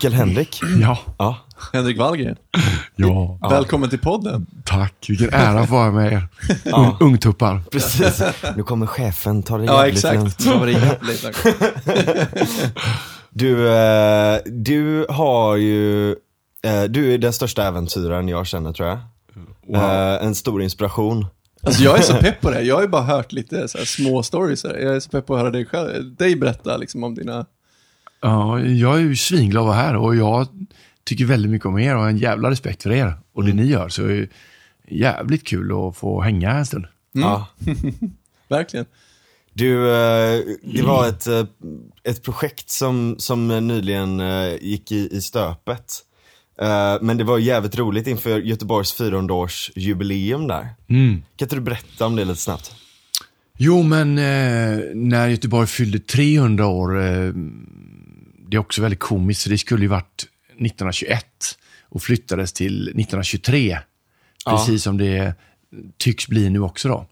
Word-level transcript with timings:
Onkel 0.00 0.12
Henrik. 0.12 0.60
Ja, 0.80 0.98
Ja. 1.18 1.36
Henrik 1.72 1.98
Wallgren, 1.98 2.36
ja. 2.96 3.38
välkommen 3.50 3.90
till 3.90 3.98
podden. 3.98 4.46
Tack, 4.64 4.94
vilken 5.08 5.34
ära 5.34 5.60
att 5.60 5.70
vara 5.70 5.90
med 5.92 6.12
er. 6.12 6.28
Ja. 6.64 6.96
Un, 7.00 7.06
ungtuppar. 7.06 7.62
Precis. 7.72 8.22
Nu 8.56 8.62
kommer 8.62 8.86
chefen, 8.86 9.42
ta 9.42 9.58
det 9.58 9.64
Ja, 9.64 9.86
jävligt 9.86 10.04
exakt. 10.04 10.44
lugnt. 10.44 10.70
Jävligt 10.70 11.22
lugnt. 11.22 11.36
Du, 13.32 13.68
eh, 13.74 14.38
du 14.46 15.06
har 15.08 15.56
ju, 15.56 16.10
eh, 16.64 16.82
du 16.88 17.14
är 17.14 17.18
den 17.18 17.32
största 17.32 17.66
äventyraren 17.66 18.28
jag 18.28 18.46
känner 18.46 18.72
tror 18.72 18.88
jag. 18.88 18.98
Eh, 19.74 20.24
en 20.26 20.34
stor 20.34 20.62
inspiration. 20.62 21.26
Alltså 21.62 21.82
jag 21.82 21.98
är 21.98 22.02
så 22.02 22.14
pepp 22.14 22.40
på 22.40 22.50
det. 22.50 22.62
Jag 22.62 22.74
har 22.74 22.82
ju 22.82 22.88
bara 22.88 23.02
hört 23.02 23.32
lite 23.32 23.68
så 23.68 23.78
här 23.78 23.84
små 23.84 24.22
stories. 24.22 24.64
Här. 24.64 24.74
Jag 24.78 24.96
är 24.96 25.00
så 25.00 25.10
pepp 25.10 25.26
på 25.26 25.34
att 25.34 25.40
höra 25.40 25.50
dig, 25.50 25.66
själv, 25.66 26.16
dig 26.16 26.36
berätta 26.36 26.76
liksom, 26.76 27.04
om 27.04 27.14
dina... 27.14 27.46
Ja, 28.20 28.60
jag 28.60 28.96
är 28.96 29.00
ju 29.00 29.16
svinglad 29.16 29.62
att 29.62 29.66
vara 29.66 29.76
här 29.76 29.96
och 29.96 30.16
jag 30.16 30.48
tycker 31.04 31.24
väldigt 31.24 31.50
mycket 31.50 31.66
om 31.66 31.78
er 31.78 31.94
och 31.94 32.00
har 32.00 32.08
en 32.08 32.18
jävla 32.18 32.50
respekt 32.50 32.82
för 32.82 32.92
er 32.92 33.14
och 33.32 33.44
det 33.44 33.52
ni 33.52 33.66
gör. 33.66 33.88
Så 33.88 34.02
det 34.02 34.14
är 34.14 34.28
jävligt 34.88 35.46
kul 35.46 35.72
att 35.72 35.96
få 35.96 36.20
hänga 36.20 36.50
en 36.50 36.66
stund. 36.66 36.86
Ja. 37.12 37.46
Verkligen. 38.48 38.86
Du, 39.52 39.90
eh, 39.90 40.40
det 40.62 40.82
var 40.82 41.08
ett, 41.08 41.26
eh, 41.26 41.44
ett 42.04 42.22
projekt 42.22 42.70
som, 42.70 43.14
som 43.18 43.48
nyligen 43.66 44.20
eh, 44.20 44.54
gick 44.60 44.92
i, 44.92 45.16
i 45.16 45.20
stöpet. 45.20 46.06
Men 47.00 47.16
det 47.16 47.24
var 47.24 47.38
jävligt 47.38 47.78
roligt 47.78 48.06
inför 48.06 48.38
Göteborgs 48.38 49.00
400-årsjubileum 49.00 50.48
där. 50.48 50.68
Mm. 50.88 51.22
Kan 51.36 51.44
inte 51.46 51.56
du 51.56 51.60
berätta 51.60 52.06
om 52.06 52.16
det 52.16 52.24
lite 52.24 52.40
snabbt? 52.40 52.74
Jo, 53.62 53.82
men 53.82 54.18
eh, 54.18 54.80
när 54.94 55.28
Göteborg 55.28 55.66
fyllde 55.66 55.98
300 55.98 56.66
år, 56.66 57.00
eh, 57.02 57.32
det 58.50 58.56
är 58.56 58.58
också 58.58 58.82
väldigt 58.82 59.00
komiskt, 59.00 59.42
för 59.42 59.50
det 59.50 59.58
skulle 59.58 59.82
ju 59.82 59.88
varit 59.88 60.26
1921 60.48 61.26
och 61.82 62.02
flyttades 62.02 62.52
till 62.52 62.82
1923. 62.82 63.78
Ja. 64.44 64.56
Precis 64.56 64.82
som 64.82 64.98
det 64.98 65.34
tycks 65.98 66.28
bli 66.28 66.50
nu 66.50 66.60
också 66.60 66.88
då. 66.88 67.06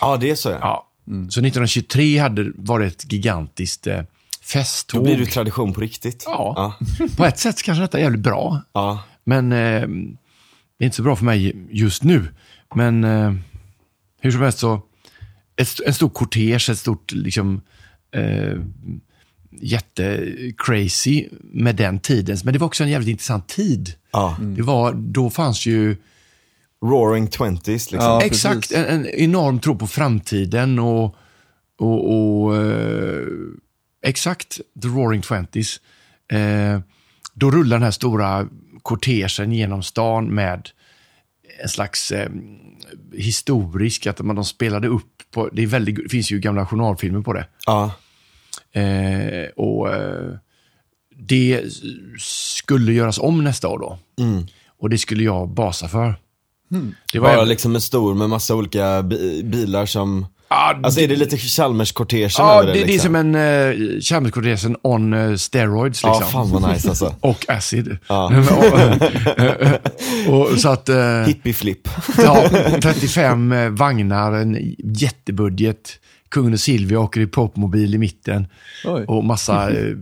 Ja, 0.00 0.16
det 0.16 0.30
är 0.30 0.34
så 0.34 0.48
ja. 0.48 0.58
Ja. 0.60 0.86
Så 1.04 1.40
1923 1.40 2.18
hade 2.18 2.52
varit 2.54 2.92
ett 2.92 3.12
gigantiskt 3.12 3.86
eh, 3.86 3.96
Då 3.96 4.04
festtåg. 4.42 5.04
blir 5.04 5.16
det 5.16 5.26
tradition 5.26 5.72
på 5.72 5.80
riktigt. 5.80 6.22
Ja. 6.26 6.74
Ja. 6.98 7.08
På 7.16 7.24
ett 7.24 7.38
sätt 7.38 7.62
kanske 7.62 7.82
detta 7.82 7.98
är 7.98 8.02
jävligt 8.02 8.20
bra, 8.20 8.62
ja. 8.72 9.04
men 9.24 9.52
eh, 9.52 9.88
det 10.78 10.84
är 10.84 10.86
inte 10.86 10.96
så 10.96 11.02
bra 11.02 11.16
för 11.16 11.24
mig 11.24 11.66
just 11.70 12.02
nu. 12.02 12.24
Men 12.74 13.04
eh, 13.04 13.34
hur 14.20 14.30
som 14.30 14.42
helst 14.42 14.58
så, 14.58 14.82
ett, 15.56 15.80
en 15.86 15.94
stor 15.94 16.08
kortege, 16.08 16.70
ett 16.70 16.78
stort 16.78 17.12
liksom, 17.12 17.60
eh, 18.14 18.58
jättecrazy 19.60 21.28
med 21.42 21.76
den 21.76 22.00
tiden. 22.00 22.36
Men 22.44 22.52
det 22.52 22.58
var 22.58 22.66
också 22.66 22.84
en 22.84 22.90
jävligt 22.90 23.08
intressant 23.08 23.48
tid. 23.48 23.94
ja. 24.12 24.36
Det 24.40 24.62
var, 24.62 24.92
då 24.92 25.30
fanns 25.30 25.66
ju 25.66 25.96
Roaring 26.84 27.28
twenties 27.28 27.92
liksom. 27.92 28.10
Ja. 28.10 28.22
exakt 28.22 28.72
en, 28.72 28.84
en 28.84 29.06
enorm 29.06 29.60
tro 29.60 29.78
på 29.78 29.86
framtiden 29.86 30.78
och, 30.78 31.16
och, 31.78 32.14
och 32.14 32.56
eh, 32.56 33.26
exakt 34.02 34.60
the 34.82 34.88
roaring 34.88 35.22
twenties. 35.22 35.80
Eh, 36.32 36.80
då 37.34 37.50
rullar 37.50 37.76
den 37.76 37.82
här 37.82 37.90
stora 37.90 38.48
kortegen 38.82 39.52
genom 39.52 39.82
stan 39.82 40.34
med 40.34 40.68
en 41.62 41.68
slags 41.68 42.12
eh, 42.12 42.30
historisk, 43.12 44.06
att 44.06 44.20
man, 44.20 44.36
de 44.36 44.44
spelade 44.44 44.88
upp 44.88 45.22
på, 45.30 45.48
det, 45.52 45.62
är 45.62 45.66
väldigt, 45.66 45.96
det 45.96 46.08
finns 46.08 46.30
ju 46.30 46.38
gamla 46.38 46.66
journalfilmer 46.66 47.20
på 47.20 47.32
det. 47.32 47.46
Ja. 47.66 47.92
Eh, 48.76 49.48
och 49.56 49.94
eh, 49.94 50.32
det 51.18 51.62
skulle 52.18 52.92
göras 52.92 53.18
om 53.18 53.44
nästa 53.44 53.68
år 53.68 53.78
då. 53.78 53.98
Och 54.80 54.90
det 54.90 54.98
skulle 54.98 55.24
jag 55.24 55.48
basa 55.48 55.88
för. 55.88 56.14
Det 57.12 57.18
var 57.18 57.28
Bara 57.34 57.42
en- 57.42 57.48
liksom 57.48 57.74
en 57.74 57.80
stor 57.80 58.14
med 58.14 58.28
massa 58.30 58.54
olika 58.54 59.02
bi- 59.02 59.42
bilar 59.44 59.86
som... 59.86 60.26
Ja, 60.48 60.80
Alltså 60.82 61.00
är 61.00 61.08
det 61.08 61.16
lite 61.16 61.36
Chalmers-kortegen 61.36 62.30
Ja, 62.38 62.62
över 62.62 62.66
det, 62.66 62.72
det, 62.72 62.78
det 62.78 62.82
är 62.84 62.92
liksom? 62.92 63.06
som 63.08 63.14
en 63.16 63.34
uh, 63.34 64.00
Chalmerskortesen 64.00 64.76
on 64.82 65.14
uh, 65.14 65.36
steroids 65.36 66.02
Ja, 66.02 66.12
liksom. 66.18 66.32
fan 66.32 66.50
vad 66.62 66.72
nice 66.72 66.88
alltså. 66.88 67.14
Och 67.20 67.44
acid. 67.50 67.98
Ja. 68.08 68.32
och, 70.28 70.50
och 70.50 70.58
så 70.60 70.68
att, 70.68 70.88
uh, 70.88 70.96
Hippie-flipp. 71.26 71.88
ja, 72.18 72.48
35 72.82 73.52
eh, 73.52 73.68
vagnar, 73.70 74.32
en 74.32 74.74
jättebudget. 74.78 75.98
Kungen 76.28 76.52
och 76.52 76.60
Silvia 76.60 77.00
åker 77.00 77.20
i 77.20 77.26
popmobil 77.26 77.94
i 77.94 77.98
mitten. 77.98 78.46
Oj. 78.84 79.04
Och 79.08 79.24
massa, 79.24 79.70
eh, 79.78 79.92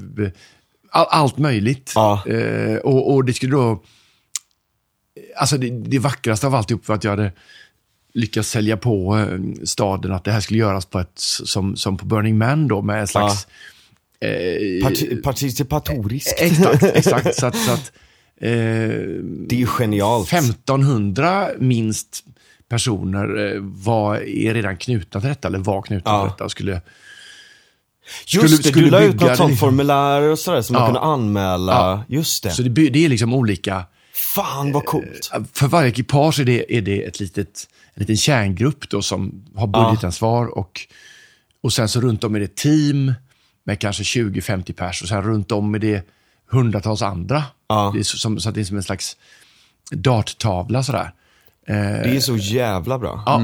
all, 0.91 1.07
allt 1.11 1.39
möjligt. 1.39 1.93
Ja. 1.95 2.27
Eh, 2.27 2.77
och, 2.77 3.15
och 3.15 3.25
det 3.25 3.33
skulle 3.33 3.53
då, 3.53 3.83
alltså 5.37 5.59
det, 5.59 5.71
det 5.71 5.99
vackraste 5.99 6.47
av 6.47 6.55
alltihop 6.55 6.89
var 6.89 6.95
att 6.97 7.05
jag 7.05 7.11
hade 7.11 7.33
lyckats 8.15 8.49
sälja 8.49 8.77
på 8.77 9.19
eh, 9.19 9.65
staden 9.65 10.13
att 10.13 10.25
det 10.25 10.33
här 10.33 10.41
skulle 10.41 10.59
göras 10.59 10.87
på 10.87 10.99
ett, 10.99 11.13
som, 11.19 11.77
som 11.77 11.97
på 11.97 12.07
Burning 12.07 12.39
Man 12.39 12.69
då, 12.69 12.83
med 12.83 13.01
en 13.01 13.07
slags... 13.09 13.47
Eh, 14.21 14.29
Parti- 14.87 15.23
Participatoriskt. 15.23 16.35
exakt, 16.41 16.83
exakt. 16.95 17.35
Så 17.35 17.47
att, 17.47 17.57
så 17.57 17.73
att 17.73 17.93
eh, 18.37 18.49
Det 19.47 19.53
är 19.53 19.57
ju 19.57 19.67
genialt. 19.67 20.33
1500 20.33 21.49
minst 21.59 22.25
personer 22.75 23.55
eh, 23.55 23.61
var, 23.61 24.17
är 24.17 24.55
redan 24.55 24.77
knutna 24.77 25.21
till 25.21 25.29
detta, 25.29 25.49
eller 25.49 25.59
var 25.59 25.83
knutna 25.83 26.11
Ja. 26.11 26.23
till 26.23 26.31
detta 26.31 26.45
och 26.45 26.51
skulle... 26.51 26.73
Just 28.27 28.27
skulle- 28.27 28.57
det, 28.57 28.63
skulle 28.69 28.85
du 28.87 28.91
la 28.91 29.01
ut 29.01 29.21
något 29.21 29.37
sånt 29.37 29.59
formulär 29.59 30.23
och 30.23 30.39
sådär 30.39 30.63
som 30.63 30.75
man 30.75 30.83
Ja. 30.83 30.87
kunde 30.87 31.01
anmäla. 31.01 31.73
Ja. 31.73 32.05
Just 32.09 32.43
det. 32.43 32.51
Så 32.51 32.63
det, 32.63 32.89
det 32.91 33.05
är 33.05 33.09
liksom 33.09 33.35
olika... 33.35 33.85
Fan 34.15 34.73
vad 34.73 34.85
coolt. 34.85 35.31
För 35.53 35.67
varje 35.69 35.89
ekipage 35.89 36.41
är 36.41 36.45
det, 36.45 36.77
är 36.77 36.83
det 36.83 37.03
ett 37.05 37.21
litet, 37.21 37.69
en 37.95 38.01
liten 38.01 38.17
kärngrupp 38.17 38.89
då 38.91 39.03
som 39.03 39.45
har 39.55 39.67
budgetansvar 39.67 40.59
och, 40.59 40.81
och 41.63 41.73
sen 41.73 41.89
så 41.89 42.01
runt 42.01 42.25
om 42.25 42.35
är 42.35 42.41
det 42.41 42.57
team 42.57 43.15
med 43.65 43.79
kanske 43.81 44.03
20-50 44.03 44.73
pers 44.73 45.03
och 45.03 45.09
sen 45.09 45.23
runt 45.23 45.53
om 45.53 45.75
är 45.75 45.79
det 45.79 46.09
hundratals 46.51 47.03
andra. 47.03 47.43
Ja. 47.69 47.91
Det 47.95 47.99
är 48.01 48.03
som, 48.03 48.41
så 48.41 48.49
att 48.49 48.55
det 48.55 48.61
är 48.61 48.65
som 48.65 48.77
en 48.77 48.83
slags 48.83 49.17
darttavla 49.91 50.83
sådär. 50.83 51.13
Eh, 51.69 51.75
Det 51.77 52.17
är 52.17 52.21
så 52.21 52.37
jävla 52.37 52.99
bra. 52.99 53.23
ja, 53.27 53.43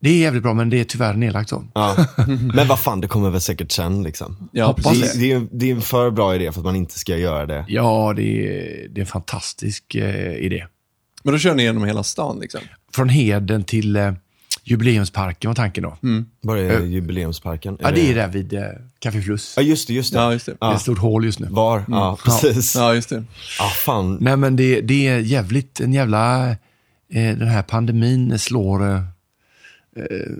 Det 0.00 0.10
är 0.10 0.18
jävligt 0.18 0.42
bra 0.42 0.54
men 0.54 0.70
det 0.70 0.80
är 0.80 0.84
tyvärr 0.84 1.14
nedlagt 1.14 1.48
så. 1.50 1.64
Ja. 1.74 1.96
Men 2.54 2.68
vad 2.68 2.78
fan, 2.80 3.00
det 3.00 3.08
kommer 3.08 3.30
väl 3.30 3.40
säkert 3.40 3.72
sen 3.72 4.02
liksom. 4.02 4.48
Ja, 4.52 4.74
precis. 4.74 5.12
Det, 5.12 5.18
det, 5.20 5.32
är, 5.32 5.46
det 5.52 5.70
är 5.70 5.74
en 5.74 5.80
för 5.82 6.10
bra 6.10 6.34
idé 6.34 6.52
för 6.52 6.60
att 6.60 6.64
man 6.64 6.76
inte 6.76 6.98
ska 6.98 7.16
göra 7.16 7.46
det. 7.46 7.64
Ja, 7.68 8.12
det 8.16 8.22
är, 8.22 8.88
det 8.88 9.00
är 9.00 9.02
en 9.02 9.06
fantastisk 9.06 9.94
eh, 9.94 10.32
idé. 10.34 10.66
Men 11.22 11.32
då 11.32 11.38
kör 11.38 11.54
ni 11.54 11.62
genom 11.62 11.84
hela 11.84 12.02
stan 12.02 12.38
liksom? 12.40 12.60
Från 12.94 13.08
Heden 13.08 13.64
till 13.64 13.96
eh, 13.96 14.12
Jubileumsparken 14.64 15.50
var 15.50 15.54
tanken 15.54 15.82
då. 15.84 15.96
Var 16.40 16.56
är 16.56 16.80
jubileumsparken? 16.86 17.78
Ja, 17.80 17.90
det 17.90 18.10
är 18.10 18.14
där 18.14 18.28
vid 18.28 18.52
eh, 18.54 18.62
Café 18.98 19.22
Plus. 19.22 19.54
Ja, 19.56 19.62
just 19.62 19.88
det, 19.88 19.94
just 19.94 20.12
det. 20.12 20.18
Ja, 20.18 20.32
just 20.32 20.46
det. 20.46 20.56
Det 20.60 20.66
är 20.66 20.74
ett 20.74 20.80
stort 20.80 20.98
hål 20.98 21.24
just 21.24 21.38
nu. 21.38 21.46
Var? 21.50 21.84
Ja, 21.88 22.18
precis. 22.24 22.74
Ja, 22.76 22.82
Ja, 22.82 22.94
just 22.94 23.08
det. 23.08 23.24
fan. 23.84 24.18
Nej, 24.20 24.36
men 24.36 24.56
det, 24.56 24.80
det 24.80 25.06
är 25.08 25.18
jävligt, 25.18 25.80
en 25.80 25.92
jävla, 25.92 26.50
eh, 26.50 26.56
den 27.12 27.48
här 27.48 27.62
pandemin 27.62 28.38
slår 28.38 28.86
eh, 28.88 28.96
eh, 29.96 30.32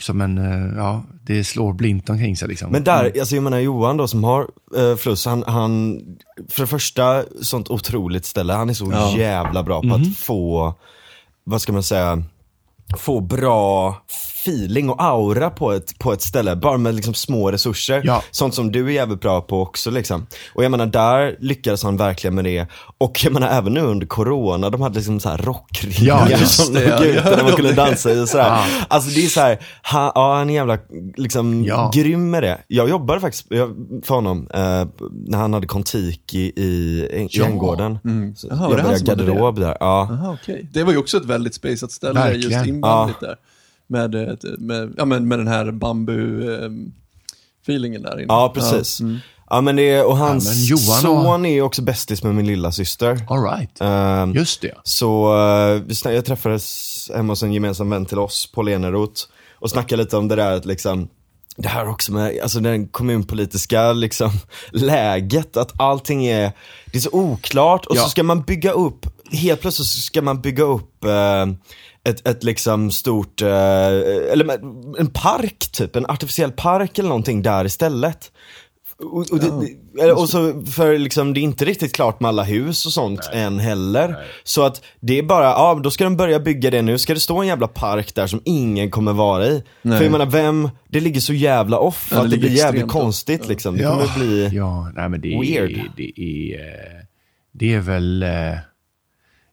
som 0.00 0.20
en, 0.20 0.38
eh, 0.38 0.76
ja, 0.76 1.02
det 1.22 1.44
slår 1.44 1.72
blint 1.72 2.10
omkring 2.10 2.36
sig 2.36 2.48
liksom. 2.48 2.72
Men 2.72 2.84
där, 2.84 3.12
alltså 3.20 3.34
jag 3.34 3.42
menar 3.44 3.58
Johan 3.58 3.96
då 3.96 4.08
som 4.08 4.24
har 4.24 4.48
eh, 4.76 4.96
Fluss, 4.96 5.26
han, 5.26 5.44
han, 5.46 6.00
för 6.48 6.62
det 6.62 6.66
första, 6.66 7.24
sånt 7.42 7.70
otroligt 7.70 8.24
ställe, 8.24 8.52
han 8.52 8.70
är 8.70 8.74
så 8.74 8.90
Ja. 8.92 9.16
jävla 9.18 9.62
bra 9.62 9.82
på 9.82 9.94
att 9.94 10.16
få, 10.16 10.74
vad 11.44 11.62
ska 11.62 11.72
man 11.72 11.82
säga, 11.82 12.22
få 12.98 13.20
bra 13.20 13.96
feeling 14.44 14.90
och 14.90 15.02
aura 15.04 15.50
på 15.50 15.72
ett, 15.72 15.98
på 15.98 16.12
ett 16.12 16.22
ställe, 16.22 16.56
bara 16.56 16.76
med 16.78 16.94
liksom 16.94 17.14
små 17.14 17.50
resurser. 17.50 18.02
Ja. 18.04 18.22
Sånt 18.30 18.54
som 18.54 18.72
du 18.72 18.86
är 18.86 18.90
jävligt 18.90 19.20
bra 19.20 19.40
på 19.40 19.62
också 19.62 19.90
liksom. 19.90 20.26
Och 20.54 20.64
jag 20.64 20.70
menar 20.70 20.86
där 20.86 21.36
lyckades 21.40 21.82
han 21.82 21.96
verkligen 21.96 22.34
med 22.34 22.44
det. 22.44 22.66
Och 22.98 23.24
jag 23.24 23.32
menar 23.32 23.48
även 23.48 23.72
nu 23.74 23.80
under 23.80 24.06
corona, 24.06 24.70
de 24.70 24.80
hade 24.80 24.94
liksom 24.94 25.20
så 25.20 25.28
här 25.28 25.38
rockringar 25.38 26.28
Ja, 26.30 26.38
som 26.46 26.74
det, 26.74 26.80
de 26.80 26.88
ja. 26.88 27.04
ut 27.04 27.24
där 27.24 27.36
man 27.42 27.50
Ja, 27.50 27.56
kunde 27.56 27.72
dansa 27.72 28.12
i 28.12 28.20
och 28.22 28.28
sådär. 28.28 28.44
Ja. 28.48 28.64
Alltså 28.88 29.10
det 29.10 29.24
är 29.24 29.28
så 29.28 29.40
här, 29.40 29.58
han, 29.82 30.12
ja 30.14 30.34
han 30.36 30.50
är 30.50 30.54
jävla 30.54 30.78
liksom 31.16 31.64
Ja. 31.64 31.90
grym 31.94 32.30
med 32.30 32.42
det. 32.42 32.58
Jag 32.68 32.88
jobbade 32.88 33.20
faktiskt 33.20 33.46
jag- 33.48 33.74
för 34.04 34.14
honom 34.14 34.48
eh, 34.54 34.60
när 35.10 35.38
han 35.38 35.52
hade 35.52 35.66
Kontiki 35.66 36.52
i, 36.56 36.64
i 36.64 37.28
Ja. 37.30 37.44
Änggården. 37.44 37.98
Mm. 38.04 38.34
Han 38.50 38.70
jag 38.70 38.80
det? 39.00 39.04
garderob 39.04 39.60
där. 39.60 39.76
Ja. 39.80 40.08
Aha, 40.12 40.36
okej. 40.42 40.68
Det 40.72 40.82
var 40.84 40.92
ju 40.92 40.98
också 40.98 41.16
ett 41.16 41.24
väldigt 41.24 41.54
spaceat 41.54 41.92
ställe, 41.92 42.20
Verkligen. 42.20 42.50
just 42.50 42.66
inbandigt 42.66 43.20
där. 43.20 43.36
Med, 43.86 44.14
ett- 44.14 44.44
med, 44.58 44.94
ja, 44.96 45.04
men 45.04 45.28
med 45.28 45.38
den 45.38 45.48
här 45.48 45.70
bambu-feelingen 45.72 48.02
där 48.02 48.14
inne. 48.14 48.24
ja, 48.28 48.52
precis. 48.54 49.00
Ja, 49.00 49.06
mm. 49.06 49.18
Ja 49.50 49.60
men 49.60 49.76
det, 49.76 50.02
och 50.02 50.16
hans 50.16 50.44
Ja, 50.46 50.52
men 50.52 50.64
Johan 50.64 51.16
och- 51.16 51.24
son 51.24 51.46
är 51.46 51.52
ju 51.52 51.62
också 51.62 51.82
bästis 51.82 52.22
med 52.22 52.34
min 52.34 52.46
lilla 52.46 52.72
syster. 52.72 53.20
All 53.28 53.42
right. 53.44 53.80
Ehm, 53.80 54.32
Just 54.34 54.60
det. 54.60 54.74
Så 54.82 55.38
eh, 55.38 55.74
vi 55.86 55.94
snack, 55.94 56.14
jag 56.14 56.24
träffades 56.24 57.10
hemma 57.14 57.32
hos 57.32 57.42
en 57.42 57.52
gemensam 57.52 57.90
vän 57.90 58.06
till 58.06 58.18
oss, 58.18 58.52
Paul 58.54 58.68
Eneroth, 58.68 59.22
och 59.54 59.70
snackade 59.70 60.02
lite 60.02 60.16
om 60.16 60.28
det 60.28 60.36
där 60.36 60.52
att 60.52 60.64
liksom 60.64 61.08
det 61.56 61.68
här 61.68 61.88
också 61.88 62.12
med, 62.12 62.38
alltså 62.42 62.60
den 62.60 62.88
kommunpolitiska 62.88 63.92
liksom 63.92 64.30
läget, 64.72 65.56
att 65.56 65.80
allting 65.80 66.26
är, 66.26 66.52
det 66.92 66.98
är 66.98 67.02
så 67.02 67.10
oklart 67.12 67.86
och 67.86 67.96
Ja. 67.96 68.02
så 68.02 68.08
ska 68.08 68.22
man 68.22 68.42
bygga 68.42 68.70
upp, 68.72 69.06
helt 69.32 69.60
plötsligt 69.60 69.88
så 69.88 70.00
ska 70.00 70.22
man 70.22 70.40
bygga 70.40 70.64
upp 70.64 71.04
eh, 71.04 71.46
ett, 72.04 72.28
ett 72.28 72.44
liksom 72.44 72.90
stort, 72.90 73.42
eh, 73.42 73.86
eller 74.32 74.52
en 74.98 75.10
park 75.10 75.68
typ, 75.72 75.96
en 75.96 76.06
artificiell 76.06 76.52
park 76.52 76.98
eller 76.98 77.08
någonting 77.08 77.42
där 77.42 77.64
istället. 77.64 78.32
Och, 78.98 79.32
och, 79.32 79.38
det, 79.38 80.12
och 80.12 80.28
så, 80.28 80.62
för 80.62 80.98
liksom, 80.98 81.34
det 81.34 81.40
är 81.40 81.42
inte 81.42 81.64
riktigt 81.64 81.94
klart 81.94 82.20
med 82.20 82.28
alla 82.28 82.42
hus 82.42 82.86
och 82.86 82.92
sånt 82.92 83.30
än 83.32 83.58
heller. 83.58 84.16
Så 84.44 84.62
att 84.62 84.82
det 85.00 85.18
är 85.18 85.22
bara, 85.22 85.44
ja 85.44 85.80
då 85.82 85.90
ska 85.90 86.04
de 86.04 86.16
börja 86.16 86.40
bygga 86.40 86.70
det 86.70 86.82
nu, 86.82 86.98
ska 86.98 87.14
det 87.14 87.20
stå 87.20 87.40
en 87.40 87.46
jävla 87.46 87.68
park 87.68 88.14
där 88.14 88.26
som 88.26 88.40
ingen 88.44 88.90
kommer 88.90 89.12
vara 89.12 89.46
i. 89.46 89.62
Nej. 89.82 89.98
För 89.98 90.04
jag 90.04 90.12
menar 90.12 90.26
vem, 90.26 90.70
det 90.88 91.00
ligger 91.00 91.20
så 91.20 91.32
jävla 91.32 91.78
off 91.78 92.08
Ja, 92.10 92.16
det 92.16 92.22
att 92.24 92.30
det 92.30 92.38
blir 92.38 92.50
jävligt 92.50 92.88
konstigt 92.88 93.48
liksom. 93.48 93.76
Det 93.76 93.84
kommer 93.84 94.18
bli, 94.18 94.50
Ja, 94.52 94.92
nej 94.94 95.08
men 95.08 95.20
det 95.20 95.28
weird. 95.28 95.70
är, 95.70 95.90
det 95.96 96.20
är, 96.20 96.60
eh, 96.60 97.04
det 97.52 97.74
är 97.74 97.80
väl, 97.80 98.22
eh, 98.22 98.28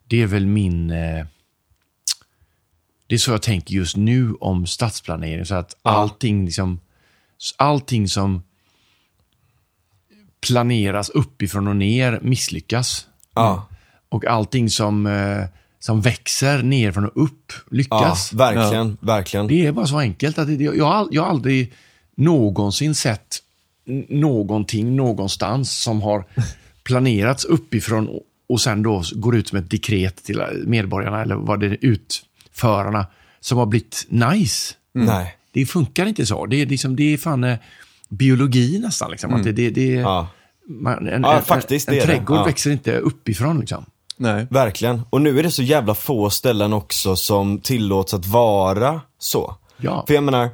det 0.09 0.21
är 0.21 0.27
väl 0.27 0.45
min, 0.45 0.91
eh, 0.91 1.25
det 3.11 3.15
är 3.15 3.19
så 3.19 3.31
jag 3.31 3.41
tänker 3.41 3.75
just 3.75 3.97
nu 3.97 4.33
om 4.39 4.67
stadsplanering, 4.67 5.45
så 5.45 5.55
att 5.55 5.75
allting 5.81 6.45
liksom, 6.45 6.79
allting 7.57 8.07
som 8.07 8.43
planeras 10.47 11.09
uppifrån 11.09 11.67
och 11.67 11.75
ner 11.75 12.19
misslyckas. 12.21 13.07
ja, 13.35 13.67
Och 14.09 14.25
allting 14.25 14.69
som, 14.69 15.05
eh, 15.05 15.43
som 15.79 16.01
växer 16.01 16.63
nerifrån 16.63 17.05
och 17.05 17.23
upp 17.23 17.53
ja, 17.55 17.63
lyckas. 17.71 18.33
verkligen, 18.33 18.97
verkligen. 19.01 19.47
Det 19.47 19.65
är 19.65 19.71
bara 19.71 19.87
så 19.87 19.99
enkelt. 19.99 20.37
att 20.37 20.47
det, 20.47 20.63
jag, 20.63 21.07
jag 21.11 21.21
har 21.21 21.29
aldrig 21.29 21.73
någonsin 22.15 22.95
sett 22.95 23.37
någonting 24.09 24.95
någonstans 24.95 25.81
som 25.81 26.01
har 26.01 26.25
planerats 26.83 27.45
uppifrån 27.45 28.07
och, 28.07 28.21
och 28.47 28.61
sen 28.61 28.83
då 28.83 29.03
går 29.15 29.35
ut 29.35 29.47
som 29.47 29.57
ett 29.57 29.69
dekret 29.69 30.23
till 30.23 30.43
medborgarna 30.65 31.21
eller 31.21 31.35
vad 31.35 31.59
det 31.59 31.65
är, 31.65 31.77
utförarna 32.51 33.05
som 33.39 33.57
har 33.57 33.65
blivit 33.65 34.05
nice. 34.09 34.73
Nej. 34.93 35.35
Det 35.53 35.65
funkar 35.65 36.05
inte 36.05 36.25
så. 36.25 36.45
Det 36.45 36.61
är, 36.61 36.65
liksom, 36.65 36.95
det 36.95 37.13
är 37.13 37.17
fan 37.17 37.43
eh, 37.43 37.57
biologi 38.09 38.79
nästan. 38.79 39.11
Liksom. 39.11 39.33
Att 39.33 39.43
det, 39.43 39.51
det, 39.51 39.69
det, 39.69 39.85
Ja, 39.93 40.27
man, 40.67 41.07
en, 41.07 41.21
Ja, 41.21 41.37
en, 41.37 41.43
faktiskt, 41.43 41.87
en, 41.89 41.95
det 41.95 42.01
en 42.01 42.07
trädgård 42.07 42.37
Ja. 42.37 42.43
växer 42.43 42.71
inte 42.71 42.97
uppifrån. 42.97 43.59
Liksom. 43.59 43.85
Nej. 44.17 44.47
verkligen. 44.49 45.01
Och 45.09 45.21
nu 45.21 45.39
är 45.39 45.43
det 45.43 45.51
så 45.51 45.63
jävla 45.63 45.95
få 45.95 46.29
ställen 46.29 46.73
också 46.73 47.15
som 47.15 47.59
tillåts 47.59 48.13
att 48.13 48.25
vara 48.25 49.01
så. 49.19 49.55
Ja. 49.77 50.03
För 50.07 50.13
jag 50.13 50.23
menar, 50.23 50.49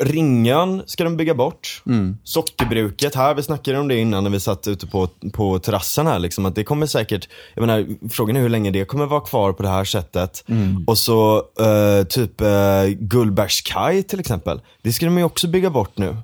Ringön 0.00 0.82
ska 0.86 1.04
de 1.04 1.16
bygga 1.16 1.34
bort. 1.34 1.82
Sockerbruket 2.24 3.14
här, 3.14 3.34
vi 3.34 3.42
snackade 3.42 3.78
om 3.78 3.88
det 3.88 3.98
innan 3.98 4.24
när 4.24 4.30
vi 4.30 4.40
satt 4.40 4.68
ute 4.68 4.86
på, 4.86 5.08
på 5.32 5.58
terrassen 5.58 6.06
här 6.06 6.18
liksom, 6.18 6.46
att 6.46 6.54
det 6.54 6.64
kommer 6.64 6.86
säkert, 6.86 7.28
jag 7.54 7.66
menar, 7.66 8.08
frågan 8.10 8.36
är 8.36 8.40
hur 8.40 8.48
länge 8.48 8.70
det 8.70 8.84
kommer 8.84 9.06
vara 9.06 9.20
kvar 9.20 9.52
på 9.52 9.62
det 9.62 9.68
här 9.68 9.84
sättet. 9.84 10.44
Och 10.86 10.98
så 10.98 11.36
eh, 11.60 12.06
typ 12.06 12.42
uh, 12.42 12.88
Gullbergskaj 12.98 14.02
till 14.02 14.20
exempel, 14.20 14.60
det 14.82 14.92
ska 14.92 15.06
de 15.06 15.18
ju 15.18 15.24
också 15.24 15.48
bygga 15.48 15.70
bort 15.70 15.98
nu. 15.98 16.16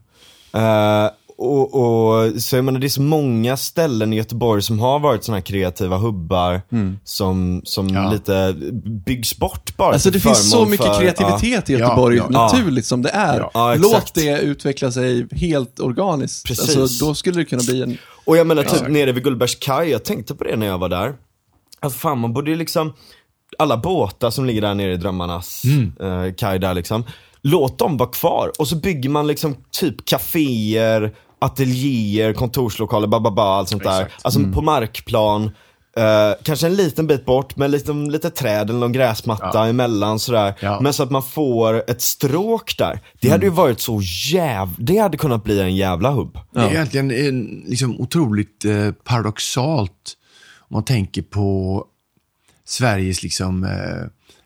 Eh, 0.52 1.10
och, 1.38 1.74
och, 1.74 2.42
så 2.42 2.56
jag 2.56 2.64
menar 2.64 2.80
det 2.80 2.86
är 2.86 2.88
så 2.88 3.02
många 3.02 3.56
ställen 3.56 4.12
i 4.12 4.16
Göteborg 4.16 4.62
som 4.62 4.78
har 4.78 4.98
varit 4.98 5.24
sådana 5.24 5.36
här 5.36 5.42
kreativa 5.42 5.96
hubbar 5.96 6.62
som, 7.04 7.60
som 7.64 7.88
Ja. 7.88 8.10
lite 8.12 8.54
byggs 9.06 9.36
bort 9.38 9.76
bara 9.76 9.92
Alltså 9.92 10.10
det 10.10 10.20
finns 10.20 10.50
så 10.50 10.64
mycket 10.64 10.86
för- 10.86 11.00
kreativitet 11.00 11.70
i 11.70 11.72
Ja, 11.72 11.78
Göteborg, 11.78 12.16
ja, 12.16 12.26
ja. 12.30 12.40
naturligt 12.40 12.86
som 12.86 13.02
det 13.02 13.10
är. 13.10 13.38
Ja, 13.40 13.50
ja, 13.54 13.74
Låt 13.74 14.14
det 14.14 14.40
utveckla 14.40 14.90
sig 14.92 15.26
helt 15.32 15.80
organiskt. 15.80 16.46
Precis. 16.46 16.76
Alltså, 16.78 17.04
då 17.06 17.14
skulle 17.14 17.36
det 17.36 17.44
kunna 17.44 17.62
bli 17.62 17.82
en... 17.82 17.98
Och 18.24 18.36
jag 18.36 18.46
menar 18.46 18.62
typ 18.62 18.88
nere 18.88 19.12
vid 19.12 19.24
Gullbergskaj, 19.24 19.88
jag 19.90 20.04
tänkte 20.04 20.34
på 20.34 20.44
det 20.44 20.56
när 20.56 20.66
jag 20.66 20.78
var 20.78 20.88
där. 20.88 21.14
Alltså 21.80 21.98
fan 21.98 22.18
man 22.18 22.32
borde 22.32 22.50
ju 22.50 22.56
liksom, 22.56 22.92
alla 23.58 23.76
båtar 23.76 24.30
som 24.30 24.44
ligger 24.46 24.60
där 24.60 24.74
nere 24.74 24.92
i 24.92 24.96
drömmarnas 24.96 25.62
eh, 26.00 26.34
kaj 26.36 26.58
där 26.58 26.74
liksom. 26.74 27.04
Låt 27.42 27.78
dem 27.78 27.96
vara 27.96 28.08
kvar 28.08 28.52
och 28.58 28.68
så 28.68 28.76
bygger 28.76 29.10
man 29.10 29.26
liksom 29.26 29.56
typ 29.70 30.04
kaféer, 30.04 31.14
ateljéer, 31.38 32.32
kontorslokaler, 32.32 33.06
bababa, 33.06 33.42
allt 33.42 33.68
sånt 33.68 33.84
där. 33.84 34.02
Exakt. 34.02 34.24
Alltså 34.24 34.40
på 34.54 34.62
markplan. 34.62 35.50
Eh, 35.96 36.32
kanske 36.42 36.66
en 36.66 36.74
liten 36.76 37.06
bit 37.06 37.24
bort 37.24 37.56
med 37.56 37.70
lite, 37.70 37.92
lite 37.92 38.30
träd 38.30 38.70
eller 38.70 38.78
någon 38.80 38.92
gräsmatta 38.92 39.50
Ja. 39.54 39.66
emellan 39.66 40.18
sådär. 40.18 40.54
Ja. 40.60 40.80
Men 40.80 40.92
så 40.92 41.02
att 41.02 41.10
man 41.10 41.22
får 41.22 41.90
ett 41.90 42.02
stråk 42.02 42.74
där. 42.78 43.00
Det 43.20 43.28
hade 43.28 43.46
ju 43.46 43.50
varit 43.52 43.80
så 43.80 44.00
jäv... 44.32 44.68
Det 44.78 44.98
hade 44.98 45.16
kunnat 45.16 45.44
bli 45.44 45.60
en 45.60 45.76
jävla 45.76 46.10
hubb. 46.10 46.38
Det 46.54 46.60
är 46.60 46.70
egentligen 46.70 47.10
en, 47.10 47.62
liksom, 47.66 48.00
otroligt 48.00 48.64
eh, 48.64 48.90
paradoxalt 48.92 50.16
om 50.58 50.74
man 50.74 50.84
tänker 50.84 51.22
på 51.22 51.84
Sveriges 52.64 53.22
liksom, 53.22 53.64
eh, 53.64 53.70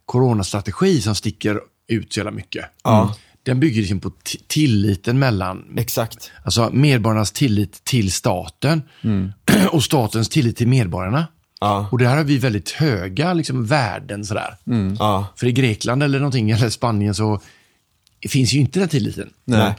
coronastrategi 0.06 1.00
som 1.00 1.15
sticker 1.15 1.61
ut 1.89 2.12
så 2.12 2.21
jävla 2.21 2.31
mycket. 2.31 2.65
Ja. 2.85 3.15
Den 3.43 3.61
bygger 3.61 3.81
liksom 3.81 4.00
på 4.00 4.12
tilliten 4.47 5.19
mellan 5.19 5.65
Exakt. 5.77 6.31
alltså 6.44 6.71
medborgarnas 6.73 7.33
tillit 7.33 7.85
till 7.85 8.12
staten 8.12 8.83
och 9.73 9.85
statens 9.85 10.29
tillit 10.29 10.56
till 10.56 10.69
medborgarna. 10.69 11.27
Ja. 11.61 11.89
Och 11.93 11.99
där 11.99 12.17
har 12.17 12.25
vi 12.25 12.39
väldigt 12.39 12.71
höga 12.71 13.35
liksom, 13.35 13.67
värden. 13.67 14.25
Sådär. 14.25 14.56
Ja. 14.99 15.27
För 15.37 15.47
i 15.47 15.53
Grekland 15.53 16.03
eller 16.03 16.19
någonting, 16.19 16.50
eller 16.50 16.69
Spanien 16.69 17.15
så 17.15 17.41
finns 18.29 18.53
ju 18.53 18.59
inte 18.59 18.81
den 18.81 18.89
tilliten. 18.89 19.31
Nej. 19.44 19.75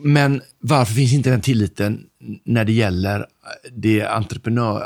Men 0.00 0.42
varför 0.58 0.94
finns 0.94 1.12
inte 1.12 1.30
den 1.30 1.40
tilliten 1.40 2.00
när 2.44 2.64
det 2.64 2.72
gäller 2.72 3.26
det 3.72 4.06
entreprenör, 4.06 4.84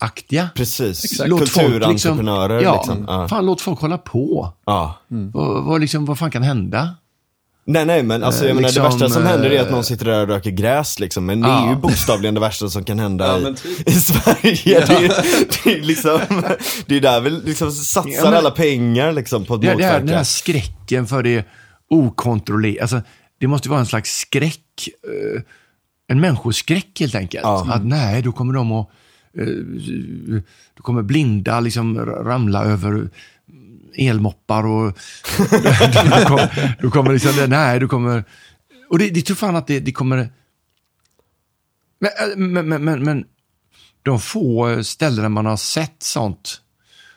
entreprenörsaktiga? 0.00 0.48
Precis. 0.54 1.22
Låt 1.26 1.48
folk 1.48 1.66
Kulturentreprenörer 1.66 2.60
ja, 2.62 2.74
liksom. 2.76 3.04
Ja. 3.08 3.28
Fan, 3.28 3.46
låt 3.46 3.60
folk 3.60 3.80
hålla 3.80 3.98
på. 3.98 4.52
ja. 4.66 4.98
Vad, 5.08 5.64
vad, 5.64 5.80
liksom, 5.80 6.04
vad 6.04 6.18
fan 6.18 6.30
kan 6.30 6.42
hända? 6.42 6.94
Nej 7.68 7.84
nej 7.86 8.02
men 8.02 8.24
alltså 8.24 8.42
jag 8.44 8.50
Eh, 8.50 8.54
menar 8.54 8.68
liksom, 8.68 8.82
det 8.84 8.88
värsta 8.90 9.08
som 9.08 9.26
händer 9.26 9.50
är 9.50 9.60
att 9.60 9.66
eh, 9.66 9.72
någon 9.72 9.84
sitter 9.84 10.04
där 10.04 10.22
och 10.22 10.28
röker 10.28 10.50
gräs 10.50 10.98
liksom. 11.00 11.26
Men 11.26 11.40
det 11.40 11.48
är 11.48 11.52
Ja. 11.52 11.68
ju 11.70 11.76
bokstavligen 11.76 12.34
det 12.34 12.40
värsta 12.40 12.68
som 12.68 12.84
kan 12.84 12.98
hända 12.98 13.40
Ja, 13.40 13.48
i, 13.50 13.54
typ. 13.54 13.88
i 13.88 13.92
Sverige. 13.92 14.86
Det, 14.86 14.94
är, 14.94 15.24
det 15.64 15.78
är 15.78 15.82
liksom, 15.82 16.20
det 16.86 16.96
är 16.96 17.00
där 17.00 17.20
vi 17.20 17.30
liksom 17.30 17.72
satsar 17.72 18.10
Ja, 18.10 18.24
men- 18.24 18.34
alla 18.34 18.50
pengar 18.50 19.12
liksom 19.12 19.44
på 19.44 19.54
att 19.54 19.60
Det, 19.60 19.66
det 19.74 19.84
här, 19.84 19.92
den 19.92 20.00
motverka. 20.00 20.16
här 20.16 20.24
skräcken 20.24 21.06
för 21.06 21.22
det 21.22 21.46
okontrollerade. 21.90 22.80
Alltså, 22.82 23.00
det 23.40 23.46
måste 23.46 23.68
vara 23.68 23.80
en 23.80 23.86
slags 23.86 24.10
skräck. 24.18 24.88
eh, 25.34 25.42
en 26.08 26.20
människoskräck 26.20 27.00
helt 27.00 27.14
enkelt. 27.14 27.42
Ja. 27.44 27.66
Att 27.70 27.84
nej, 27.86 28.22
då 28.22 28.32
kommer 28.32 28.54
de 28.54 28.72
att... 28.72 28.90
eh, 29.38 30.42
då 30.74 30.82
kommer 30.82 31.02
blinda 31.02 31.60
liksom 31.60 31.98
ramla 32.06 32.64
över 32.64 33.08
elmoppar 33.96 34.66
och... 34.66 34.98
då, 35.38 36.26
kommer, 36.26 36.76
då 36.82 36.90
kommer 36.90 37.12
liksom, 37.12 37.46
nej, 37.48 37.80
då 37.80 37.88
kommer... 37.88 38.24
Och 38.90 38.98
det, 38.98 39.10
det 39.10 39.22
tror 39.22 39.36
fan 39.36 39.56
att 39.56 39.66
det, 39.66 39.80
det 39.80 39.92
kommer... 39.92 40.28
Men, 41.98 42.10
äh, 42.10 42.36
men, 42.36 42.68
men, 42.68 42.84
men, 42.84 43.02
men 43.02 43.24
de 44.02 44.20
få 44.20 44.84
ställen 44.84 45.22
där 45.22 45.28
man 45.28 45.46
har 45.46 45.56
sett 45.56 46.02
sånt 46.02 46.60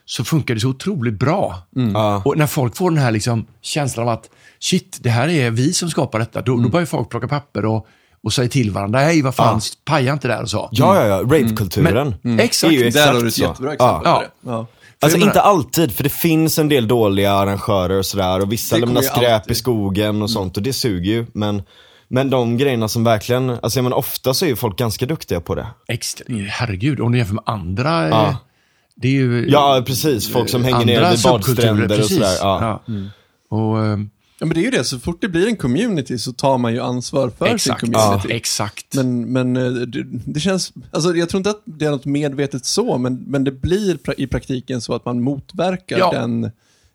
så 0.05 0.23
funkar 0.23 0.53
det 0.53 0.59
så 0.59 0.69
otroligt 0.69 1.19
bra. 1.19 1.67
Ja. 1.93 2.21
Och 2.25 2.37
när 2.37 2.47
folk 2.47 2.75
får 2.75 2.89
den 2.91 2.99
här 2.99 3.11
liksom 3.11 3.45
känslan 3.61 4.07
av 4.07 4.13
att 4.13 4.29
shit, 4.59 4.97
det 5.01 5.09
här 5.09 5.27
är 5.27 5.51
vi 5.51 5.73
som 5.73 5.89
skapar 5.89 6.19
detta, 6.19 6.41
då, 6.41 6.57
då 6.57 6.69
börjar 6.69 6.85
folk 6.85 7.09
plocka 7.09 7.27
papper 7.27 7.65
och, 7.65 7.87
och 8.23 8.33
säga 8.33 8.49
till 8.49 8.71
varandra, 8.71 8.99
hej 8.99 9.21
vad 9.21 9.35
fan, 9.35 9.61
paja 9.85 10.13
inte 10.13 10.27
där 10.27 10.41
och 10.41 10.49
så. 10.49 10.69
Ja 10.71 10.95
ja 10.95 11.05
ja, 11.07 11.17
ravekulturen. 11.21 12.15
Exakt. 12.39 12.73
är 12.73 12.77
ju 12.77 12.89
Där 12.89 13.13
har 13.13 13.21
du 13.21 13.27
ett 13.27 13.33
så. 13.33 13.41
jättebra 13.41 13.73
exempel 13.73 14.01
Ja. 14.05 14.15
på 14.15 14.21
det. 14.21 14.51
Ja. 14.51 14.67
Alltså 15.01 15.17
menar- 15.17 15.29
inte 15.31 15.41
alltid, 15.41 15.91
för 15.91 16.03
det 16.03 16.09
finns 16.09 16.59
en 16.59 16.69
del 16.69 16.87
dåliga 16.87 17.31
arrangörer 17.33 17.97
och 17.97 18.05
sådär 18.05 18.39
och 18.41 18.51
vissa 18.51 18.77
lämnar 18.77 19.01
skräp 19.01 19.33
alltid. 19.33 19.51
i 19.51 19.55
skogen 19.55 20.21
och 20.21 20.29
sånt 20.31 20.57
och 20.57 20.63
det 20.63 20.73
suger 20.73 21.11
ju. 21.11 21.25
Men, 21.33 21.61
men 22.07 22.29
de 22.29 22.57
grejerna 22.57 22.87
som 22.87 23.03
verkligen, 23.03 23.49
alltså 23.49 23.77
jag 23.79 23.83
menar 23.83 23.97
ofta 23.97 24.33
så 24.33 24.45
är 24.45 24.49
ju 24.49 24.55
folk 24.55 24.77
ganska 24.77 25.05
duktiga 25.05 25.41
på 25.41 25.55
det. 25.55 25.67
Extra, 25.87 26.25
herregud, 26.49 26.99
om 26.99 27.11
du 27.11 27.17
jämför 27.17 27.33
med 27.33 27.43
andra, 27.45 28.03
eh, 28.03 28.09
Ja. 28.09 28.37
det 28.95 29.07
är 29.07 29.11
ju... 29.11 29.49
Ja 29.49 29.83
precis, 29.87 30.31
folk 30.33 30.49
som 30.49 30.63
hänger 30.63 30.85
ner 30.85 31.09
vid 31.11 31.21
badstränder 31.23 31.99
och 31.99 32.05
sådär. 32.05 32.35
Ja. 32.41 32.81
Och, 33.49 33.85
eh, 33.85 33.97
Ja, 34.39 34.45
men 34.45 34.53
det 34.55 34.59
är 34.61 34.63
ju 34.63 34.71
det. 34.71 34.83
Så 34.83 34.99
fort 34.99 35.21
det 35.21 35.27
blir 35.27 35.47
en 35.47 35.55
community 35.55 36.17
så 36.17 36.33
tar 36.33 36.57
man 36.57 36.73
ju 36.73 36.79
ansvar 36.79 37.29
för 37.29 37.45
exakt, 37.45 37.63
sin 37.81 37.91
community. 37.91 38.27
ja, 38.29 38.35
exakt. 38.35 38.95
Men, 38.95 39.21
men 39.33 39.57
eh, 39.57 39.71
det, 39.71 40.03
det 40.25 40.39
känns, 40.39 40.73
alltså 40.91 41.15
jag 41.15 41.29
tror 41.29 41.39
inte 41.39 41.49
att 41.49 41.61
det 41.65 41.85
är 41.85 41.91
något 41.91 42.05
medvetet 42.05 42.65
så, 42.65 42.97
men, 42.97 43.15
men 43.27 43.43
det 43.43 43.51
blir 43.51 43.97
pra, 43.97 44.13
i 44.17 44.27
praktiken 44.27 44.81
så 44.81 44.93
att 44.93 45.05
man 45.05 45.21
motverkar 45.21 45.97
Ja. 45.97 46.11
den 46.11 46.43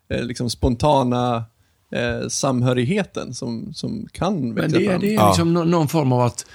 eh, 0.09 0.23
liksom 0.23 0.51
spontana 0.51 1.45
eh, 1.93 2.29
samhörigheten 2.29 3.35
som, 3.35 3.75
som 3.75 4.09
kan 4.13 4.55
växa 4.55 4.69
Men 4.71 4.81
det, 4.81 4.87
är- 4.87 4.91
fram. 4.91 5.01
det 5.01 5.09
är 5.09 5.15
Ja. 5.15 5.29
liksom 5.29 5.55
nå- 5.55 5.65
någon 5.65 5.89
form 5.89 6.13
av 6.13 6.21
att, 6.21 6.47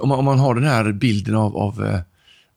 om 0.00 0.08
man, 0.08 0.18
om 0.18 0.24
man 0.24 0.38
har 0.38 0.54
den 0.54 0.64
här 0.64 0.92
bilden 0.92 1.34
av, 1.34 1.56
av 1.56 2.00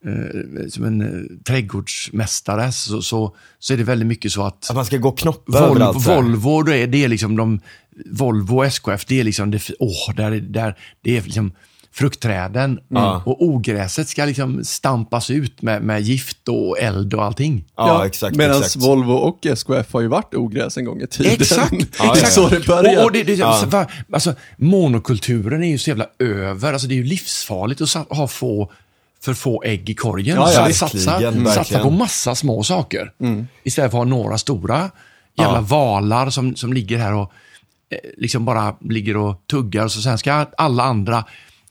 eh, 0.06 0.68
som 0.70 0.86
en 0.86 1.02
eh, 1.02 1.44
trädgårdsmästare, 1.48 2.72
så, 2.72 3.02
så, 3.02 3.36
så 3.60 3.74
är 3.74 3.78
det 3.78 3.84
väldigt 3.84 4.08
mycket 4.08 4.32
så 4.32 4.44
att 4.44 4.70
Att 4.70 4.76
man 4.76 4.86
ska 4.86 4.98
gå 4.98 5.10
och 5.10 5.18
knoppa 5.20 5.68
Vol 5.68 5.78
överallt. 5.82 6.08
Volvo, 6.08 6.62
det 6.64 6.78
är, 6.78 6.88
det 6.88 7.04
är 7.04 7.08
liksom 7.08 7.36
de 7.36 7.60
Volvo 8.12 8.56
och 8.58 8.66
SKF, 8.66 9.06
det 9.06 9.20
är 9.20 9.24
liksom, 9.24 9.52
det, 9.52 9.62
åh, 9.80 10.16
där, 10.16 10.32
är- 10.32 10.40
där, 10.40 10.78
det 11.02 11.18
är 11.18 11.22
liksom 11.22 11.52
fruktträden. 11.94 12.80
Och 13.26 13.44
ogräset 13.46 14.08
ska 14.10 14.26
liksom 14.26 14.64
stampas 14.64 15.30
ut 15.30 15.62
med, 15.62 15.82
med 15.84 16.02
gift 16.02 16.48
och 16.48 16.80
eld 16.80 17.14
och 17.14 17.24
allting. 17.24 17.66
Ja, 17.76 18.06
exakt. 18.06 18.36
Medan 18.36 18.58
exakt. 18.58 18.86
Volvo 18.86 19.14
och 19.14 19.46
SKF 19.46 19.94
har 19.94 20.02
ju 20.02 20.08
varit 20.08 20.34
ogräs 20.36 20.78
en 20.78 20.86
gång 20.86 21.02
i 21.02 21.08
tiden. 21.08 21.32
Exakt, 21.34 21.72
det 22.02 22.04
exakt. 22.14 22.34
så 22.34 22.50
det 22.50 22.68
börjar. 22.68 22.98
Och, 22.98 23.04
och 23.06 23.12
det, 23.12 23.24
det, 23.24 23.34
Ja. 23.36 23.60
så, 23.62 23.66
va, 23.68 23.88
alltså, 24.14 24.34
monokulturen 24.58 25.64
är 25.64 25.68
ju 25.70 25.78
så 25.78 25.90
jävla 25.90 26.06
över. 26.20 26.74
Alltså, 26.74 26.88
det 26.88 26.94
är 26.94 26.98
ju 26.98 27.04
livsfarligt 27.04 27.82
att 27.82 27.94
ha 28.18 28.28
få, 28.28 28.72
för 29.24 29.34
få 29.34 29.64
ägg 29.64 29.90
i 29.90 29.96
korgen. 29.96 30.36
Ja, 30.36 30.52
ja, 30.54 30.62
verkligen, 30.62 31.46
satsa, 31.54 31.80
på 31.80 31.90
massa 31.90 32.36
små 32.36 32.64
saker. 32.64 33.12
Istället 33.64 33.92
för 33.92 33.98
att 33.98 34.08
ha 34.08 34.18
några 34.18 34.38
stora 34.38 34.90
jävla 35.38 35.56
Ja. 35.58 35.62
valar 35.62 36.30
som, 36.30 36.56
som 36.56 36.74
ligger 36.74 36.98
här 36.98 37.14
och 37.14 37.32
eh, 37.92 37.98
liksom 38.18 38.46
bara 38.46 38.76
ligger 38.90 39.18
och 39.18 39.36
tuggar. 39.52 39.88
Så 39.88 40.02
sen 40.02 40.18
ska 40.18 40.46
alla 40.58 40.84
andra 40.84 41.24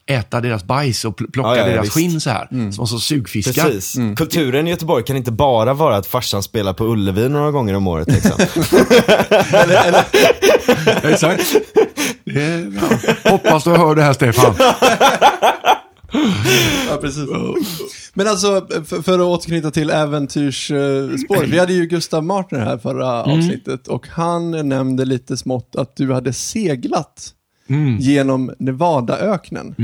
äta 0.06 0.40
deras 0.40 0.64
bajs 0.64 1.04
och 1.04 1.18
pl- 1.20 1.30
plocka 1.32 1.48
Ja, 1.50 1.56
ja, 1.56 1.66
deras 1.66 1.84
visst. 1.84 1.94
skinn 1.94 2.20
så 2.20 2.30
här. 2.30 2.70
Som 2.72 2.86
så 2.86 2.98
sugfiskar. 3.00 3.64
Precis. 3.64 3.96
Kulturen 4.16 4.66
i 4.66 4.70
Göteborg 4.70 5.04
kan 5.04 5.16
inte 5.16 5.32
bara 5.32 5.74
vara 5.74 5.96
att 5.96 6.06
farsan 6.06 6.42
spelar 6.42 6.72
på 6.72 6.84
Ullevi 6.84 7.28
några 7.28 7.50
gånger 7.50 7.74
om 7.74 7.86
året 7.86 8.08
liksom. 8.08 8.32
Exakt. 11.02 11.54
Det 12.24 12.42
är, 12.42 12.72
ja. 13.24 13.30
Hoppas 13.30 13.64
du 13.64 13.70
hör 13.70 13.94
det 13.94 14.02
här 14.02 14.12
Stefan. 14.12 14.54
Ja, 16.88 16.96
precis. 17.00 17.28
Men 18.14 18.28
alltså, 18.28 18.66
för, 18.84 19.02
för 19.02 19.14
att 19.18 19.24
återknyta 19.24 19.70
till 19.70 19.90
äventyrsspåret. 19.90 21.48
Vi 21.48 21.58
hade 21.58 21.72
ju 21.72 21.86
Gustav 21.86 22.24
Martner 22.24 22.58
här 22.60 22.78
förra 22.78 23.24
Mm. 23.24 23.38
avsnittet 23.38 23.88
och 23.88 24.08
han 24.08 24.68
nämnde 24.68 25.04
lite 25.04 25.36
smått 25.36 25.76
att 25.76 25.96
du 25.96 26.12
hade 26.12 26.32
seglat 26.32 27.34
Mm. 27.68 27.96
genom 27.98 28.52
Nevadaöknen 28.58 29.74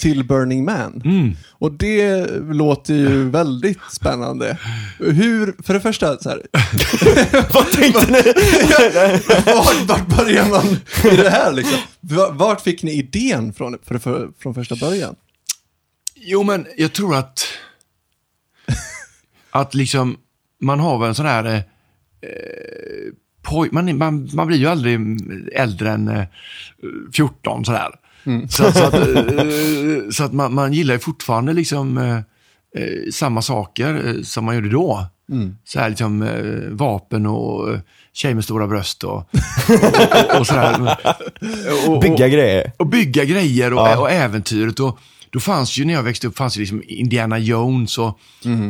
till 0.00 0.24
Burning 0.24 0.64
Man. 0.64 1.02
Mm. 1.04 1.32
Och 1.50 1.72
det 1.72 2.26
låter 2.52 2.94
ju 2.94 3.30
väldigt 3.30 3.78
spännande. 3.92 4.58
Hur, 4.98 5.62
för 5.62 5.74
det 5.74 5.80
första, 5.80 6.18
så 6.18 6.28
här, 6.28 6.42
Vad 7.54 7.70
tänkte 7.72 8.12
ni? 8.12 8.22
vart, 9.54 9.88
vart 9.88 10.18
börjar 10.18 10.48
man 10.50 10.66
i 11.12 11.16
det 11.16 11.30
här 11.30 11.52
liksom? 11.52 11.78
Va- 12.00 12.30
Vart 12.32 12.60
fick 12.60 12.82
ni 12.82 12.92
idén 12.98 13.52
från, 13.52 13.76
för, 13.84 13.98
för, 13.98 14.28
från 14.42 14.54
första 14.54 14.76
början? 14.76 15.14
Jo, 16.16 16.42
men 16.42 16.66
jag 16.76 16.92
tror 16.92 17.16
att... 17.16 17.44
Att 19.50 19.74
liksom, 19.74 20.16
man 20.60 20.80
har 20.80 20.98
väl 20.98 21.08
en 21.08 21.14
sån 21.14 21.26
här... 21.26 21.44
Eh, 21.44 21.60
poj, 23.42 23.68
man, 23.72 23.98
man, 23.98 24.30
man 24.32 24.46
blir 24.46 24.58
ju 24.58 24.66
aldrig 24.66 25.00
äldre 25.54 25.90
än 25.90 26.08
eh, 26.08 26.24
14 27.16 27.64
sådär. 27.64 27.88
Så, 28.48 28.72
så 28.72 28.84
att, 28.84 28.94
eh, 28.94 30.08
så 30.10 30.24
att 30.24 30.32
man, 30.32 30.54
man 30.54 30.72
gillar 30.72 30.94
ju 30.94 30.98
fortfarande 31.00 31.52
liksom 31.52 31.98
eh, 31.98 32.16
eh, 32.82 33.10
samma 33.12 33.42
saker 33.42 34.06
eh, 34.08 34.22
som 34.22 34.44
man 34.44 34.54
gjorde 34.54 34.68
då. 34.70 35.06
Så 35.64 35.80
här 35.80 35.88
liksom 35.88 36.22
eh, 36.22 36.70
vapen 36.70 37.26
och 37.26 37.70
eh, 37.74 37.80
tjej 38.12 38.34
med 38.34 38.44
stora 38.44 38.66
bröst 38.66 39.04
och, 39.04 39.16
och, 39.16 39.24
och, 40.32 40.40
och 40.40 40.46
sådär. 40.46 40.96
Och- 41.86 41.94
och- 41.94 42.02
Bygga 42.02 42.28
grejer. 42.28 42.72
och 42.76 42.86
bygga 42.86 43.24
grejer 43.24 43.72
och, 43.72 43.78
Ja. 43.80 43.98
och 43.98 44.10
äventyret. 44.10 44.80
Och, 44.80 44.98
då 45.36 45.40
fanns 45.40 45.78
ju, 45.78 45.84
när 45.84 45.94
jag 45.94 46.02
växte 46.02 46.26
upp, 46.26 46.36
fanns 46.36 46.54
det 46.54 46.60
liksom 46.60 46.82
Indiana 46.86 47.38
Jones 47.38 47.98
och 47.98 48.18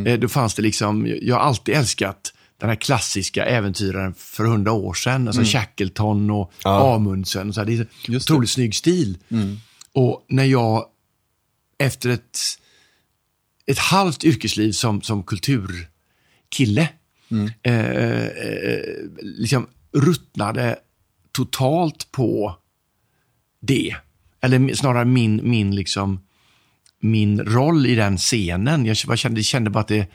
eh, 0.07 0.19
då 0.19 0.29
fanns 0.29 0.55
det 0.55 0.63
liksom, 0.63 1.17
jag 1.23 1.35
har 1.35 1.43
alltid 1.43 1.75
älskat 1.75 2.33
den 2.59 2.69
här 2.69 2.77
klassiska 2.77 3.45
äventyraren 3.45 4.15
för 4.15 4.45
hundra 4.45 4.73
år 4.73 4.95
sedan. 4.95 5.29
Alltså 5.29 5.43
Shackleton 5.45 6.31
och 6.31 6.53
Ja. 6.65 6.95
Amundsen. 6.95 7.49
Och 7.49 7.55
så 7.55 7.61
här. 7.61 7.67
Det 7.67 7.73
är 7.73 7.87
det. 8.07 8.17
otroligt 8.17 8.51
snygg 8.51 8.75
stil. 8.75 9.19
Och 9.93 10.25
när 10.29 10.45
jag, 10.45 10.85
efter 11.79 12.11
ett, 12.11 12.39
ett 13.67 13.79
halvt 13.79 14.25
yrkesliv 14.25 14.73
som, 14.73 15.03
som 15.03 15.23
kulturkille, 15.23 16.89
eh, 17.63 17.75
eh, 17.75 18.29
liksom 19.23 19.67
ruttnade 19.93 20.79
totalt 21.33 22.13
på 22.13 22.57
det. 23.61 23.97
Eller 24.41 24.75
snarare 24.75 25.05
min, 25.05 25.41
min, 25.45 25.75
liksom, 25.75 26.21
min 27.01 27.41
roll 27.41 27.87
i 27.87 27.95
den 27.95 28.19
scenen. 28.19 28.87
Jag 28.87 28.97
kände, 29.19 29.43
kände 29.43 29.71
bara 29.71 29.81
att 29.81 29.89
det, 29.89 30.07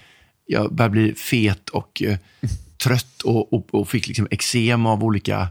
jag 0.45 0.73
började 0.73 0.91
bli 0.91 1.13
fet 1.13 1.69
och 1.69 2.01
eh, 2.01 2.17
trött 2.83 3.21
och, 3.21 3.53
och, 3.53 3.67
och 3.71 3.89
fick 3.89 4.07
liksom 4.07 4.27
eksem 4.31 4.85
av 4.85 5.03
olika 5.03 5.47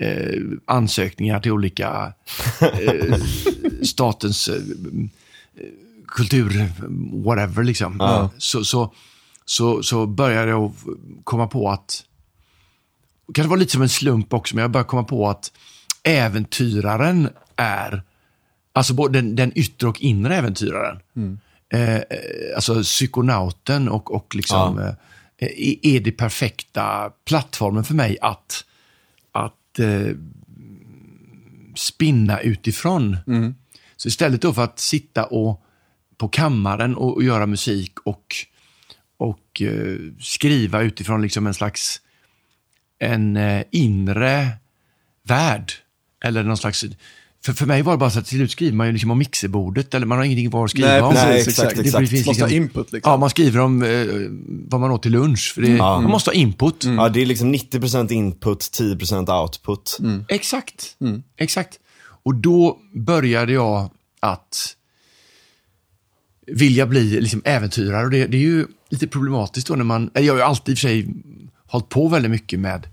eh, 0.00 0.40
ansökningar 0.64 1.40
till 1.40 1.52
olika 1.52 2.12
eh, 2.60 3.16
statens 3.82 4.48
eh, 4.48 4.62
kultur, 6.06 6.72
whatever 7.24 7.64
liksom. 7.64 8.28
Så, 8.38 8.64
så, 8.64 8.92
så, 9.44 9.82
så 9.82 10.06
började 10.06 10.50
jag 10.50 10.72
komma 11.24 11.46
på 11.46 11.70
att, 11.70 12.04
det 13.26 13.32
kanske 13.32 13.50
var 13.50 13.56
lite 13.56 13.72
som 13.72 13.82
en 13.82 13.88
slump 13.88 14.32
också, 14.32 14.54
men 14.54 14.62
jag 14.62 14.70
började 14.70 14.88
komma 14.88 15.04
på 15.04 15.28
att 15.28 15.52
äventyraren 16.02 17.28
är, 17.56 18.02
alltså 18.72 18.94
både 18.94 19.18
den, 19.20 19.36
den 19.36 19.52
yttre 19.54 19.88
och 19.88 20.00
inre 20.02 20.36
äventyraren. 20.36 21.00
Eh, 21.72 21.94
eh, 21.96 22.02
alltså 22.54 22.82
psykonauten 22.82 23.88
och, 23.88 24.14
och 24.14 24.34
liksom, 24.34 24.78
Ja. 24.78 24.88
eh, 25.38 25.46
är- 25.46 25.86
är 25.86 26.00
det 26.00 26.12
perfekta 26.12 27.10
plattformen 27.24 27.84
för 27.84 27.94
mig 27.94 28.18
att, 28.20 28.64
att 29.32 29.78
eh, 29.78 30.16
spinna 31.74 32.40
utifrån. 32.40 33.16
Så 33.96 34.08
istället 34.08 34.40
för 34.54 34.64
att 34.64 34.78
sitta 34.78 35.24
och, 35.24 35.62
på 36.16 36.28
kammaren 36.28 36.94
och, 36.96 37.14
och 37.16 37.22
göra 37.22 37.46
musik 37.46 37.98
och, 38.04 38.34
och 39.16 39.62
eh, 39.62 39.96
skriva 40.20 40.82
utifrån 40.82 41.22
liksom 41.22 41.46
en 41.46 41.54
slags 41.54 42.00
en 42.98 43.36
eh, 43.36 43.62
inre 43.70 44.48
värld. 45.22 45.72
Eller 46.24 46.42
någon 46.42 46.56
slags... 46.56 46.84
För, 47.44 47.52
för 47.52 47.66
mig 47.66 47.82
var 47.82 47.92
det 47.92 47.98
bara 47.98 48.10
så 48.10 48.18
att 48.18 48.26
till 48.26 48.38
slut 48.38 48.50
skriver 48.50 48.76
man 48.76 48.86
ju 48.86 48.92
liksom 48.92 49.10
om 49.10 49.18
mixerbordet 49.18 49.94
eller 49.94 50.06
man 50.06 50.18
har 50.18 50.24
ingenting 50.24 50.50
kvar 50.50 50.64
att 50.64 50.70
skriva 50.70 50.88
Nej, 50.88 51.00
om. 51.02 51.14
Nej, 51.14 51.36
exakt. 51.38 51.48
exakt, 51.58 51.76
Det 51.76 51.82
exakt. 51.82 52.08
finns 52.10 52.26
Måste 52.26 52.42
ha 52.42 52.48
liksom- 52.48 52.62
input 52.62 52.92
liksom. 52.92 53.10
Ja, 53.12 53.16
man 53.16 53.30
skriver 53.30 53.60
om 53.60 53.82
eh, 53.82 54.06
vad 54.70 54.80
man 54.80 54.90
åt 54.90 55.02
till 55.02 55.12
lunch. 55.12 55.52
För 55.54 55.62
det, 55.62 55.68
Ja. 55.68 56.00
Man 56.00 56.10
måste 56.10 56.30
ha 56.30 56.34
input. 56.34 56.84
Ja, 56.84 57.08
det 57.08 57.22
är 57.22 57.26
liksom 57.26 57.54
90% 57.54 58.12
input, 58.12 58.60
10% 58.60 59.40
output. 59.42 59.98
Exakt. 60.28 60.96
Exakt. 61.36 61.78
Och 62.24 62.34
då 62.34 62.78
började 62.94 63.52
jag 63.52 63.90
att 64.20 64.76
vilja 66.46 66.86
bli 66.86 67.20
liksom 67.20 67.42
äventyrare. 67.44 68.04
Och 68.04 68.10
det, 68.10 68.26
det 68.26 68.36
är 68.36 68.40
ju 68.40 68.66
lite 68.90 69.06
problematiskt 69.06 69.66
då 69.68 69.74
när 69.74 69.84
man... 69.84 70.10
Jag 70.14 70.32
har 70.32 70.38
ju 70.38 70.42
alltid 70.42 70.72
i 70.72 70.74
och 70.74 70.78
för 70.78 70.88
sig 70.88 71.14
hållit 71.66 71.88
på 71.88 72.08
väldigt 72.08 72.30
mycket 72.30 72.60
med, 72.60 72.86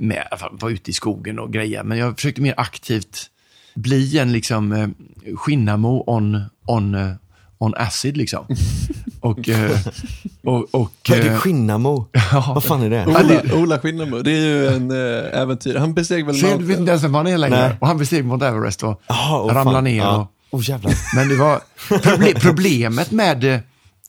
med 0.00 0.28
att 0.30 0.62
vara 0.62 0.72
ute 0.72 0.90
i 0.90 0.94
skogen 0.94 1.38
och 1.38 1.52
grejer. 1.52 1.82
Men 1.82 1.98
jag 1.98 2.14
försökte 2.16 2.40
mer 2.40 2.54
aktivt 2.56 3.30
bli 3.74 4.18
en 4.18 4.32
liksom 4.32 4.72
eh, 4.72 4.88
Skinnamo 5.36 6.04
on, 6.06 6.42
on, 6.66 6.94
eh, 6.94 7.12
on 7.58 7.74
acid 7.76 8.16
liksom. 8.16 8.46
och, 9.20 9.48
eh, 9.48 9.70
och, 10.42 10.74
och, 10.74 10.92
Vad 11.08 11.18
är 11.18 11.22
det 11.22 11.30
eh, 11.30 11.36
Skinnamo? 11.38 12.06
Vad 12.54 12.64
fan 12.64 12.82
är 12.82 12.90
det? 12.90 13.06
Ola, 13.06 13.54
Ola 13.62 13.78
Skinnamo, 13.78 14.22
det 14.22 14.30
är 14.30 14.46
ju 14.46 14.66
en 14.68 14.90
äventyr. 15.32 15.74
Han 15.74 15.94
besteg 15.94 16.26
väl 16.26 16.34
Så 16.34 16.46
jag 16.46 16.58
vet 16.58 16.66
Mount- 16.66 16.78
inte 16.78 16.90
ens 16.90 17.04
vem 17.04 17.14
han 17.14 17.26
är 17.26 17.38
längre. 17.38 17.68
Nej. 17.68 17.76
Och 17.80 17.86
han 17.86 17.98
besteg 17.98 18.24
Mount 18.24 18.46
Everest 18.46 18.82
och 18.82 19.02
Jaha, 19.06 19.42
åh, 19.42 19.54
ramlade 19.54 19.80
ner. 19.80 19.96
Ja. 19.96 20.16
Och, 20.16 20.28
Oh 20.58 20.68
jävlar. 20.68 20.92
men 21.14 21.28
det 21.28 21.36
var 21.36 21.60
proble 22.02 22.34
problemet 22.34 23.10
med 23.10 23.44
eh, 23.44 23.60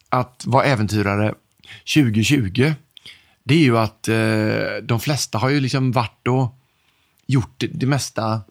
att 0.10 0.44
vara 0.46 0.64
äventyrare 0.64 1.34
2020. 1.94 2.74
Det 3.44 3.54
är 3.54 3.60
ju 3.60 3.78
att 3.78 4.08
eh, 4.08 4.84
de 4.84 5.00
flesta 5.00 5.38
har 5.38 5.50
ju 5.50 5.60
liksom 5.60 5.92
varit 5.92 6.28
och 6.28 6.60
gjort 7.28 7.54
det, 7.58 7.68
det 7.68 7.86
mesta 7.86 8.42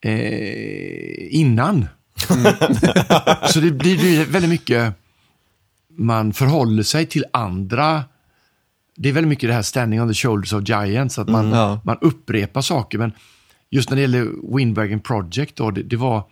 eh, 0.00 1.34
innan. 1.36 1.88
Så 3.48 3.60
det 3.60 3.70
blir, 3.70 3.98
blir 3.98 4.24
väldigt 4.24 4.50
mycket 4.50 4.94
man 5.98 6.32
förhåller 6.32 6.82
sig 6.82 7.06
till 7.06 7.24
andra. 7.32 8.04
Det 8.96 9.08
är 9.08 9.12
väldigt 9.12 9.28
mycket 9.28 9.48
det 9.48 9.54
här 9.54 9.62
standing 9.62 10.02
on 10.02 10.08
the 10.08 10.14
shoulders 10.14 10.52
of 10.52 10.68
giants, 10.68 11.18
att 11.18 11.28
man, 11.28 11.50
Ja. 11.50 11.80
man 11.84 11.98
upprepar 12.00 12.60
saker. 12.60 12.98
Men 12.98 13.12
just 13.70 13.90
när 13.90 13.96
det 13.96 14.00
gäller 14.00 14.56
Windwagon 14.56 15.00
Project, 15.00 15.56
då, 15.56 15.70
det, 15.70 15.82
det 15.82 15.96
var 15.96 16.22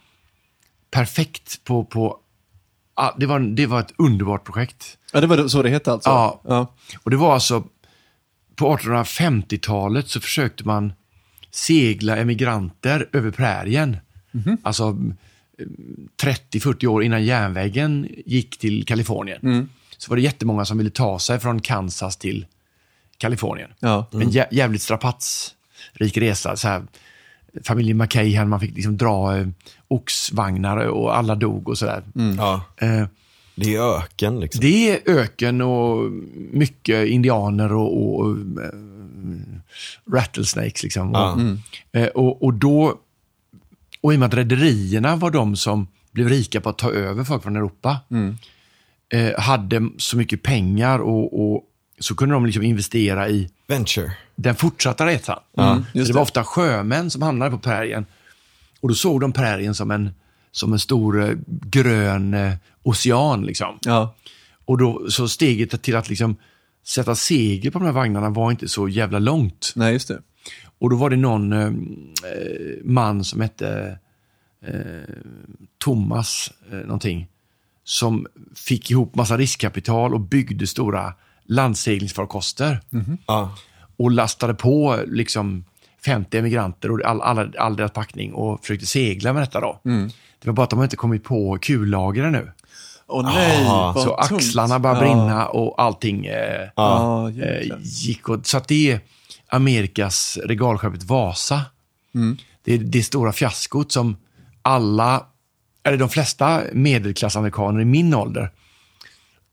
perfekt 0.90 1.64
på... 1.64 1.84
på 1.84 2.18
ja, 2.96 3.14
det, 3.18 3.26
var, 3.26 3.40
det 3.40 3.66
var 3.66 3.80
ett 3.80 3.92
underbart 3.98 4.44
projekt. 4.44 4.98
Ja, 5.12 5.20
det 5.20 5.26
var 5.26 5.48
så 5.48 5.62
det 5.62 5.70
hette 5.70 5.92
alltså? 5.92 6.10
Ja. 6.10 6.40
ja. 6.44 6.74
Och 7.02 7.10
det 7.10 7.16
var 7.16 7.34
alltså, 7.34 7.64
på 8.56 8.76
1850-talet 8.76 10.08
så 10.08 10.20
försökte 10.20 10.64
man 10.64 10.92
segla 11.50 12.16
emigranter 12.16 13.08
över 13.12 13.30
prärien. 13.30 13.96
Alltså 14.62 14.96
30-40 16.22 16.86
år 16.86 17.04
innan 17.04 17.24
järnvägen 17.24 18.08
gick 18.26 18.58
till 18.58 18.84
Kalifornien. 18.86 19.68
Så 19.98 20.10
var 20.10 20.16
det 20.16 20.22
jättemånga 20.22 20.64
som 20.64 20.78
ville 20.78 20.90
ta 20.90 21.18
sig 21.18 21.40
från 21.40 21.60
Kansas 21.60 22.16
till 22.16 22.46
Kalifornien. 23.18 23.70
Ja. 23.80 24.06
En 24.12 24.30
jä- 24.30 24.46
jävligt 24.50 24.82
strapats 24.82 25.54
rik 25.92 26.16
resa. 26.16 26.56
Så 26.56 26.68
här, 26.68 26.82
familjen 27.64 27.96
McKay, 27.96 28.44
man 28.44 28.60
fick 28.60 28.74
liksom 28.76 28.96
dra 28.96 29.36
eh, 29.38 29.46
oxvagnar 29.88 30.76
och 30.76 31.16
alla 31.18 31.34
dog 31.34 31.68
och 31.68 31.78
sådär. 31.78 32.02
Ja. 32.36 32.64
Eh, 32.76 33.06
Det 33.56 33.76
är 33.76 33.98
öken 33.98 34.40
liksom. 34.40 34.60
det 34.60 34.90
är 34.90 35.18
öken 35.18 35.60
och 35.60 36.12
mycket 36.52 37.06
indianer 37.08 37.72
och, 37.72 38.20
och 38.20 38.30
eh, 38.30 38.70
rattlesnakes. 40.12 40.82
Liksom. 40.82 41.10
Ja. 41.12 41.32
Och, 41.32 42.00
eh, 42.00 42.06
och, 42.06 42.42
och 42.42 42.54
då, 42.54 42.98
och 44.00 44.12
i 44.12 44.16
och 44.16 44.20
med 44.20 44.26
att 44.26 44.34
rederierna 44.34 45.16
var 45.16 45.30
de 45.30 45.56
som 45.56 45.88
blev 46.12 46.28
rika 46.28 46.60
på 46.60 46.68
att 46.68 46.78
ta 46.78 46.90
över 46.90 47.24
folk 47.24 47.42
från 47.42 47.56
Europa, 47.56 47.98
eh, 49.08 49.40
hade 49.40 49.88
så 49.96 50.16
mycket 50.16 50.42
pengar 50.42 50.98
och, 50.98 51.40
och 51.40 51.62
så 51.98 52.14
kunde 52.14 52.34
de 52.34 52.46
liksom 52.46 52.62
investera 52.62 53.28
i 53.28 53.50
Venture. 53.66 54.12
den 54.34 54.54
fortsatta 54.54 55.06
resan. 55.06 55.38
Mm, 55.58 55.84
det 55.92 56.00
var 56.00 56.06
det. 56.06 56.20
ofta 56.20 56.44
sjömän 56.44 57.10
som 57.10 57.22
hamnade 57.22 57.50
på 57.50 57.58
prärien. 57.58 58.06
Och 58.80 58.88
då 58.88 58.94
såg 58.94 59.20
de 59.20 59.32
prärien 59.32 59.74
som 59.74 59.90
en, 59.90 60.14
som 60.56 60.72
en 60.72 60.78
stor 60.78 61.22
eh, 61.22 61.36
grön 61.46 62.34
eh, 62.34 62.52
ocean. 62.82 63.46
Liksom. 63.46 63.78
Ja. 63.80 64.14
Och 64.64 64.78
då, 64.78 65.10
så 65.10 65.28
steget 65.28 65.82
till 65.82 65.96
att 65.96 66.08
liksom 66.08 66.36
sätta 66.86 67.14
segel 67.14 67.72
på 67.72 67.78
de 67.78 67.84
här 67.84 67.92
vagnarna 67.92 68.30
var 68.30 68.50
inte 68.50 68.68
så 68.68 68.88
jävla 68.88 69.18
långt. 69.18 69.72
Nej, 69.76 69.92
just 69.92 70.08
det. 70.08 70.20
Och 70.78 70.90
då 70.90 70.96
var 70.96 71.10
det 71.10 71.16
någon 71.16 71.52
eh, 71.52 71.66
eh, 71.66 72.84
man 72.84 73.24
som 73.24 73.40
hette 73.40 73.98
eh, 74.66 75.14
Thomas 75.84 76.52
eh, 76.72 76.78
någonting, 76.78 77.28
som 77.84 78.26
fick 78.54 78.90
ihop 78.90 79.14
massa 79.14 79.36
riskkapital 79.36 80.14
och 80.14 80.20
byggde 80.20 80.66
stora 80.66 81.14
landseglingsfarkoster. 81.44 82.80
Ja. 83.26 83.56
Och 83.96 84.10
lastade 84.10 84.54
på 84.54 85.00
liksom 85.06 85.64
50 86.04 86.38
emigranter 86.38 86.90
och 86.90 87.04
all, 87.04 87.20
all, 87.20 87.56
all 87.58 87.76
deras 87.76 87.92
packning 87.92 88.32
och 88.32 88.60
försökte 88.60 88.86
segla 88.86 89.32
med 89.32 89.42
detta. 89.42 89.60
då. 89.60 89.80
Det 90.46 90.50
var 90.50 90.54
bara 90.54 90.64
att 90.64 90.70
de 90.70 90.82
inte 90.82 90.96
kommit 90.96 91.24
på 91.24 91.58
kullager 91.62 92.24
ännu. 92.24 92.50
Åh 93.06 93.22
nej, 93.24 93.66
Ah, 93.68 93.92
vad 93.92 94.04
Så 94.04 94.16
tungt. 94.28 94.32
axlarna 94.42 94.78
började 94.78 95.00
Ja. 95.00 95.04
brinna 95.14 95.46
och 95.46 95.82
allting 95.82 96.26
eh, 96.26 96.68
Ja, 96.76 97.30
eh, 97.30 97.68
gick 97.82 98.28
åt. 98.28 98.46
Så 98.46 98.56
att 98.56 98.68
det 98.68 98.90
är 98.92 99.00
Amerikas 99.48 100.38
regalskeppet 100.44 101.02
Vasa. 101.02 101.62
Mm. 102.14 102.36
Det 102.64 102.74
är 102.74 102.78
det 102.78 103.02
stora 103.02 103.32
fiaskot 103.32 103.92
som 103.92 104.16
alla, 104.62 105.26
eller 105.84 105.98
de 105.98 106.08
flesta 106.08 106.60
medelklassamerikaner 106.72 107.80
i 107.80 107.84
min 107.84 108.14
ålder, 108.14 108.50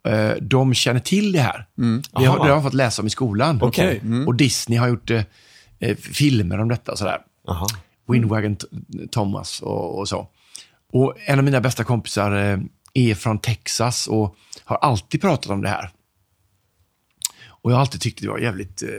eh, 0.08 0.32
de 0.42 0.74
känner 0.74 1.00
till 1.00 1.32
det 1.32 1.40
här. 1.42 1.66
Det, 1.76 2.26
har, 2.26 2.38
det 2.38 2.44
har 2.44 2.50
jag 2.50 2.64
fått 2.64 2.74
läsa 2.74 3.02
om 3.02 3.08
i 3.08 3.10
skolan. 3.10 3.60
Okej. 3.62 4.02
Och 4.28 4.36
Disney 4.36 4.80
har 4.80 4.88
gjort 4.88 5.10
eh, 5.12 5.22
eh, 5.80 5.96
filmer 5.98 6.60
om 6.60 6.70
detta. 6.70 6.92
och 6.92 6.98
Sådär. 6.98 7.18
Aha. 7.48 7.68
Windwagon 8.08 8.58
Thomas 9.12 9.62
och, 9.62 10.00
och 10.00 10.08
så. 10.10 10.28
Och 10.94 11.14
en 11.26 11.40
av 11.40 11.46
mina 11.46 11.62
bästa 11.62 11.84
kompisar 11.84 12.32
eh, 12.52 12.60
är 12.94 13.16
från 13.16 13.40
Texas 13.40 14.08
och 14.08 14.36
har 14.64 14.78
alltid 14.78 15.22
pratat 15.22 15.52
om 15.52 15.62
det 15.62 15.70
här. 15.70 15.90
Och 17.48 17.72
jag 17.72 17.76
har 17.76 17.82
alltid 17.82 18.02
tyckt 18.02 18.22
det 18.22 18.28
var 18.30 18.38
jävligt 18.40 18.84
eh, 18.84 18.90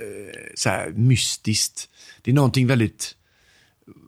så 0.54 0.68
här, 0.68 0.90
mystiskt. 0.90 1.88
Det 2.22 2.30
är 2.30 2.34
någonting 2.34 2.66
väldigt 2.66 3.16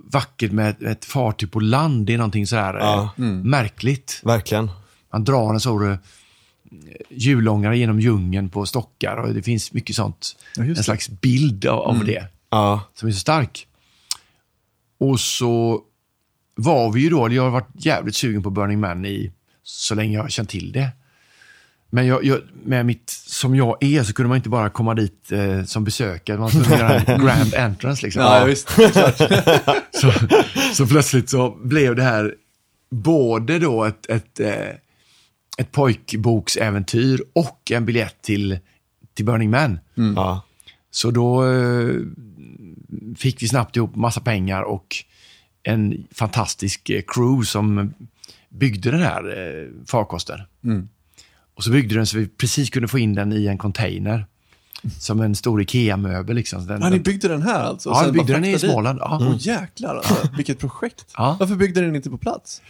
vackert 0.05 0.53
med 0.53 0.83
ett, 0.83 1.05
fartyg 1.05 1.53
på 1.53 1.61
land. 1.61 2.07
Det 2.07 2.15
är 2.15 2.19
någonting 2.19 2.47
så 2.47 2.57
här 2.57 2.75
eh, 2.75 2.81
Ja. 2.83 3.11
märkligt. 3.45 4.21
Verkligen. 4.25 4.71
Man 5.13 5.25
drar 5.25 5.55
en 5.55 5.61
sån 5.61 5.99
hjulångare 7.09 7.79
genom 7.79 8.01
djungeln 8.01 8.51
på 8.51 8.67
stockar 8.67 9.17
och 9.17 9.35
det 9.35 9.43
finns 9.43 9.73
mycket 9.73 9.97
sånt. 9.97 10.37
Ja, 10.57 10.63
en 10.65 10.77
slags 10.85 11.09
bild 11.09 11.67
av, 11.67 11.79
av 11.81 12.05
det 12.05 12.27
Ja. 12.51 12.81
som 12.95 13.09
är 13.09 13.13
så 13.13 13.19
stark. 13.19 13.67
Och 14.99 15.21
så 15.21 15.83
var 16.57 16.93
vi 16.93 17.01
ju 17.01 17.11
då, 17.11 17.33
jag 17.33 17.43
har 17.43 17.51
varit 17.51 17.71
jävligt 17.75 18.15
sugen 18.15 18.43
på 18.43 18.51
Burning 18.51 18.81
Man 18.81 19.05
i 19.07 19.33
så 19.63 19.95
länge 19.95 20.15
jag 20.15 20.23
har 20.23 20.29
känt 20.29 20.49
till 20.49 20.73
det. 20.73 20.89
Men 21.91 22.07
jag, 22.07 22.25
jag, 22.25 22.41
med 22.65 22.87
mitt, 22.87 23.11
som 23.11 23.55
jag 23.55 23.85
är 23.85 24.03
så 24.03 24.13
kunde 24.13 24.29
man 24.29 24.37
inte 24.37 24.49
bara 24.49 24.71
komma 24.71 24.95
dit 24.95 25.33
eh, 25.33 25.65
som 25.65 25.85
besökare, 25.85 26.39
man 26.39 26.51
skulle 26.51 26.77
göra 26.79 27.01
en 27.01 27.21
grand 27.25 27.55
entrance 27.55 28.03
liksom. 28.07 28.23
Ja, 28.23 28.45
visst. 28.45 28.69
Så, 29.91 30.13
så 30.75 30.87
plötsligt 30.87 31.31
så 31.31 31.51
blev 31.51 31.97
det 31.97 32.03
här 32.03 32.35
både 32.91 33.59
då 33.59 33.85
ett, 33.85 34.11
ett, 34.11 34.41
eh, 34.41 34.75
ett 35.59 35.73
pojkboksäventyr 35.73 37.23
och 37.33 37.71
en 37.71 37.87
biljett 37.87 38.23
till, 38.23 38.59
till 39.15 39.25
Burning 39.25 39.51
Man. 39.51 39.79
Ja. 39.95 40.43
Så 40.91 41.11
då 41.11 41.47
eh, 41.53 41.95
fick 43.17 43.43
vi 43.43 43.49
snabbt 43.49 43.77
ihop 43.77 43.97
massa 43.97 44.21
pengar 44.21 44.63
och 44.63 44.97
en 45.67 46.07
fantastisk 46.15 46.91
eh, 46.91 47.03
crew 47.07 47.47
som 47.47 47.95
byggde 48.49 48.91
den 48.91 49.01
här 49.03 49.23
eh, 49.39 49.87
farkosten. 49.87 50.41
Och 51.55 51.65
så 51.65 51.71
byggde 51.71 51.95
den 51.95 52.07
så 52.07 52.17
vi 52.19 52.27
precis 52.29 52.71
kunde 52.71 52.89
få 52.89 52.99
in 52.99 53.15
den 53.15 53.33
i 53.33 53.47
en 53.47 53.59
container. 53.59 54.27
Som 54.99 55.21
en 55.21 55.35
stor 55.35 55.63
IKEA-möbel. 55.63 56.37
Liksom. 56.37 56.67
Den, 56.67 56.81
Ja, 56.81 56.87
ni 56.89 56.95
den, 56.97 57.03
byggde 57.03 57.29
den 57.29 57.43
här 57.43 57.61
alltså? 57.65 57.89
ja, 57.91 58.03
vi 58.07 58.13
byggde 58.13 58.33
den 58.33 58.45
i? 58.45 58.59
Småland. 58.59 58.99
Ja. 59.03 59.19
Åh 59.21 59.35
jäklar 59.39 59.97
alltså, 59.97 60.29
vilket 60.37 60.59
projekt. 60.59 61.05
Ja. 61.17 61.37
Varför 61.41 61.55
byggde 61.55 61.81
den 61.81 61.97
inte 61.97 62.11
på 62.11 62.19
plats? 62.19 62.63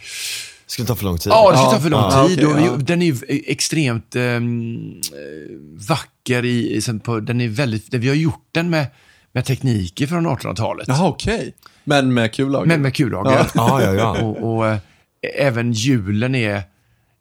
Skulle 0.65 0.87
ta 0.87 0.95
för 0.95 1.03
lång 1.05 1.17
tid. 1.17 1.31
Ja, 1.31 1.51
det 1.51 1.57
skulle 1.57 1.71
ta 1.71 1.79
för 1.79 1.89
lång 1.89 2.01
Ja, 2.01 2.27
tid. 2.27 2.37
vi, 2.55 2.65
ja. 2.65 2.75
Den 2.77 3.01
är 3.01 3.05
ju 3.05 3.41
extremt 3.47 4.15
eh, 4.15 4.23
vacker. 5.87 6.45
I, 6.45 6.81
sen 6.81 6.99
på, 6.99 7.19
den 7.19 7.41
är 7.41 7.47
väldigt, 7.47 7.93
vi 7.93 8.07
har 8.07 8.15
gjort 8.15 8.47
den 8.51 8.69
med, 8.69 8.87
med 9.31 9.45
tekniker 9.45 10.07
från 10.07 10.27
1800-talet. 10.27 10.87
Jaha, 10.87 11.07
okej. 11.07 11.53
Men 11.87 12.13
med 12.13 12.33
kullager? 12.33 12.65
Men 12.67 12.81
med 12.81 12.95
kullager. 12.95 13.31
Ja. 13.31 13.45
Ja, 13.55 13.81
ja, 13.83 13.93
ja. 13.93 14.21
Och, 14.23 14.55
och 14.57 14.67
eh, 14.67 14.77
även 15.39 15.71
hjulen 15.71 16.35
är, 16.35 16.63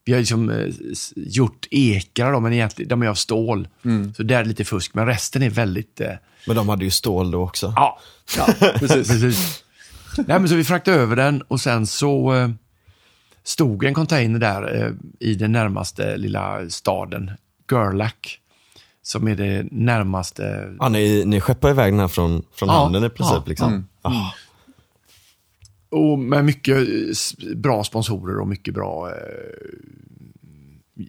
vi 0.04 0.12
har 0.12 0.18
liksom 0.18 0.50
eh, 0.50 0.66
gjort 1.16 1.66
ekrar 1.70 2.32
då, 2.32 2.40
men 2.40 2.52
egentligen, 2.52 2.88
de 2.88 3.02
är 3.02 3.06
av 3.08 3.14
stål. 3.14 3.68
Så 4.16 4.22
där 4.22 4.40
är 4.40 4.44
lite 4.44 4.64
fusk, 4.64 4.94
men 4.94 5.06
resten 5.06 5.42
är 5.42 5.50
väldigt, 5.50 6.00
eh, 6.00 6.10
Men 6.46 6.56
de 6.56 6.68
hade 6.68 6.84
ju 6.84 6.90
stål 6.90 7.30
då 7.30 7.42
också. 7.42 7.72
ja, 7.76 7.98
Ja, 8.38 8.46
precis. 8.78 9.08
precis. 9.08 9.64
Nej, 10.16 10.38
men 10.40 10.48
så 10.48 10.54
vi 10.54 10.64
fraktade 10.64 10.96
över 10.96 11.16
den 11.16 11.42
och 11.42 11.60
sen 11.60 11.86
så 11.86 12.34
eh, 12.34 12.48
stod 13.44 13.84
en 13.84 13.94
container 13.94 14.38
där 14.38 14.84
eh, 14.84 14.92
i 15.28 15.34
den 15.34 15.52
närmaste 15.52 16.16
lilla 16.16 16.70
staden, 16.70 17.30
Gerlach, 17.70 18.38
som 19.02 19.28
är 19.28 19.34
det 19.36 19.66
närmaste. 19.70 20.74
Ja, 20.78 20.88
ni, 20.88 21.24
ni 21.24 21.40
skeppar 21.40 21.70
iväg 21.70 21.92
den 21.92 22.00
här 22.00 22.08
från, 22.08 22.42
från 22.54 22.68
Ja, 22.68 22.82
hamnen 22.82 23.04
i 23.04 23.08
princip. 23.08 23.36
ja, 23.36 23.42
liksom. 23.46 23.88
Ja. 24.02 24.32
Och 25.88 26.18
med 26.18 26.44
mycket 26.44 26.88
bra 27.56 27.84
sponsorer 27.84 28.38
och 28.38 28.48
mycket 28.48 28.74
bra 28.74 29.10
eh, 29.10 29.16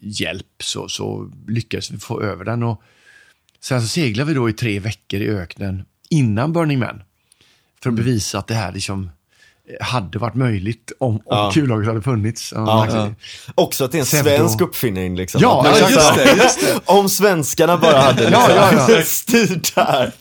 hjälp 0.02 0.64
så, 0.64 0.90
så 0.90 1.32
lyckades 1.48 1.92
vi 1.92 1.98
få 1.98 2.22
över 2.22 2.46
den. 2.46 2.64
Och 2.64 2.82
sen 3.60 3.82
så 3.82 3.88
seglade 3.88 4.28
vi 4.28 4.34
då 4.34 4.50
i 4.50 4.54
tre 4.54 4.80
veckor 4.80 5.22
i 5.22 5.30
öknen 5.30 5.86
innan 6.10 6.54
Burning 6.54 6.80
Man. 6.80 7.04
För 7.84 7.90
att 7.90 7.96
bevisa 7.96 8.40
att 8.40 8.48
det 8.48 8.54
här 8.54 8.72
liksom 8.72 9.10
hade 9.82 10.20
varit 10.20 10.36
möjligt 10.36 10.92
om, 11.00 11.16
om 11.16 11.22
Ja. 11.26 11.52
kullagret 11.54 11.88
hade 11.88 12.02
funnits. 12.02 12.54
Ja. 12.56 12.88
Ja. 12.94 13.10
Också 13.56 13.84
att 13.86 13.92
det 13.92 13.98
är 13.98 14.00
en 14.00 14.06
svensk 14.06 14.62
uppfinning. 14.62 15.16
Liksom. 15.16 15.42
Ja, 15.42 15.66
ja, 15.80 15.90
just 15.90 16.16
det, 16.16 16.34
just 16.44 16.60
det. 16.62 16.80
Om 16.86 17.10
svenskarna 17.10 17.78
bara 17.78 18.02
hade 18.02 18.24
liksom, 18.24 18.44
Ja, 18.50 18.72
ja, 18.72 18.90
ja. 18.90 19.02
styrt 19.06 19.76
där. 19.76 20.12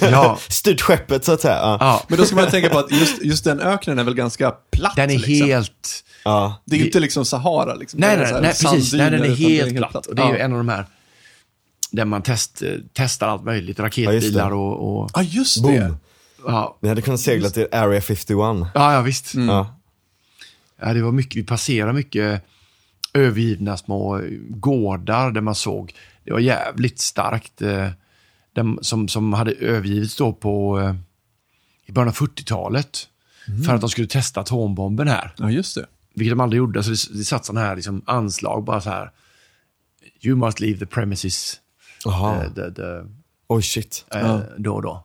Ja. 0.00 0.38
styrt 0.48 0.80
skeppet 0.80 1.24
så 1.24 1.32
att 1.32 1.40
säga. 1.40 1.54
Ja. 1.56 1.76
Ja, 1.80 2.02
Men 2.08 2.18
då 2.18 2.24
ska 2.24 2.36
man 2.36 2.50
tänka 2.50 2.68
på 2.68 2.78
att 2.78 2.92
just, 2.92 3.22
just 3.24 3.44
den 3.44 3.60
öknen 3.60 3.98
är 3.98 4.04
väl 4.04 4.14
ganska 4.14 4.50
platt? 4.72 4.96
den 4.96 5.10
är 5.10 5.18
liksom. 5.18 5.46
helt... 5.48 6.04
Ja. 6.24 6.62
Det 6.64 6.76
är 6.76 6.80
ju 6.80 6.86
inte 6.86 7.00
liksom 7.00 7.24
Sahara 7.24 7.74
liksom. 7.74 8.00
Nej, 8.00 8.16
nej, 8.16 8.32
nej 8.32 8.40
precis. 8.42 8.92
Nej, 8.92 9.10
den 9.10 9.24
är 9.24 9.34
helt 9.34 9.76
platt. 9.76 10.06
Och 10.06 10.14
det 10.14 10.22
är 10.22 10.32
ju 10.32 10.38
en 10.38 10.52
av 10.52 10.58
de 10.58 10.68
här 10.68 10.86
där 11.90 12.04
man 12.04 12.22
test, 12.22 12.62
testar 12.92 13.28
allt 13.28 13.44
möjligt. 13.44 13.78
Ja, 13.78 13.84
Raketbilar 13.84 14.12
just 14.12 14.34
det. 14.34 14.42
och... 14.44 15.00
och 15.02 15.10
Ja, 15.14 15.22
just 15.22 15.62
det. 15.62 15.78
Boom. 15.80 15.96
Ja, 16.46 16.78
Ni 16.80 16.88
hade 16.88 17.02
kunnat 17.02 17.20
segla 17.20 17.48
till 17.50 17.66
Area 17.72 18.00
51. 18.00 18.28
ja, 18.74 18.92
ja, 18.92 19.00
visst. 19.02 19.34
Ja. 19.34 19.80
Ja, 20.80 20.94
det 20.94 21.02
var 21.02 21.12
mycket, 21.12 21.36
vi 21.36 21.44
passerade 21.46 21.92
mycket 21.92 22.42
övergivna 23.12 23.76
små 23.76 24.20
gårdar 24.48 25.30
där 25.30 25.40
man 25.40 25.54
såg, 25.54 25.94
det 26.24 26.32
var 26.32 26.38
jävligt 26.40 27.00
starkt, 27.00 27.62
eh, 27.62 27.88
dem, 28.52 28.78
som, 28.82 29.08
som 29.08 29.32
hade 29.32 29.52
övergivits 29.52 30.16
då 30.16 30.32
på, 30.32 30.80
eh, 30.80 30.94
i 31.86 31.92
början 31.92 32.08
av 32.08 32.14
40-talet. 32.14 33.08
För 33.66 33.74
att 33.74 33.80
de 33.80 33.90
skulle 33.90 34.06
testa 34.06 34.40
atombomben 34.40 35.08
här. 35.08 35.34
Ja, 35.36 35.50
just 35.50 35.74
det. 35.74 35.86
Vilket 36.14 36.32
de 36.32 36.40
aldrig 36.40 36.58
gjorde. 36.58 36.82
Så 36.82 36.90
det, 36.90 37.18
det 37.18 37.24
satt 37.24 37.44
sådana 37.44 37.66
här 37.66 37.76
liksom 37.76 38.02
anslag 38.06 38.64
bara 38.64 38.80
så 38.80 38.90
här. 38.90 39.10
You 40.20 40.36
must 40.36 40.60
leave 40.60 40.78
the 40.78 40.86
premises. 40.86 41.60
Jaha. 42.04 42.44
eh, 42.44 42.52
the, 42.54 42.70
the, 42.74 42.82
Oj, 43.48 43.62
shit. 43.62 44.04
eh, 44.14 44.20
Ja. 44.20 44.42
Då 44.58 44.74
och 44.74 44.82
då. 44.82 45.04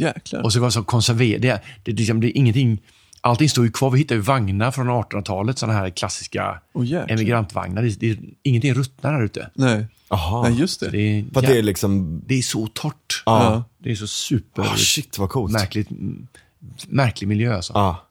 Jäklar. 0.00 0.42
Och 0.42 0.52
så 0.52 0.60
var 0.60 0.66
det 0.68 0.72
så 0.72 0.82
konserverat. 0.82 1.42
Det, 1.42 1.60
det, 1.82 1.92
liksom, 1.92 2.20
det 2.20 2.30
ingenting 2.30 2.82
allting 3.20 3.48
står 3.48 3.64
ju 3.64 3.70
kvar. 3.72 3.90
Vi 3.90 3.98
hittar 3.98 4.14
ju 4.14 4.20
vagnar 4.20 4.70
från 4.70 4.88
1800-talet, 4.90 5.58
sådana 5.58 5.78
här 5.78 5.90
klassiska 5.90 6.60
jäklar. 6.84 7.06
emigrantvagnar. 7.10 7.82
Det, 7.82 8.00
det, 8.00 8.18
ingenting 8.42 8.74
ruttnar 8.74 9.12
här 9.12 9.22
ute. 9.22 9.50
Nej. 9.54 9.86
Jaha. 10.08 10.48
Nej, 10.48 10.58
just 10.60 10.80
det. 10.80 10.88
Det 10.90 10.98
är, 10.98 11.24
För 11.32 11.40
att 11.40 11.46
det 11.46 11.58
är 11.58 11.62
liksom, 11.62 12.22
det 12.26 12.34
är 12.34 12.42
så 12.42 12.66
torrt. 12.66 13.22
ja. 13.26 13.64
Det 13.78 13.90
är 13.90 13.94
så 13.94 14.06
super... 14.06 14.62
Ah, 14.62 14.76
shit 14.76 15.18
vad 15.18 15.30
coolt. 15.30 15.52
märkligt, 15.52 15.88
märklig 16.88 17.28
miljö 17.28 17.54
alltså. 17.56 17.72
Ja. 17.72 18.06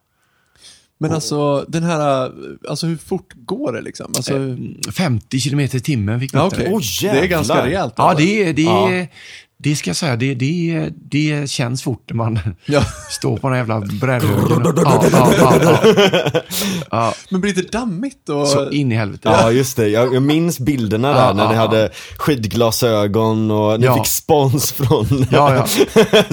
Men 0.97 1.11
alltså, 1.11 1.65
den 1.67 1.83
här, 1.83 2.31
alltså 2.69 2.87
hur 2.87 2.97
fort 2.97 3.33
går 3.35 3.73
det 3.73 3.81
liksom? 3.81 4.13
Alltså, 4.15 4.33
Eh, 4.39 4.91
50 4.91 5.39
kilometer 5.39 5.77
i 5.77 5.81
timmen 5.81 6.19
fick 6.19 6.33
vi 6.33 6.37
ja, 6.37 6.43
det. 6.43 6.55
okej. 6.55 6.69
Åh, 6.71 6.81
det 7.01 7.19
är 7.19 7.27
ganska 7.27 7.65
rejält. 7.65 7.93
Ja, 7.97 8.03
alltså. 8.09 8.25
det, 8.25 8.53
det, 8.53 8.61
Ja. 8.61 9.05
Det 9.63 9.75
ska 9.75 9.89
jag 9.89 9.97
säga. 9.97 10.15
Det, 10.15 10.33
det, 10.33 10.89
det 10.95 11.49
känns 11.49 11.83
fort 11.83 12.03
när 12.09 12.15
man 12.15 12.39
Ja. 12.65 12.81
står 13.09 13.37
på 13.37 13.49
den 13.49 13.57
jävla 13.57 13.79
brädhögen. 13.79 14.73
Ja, 14.75 15.03
ja, 15.11 15.33
ja, 15.61 15.79
ja. 16.33 16.41
ja, 16.91 17.13
Men 17.29 17.41
blir 17.41 17.53
det 17.53 17.71
dammigt? 17.71 18.29
Och... 18.29 18.47
så 18.47 18.69
in 18.71 18.91
i 18.91 18.95
helvete. 18.95 19.29
Ja, 19.29 19.51
just 19.51 19.77
det. 19.77 19.87
Jag, 19.87 20.13
jag 20.13 20.23
minns 20.23 20.59
bilderna 20.59 21.07
där 21.13 21.19
Ja, 21.27 21.33
när 21.33 21.43
ja, 21.43 21.49
ni 21.49 21.55
ja. 21.55 21.61
hade 21.61 21.89
skidglasögon 22.17 23.51
och 23.51 23.79
ni 23.79 23.85
Ja. 23.85 23.95
fick 23.95 24.07
spons 24.07 24.71
från 24.71 25.25
Ja, 25.31 25.55
ja. 25.55 25.65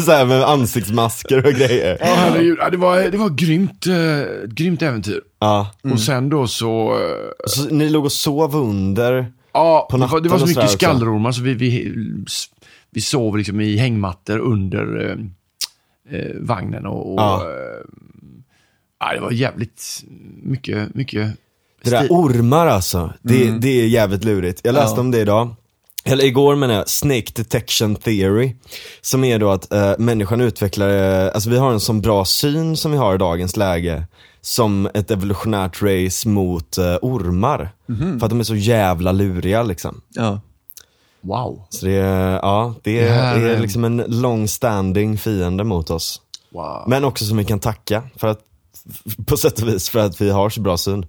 så 0.02 0.10
här 0.12 0.24
med 0.24 0.42
ansiktsmasker 0.44 1.46
och 1.46 1.52
grejer. 1.52 1.96
Ja, 2.00 2.06
herregud. 2.16 2.58
Det 2.70 2.76
var, 2.76 2.98
det 3.00 3.18
var 3.18 3.30
grymt, 3.30 3.86
ett 4.44 4.50
grymt 4.50 4.82
äventyr. 4.82 5.20
Ja. 5.40 5.70
Och 5.92 6.00
sen 6.00 6.28
då 6.28 6.46
så... 6.46 6.92
eh, 6.94 6.98
Så 7.46 7.62
ni 7.74 7.88
låg 7.88 8.04
och 8.04 8.12
sov 8.12 8.56
under? 8.56 9.26
Ja, 9.52 9.88
På 9.90 9.96
det 9.96 10.06
var, 10.06 10.20
det 10.20 10.28
var 10.28 10.38
så 10.38 10.46
mycket 10.46 10.70
skallormar 10.70 11.32
så 11.32 11.42
vi, 11.42 11.54
vi, 11.54 11.94
vi 12.96 13.02
sov 13.02 13.36
liksom 13.38 13.60
i 13.60 13.76
hängmattor 13.76 14.38
under 14.38 15.10
eh, 16.10 16.18
eh, 16.18 16.36
vagnen 16.40 16.86
och... 16.86 17.12
och 17.12 17.20
Ja. 17.20 17.42
eh, 19.00 19.14
det 19.14 19.20
var 19.20 19.30
jävligt 19.30 20.04
mycket, 20.42 20.94
mycket... 20.94 21.32
Det 21.84 21.90
där 21.90 22.06
ormar 22.10 22.66
alltså, 22.66 23.12
det, 23.22 23.58
det 23.58 23.80
är 23.82 23.86
jävligt 23.86 24.24
lurigt. 24.24 24.60
Jag 24.64 24.72
läste 24.72 24.94
Ja. 24.96 25.00
om 25.00 25.10
det 25.10 25.20
idag. 25.20 25.54
Eller 26.04 26.24
igår 26.24 26.56
menar 26.56 26.74
jag, 26.74 26.88
Snake 26.88 27.32
Detection 27.34 27.96
Theory. 27.96 28.54
Som 29.00 29.24
är 29.24 29.38
då 29.38 29.50
att 29.50 29.72
eh, 29.72 29.92
människan 29.98 30.40
utvecklar, 30.40 30.88
eh, 30.88 31.30
alltså 31.34 31.50
vi 31.50 31.58
har 31.58 31.72
en 31.72 31.80
sån 31.80 32.00
bra 32.00 32.24
syn 32.24 32.76
som 32.76 32.92
vi 32.92 32.98
har 32.98 33.14
i 33.14 33.18
dagens 33.18 33.56
läge. 33.56 34.04
Som 34.40 34.88
ett 34.94 35.10
evolutionärt 35.10 35.82
race 35.82 36.28
mot 36.28 36.78
eh, 36.78 36.96
ormar. 37.02 37.70
För 38.18 38.24
att 38.26 38.30
de 38.30 38.40
är 38.40 38.44
så 38.44 38.56
jävla 38.56 39.12
luriga 39.12 39.62
liksom. 39.62 40.00
Ja. 40.08 40.40
Wow. 41.20 41.66
Så 41.68 41.86
det 41.86 41.96
är, 41.96 42.32
ja, 42.32 42.74
det 42.82 42.92
Det 43.00 43.08
är, 43.08 43.14
här 43.14 43.40
det 43.40 43.54
är 43.56 43.60
liksom 43.60 43.84
en 43.84 43.96
long 43.96 44.48
standing 44.48 45.18
fiende 45.18 45.64
mot 45.64 45.90
oss. 45.90 46.20
wow. 46.52 46.84
Men 46.86 47.04
också 47.04 47.24
som 47.24 47.36
vi 47.36 47.44
kan 47.44 47.60
tacka 47.60 48.02
för 48.16 48.28
att, 48.28 48.40
på 49.26 49.36
sätt 49.36 49.62
och 49.62 49.68
vis 49.68 49.88
för 49.88 49.98
att 49.98 50.20
vi 50.20 50.30
har 50.30 50.50
så 50.50 50.60
bra 50.60 50.76
syn. 50.76 51.06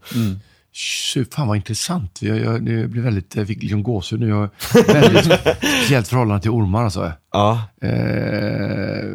Shit, 0.74 1.34
Fan 1.34 1.48
vad 1.48 1.58
intressant. 1.58 2.22
Jag, 2.22 2.40
jag, 2.40 2.66
det 2.66 2.88
blev 2.88 3.04
väldigt, 3.04 3.36
jag 3.36 3.48
fick 3.48 3.62
liksom 3.62 3.84
gåshud 3.84 4.20
nu. 4.20 4.28
Jag 4.30 4.50
väldigt 4.94 5.26
speciellt 5.26 6.08
förhållande 6.08 6.42
till 6.42 6.52
ormar 6.52 6.84
alltså. 6.84 7.12
Ja, 7.34 7.62
Eh, 7.82 9.12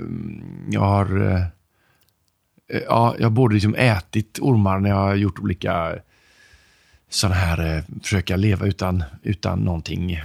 jag 0.70 0.80
har, 0.80 1.30
eh, 1.30 1.40
eh, 2.72 2.82
ja, 2.88 3.14
jag 3.18 3.26
har 3.26 3.30
både 3.30 3.54
liksom 3.54 3.74
ätit 3.74 4.38
ormar 4.40 4.78
när 4.80 4.90
jag 4.90 4.96
har 4.96 5.14
gjort 5.14 5.38
olika 5.38 5.94
sådana 7.12 7.34
här, 7.36 7.76
eh, 7.76 7.82
försöka 8.02 8.36
leva 8.36 8.66
utan, 8.66 9.04
utan 9.22 9.58
någonting. 9.58 10.20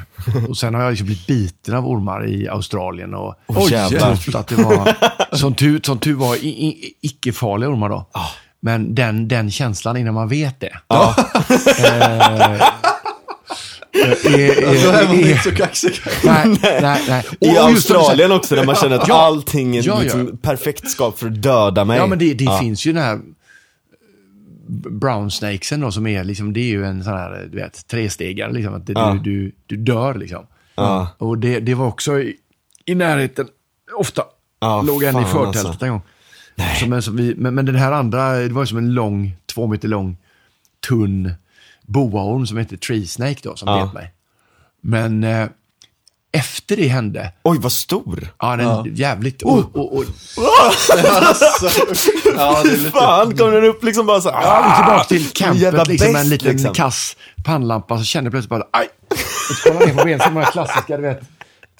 Och 0.50 0.58
sen 0.58 0.73
har 0.73 0.82
jag 0.82 0.89
liksom 0.89 1.06
blivit 1.06 1.28
biten 1.28 1.76
av 1.76 1.88
ormar 1.88 2.28
i 2.28 2.47
Australien 2.50 3.13
och 3.13 3.36
Oj, 3.47 3.71
jävlar. 3.71 4.12
att 4.34 4.47
det 4.47 4.56
var, 4.56 4.95
som 5.36 5.54
tur, 5.56 5.80
som 5.84 6.00
tur 6.00 6.13
var, 6.15 6.38
icke-farliga 7.02 7.69
ormar 7.69 7.89
då. 7.89 8.06
Men 8.62 8.95
den, 8.95 9.28
den 9.28 9.52
känslan 9.52 9.97
innan 9.97 10.13
man 10.13 10.28
vet 10.30 10.60
det. 10.60 10.73
Eh, 10.89 12.62
är- 13.93 14.39
är- 14.39 14.67
Alltså, 14.69 14.91
här 14.91 15.06
var 15.08 15.13
är- 15.15 15.30
inte 15.30 15.43
så 15.43 15.52
kaxig. 15.56 15.91
Nej, 16.26 16.58
nej, 16.82 17.02
nej. 17.08 17.23
Och- 17.39 17.47
I 17.47 17.58
Australien 17.58 18.32
också 18.32 18.56
där 18.56 18.65
man 18.65 18.76
känner 18.76 18.95
att 19.00 19.08
Ja. 19.08 19.15
allting 19.26 19.78
är 19.78 19.82
Ja, 19.88 19.93
ja. 19.95 20.00
liksom 20.02 20.38
perfekt 20.41 20.89
skap 20.91 21.19
för 21.19 21.28
att 21.28 21.41
döda 21.41 21.86
mig. 21.86 21.97
Ja, 21.97 22.08
men 22.08 22.19
det, 22.19 22.34
det 22.34 22.43
Ja. 22.43 22.60
finns 22.60 22.86
ju 22.86 22.93
den 22.93 23.04
här 23.04 23.19
brown 24.69 25.32
snakesen 25.32 25.80
då, 25.82 25.91
som 25.91 26.08
är 26.08 26.23
liksom, 26.23 26.53
det 26.53 26.60
är 26.60 26.67
ju 26.69 26.86
en 26.86 27.03
sån 27.03 27.13
här, 27.13 27.47
du 27.51 27.58
vet, 27.58 27.88
trestegare 27.88 28.51
liksom. 28.51 28.73
Att 28.73 28.88
det, 28.88 28.93
Ja. 28.93 29.19
du, 29.23 29.32
du, 29.32 29.51
du 29.65 29.77
dör 29.77 30.13
liksom. 30.13 30.47
Ja. 30.75 31.08
Och 31.17 31.38
det, 31.38 31.60
det 31.60 31.73
var 31.75 31.88
också 31.88 32.19
i, 32.19 32.36
i 32.86 32.95
närheten, 32.95 33.47
ofta. 33.97 34.23
Ja, 34.60 34.82
Låg 34.82 35.03
en 35.03 35.19
i 35.21 35.25
förtältet 35.25 35.65
alltså. 35.65 35.86
en 35.86 35.91
gång. 35.91 36.01
Som 36.80 36.93
en, 36.93 37.01
som 37.01 37.15
vi, 37.17 37.36
men, 37.38 37.56
men 37.56 37.65
den 37.65 37.75
här 37.75 37.91
andra, 37.91 38.34
det 38.34 38.49
var 38.53 38.62
ju 38.62 38.67
som 38.67 38.77
en 38.77 38.93
lång, 38.93 39.36
två 39.53 39.67
meter 39.67 39.88
lång, 39.88 40.17
tunn 40.88 41.32
boaorm 41.82 42.47
som 42.47 42.58
heter 42.58 42.77
tree 42.77 43.08
snake 43.08 43.39
då, 43.43 43.56
som 43.56 43.67
Ja. 43.69 43.84
bet 43.86 43.93
mig. 43.93 44.13
Men 44.82 45.23
eh, 45.23 45.47
efter 46.33 46.75
det 46.77 46.87
hände, 46.87 47.31
Oj, 47.43 47.57
vad 47.61 47.71
stor. 47.71 48.27
ja, 48.39 48.55
den 48.55 48.65
Ja. 48.67 48.85
jävligt, 48.93 49.43
Oh. 49.43 49.57
och, 49.73 49.75
och, 49.75 49.93
och, 49.97 50.03
alltså, 50.65 50.93
ja, 52.35 52.63
det 52.63 52.69
är 52.71 52.77
lite... 52.77 52.91
Fan, 52.91 53.37
kom 53.37 53.51
den 53.51 53.63
upp 53.63 53.83
liksom 53.83 54.05
bara 54.05 54.21
så 54.21 54.31
här, 54.31 54.41
Ja, 54.43 54.75
tillbaka 54.75 55.03
till 55.03 55.43
en 55.47 55.57
jävla 55.57 55.77
campet, 55.79 55.87
liksom, 55.91 56.11
med 56.13 56.21
en 56.21 56.29
liten 56.29 56.51
liksom. 56.51 56.73
kass 56.73 57.15
pannlampa, 57.45 57.97
så 57.97 58.03
kände 58.03 58.27
jag 58.27 58.31
plötsligt 58.33 58.49
bara, 58.49 58.63
aj! 58.71 58.89
Och 59.49 59.55
så 59.55 59.63
kollade 59.69 59.85
jag 59.85 59.95
ner 59.95 60.01
på 60.01 60.05
benen, 60.05 60.19
så 60.19 60.25
de 60.25 60.35
här 60.35 60.51
klassiska, 60.51 60.97
du 60.97 61.03
vet, 61.03 61.21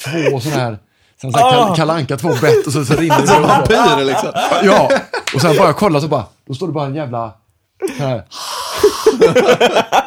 två 0.04 0.40
sådana 0.40 0.62
här, 0.62 0.78
som 1.22 1.32
så 1.32 1.38
här, 1.38 1.46
Ah. 1.46 1.52
Kal- 1.68 1.76
Kalle 1.76 1.94
Anka, 1.94 2.18
två 2.18 2.30
bett 2.42 2.68
och 2.68 2.74
så, 2.74 2.86
så 2.86 2.94
rinner 2.96 3.22
det. 3.22 3.28
Som 3.28 3.42
vampyrer 3.42 4.06
liksom. 4.06 4.30
Ja, 4.64 4.92
och 5.36 5.42
sen 5.42 5.58
bara 5.58 5.74
kolla 5.74 6.02
så 6.02 6.08
bara, 6.08 6.26
då 6.48 6.54
står 6.54 6.68
det 6.68 6.74
bara 6.74 6.86
en 6.86 6.96
jävla, 6.96 7.34
så 7.98 8.04
här, 8.04 8.24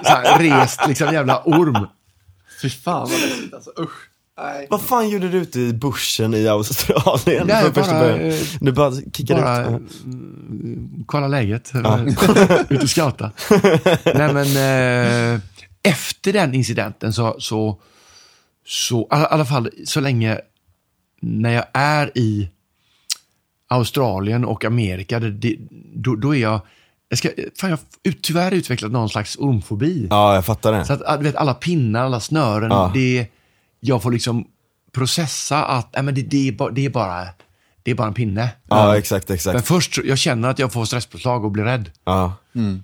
så 0.04 0.08
här 0.10 0.38
rest, 0.38 0.80
liksom 0.88 1.12
jävla 1.14 1.42
orm. 1.44 1.86
Fy 2.62 2.70
fan 2.70 3.00
vad 3.00 3.10
läskigt 3.10 3.54
alltså. 3.54 3.70
Usch. 3.78 4.09
Nej. 4.42 4.66
Vad 4.70 4.80
fan 4.80 5.08
gjorde 5.08 5.28
du 5.28 5.38
ute 5.38 5.60
i 5.60 5.72
bushen 5.72 6.34
i 6.34 6.48
Australien? 6.48 7.46
Nej, 7.46 7.64
första 7.72 7.92
bara, 7.92 8.00
början? 8.00 8.20
eh, 8.30 8.34
Du 8.60 8.72
bara 8.72 8.92
kickade 9.12 9.42
Bara 9.42 9.60
ut? 9.76 10.04
mm, 10.04 11.04
kolla 11.06 11.28
läget, 11.28 11.72
ut 12.68 12.82
och 12.82 12.90
scouta. 12.90 13.30
Nej 14.14 14.32
men, 14.34 14.46
eh, 15.34 15.40
efter 15.82 16.32
den 16.32 16.54
incidenten 16.54 17.12
så, 17.12 17.36
så, 17.38 17.80
så 18.66 19.00
i 19.00 19.06
alla, 19.10 19.26
alla 19.26 19.44
fall 19.44 19.70
så 19.86 20.00
länge 20.00 20.38
när 21.20 21.52
jag 21.52 21.64
är 21.72 22.18
i 22.18 22.50
Australien 23.68 24.44
och 24.44 24.64
Amerika, 24.64 25.20
det, 25.20 25.30
det, 25.30 25.56
då, 25.94 26.14
då 26.16 26.34
är 26.36 26.40
jag, 26.40 26.60
jag 27.08 27.18
ska, 27.18 27.28
fan 27.60 27.70
jag 27.70 27.76
har 27.76 27.84
ut- 28.02 28.22
tyvärr 28.22 28.52
utvecklat 28.54 28.92
någon 28.92 29.08
slags 29.08 29.36
ormfobi. 29.38 30.06
Ja, 30.10 30.34
jag 30.34 30.44
fattar 30.46 30.72
det. 30.72 30.84
Så 30.84 30.92
att, 30.92 31.18
du 31.18 31.24
vet, 31.24 31.36
alla 31.36 31.54
pinnar, 31.54 32.04
alla 32.04 32.20
snören, 32.20 32.70
Ja. 32.70 32.90
det, 32.94 33.26
jag 33.80 34.02
får 34.02 34.10
liksom 34.12 34.46
processa 34.92 35.64
att 35.64 35.88
nej, 35.94 36.02
men 36.02 36.14
det, 36.14 36.22
det, 36.22 36.48
är 36.48 36.52
bara, 36.52 36.70
det, 36.70 36.84
är 36.86 36.90
bara, 36.90 37.26
det 37.82 37.90
är 37.90 37.94
bara 37.94 38.08
en 38.08 38.14
pinne. 38.14 38.48
Ja, 38.68 38.96
exakt, 38.98 39.28
Men 39.28 39.34
exakt. 39.34 39.66
först, 39.68 39.94
så- 39.94 40.02
jag 40.04 40.18
känner 40.18 40.48
att 40.48 40.58
jag 40.58 40.72
får 40.72 40.84
stresspåslag 40.84 41.44
och 41.44 41.50
blir 41.50 41.64
rädd. 41.64 41.90
Ja, 42.04 42.34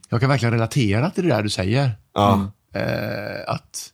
Jag 0.08 0.20
kan 0.20 0.28
verkligen 0.28 0.52
relatera 0.52 1.10
till 1.10 1.28
det 1.28 1.34
där 1.34 1.42
du 1.42 1.50
säger. 1.50 1.90
ja. 2.14 2.50
Eh, 2.74 3.54
att, 3.54 3.92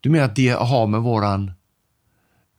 du 0.00 0.10
menar 0.10 0.24
att 0.24 0.36
det 0.36 0.48
har 0.48 0.86
med 0.86 1.00
våran... 1.00 1.52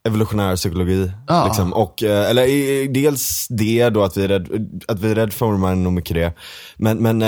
Evolutionär 0.03 0.55
psykologi. 0.55 1.11
Ja. 1.27 1.45
Liksom. 1.45 1.73
Och, 1.73 2.03
eh, 2.03 2.29
eller 2.29 2.93
dels 2.93 3.47
det 3.49 3.89
då 3.89 4.03
att 4.03 4.17
vi 4.17 4.23
är 4.23 4.27
rädd, 4.27 4.81
att 4.87 4.99
vi 4.99 5.11
är 5.11 5.15
rädd 5.15 5.33
för 5.33 5.45
ormar 5.45 5.75
nog 5.75 5.93
mycket 5.93 6.15
det. 6.15 6.33
Men, 6.77 6.97
men 6.97 7.21
eh, 7.21 7.27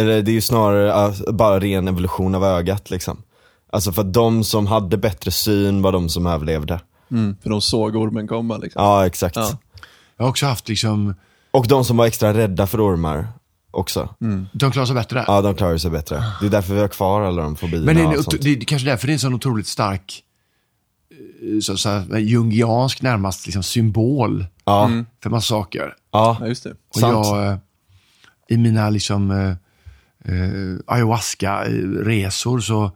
eller 0.00 0.22
det 0.22 0.30
är 0.30 0.32
ju 0.34 0.40
snarare 0.40 1.06
eh, 1.06 1.32
bara 1.32 1.60
ren 1.60 1.88
evolution 1.88 2.34
av 2.34 2.44
ögat 2.44 2.90
liksom. 2.90 3.22
Alltså 3.70 3.92
för 3.92 4.02
att 4.02 4.12
de 4.12 4.44
som 4.44 4.66
hade 4.66 4.96
bättre 4.96 5.30
syn 5.30 5.82
var 5.82 5.92
de 5.92 6.08
som 6.08 6.26
överlevde. 6.26 6.80
Mm, 7.10 7.36
för 7.42 7.50
de 7.50 7.60
såg 7.60 7.96
ormen 7.96 8.28
komma 8.28 8.56
liksom. 8.56 8.82
Ja, 8.82 9.06
exakt. 9.06 9.36
Ja. 9.36 9.50
Jag 10.16 10.24
har 10.24 10.30
också 10.30 10.46
haft 10.46 10.68
liksom, 10.68 11.14
Och 11.50 11.66
de 11.68 11.84
som 11.84 11.96
var 11.96 12.06
extra 12.06 12.34
rädda 12.34 12.66
för 12.66 12.86
ormar 12.86 13.28
också. 13.70 14.14
de 14.52 14.70
klarar 14.72 14.86
sig 14.86 14.94
bättre. 14.94 15.24
Ja, 15.26 15.42
de 15.42 15.54
klarar 15.54 15.78
sig 15.78 15.90
bättre. 15.90 16.24
Det 16.40 16.46
är 16.46 16.50
därför 16.50 16.74
vi 16.74 16.80
har 16.80 16.88
kvar 16.88 17.22
alla 17.22 17.42
de 17.42 17.56
fobierna 17.56 17.84
Men 17.86 17.96
det 17.96 18.06
och 18.06 18.12
är, 18.14 18.22
sånt. 18.22 18.42
det 18.42 18.50
är 18.50 18.60
kanske 18.60 18.88
därför 18.88 19.06
det 19.06 19.10
är 19.10 19.14
en 19.14 19.18
sån 19.18 19.34
otroligt 19.34 19.66
stark, 19.66 20.22
eh, 21.54 21.60
så, 21.60 21.76
så 21.76 21.88
här, 21.88 22.18
jungiansk 22.18 23.02
närmast 23.02 23.46
liksom 23.46 23.62
symbol 23.62 24.46
Ja, 24.64 24.90
för 25.22 25.30
massa 25.30 25.46
saker. 25.46 25.94
ja. 26.12 26.36
Ja, 26.40 26.46
just 26.46 26.64
det. 26.64 26.70
Och 26.70 27.00
Sant. 27.00 27.26
jag, 27.26 27.46
eh, 27.52 27.58
i 28.48 28.56
mina 28.56 28.90
liksom 28.90 29.30
eh, 29.30 29.48
eh, 30.34 30.76
ayahuasca-resor 30.86 32.60
så... 32.60 32.90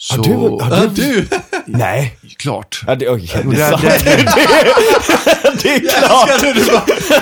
så 0.00 0.16
Har 0.16 0.22
du, 0.24 0.34
har 0.64 0.86
du, 0.88 0.88
du! 0.88 1.28
Nej. 1.66 2.18
Klart. 2.36 2.82
Ja, 2.86 2.94
det, 2.94 3.08
Och 3.08 3.18
det, 3.18 3.26
där, 3.26 3.70
där, 3.70 3.78
det 5.62 5.74
är 5.74 5.80
klart. 6.00 6.40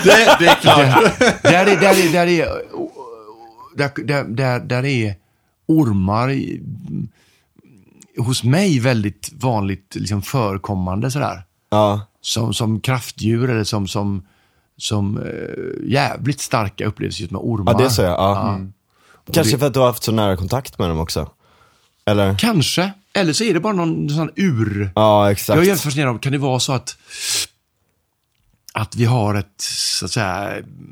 Det, 0.05 0.37
det 0.39 0.47
är 0.47 0.55
klart. 0.55 1.19
där 1.43 1.67
är, 1.67 1.81
där 1.81 2.07
är, 2.07 2.12
där 2.12 2.27
är, 2.27 2.62
där, 3.77 4.25
där, 4.25 4.61
där, 4.61 4.85
är 4.85 5.15
ormar 5.69 6.41
hos 8.19 8.45
mig 8.45 8.81
väldigt 8.81 9.31
vanligt 9.33 9.95
liksom 9.95 10.23
förekommande 10.23 11.11
sådär. 11.11 11.43
Ja, 11.71 12.01
Som, 12.21 12.55
som 12.55 12.81
kraftdjur 12.81 13.51
eller 13.51 13.65
som, 13.65 13.89
som, 13.89 14.27
som 14.79 15.19
eh, 15.19 15.91
jävligt 15.93 16.41
starka 16.41 16.87
upplevelser 16.87 17.21
just 17.21 17.31
med 17.33 17.41
ormar. 17.45 17.73
Ja, 17.73 17.79
det 17.79 17.91
så 17.91 18.03
jag. 18.03 18.12
Ja. 18.12 18.49
Mm. 18.55 18.73
Kanske 19.33 19.53
det- 19.55 19.59
för 19.59 19.67
att 19.67 19.75
du 19.75 19.81
har 19.81 19.87
haft 19.87 20.03
så 20.03 20.12
nära 20.12 20.37
kontakt 20.37 20.79
med 20.79 20.89
dem 20.89 20.99
också. 21.01 21.31
Eller? 22.11 22.38
Kanske, 22.38 22.92
eller 23.14 23.33
så 23.33 23.45
är 23.45 23.55
det 23.55 23.61
bara 23.61 23.73
någon 23.73 24.11
sån 24.11 24.31
ur... 24.37 24.90
Ja, 24.95 25.33
exakt. 25.33 25.57
Jag 25.57 25.59
är 25.59 25.66
jävligt 25.69 25.83
fascinerad 25.83 26.14
av, 26.14 26.19
kan 26.19 26.33
det 26.33 26.38
vara 26.38 26.61
så 26.61 26.73
att, 26.73 26.97
att 28.79 28.97
vi 28.97 29.05
har 29.05 29.35
ett, 29.35 29.61
så 29.61 30.05
att 30.05 30.11
säga, 30.11 30.51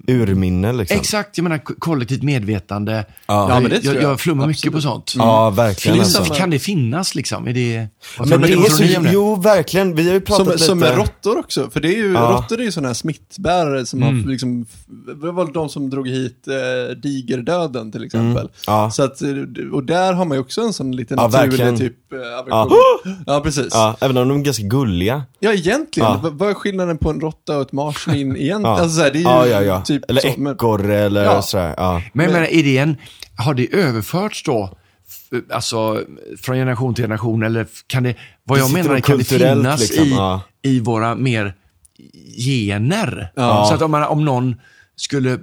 Urminne 0.08 0.72
liksom. 0.72 0.96
exakt, 1.00 1.38
jag 1.38 1.42
menar 1.42 1.58
ko- 1.58 1.74
kollektivt 1.78 2.22
medvetande. 2.22 3.04
Ja. 3.26 3.48
Ja, 3.48 3.60
men 3.60 3.70
det 3.70 3.84
jag, 3.84 3.94
jag, 3.96 4.02
jag. 4.02 4.20
flummar 4.20 4.46
mycket 4.46 4.60
Absolut. 4.60 4.74
på 4.74 4.80
sånt. 4.90 5.12
Ja, 5.16 5.50
verkligen. 5.50 5.96
Finns, 5.98 6.16
Alltså. 6.16 6.34
Kan 6.34 6.50
det 6.50 6.58
finnas 6.58 7.14
liksom? 7.14 7.48
Är 7.48 7.52
det, 7.52 7.86
Men 8.18 8.28
det 8.28 8.38
ni- 8.38 8.52
är 8.52 8.70
så, 8.70 8.82
det? 8.82 9.10
jo 9.12 9.34
verkligen, 9.34 9.94
vi 9.94 10.06
har 10.06 10.14
ju 10.14 10.20
pratat 10.20 10.44
Som, 10.46 10.52
lite. 10.52 10.64
som 10.64 10.78
med 10.78 10.96
råttor 10.96 11.38
också, 11.38 11.70
för 11.70 11.80
det 11.80 11.88
är 11.88 11.96
ju, 11.98 12.12
Ja. 12.12 12.20
råttor 12.20 12.60
är 12.60 12.64
ju 12.64 12.72
sådana 12.72 12.88
här 12.88 12.94
smittbärare 12.94 13.86
som 13.86 14.02
Mm. 14.02 14.22
har 14.22 14.30
liksom, 14.30 14.66
det 15.20 15.32
var 15.32 15.52
de 15.52 15.68
som 15.68 15.90
drog 15.90 16.08
hit 16.08 16.48
eh, 16.48 16.96
digerdöden 16.96 17.92
till 17.92 18.04
exempel. 18.04 18.42
Mm. 18.44 18.52
Ja. 18.66 18.90
Så 18.90 19.02
att, 19.02 19.22
eh, 19.22 19.28
och 19.72 19.84
där 19.84 20.12
har 20.12 20.24
man 20.24 20.36
ju 20.36 20.40
också 20.40 20.60
en 20.60 20.72
sån 20.72 20.96
liten 20.96 21.18
Ja, 21.18 21.24
naturlig 21.28 21.48
verkligen. 21.50 21.78
typ 21.78 22.12
eh, 22.12 22.38
aversion. 22.38 22.78
Ja. 23.26 23.40
precis. 23.40 23.68
Ja, 23.70 23.96
Ja, 24.00 24.06
även 24.06 24.16
om 24.16 24.28
de 24.28 24.40
är 24.40 24.44
ganska 24.44 24.62
gulliga. 24.62 25.22
egentligen, 25.40 26.08
Ja. 26.22 26.30
vad 26.32 26.50
är 26.50 26.54
skillnaden 26.54 26.98
på 26.98 27.10
en 27.10 27.20
råtta 27.20 27.56
och 27.56 27.62
ett 27.62 27.72
marsvin 27.74 28.16
egentligen? 28.36 28.62
Ja. 28.62 28.68
Alltså, 28.80 28.96
så 28.96 29.02
här, 29.02 29.10
det 29.10 29.18
är 29.18 29.20
ju 29.20 29.24
Ja, 29.28 29.46
ja, 29.46 29.62
ja. 29.62 29.80
typ 29.82 30.10
eller 30.10 30.20
så, 30.20 30.34
men- 30.40 30.52
ekorre 30.54 30.98
eller 30.98 31.24
Ja. 31.24 31.42
sådär. 31.42 31.74
Ja. 31.76 32.02
Men 32.12 32.24
jag 32.26 32.32
menar, 32.32 32.46
är 32.46 32.62
det 32.62 32.78
en, 32.78 32.96
har 33.36 33.54
det 33.54 33.74
överförts 33.74 34.42
då, 34.42 34.76
alltså 35.52 36.02
från 36.40 36.56
generation 36.56 36.94
till 36.94 37.04
generation, 37.04 37.42
eller 37.42 37.66
kan 37.86 38.02
det, 38.02 38.14
vad 38.44 38.58
Det 38.58 38.60
jag 38.60 38.68
sitter 38.68 38.82
menar, 38.82 39.00
kan 39.00 39.18
det 39.18 39.24
finnas 39.24 39.80
liksom, 39.80 40.04
i, 40.04 40.10
ja. 40.10 40.40
i 40.62 40.80
våra 40.80 41.14
mer 41.14 41.54
gener? 42.38 43.32
Ja. 43.34 43.64
Så 43.68 43.74
att 43.74 43.82
om, 43.82 43.90
man, 43.90 44.02
om 44.04 44.24
någon 44.24 44.56
skulle 44.96 45.38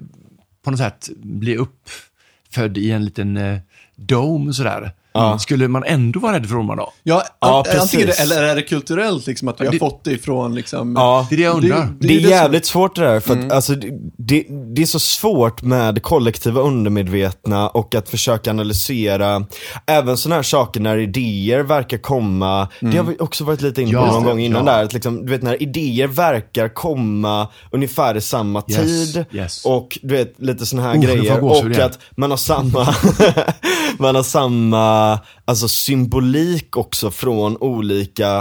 på 0.64 0.72
något 0.72 0.80
sätt 0.80 1.10
bli 1.24 1.58
uppfödd 1.58 2.78
i 2.78 2.92
en 2.92 3.06
liten 3.06 3.38
eh, 3.38 3.58
dome 3.96 4.54
sådär, 4.54 4.92
skulle 5.40 5.68
man 5.68 5.84
ändå 5.84 6.20
vara 6.20 6.36
rädd 6.36 6.50
för 6.50 6.60
ormar 6.62 6.76
då? 6.76 6.94
Ja, 7.04 7.24
Ja, 7.42 7.48
an- 7.68 7.80
antingen 7.80 8.08
det, 8.08 8.14
precis. 8.14 8.22
eller 8.32 8.44
är 8.44 8.56
det 8.56 8.62
kulturellt 8.62 9.28
liksom 9.28 9.48
att 9.48 9.62
vi 9.62 9.66
har 9.66 9.74
det- 9.74 9.80
fått 9.80 10.04
det 10.04 10.12
ifrån 10.12 10.56
liksom... 10.56 10.94
Ja. 10.96 11.28
Det 11.30 11.36
är 11.36 11.38
det 11.38 11.44
jag 11.44 11.56
undrar. 11.56 11.90
Det 12.00 12.08
är 12.08 12.18
det 12.18 12.22
som- 12.22 12.30
jävligt 12.32 12.66
svårt 12.66 12.96
det 12.96 13.02
där, 13.02 13.20
för 13.20 13.38
att 13.40 13.52
alltså, 13.52 13.76
det, 13.76 13.88
det, 14.18 14.46
det 14.76 14.82
är 14.82 14.86
så 14.86 15.00
svårt 15.00 15.62
med 15.62 16.04
kollektiva 16.04 16.62
undermedvetna 16.62 17.70
och 17.70 17.96
att 17.96 18.10
försöka 18.10 18.50
analysera 18.50 19.46
även 19.86 20.18
sådana 20.18 20.36
här 20.36 20.44
saker 20.44 20.80
när 20.80 20.98
idéer 20.98 21.60
verkar 21.64 21.98
komma, 21.98 22.68
det 22.80 22.98
har 22.98 23.04
vi 23.04 23.16
också 23.20 23.44
varit 23.44 23.62
lite 23.62 23.82
inne 23.82 23.92
på 23.92 23.98
Ja, 23.98 24.12
någon 24.12 24.24
gång 24.24 24.40
innan 24.40 24.66
ja. 24.68 24.72
där, 24.74 24.84
att 24.84 24.94
liksom, 24.94 25.26
du 25.26 25.32
vet 25.32 25.42
när 25.44 25.62
idéer 25.64 26.08
verkar 26.08 26.68
komma 26.70 27.48
ungefär 27.72 28.18
i 28.18 28.22
samma 28.22 28.64
Yes, 28.70 28.78
tid 29.14 29.26
yes. 29.32 29.66
och 29.66 29.98
du 30.02 30.16
vet 30.16 30.34
lite 30.38 30.66
sådana 30.66 30.88
här 30.88 30.96
Oh, 30.98 31.02
grejer 31.02 31.44
och 31.44 31.66
att 31.86 32.00
man 32.18 32.30
har 32.30 32.38
samma, 32.38 32.96
man 34.00 34.16
har 34.16 34.24
samma 34.24 35.01
alltså 35.46 35.68
symbolik 35.68 36.78
också 36.78 37.12
från 37.12 37.58
olika 37.58 38.38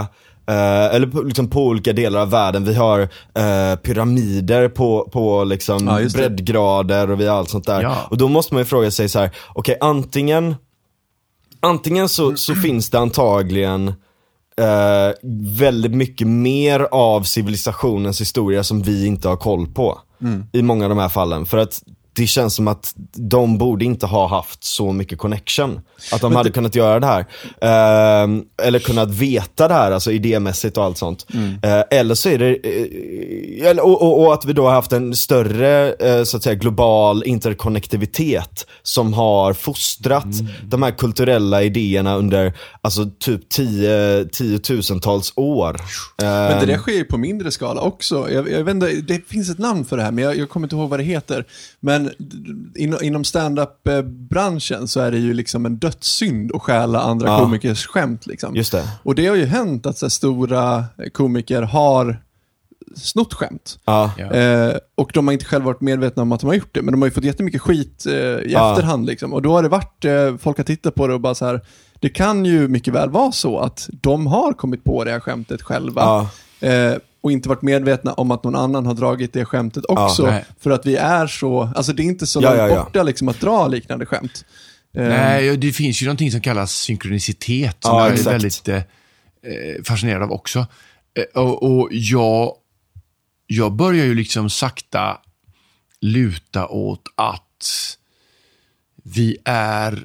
eh, 0.47 0.95
eller 0.95 1.07
på, 1.07 1.21
liksom 1.21 1.49
på 1.49 1.65
olika 1.65 1.93
delar 1.93 2.21
av 2.21 2.29
världen. 2.29 2.63
Vi 2.63 2.73
har 2.73 2.99
eh, 2.99 3.75
pyramider 3.83 4.69
på, 4.69 5.09
på 5.11 5.43
liksom 5.43 5.87
Ja, 5.87 6.09
breddgrader 6.13 7.11
och 7.11 7.19
vi 7.19 7.27
har 7.27 7.37
allt 7.37 7.49
sånt 7.49 7.65
där. 7.65 7.81
Ja. 7.81 7.97
Och 8.09 8.17
då 8.17 8.27
måste 8.27 8.53
man 8.53 8.61
ju 8.61 8.65
fråga 8.65 8.91
sig 8.91 9.09
så 9.09 9.19
här: 9.19 9.31
okej 9.53 9.77
antingen, 9.81 10.55
antingen 11.59 12.09
så, 12.09 12.35
så 12.35 12.55
finns 12.55 12.89
det 12.89 12.99
antagligen 12.99 13.87
eh, 14.57 15.11
väldigt 15.57 15.95
mycket 15.95 16.27
mer 16.27 16.79
av 16.91 17.23
civilisationens 17.23 18.21
historia 18.21 18.63
som 18.63 18.81
vi 18.81 19.05
inte 19.05 19.27
har 19.27 19.37
koll 19.37 19.67
på. 19.67 19.99
I 20.51 20.61
många 20.61 20.85
av 20.85 20.89
de 20.89 20.97
här 20.97 21.09
fallen. 21.09 21.45
För 21.45 21.57
att 21.57 21.81
det 22.13 22.27
känns 22.27 22.55
som 22.55 22.67
att 22.67 22.93
de 23.13 23.57
borde 23.57 23.85
inte 23.85 24.05
ha 24.05 24.27
haft 24.27 24.63
så 24.63 24.91
mycket 24.91 25.19
connection. 25.19 25.81
Att 26.11 26.21
de 26.21 26.35
hade 26.35 26.51
kunnat 26.51 26.75
göra 26.75 26.99
det 26.99 27.07
här. 27.07 27.25
Ehm, 27.61 28.43
eller 28.63 28.79
kunnat 28.79 29.09
veta 29.09 29.67
det 29.67 29.73
här, 29.73 29.91
alltså 29.91 30.11
idémässigt 30.11 30.77
och 30.77 30.83
allt 30.83 30.97
sånt. 30.97 31.25
Eh, 31.63 31.99
eller 31.99 32.15
så 32.15 32.29
är 32.29 32.37
det, 32.37 32.55
eller, 33.67 33.85
och, 33.85 34.01
och, 34.01 34.25
och 34.25 34.33
att 34.33 34.45
vi 34.45 34.53
då 34.53 34.65
har 34.65 34.73
haft 34.73 34.91
en 34.91 35.15
större, 35.15 35.93
eh, 35.93 36.23
så 36.23 36.37
att 36.37 36.43
säga, 36.43 36.55
global 36.55 37.23
interkonnektivitet 37.25 38.67
som 38.83 39.13
har 39.13 39.53
fostrat 39.53 40.25
de 40.63 40.83
här 40.83 40.91
kulturella 40.91 41.63
idéerna 41.63 42.15
under, 42.15 42.53
alltså 42.81 43.05
typ 43.19 43.49
tio, 43.49 44.25
tiotusentals 44.25 45.33
år. 45.35 45.81
Men 46.17 46.59
det 46.59 46.65
där 46.65 46.73
Ehm, 46.73 46.79
sker 46.79 46.91
ju 46.91 47.03
på 47.03 47.17
mindre 47.17 47.51
skala 47.51 47.81
också. 47.81 48.31
Jag, 48.31 48.51
jag 48.51 48.63
vet 48.63 48.75
inte, 48.75 48.91
det 48.91 49.27
finns 49.27 49.49
ett 49.49 49.57
namn 49.57 49.85
för 49.85 49.97
det 49.97 50.03
här, 50.03 50.11
men 50.11 50.23
jag, 50.23 50.37
jag 50.37 50.49
kommer 50.49 50.65
inte 50.65 50.75
ihåg 50.75 50.89
vad 50.89 50.99
det 50.99 51.03
heter. 51.03 51.45
Men 51.79 52.00
d- 52.03 52.81
inom, 52.81 52.99
inom 53.03 53.23
stand-up-branschen 53.23 54.87
så 54.87 54.99
är 54.99 55.11
det 55.11 55.17
ju 55.17 55.33
liksom 55.33 55.65
en 55.65 55.77
dödssynd 55.77 56.55
att 56.55 56.61
stjäla 56.61 56.99
andra 57.01 57.27
Ja. 57.27 57.39
komikers 57.39 57.85
skämt. 57.87 58.27
Liksom. 58.27 58.55
Just 58.55 58.71
det. 58.71 58.83
Och 59.03 59.15
det 59.15 59.27
har 59.27 59.35
ju 59.35 59.45
hänt 59.45 59.85
att 59.85 59.97
så 59.97 60.05
här, 60.05 60.09
stora 60.09 60.85
komiker 61.13 61.61
har 61.61 62.23
snott 62.95 63.33
skämt. 63.33 63.79
Ja. 63.85 64.11
Ja. 64.17 64.25
Eh, 64.31 64.75
och 64.95 65.11
de 65.13 65.27
har 65.27 65.33
inte 65.33 65.45
själva 65.45 65.65
varit 65.65 65.81
medvetna 65.81 66.21
om 66.23 66.31
att 66.31 66.39
de 66.41 66.47
har 66.47 66.53
gjort 66.53 66.69
det, 66.73 66.81
men 66.81 66.91
de 66.91 67.01
har 67.01 67.07
ju 67.07 67.11
fått 67.13 67.23
jättemycket 67.23 67.61
skit 67.61 68.05
eh, 68.05 68.13
i 68.13 68.45
Ja. 68.51 68.71
efterhand. 68.71 69.05
Liksom. 69.05 69.33
Och 69.33 69.41
då 69.41 69.51
har 69.53 69.63
det 69.63 69.69
varit, 69.69 70.05
eh, 70.05 70.37
folk 70.37 70.57
har 70.57 70.63
tittat 70.63 70.95
på 70.95 71.07
det 71.07 71.13
och 71.13 71.21
bara 71.21 71.35
så 71.35 71.45
här, 71.45 71.61
det 71.99 72.09
kan 72.09 72.45
ju 72.45 72.67
mycket 72.67 72.93
väl 72.93 73.09
vara 73.09 73.31
så 73.31 73.59
att 73.59 73.89
de 74.01 74.27
har 74.27 74.53
kommit 74.53 74.83
på 74.83 75.03
det 75.03 75.11
här 75.11 75.19
skämtet 75.19 75.61
själva. 75.61 76.01
Ja. 76.01 76.29
Eh, 76.61 76.95
och 77.21 77.31
inte 77.31 77.49
varit 77.49 77.61
medvetna 77.61 78.13
om 78.13 78.31
att 78.31 78.43
någon 78.43 78.55
annan 78.55 78.85
har 78.85 78.93
dragit 78.93 79.33
det 79.33 79.45
skämtet 79.45 79.83
också. 79.87 80.25
nej. 80.25 80.45
för 80.59 80.71
att 80.71 80.85
vi 80.85 80.95
är 80.95 81.27
så, 81.27 81.71
alltså 81.75 81.93
det 81.93 82.03
är 82.03 82.05
inte 82.05 82.27
så 82.27 82.41
Ja, 82.41 82.49
långt 82.49 82.57
ja, 82.59 82.67
ja. 82.69 82.83
borta 82.83 83.03
liksom, 83.03 83.29
att 83.29 83.39
dra 83.39 83.67
liknande 83.67 84.05
skämt. 84.05 84.45
Eh, 84.93 85.03
Nej, 85.07 85.57
det 85.57 85.71
finns 85.71 86.01
ju 86.01 86.05
någonting 86.05 86.31
som 86.31 86.41
kallas 86.41 86.71
synkronicitet 86.71 87.77
som 87.79 87.91
Ja, 87.95 87.99
jag 87.99 88.07
är 88.09 88.13
exakt. 88.13 88.33
väldigt 88.33 88.67
eh, 88.67 88.75
eh, 88.75 89.83
fascinerad 89.83 90.23
av 90.23 90.31
också. 90.31 90.59
Eh, 91.13 91.41
och, 91.41 91.63
och 91.63 91.87
jag, 91.91 92.53
jag 93.47 93.71
börjar 93.73 94.05
ju 94.05 94.15
liksom 94.15 94.49
sakta 94.49 95.17
luta 96.01 96.67
åt 96.67 97.01
att 97.15 97.97
vi 99.03 99.37
är, 99.45 100.03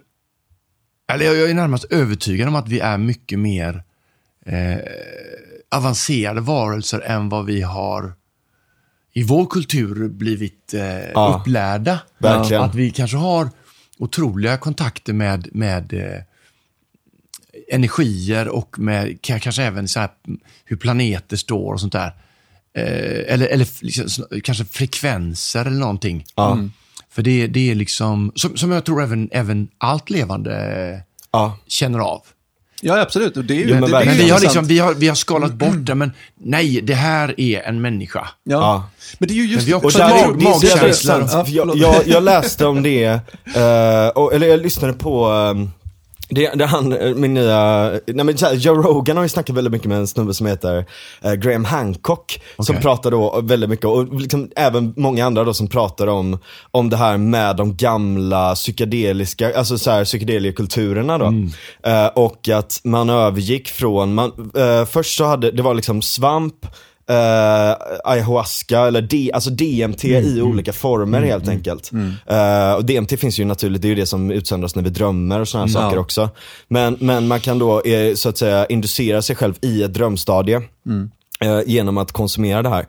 eller 1.13 1.25
jag 1.25 1.51
är 1.51 1.55
närmast 1.55 1.85
övertygad 1.85 2.49
om 2.49 2.55
att 2.55 2.69
vi 2.69 2.81
är 2.81 2.99
mycket 2.99 3.39
mer 3.39 3.83
eh, 4.47 4.79
avancerade 5.71 6.41
varelser 6.41 7.01
än 7.01 7.29
vad 7.29 7.45
vi 7.47 7.63
har 7.63 8.15
i 9.13 9.23
vår 9.23 9.47
kultur 9.47 10.09
blivit 10.09 10.75
eh, 10.75 11.11
Ja. 11.11 11.41
upplärda. 11.41 11.99
Verkligen. 12.19 12.63
Att 12.63 12.75
vi 12.75 12.91
kanske 12.91 13.17
har 13.17 13.51
otroliga 13.99 14.59
kontakter 14.59 15.13
med, 15.13 15.49
med 15.53 15.93
eh, 15.93 16.23
energier 17.73 18.49
och 18.49 18.79
med 18.79 19.07
ka- 19.09 19.39
kanske 19.39 19.63
även 19.63 19.89
så 19.89 20.01
här, 20.01 20.11
hur 20.65 20.77
planeter 20.77 21.37
står 21.37 21.73
och 21.73 21.81
sånt 21.81 21.93
där. 21.93 22.13
Eh, 22.75 23.33
eller 23.35 23.47
eller 23.47 23.85
liksom, 23.85 24.25
kanske 24.45 24.65
frekvenser 24.65 25.65
eller 25.65 25.79
någonting. 25.79 26.25
Ja. 26.35 26.59
För 27.11 27.23
det, 27.23 27.47
det 27.47 27.71
är 27.71 27.75
liksom, 27.75 28.33
som, 28.35 28.57
som 28.57 28.71
jag 28.71 28.85
tror 28.85 29.03
även, 29.03 29.29
även 29.33 29.69
allt 29.79 30.11
levande 30.11 31.03
Ja. 31.33 31.59
känner 31.67 31.99
av. 31.99 32.23
Ja, 32.83 33.01
absolut. 33.01 33.37
Och 33.37 33.45
det 33.45 33.55
är 33.55 33.59
ju, 33.59 33.69
Jo, 33.69 33.75
men 33.75 33.91
det. 33.91 34.05
Men 34.05 34.17
vi 34.17 34.31
har, 34.31 34.41
liksom, 34.41 34.67
vi, 34.67 34.79
har, 34.79 34.95
vi 34.95 35.09
har 35.09 35.15
skalat 35.15 35.53
bort 35.53 35.77
det, 35.79 35.95
men 35.95 36.13
nej, 36.41 36.81
det 36.83 36.95
här 36.95 37.41
är 37.41 37.61
en 37.63 37.81
människa. 37.81 38.29
Ja. 38.45 38.57
Ja. 38.61 38.89
Men 39.19 39.29
det 39.29 39.35
är 39.35 39.37
ju 39.37 39.47
just... 39.47 39.57
Men 39.57 39.67
vi 39.67 39.75
också 39.87 39.99
mag- 39.99 40.43
magkänslan. 40.43 41.29
Ja, 41.33 41.45
jag, 41.49 41.77
jag, 41.77 41.95
jag 42.07 42.23
läste 42.23 42.67
om 42.67 42.83
det, 42.83 43.05
eh, 43.55 44.09
och, 44.15 44.35
eller 44.35 44.47
jag 44.47 44.61
lyssnade 44.63 44.93
på 44.93 45.29
um, 45.29 45.71
det, 46.29 46.51
det 46.55 46.67
han, 46.67 46.93
eh, 46.93 47.15
min 47.15 47.35
nya, 47.35 47.91
nej 48.07 48.25
men 48.25 48.39
så 48.39 48.47
här, 48.47 48.55
Joe 48.55 48.75
Rogan 48.75 49.17
har 49.17 49.25
ju 49.25 49.29
snackat 49.29 49.57
väldigt 49.57 49.73
mycket 49.73 49.89
med 49.89 49.99
en 49.99 50.07
snubbe 50.07 50.35
som 50.35 50.47
heter 50.47 50.85
eh, 51.23 51.33
Graham 51.33 51.65
Hancock. 51.65 52.41
Som 52.59 52.75
Okej. 52.75 52.83
pratar 52.83 53.11
då 53.11 53.41
väldigt 53.41 53.71
mycket, 53.71 53.87
och 53.87 54.21
liksom 54.21 54.51
även 54.57 54.95
många 54.97 55.27
andra 55.27 55.45
då 55.45 55.55
som 55.55 55.69
pratar 55.69 56.07
om, 56.07 56.39
om 56.71 56.91
det 56.91 56.97
här 56.97 57.17
med 57.17 57.57
de 57.57 57.77
gamla 57.77 58.55
psykedeliska, 58.55 59.59
alltså 59.59 59.79
så 59.79 59.91
här 59.91 60.05
psykedeliekulturerna 60.05 61.19
då. 61.19 61.35
Eh, 61.83 62.07
och 62.07 62.49
att 62.49 62.81
man 62.85 63.11
övergick 63.11 63.69
från, 63.69 64.15
man, 64.15 64.51
eh, 64.57 64.85
först 64.85 65.17
så 65.17 65.25
hade, 65.25 65.51
det 65.51 65.63
var 65.63 65.75
liksom 65.75 66.03
svamp, 66.03 66.67
eh, 67.11 67.77
ayahuasca 68.05 68.87
eller 68.87 69.01
D, 69.03 69.31
alltså 69.35 69.51
DMT 69.51 70.05
i 70.05 70.43
olika 70.43 70.73
former 70.73 71.23
helt 71.23 71.49
enkelt. 71.49 71.91
Eh, 72.27 72.73
och 72.73 72.85
DMT 72.85 73.17
finns 73.17 73.39
ju 73.39 73.45
naturligt, 73.45 73.83
det 73.83 73.87
är 73.89 73.91
ju 73.91 73.95
det 73.95 74.07
som 74.07 74.31
utsöndras 74.31 74.75
när 74.75 74.83
vi 74.83 74.91
drömmer 74.91 75.41
och 75.41 75.49
sådana 75.49 75.69
saker 75.69 75.97
Ja. 75.97 76.01
också. 76.01 76.31
Men, 76.69 76.97
men 77.01 77.29
man 77.29 77.41
kan 77.41 77.59
då 77.59 77.81
eh, 77.83 78.15
så 78.15 78.29
att 78.29 78.39
säga 78.39 78.67
inducera 78.67 79.23
sig 79.23 79.37
själv 79.37 79.55
i 79.61 79.83
ett 79.83 79.95
drömstadie 79.95 80.57
eh, 81.41 81.61
genom 81.67 81.99
att 81.99 82.13
konsumera 82.13 82.63
det 82.63 82.69
här. 82.69 82.87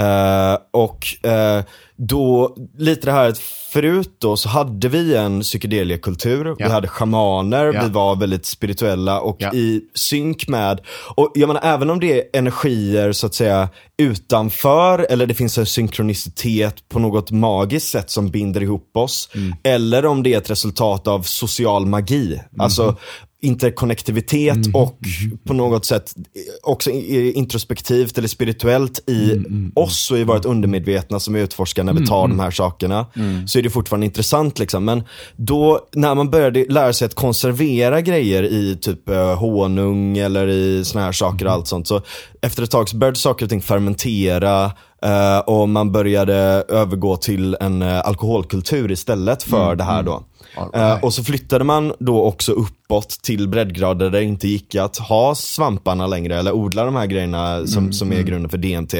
Eh, 0.00 0.56
och 0.72 1.26
eh, 1.30 1.64
då, 1.96 2.56
lite 2.78 3.06
det 3.06 3.12
här 3.12 3.28
att 3.28 3.38
förut 3.72 4.16
då 4.18 4.36
så 4.36 4.48
hade 4.48 4.88
vi 4.88 5.16
en 5.16 5.40
psykedeliekultur, 5.40 6.46
Ja. 6.46 6.54
vi 6.58 6.64
hade 6.72 6.88
schamaner, 6.88 7.64
Ja. 7.72 7.82
vi 7.82 7.88
var 7.88 8.16
väldigt 8.16 8.46
spirituella 8.46 9.20
och 9.20 9.36
Ja. 9.38 9.52
i 9.54 9.80
synk 9.94 10.48
med, 10.48 10.80
och 11.16 11.32
jag 11.34 11.46
menar 11.46 11.60
även 11.64 11.90
om 11.90 12.00
det 12.00 12.12
är 12.20 12.38
energier 12.38 13.12
så 13.12 13.26
att 13.26 13.34
säga 13.34 13.68
utanför, 13.98 15.06
eller 15.10 15.26
det 15.26 15.34
finns 15.34 15.58
en 15.58 15.66
synkronicitet 15.66 16.88
på 16.88 16.98
något 16.98 17.30
magiskt 17.30 17.88
sätt 17.90 18.10
som 18.10 18.30
binder 18.30 18.62
ihop 18.62 18.96
oss, 18.96 19.28
Mm. 19.34 19.54
eller 19.64 20.06
om 20.06 20.22
det 20.22 20.34
är 20.34 20.38
ett 20.38 20.50
resultat 20.50 21.06
av 21.08 21.22
social 21.22 21.86
magi, 21.86 22.40
alltså 22.58 22.96
interkonnektivitet 23.44 24.56
Mm. 24.56 24.74
och 24.74 24.98
på 25.46 25.52
något 25.52 25.84
sätt 25.84 26.14
också 26.62 26.90
i- 26.90 27.32
introspektivt 27.32 28.18
eller 28.18 28.28
spirituellt 28.28 29.08
i 29.10 29.32
Mm, 29.32 29.72
oss 29.74 30.10
och 30.10 30.18
i 30.18 30.24
vårt 30.24 30.44
undermedvetna 30.44 31.20
som 31.20 31.34
vi 31.34 31.40
utforskar 31.40 31.84
när 31.84 31.92
vi 31.92 32.06
tar 32.06 32.28
de 32.28 32.40
här 32.40 32.50
sakerna. 32.50 33.06
Mm. 33.16 33.48
Så 33.48 33.58
är 33.58 33.62
det 33.62 33.70
fortfarande 33.70 34.06
intressant 34.06 34.58
liksom. 34.58 34.84
Men 34.84 35.02
då 35.36 35.80
när 35.92 36.14
man 36.14 36.30
började 36.30 36.64
lära 36.68 36.92
sig 36.92 37.06
att 37.06 37.14
konservera 37.14 38.00
grejer 38.00 38.42
i 38.42 38.76
typ 38.80 39.08
eh, 39.08 39.38
honung 39.38 40.18
eller 40.18 40.48
i 40.48 40.84
såna 40.84 41.04
här 41.04 41.12
saker 41.12 41.40
Mm. 41.44 41.46
och 41.46 41.52
allt 41.52 41.66
sånt. 41.66 41.86
Så 41.88 42.00
efter 42.42 42.62
ett 42.62 42.70
tag 42.70 42.88
så 42.88 42.96
började 42.96 43.18
saker 43.18 43.46
och 43.46 43.50
ting 43.50 43.62
fermentera 43.62 44.64
eh, 45.02 45.38
och 45.38 45.68
man 45.68 45.92
började 45.92 46.34
övergå 46.68 47.16
till 47.16 47.56
en 47.60 47.82
eh, 47.82 48.00
alkoholkultur 48.06 48.90
istället 48.92 49.42
för 49.42 49.76
det 49.76 49.84
här 49.84 50.02
då. 50.02 50.24
Eh, 50.56 50.62
right. 50.72 51.04
och 51.04 51.14
så 51.14 51.24
flyttade 51.24 51.64
man 51.64 51.92
då 51.98 52.22
också 52.22 52.52
uppåt 52.52 53.08
till 53.08 53.48
breddgrader 53.48 54.10
där 54.10 54.18
det 54.18 54.24
inte 54.24 54.48
gick 54.48 54.74
att 54.74 54.96
ha 54.96 55.34
svamparna 55.34 56.06
längre 56.06 56.38
eller 56.38 56.52
odla 56.52 56.84
de 56.84 56.96
här 56.96 57.06
grejerna 57.06 57.66
som, 57.66 57.92
som 57.92 58.12
är 58.12 58.22
grunden 58.22 58.50
för 58.50 58.58
DMT. 58.58 58.94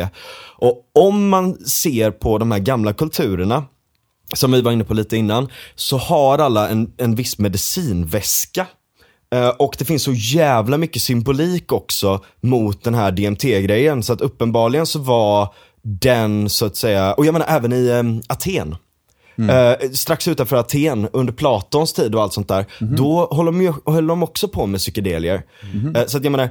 Och 0.57 0.91
om 0.95 1.29
man 1.29 1.55
ser 1.55 2.11
på 2.11 2.39
de 2.39 2.51
här 2.51 2.59
gamla 2.59 2.93
kulturerna, 2.93 3.65
som 4.35 4.53
vi 4.53 4.61
var 4.61 4.73
inne 4.73 4.85
på 4.85 4.95
lite 4.95 5.17
innan, 5.17 5.49
så 5.75 5.99
har 5.99 6.39
alla 6.39 6.69
en, 6.69 6.93
en 6.97 7.15
viss 7.15 7.39
medicinväska. 7.39 8.67
Eh, 9.35 9.49
och 9.49 9.75
det 9.79 9.85
finns 9.85 10.03
så 10.03 10.13
jävla 10.13 10.79
mycket 10.79 11.03
symbolik 11.03 11.73
också 11.73 12.25
mot 12.41 12.85
den 12.85 12.95
här 12.95 13.13
DMT-grejen. 13.13 14.03
Så 14.03 14.13
att 14.13 14.21
uppenbarligen 14.21 14.87
så 14.87 14.99
var 14.99 15.55
den 15.83 16.49
så 16.49 16.67
att 16.67 16.77
säga, 16.77 17.15
och 17.15 17.27
jag 17.27 17.33
menar 17.33 17.47
även 17.49 17.73
i 17.73 17.89
eh, 17.89 18.33
Aten. 18.33 18.77
Eh, 19.39 19.91
strax 19.93 20.29
utanför 20.29 20.57
Aten, 20.57 21.09
under 21.13 21.33
Platons 21.33 21.93
tid 21.93 22.15
och 22.15 22.23
allt 22.23 22.33
sånt 22.33 22.49
där, 22.49 22.67
då 22.81 23.27
håller 23.31 23.53
de, 23.53 23.63
ju, 23.63 23.73
håller 23.85 24.09
de 24.09 24.23
också 24.23 24.49
på 24.49 24.67
med 24.67 24.81
psykedelier. 24.81 25.43
Eh, 25.97 26.07
så 26.07 26.17
att 26.19 26.25
jag 26.25 26.31
menar, 26.31 26.49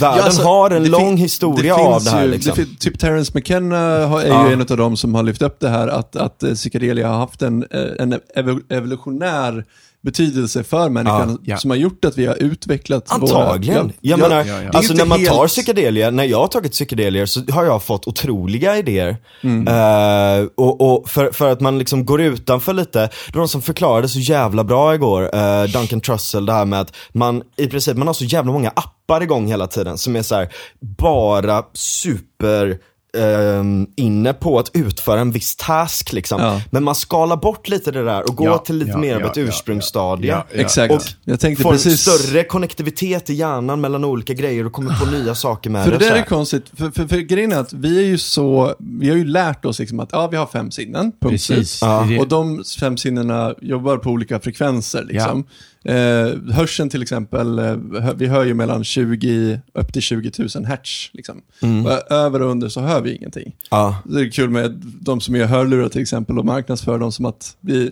världen 0.00 0.24
alltså, 0.24 0.42
har 0.42 0.70
en 0.70 0.82
det 0.82 0.88
lång 0.88 1.16
historia 1.16 1.76
det 1.76 1.82
av 1.82 2.04
det 2.04 2.10
här. 2.10 2.24
ju- 2.24 2.30
liksom. 2.30 2.56
fin- 2.56 2.76
typ 2.80 2.98
Terence 2.98 3.32
McKenna 3.34 4.06
har- 4.06 4.20
är 4.22 4.28
Ja. 4.28 4.46
ju 4.48 4.52
en 4.52 4.60
av 4.60 4.76
de 4.76 4.96
som 4.96 5.14
har 5.14 5.22
lyft 5.22 5.42
upp 5.42 5.60
det 5.60 5.68
här, 5.68 5.88
att, 5.88 6.16
att 6.16 6.42
eh, 6.42 6.52
psykedelia 6.54 7.08
har 7.08 7.16
haft 7.18 7.42
en, 7.42 7.62
eh, 7.70 7.80
en 7.98 8.14
evo- 8.36 8.72
evolutionär 8.72 9.64
betydelse 10.04 10.64
för 10.64 10.88
människan 10.88 11.30
Ja, 11.30 11.52
ja. 11.52 11.56
som 11.56 11.70
har 11.70 11.76
gjort 11.76 12.04
att 12.04 12.18
vi 12.18 12.26
har 12.26 12.42
utvecklat 12.42 13.12
Antagligen. 13.12 13.82
våra... 13.82 13.92
jag 14.00 14.18
ja, 14.18 14.28
menar, 14.28 14.40
är 14.40 14.70
alltså 14.76 14.94
när 14.94 15.04
man 15.04 15.24
tar 15.24 15.38
helt- 15.38 15.48
psykedelier, 15.48 16.10
när 16.10 16.24
jag 16.24 16.38
har 16.38 16.46
tagit 16.46 16.72
psykedelier 16.72 17.26
så 17.26 17.40
har 17.52 17.64
jag 17.64 17.82
fått 17.82 18.08
otroliga 18.08 18.78
idéer. 18.78 19.16
Mm. 19.42 19.68
Eh, 19.68 20.48
och, 20.54 20.80
och 20.80 21.08
för, 21.10 21.30
för 21.32 21.50
att 21.52 21.60
man 21.60 21.78
liksom 21.78 22.06
går 22.06 22.20
utanför 22.20 22.72
lite, 22.72 23.00
det 23.00 23.34
var 23.34 23.38
någon 23.40 23.48
som 23.48 23.62
förklarade 23.62 24.08
så 24.08 24.18
jävla 24.18 24.64
bra 24.64 24.94
igår, 24.94 25.36
eh, 25.36 25.64
Duncan 25.64 26.00
Trussell, 26.00 26.46
det 26.46 26.52
här 26.52 26.64
med 26.64 26.80
att 26.80 26.96
man 27.12 27.42
i 27.56 27.66
princip, 27.66 27.96
man 27.96 28.06
har 28.06 28.14
så 28.14 28.24
jävla 28.24 28.52
många 28.52 28.70
appar 28.70 29.22
igång 29.22 29.46
hela 29.46 29.66
tiden 29.66 29.98
som 29.98 30.16
är 30.16 30.22
så 30.22 30.34
här, 30.34 30.48
bara 30.80 31.62
super 31.72 32.78
ehm, 33.14 33.86
inne 33.96 34.32
på 34.32 34.58
att 34.58 34.70
utföra 34.74 35.20
en 35.20 35.30
viss 35.30 35.56
task 35.56 36.12
liksom. 36.12 36.40
Ja. 36.40 36.60
Men 36.70 36.84
man 36.84 36.94
skalar 36.94 37.36
bort 37.36 37.68
lite 37.68 37.90
det 37.90 38.04
där 38.04 38.22
och 38.22 38.36
går 38.36 38.46
Ja, 38.46 38.58
till 38.58 38.76
lite 38.76 38.90
ja, 38.90 38.98
mer 38.98 39.16
av 39.16 39.22
ett 39.22 39.36
ja, 39.36 39.42
ursprungsstadie. 39.42 40.30
ja, 40.30 40.46
ja. 40.52 40.60
Exakt. 40.60 40.94
Och 40.94 41.02
jag 41.24 41.40
tänkte 41.40 41.62
får 41.62 41.72
precis... 41.72 42.00
större 42.00 42.44
konnektivitet 42.44 43.30
i 43.30 43.34
hjärnan 43.34 43.80
mellan 43.80 44.04
olika 44.04 44.32
grejer 44.34 44.66
och 44.66 44.72
kommer 44.72 44.98
på 45.00 45.06
nya 45.10 45.34
saker 45.34 45.70
med 45.70 45.84
För 45.84 45.92
det. 45.92 45.98
det 45.98 46.08
där 46.08 46.16
är 46.16 46.22
konstigt, 46.22 46.64
för, 46.76 46.90
för, 46.90 47.06
för 47.06 47.16
grejen 47.16 47.52
är 47.52 47.58
att 47.58 47.72
vi 47.72 47.98
är 47.98 48.06
ju 48.06 48.18
så, 48.18 48.74
vi 48.78 49.08
har 49.08 49.16
ju 49.16 49.24
lärt 49.24 49.64
oss 49.64 49.78
liksom 49.78 50.00
att 50.00 50.08
ja, 50.12 50.26
vi 50.26 50.36
har 50.36 50.46
fem 50.46 50.70
sinnen, 50.70 51.12
punkt 51.20 51.30
Precis. 51.30 51.80
Det 51.80 52.06
det. 52.08 52.20
Och 52.20 52.28
de 52.28 52.64
fem 52.80 52.96
sinnena 52.96 53.54
jobbar 53.62 53.96
på 53.96 54.10
olika 54.10 54.40
frekvenser. 54.40 55.04
Liksom. 55.04 55.44
Eh, 55.84 56.52
hörseln 56.54 56.88
till 56.90 57.02
exempel, 57.02 57.58
eh, 57.58 57.76
vi 58.16 58.26
hör 58.26 58.44
ju 58.44 58.54
mellan 58.54 58.84
20 58.84 59.60
upp 59.74 59.92
till 59.92 60.02
20 60.02 60.30
000 60.54 60.64
hertz. 60.66 61.10
Liksom. 61.12 61.42
Mm. 61.62 61.86
Över 62.10 62.42
och 62.42 62.50
under 62.50 62.68
så 62.68 62.80
hör 62.80 63.00
vi 63.00 63.16
ingenting. 63.16 63.56
Ja. 63.70 64.02
Det 64.04 64.20
är 64.20 64.30
kul 64.30 64.50
med 64.50 64.70
de 65.00 65.20
som 65.20 65.36
gör 65.36 65.46
hörlurar 65.46 65.88
till 65.88 66.02
exempel 66.02 66.38
och 66.38 66.44
marknadsför 66.44 66.98
dem 66.98 67.12
som 67.12 67.24
att 67.26 67.56
vi, 67.60 67.90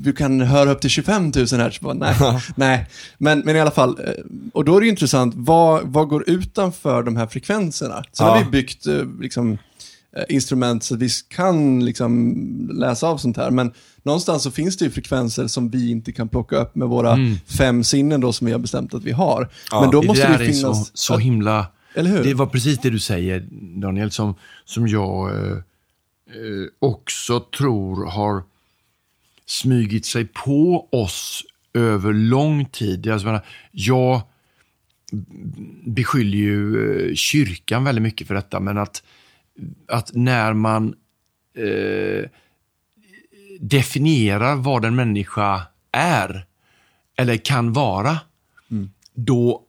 vi 0.00 0.12
kan 0.12 0.40
höra 0.40 0.70
upp 0.72 0.80
till 0.80 0.90
25 0.90 1.32
000 1.36 1.46
hertz. 1.60 1.80
Bara, 1.80 1.94
nej, 1.94 2.14
nej. 2.56 2.86
Men, 3.18 3.38
men 3.40 3.56
i 3.56 3.60
alla 3.60 3.70
fall, 3.70 3.90
eh, 4.04 4.12
och 4.52 4.64
då 4.64 4.76
är 4.76 4.80
det 4.80 4.88
intressant, 4.88 5.34
vad, 5.36 5.82
vad 5.84 6.08
går 6.08 6.24
utanför 6.30 7.02
de 7.02 7.16
här 7.16 7.26
frekvenserna? 7.26 8.04
Så 8.12 8.24
Ja. 8.24 8.28
har 8.28 8.44
vi 8.44 8.50
byggt 8.50 8.86
eh, 8.86 8.94
liksom, 9.20 9.58
instrument 10.28 10.84
så 10.84 10.94
att 10.94 11.00
vi 11.00 11.08
kan 11.28 11.84
liksom, 11.84 12.70
läsa 12.74 13.06
av 13.06 13.16
sånt 13.16 13.36
här, 13.36 13.50
men 13.50 13.72
någonstans 14.02 14.42
så 14.42 14.50
finns 14.50 14.76
det 14.76 14.84
ju 14.84 14.90
frekvenser 14.90 15.46
som 15.46 15.70
vi 15.70 15.90
inte 15.90 16.12
kan 16.12 16.28
plocka 16.28 16.56
upp 16.56 16.74
med 16.74 16.88
våra 16.88 17.18
fem 17.58 17.84
sinnen 17.84 18.20
då 18.20 18.32
som 18.32 18.46
vi 18.46 18.52
har 18.52 18.58
bestämt 18.58 18.94
att 18.94 19.04
vi 19.04 19.12
har. 19.12 19.48
men 19.80 19.90
då 19.90 20.02
måste 20.02 20.28
det 20.28 20.34
är 20.34 20.38
finnas... 20.38 20.86
så, 20.86 20.90
så 20.94 21.18
himla... 21.18 21.66
Eller 21.94 22.10
hur? 22.10 22.24
Det 22.24 22.34
var 22.34 22.46
precis 22.46 22.78
det 22.78 22.90
du 22.90 22.98
säger, 22.98 23.48
Daniel, 23.80 24.10
som, 24.10 24.34
som 24.64 24.88
jag 24.88 25.30
eh, 25.30 25.52
eh, 25.52 26.66
också 26.78 27.40
tror 27.40 28.06
har 28.06 28.42
smugit 29.46 30.06
sig 30.06 30.24
på 30.24 30.88
oss 30.90 31.44
över 31.74 32.12
lång 32.12 32.64
tid. 32.64 33.08
Alltså, 33.08 33.26
jag, 33.26 33.32
menar, 33.32 33.46
jag 33.70 34.20
beskyller 35.84 36.38
ju 36.38 36.90
eh, 37.08 37.14
kyrkan 37.14 37.84
väldigt 37.84 38.02
mycket 38.02 38.26
för 38.26 38.34
detta, 38.34 38.60
men 38.60 38.78
att, 38.78 39.02
att 39.88 40.10
när 40.14 40.52
man 40.52 40.94
eh, 41.56 42.30
definierar 43.60 44.56
vad 44.56 44.84
en 44.84 44.94
människa 44.94 45.62
är, 45.92 46.46
eller 47.16 47.36
kan 47.36 47.72
vara, 47.72 48.18
då, 49.14 49.62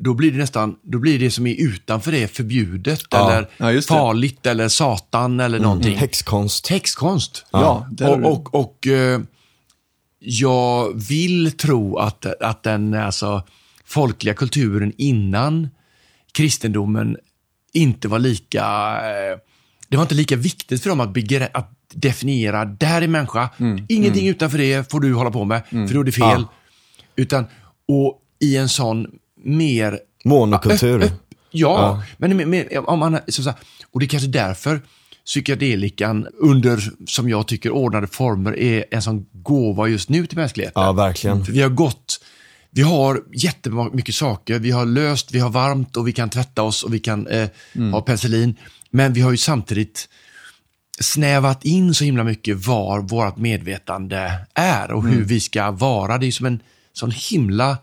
då 0.00 0.14
blir 0.14 0.32
det 0.32 0.38
nästan, 0.38 0.76
då 0.82 0.98
blir 0.98 1.18
det 1.18 1.30
som 1.30 1.46
är 1.46 1.54
utanför 1.60 2.12
det 2.12 2.28
förbjudet, 2.28 3.02
Ja. 3.10 3.30
eller 3.32 3.72
Ja, 3.74 3.82
farligt, 3.82 4.46
eller 4.46 4.68
satan, 4.68 5.40
eller 5.40 5.60
någonting. 5.60 5.96
Häxkonst. 5.96 6.64
Textkonst. 6.64 7.46
Ja, 7.50 7.86
du- 7.90 8.04
och, 8.06 8.32
och, 8.32 8.54
och 8.54 8.86
eh, 8.86 9.20
jag 10.18 10.92
vill 11.08 11.52
tro 11.52 11.96
att, 11.96 12.26
att 12.42 12.62
den 12.62 12.94
alltså, 12.94 13.42
folkliga 13.84 14.34
kulturen 14.34 14.92
innan 14.98 15.68
kristendomen 16.32 17.16
inte 17.72 18.08
var 18.08 18.18
lika... 18.18 18.60
Eh, 18.96 19.38
det 19.88 19.96
var 19.96 20.02
inte 20.02 20.14
lika 20.14 20.36
viktigt 20.36 20.82
för 20.82 20.88
dem 20.90 21.00
att, 21.00 21.10
begre- 21.14 21.50
att 21.54 21.70
definiera, 21.94 22.64
det 22.64 22.86
här 22.86 23.02
är 23.02 23.06
människa, 23.08 23.48
Mm. 23.58 23.84
ingenting 23.88 24.28
utanför 24.28 24.58
det 24.58 24.90
får 24.90 25.00
du 25.00 25.14
hålla 25.14 25.30
på 25.30 25.44
med, 25.44 25.62
för 25.70 25.94
då 25.94 26.00
är 26.00 26.04
det 26.04 26.12
fel. 26.12 26.22
Ja. 26.24 26.52
Utan, 27.16 27.44
och 27.88 28.18
i 28.40 28.56
en 28.56 28.68
sån 28.68 29.06
mer 29.44 29.98
Monokultur. 30.24 31.02
Ö- 31.02 31.04
ö- 31.06 31.10
Ja, 31.50 32.02
men 32.16 32.36
med, 32.36 32.48
med, 32.48 32.68
om 32.86 32.98
man, 32.98 33.18
så, 33.28 33.42
så, 33.42 33.52
och 33.90 34.00
det 34.00 34.06
är 34.06 34.08
kanske 34.08 34.28
därför 34.28 34.80
psykedelikan 35.24 36.26
under, 36.38 36.90
som 37.06 37.28
jag 37.28 37.48
tycker, 37.48 37.70
ordnade 37.70 38.06
former 38.06 38.58
är 38.58 38.84
en 38.90 39.02
sån 39.02 39.26
gåva 39.32 39.88
just 39.88 40.08
nu 40.08 40.26
till 40.26 40.38
mänskligheten. 40.38 40.82
Ja, 40.82 40.92
verkligen. 40.92 41.44
För 41.44 41.52
vi 41.52 41.62
har 41.62 41.68
gått, 41.68 42.20
vi 42.74 42.82
har 42.82 43.22
jättemycket 43.32 44.14
saker, 44.14 44.58
vi 44.58 44.70
har 44.70 44.86
löst, 44.86 45.32
vi 45.32 45.38
har 45.38 45.50
varmt 45.50 45.96
och 45.96 46.08
vi 46.08 46.12
kan 46.12 46.30
tvätta 46.30 46.62
oss 46.62 46.82
och 46.82 46.94
vi 46.94 46.98
kan 46.98 47.26
eh, 47.26 47.48
ha 47.92 48.00
penicillin. 48.00 48.54
Men 48.90 49.12
vi 49.12 49.20
har 49.20 49.30
ju 49.30 49.36
samtidigt 49.36 50.08
snävat 51.00 51.64
in 51.64 51.94
så 51.94 52.04
himla 52.04 52.24
mycket 52.24 52.66
var 52.66 53.00
vårt 53.00 53.36
medvetande 53.36 54.32
är 54.54 54.92
och 54.92 55.08
hur 55.08 55.24
vi 55.24 55.40
ska 55.40 55.70
vara. 55.70 56.18
Det 56.18 56.26
är 56.26 56.30
som 56.30 56.46
en 56.46 56.60
sån 56.92 57.10
himla 57.10 57.78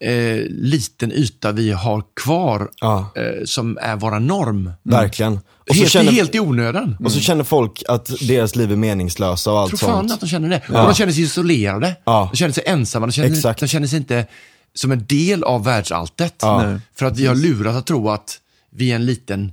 eh, 0.00 0.36
liten 0.48 1.12
yta 1.12 1.52
vi 1.52 1.72
har 1.72 2.02
kvar 2.20 2.68
Ja. 2.80 3.12
eh, 3.16 3.44
som 3.44 3.78
är 3.82 3.96
våra 3.96 4.18
norm. 4.18 4.72
Verkligen. 4.82 5.32
Och 5.68 5.74
så, 5.74 5.80
Helt, 5.80 5.90
känner, 5.92 6.12
helt 6.12 6.34
i 6.34 6.40
onödan. 6.40 6.96
och 7.04 7.12
så 7.12 7.20
känner 7.20 7.44
folk 7.44 7.82
att 7.88 8.10
deras 8.28 8.56
liv 8.56 8.72
är 8.72 8.76
meningslösa 8.76 9.52
och 9.52 9.58
allt 9.60 9.72
Jag 9.72 9.80
tror 9.80 9.88
fan 9.88 9.98
sånt. 9.98 10.12
att 10.12 10.20
de 10.20 10.26
känner 10.26 10.48
det. 10.48 10.62
Och 10.68 10.86
de 10.86 10.94
känner 10.94 11.12
sig 11.12 11.22
isolerade. 11.22 11.96
Ja. 12.04 12.28
De 12.32 12.36
känner 12.36 12.52
sig 12.52 12.64
ensamma. 12.66 13.06
De 13.06 13.12
känner, 13.12 13.28
Exakt. 13.30 13.60
de 13.60 13.66
känner 13.66 13.86
sig 13.86 13.96
inte 13.98 14.26
som 14.74 14.92
en 14.92 15.06
del 15.06 15.44
av 15.44 15.64
världsalltet. 15.64 16.34
Ja. 16.40 16.78
För 16.94 17.06
att 17.06 17.18
vi 17.18 17.26
har 17.26 17.34
lurat 17.34 17.76
att 17.76 17.86
tro 17.86 18.10
att 18.10 18.38
vi 18.70 18.90
är 18.90 18.94
en 18.96 19.06
liten 19.06 19.52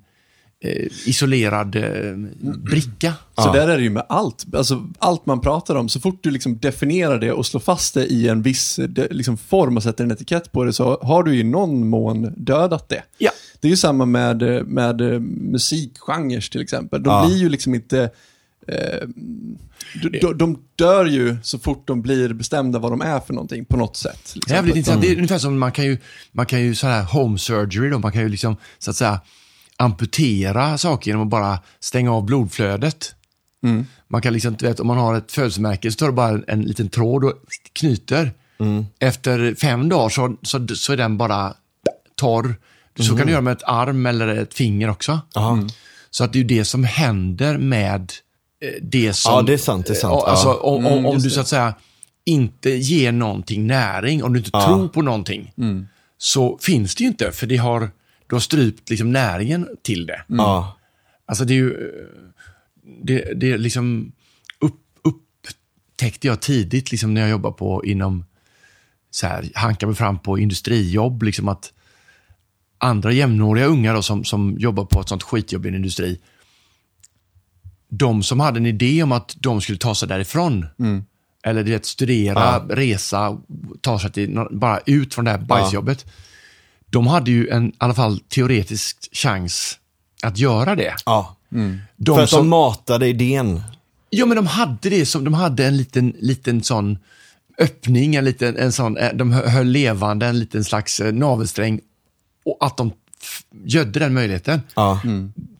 isolerad 1.05 1.76
eh, 1.76 2.16
bricka. 2.57 3.14
Så 3.36 3.53
där 3.53 3.68
är 3.68 3.78
det 3.78 3.84
ju 3.84 3.89
med 3.89 4.05
allt. 4.09 4.45
Alltså, 4.55 4.88
allt 4.99 5.26
man 5.26 5.41
pratar 5.41 5.76
om, 5.76 5.89
så 5.89 5.99
fort 5.99 6.20
du 6.24 6.32
liksom 6.32 6.57
definierar 6.57 7.20
det 7.20 7.32
och 7.32 7.45
slår 7.45 7.59
fast 7.61 7.93
det 7.93 8.05
i 8.05 8.28
en 8.28 8.41
viss 8.41 8.80
de, 8.89 9.07
liksom 9.11 9.38
form 9.38 9.78
och 9.78 9.84
sätter 9.84 10.03
en 10.03 10.11
etikett 10.11 10.51
på 10.51 10.64
det 10.64 10.74
så 10.74 10.99
har 11.01 11.24
du 11.24 11.36
i 11.36 11.43
någon 11.43 11.88
mån 11.89 12.34
dödat 12.38 12.89
det. 12.89 13.03
Ja. 13.18 13.32
Det 13.59 13.68
är 13.68 13.70
ju 13.70 13.78
samma 13.78 14.05
med, 14.05 14.68
med 14.68 15.01
eh, 15.01 15.20
musikgenrer 15.20 16.51
till 16.51 16.61
exempel. 16.61 17.03
De 17.03 17.09
Ja. 17.09 17.26
blir 17.26 17.38
ju 17.38 17.49
liksom 17.49 17.76
inte... 17.76 18.09
Eh, 18.68 19.07
de, 20.22 20.34
de, 20.38 20.59
dör 20.76 21.05
ju 21.05 21.36
så 21.43 21.59
fort 21.59 21.88
de 21.88 22.01
blir 22.01 22.34
bestämda 22.34 22.80
vad 22.80 22.91
de 22.91 23.01
är 23.01 23.20
för 23.20 23.34
någonting 23.34 23.66
på 23.66 23.78
något 23.78 23.97
sätt. 23.97 24.34
Det 24.47 24.53
är 24.53 24.64
Liksom. 24.64 24.78
intressant. 24.78 25.01
Det 25.01 25.11
är 25.11 25.16
ungefär 25.16 25.38
som 25.38 25.59
man 25.59 25.72
kan 25.72 25.86
ju, 25.86 25.97
man 26.32 26.45
kan 26.45 26.61
ju 26.61 26.76
så 26.76 26.88
här 26.88 27.03
home 27.03 27.38
surgery 27.38 27.89
då, 27.89 27.99
man 27.99 28.11
kan 28.11 28.22
ju 28.22 28.30
liksom 28.30 28.55
så 28.80 28.89
att 28.91 28.95
säga 28.97 29.22
amputera 29.84 30.77
saker 30.77 31.11
genom 31.11 31.23
att 31.23 31.29
bara 31.29 31.59
stänga 31.79 32.13
av 32.13 32.25
blodflödet. 32.25 33.15
Man 34.07 34.21
kan 34.21 34.34
liksom, 34.34 34.55
vet, 34.61 34.79
om 34.79 34.88
man 34.88 34.97
har 34.97 35.15
ett 35.15 35.31
födelsemärke 35.31 35.91
så 35.91 35.97
tar 35.97 36.05
du 36.07 36.13
bara 36.13 36.29
en, 36.29 36.43
en 36.47 36.61
liten 36.61 36.89
tråd 36.89 37.23
och 37.23 37.34
knyter. 37.73 38.31
Efter 38.99 39.55
fem 39.55 39.89
dagar 39.89 40.09
så, 40.09 40.36
så, 40.41 40.67
så 40.75 40.93
är 40.93 40.97
den 40.97 41.17
bara 41.17 41.53
torr. 42.15 42.55
Så 42.99 43.17
kan 43.17 43.25
du 43.25 43.31
göra 43.31 43.41
med 43.41 43.51
ett 43.53 43.63
arm 43.63 44.05
eller 44.05 44.27
ett 44.27 44.53
finger 44.53 44.89
också. 44.89 45.19
Ja. 45.34 45.59
Så 46.09 46.23
att 46.23 46.34
det 46.34 46.39
är 46.39 46.43
det 46.43 46.65
som 46.65 46.84
händer 46.84 47.57
med 47.57 48.11
eh, 48.61 48.69
det 48.81 49.13
som... 49.13 49.34
Ja, 49.34 49.41
det 49.41 49.53
är 49.53 49.57
sant, 49.57 49.86
det 49.86 49.93
är 49.93 49.95
sant. 49.95 50.23
Alltså, 50.23 50.47
Ja. 50.47 50.59
om, 50.61 50.86
Mm, 50.86 50.97
om, 50.97 51.05
om 51.05 51.13
just 51.13 51.23
du 51.25 51.29
så 51.29 51.39
att 51.41 51.47
säga 51.47 51.73
inte 52.25 52.69
ger 52.69 53.11
någonting 53.11 53.67
näring, 53.67 54.23
om 54.23 54.34
du 54.34 54.39
inte 54.39 54.49
Ja. 54.53 54.65
tror 54.65 54.88
på 54.88 55.01
någonting, 55.01 55.53
Mm. 55.57 55.88
så 56.17 56.57
finns 56.61 56.95
det 56.95 57.03
ju 57.03 57.07
inte, 57.09 57.31
för 57.31 57.47
det 57.47 57.57
har, 57.57 57.91
du 58.34 58.36
har 58.36 58.41
strypt 58.41 58.89
liksom 58.89 59.11
näringen 59.11 59.67
till 59.81 60.05
det. 60.05 60.23
Ja. 60.27 60.77
Alltså 61.25 61.45
det 61.45 61.53
är 61.53 61.55
ju, 61.55 61.71
eh, 61.71 62.31
det, 63.03 63.34
det 63.34 63.51
är 63.51 63.57
liksom, 63.57 64.11
upp, 64.59 64.81
upptäckte 65.03 66.27
jag 66.27 66.41
tidigt 66.41 66.91
liksom 66.91 67.13
när 67.13 67.21
jag 67.21 67.29
jobbade 67.29 67.55
på 67.55 67.86
inom, 67.86 68.25
så 69.11 69.27
här, 69.27 69.49
hankade 69.55 69.88
mig 69.88 69.95
fram 69.95 70.19
på 70.19 70.39
industrijobb, 70.39 71.23
liksom 71.23 71.47
att 71.47 71.73
andra 72.77 73.11
jämnåriga 73.11 73.65
unga 73.65 73.93
då, 73.93 74.01
som, 74.01 74.23
som 74.23 74.55
jobbar 74.59 74.86
på 74.86 75.01
ett 75.01 75.09
sånt 75.09 75.23
skitjobb 75.23 75.65
i 75.65 75.69
en 75.69 75.75
industri, 75.75 76.19
de 77.89 78.23
som 78.23 78.39
hade 78.39 78.57
en 78.59 78.65
idé 78.65 79.03
om 79.03 79.11
att 79.11 79.36
de 79.39 79.61
skulle 79.61 79.77
ta 79.77 79.95
sig 79.95 80.07
därifrån, 80.07 80.65
eller 81.43 81.63
du 81.63 81.71
vet, 81.71 81.86
studera, 81.86 82.39
Ja. 82.39 82.65
resa, 82.69 83.38
ta 83.81 83.99
sig 83.99 84.11
till, 84.11 84.47
bara 84.51 84.79
ut 84.86 85.13
från 85.13 85.25
det 85.25 85.31
här 85.31 85.38
bajsjobbet, 85.38 86.05
de 86.93 87.07
hade 87.07 87.31
ju 87.31 87.49
en, 87.49 87.67
i 87.69 87.73
alla 87.77 87.93
fall 87.93 88.19
teoretisk 88.19 89.09
chans 89.11 89.79
att 90.23 90.37
göra 90.37 90.75
det. 90.75 90.93
ja. 91.05 91.35
De 91.97 92.15
För 92.15 92.23
att 92.23 92.29
som, 92.29 92.39
de 92.39 92.47
matade 92.49 93.07
idén. 93.07 93.61
Ja, 94.09 94.25
men 94.25 94.35
de 94.35 94.47
hade 94.47 94.89
det 94.89 95.05
som, 95.05 95.23
de 95.23 95.33
hade 95.33 95.65
en 95.67 95.77
liten, 95.77 96.13
liten 96.19 96.63
sån 96.63 96.97
öppning, 97.59 98.15
en 98.15 98.25
liten, 98.25 98.57
en 98.57 98.71
sån, 98.71 98.97
eh, 98.97 99.13
de 99.13 99.31
hö- 99.31 99.47
höll 99.47 99.67
levande 99.67 100.25
en 100.25 100.39
liten 100.39 100.63
slags 100.63 100.99
eh, 100.99 101.13
navelsträng 101.13 101.79
och 102.45 102.57
att 102.61 102.77
de 102.77 102.91
gödde 103.65 103.99
den 103.99 104.13
möjligheten. 104.13 104.61
Ja. 104.75 105.01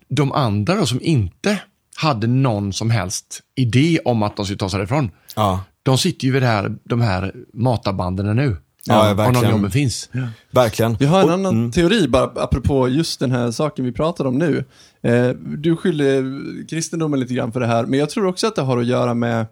De 0.10 0.32
andra 0.32 0.76
då 0.76 0.86
som 0.86 1.02
inte 1.02 1.60
hade 1.96 2.28
någon 2.28 2.74
som 2.74 2.90
helst 2.92 3.42
idé 3.56 4.00
om 4.06 4.24
att 4.24 4.36
de 4.36 4.46
skulle 4.46 4.58
ta 4.58 4.70
sig 4.70 4.78
därifrån, 4.78 5.12
Ja. 5.36 5.64
de 5.84 5.98
sitter 5.98 6.26
ju 6.26 6.32
vid 6.34 6.42
det 6.42 6.48
här, 6.48 6.76
de 6.84 7.02
här 7.02 7.34
matarbanden 7.54 8.36
nu. 8.36 8.58
Ja, 8.86 9.12
om 9.12 9.18
verkligen. 9.18 9.44
de 9.44 9.52
jobben 9.52 9.72
finns. 9.72 10.10
Verkligen. 10.52 10.96
Vi 11.00 11.06
har 11.06 11.20
en 11.22 11.26
Och- 11.28 11.34
annan 11.34 11.72
teori, 11.72 12.08
bara 12.08 12.24
apropå 12.24 12.90
just 12.90 13.20
den 13.20 13.32
här 13.32 13.52
saken 13.52 13.86
vi 13.86 13.92
pratar 13.92 14.26
om 14.26 14.38
nu. 14.38 14.66
Eh, 15.02 15.30
du 15.58 15.76
skyller 15.76 16.24
kristendomen 16.70 17.20
lite 17.20 17.34
grann 17.34 17.52
för 17.52 17.60
det 17.60 17.68
här, 17.68 17.86
men 17.86 18.00
jag 18.00 18.10
tror 18.10 18.26
också 18.28 18.48
att 18.48 18.56
det 18.56 18.62
har 18.62 18.78
att 18.78 18.86
göra 18.86 19.14
med 19.14 19.46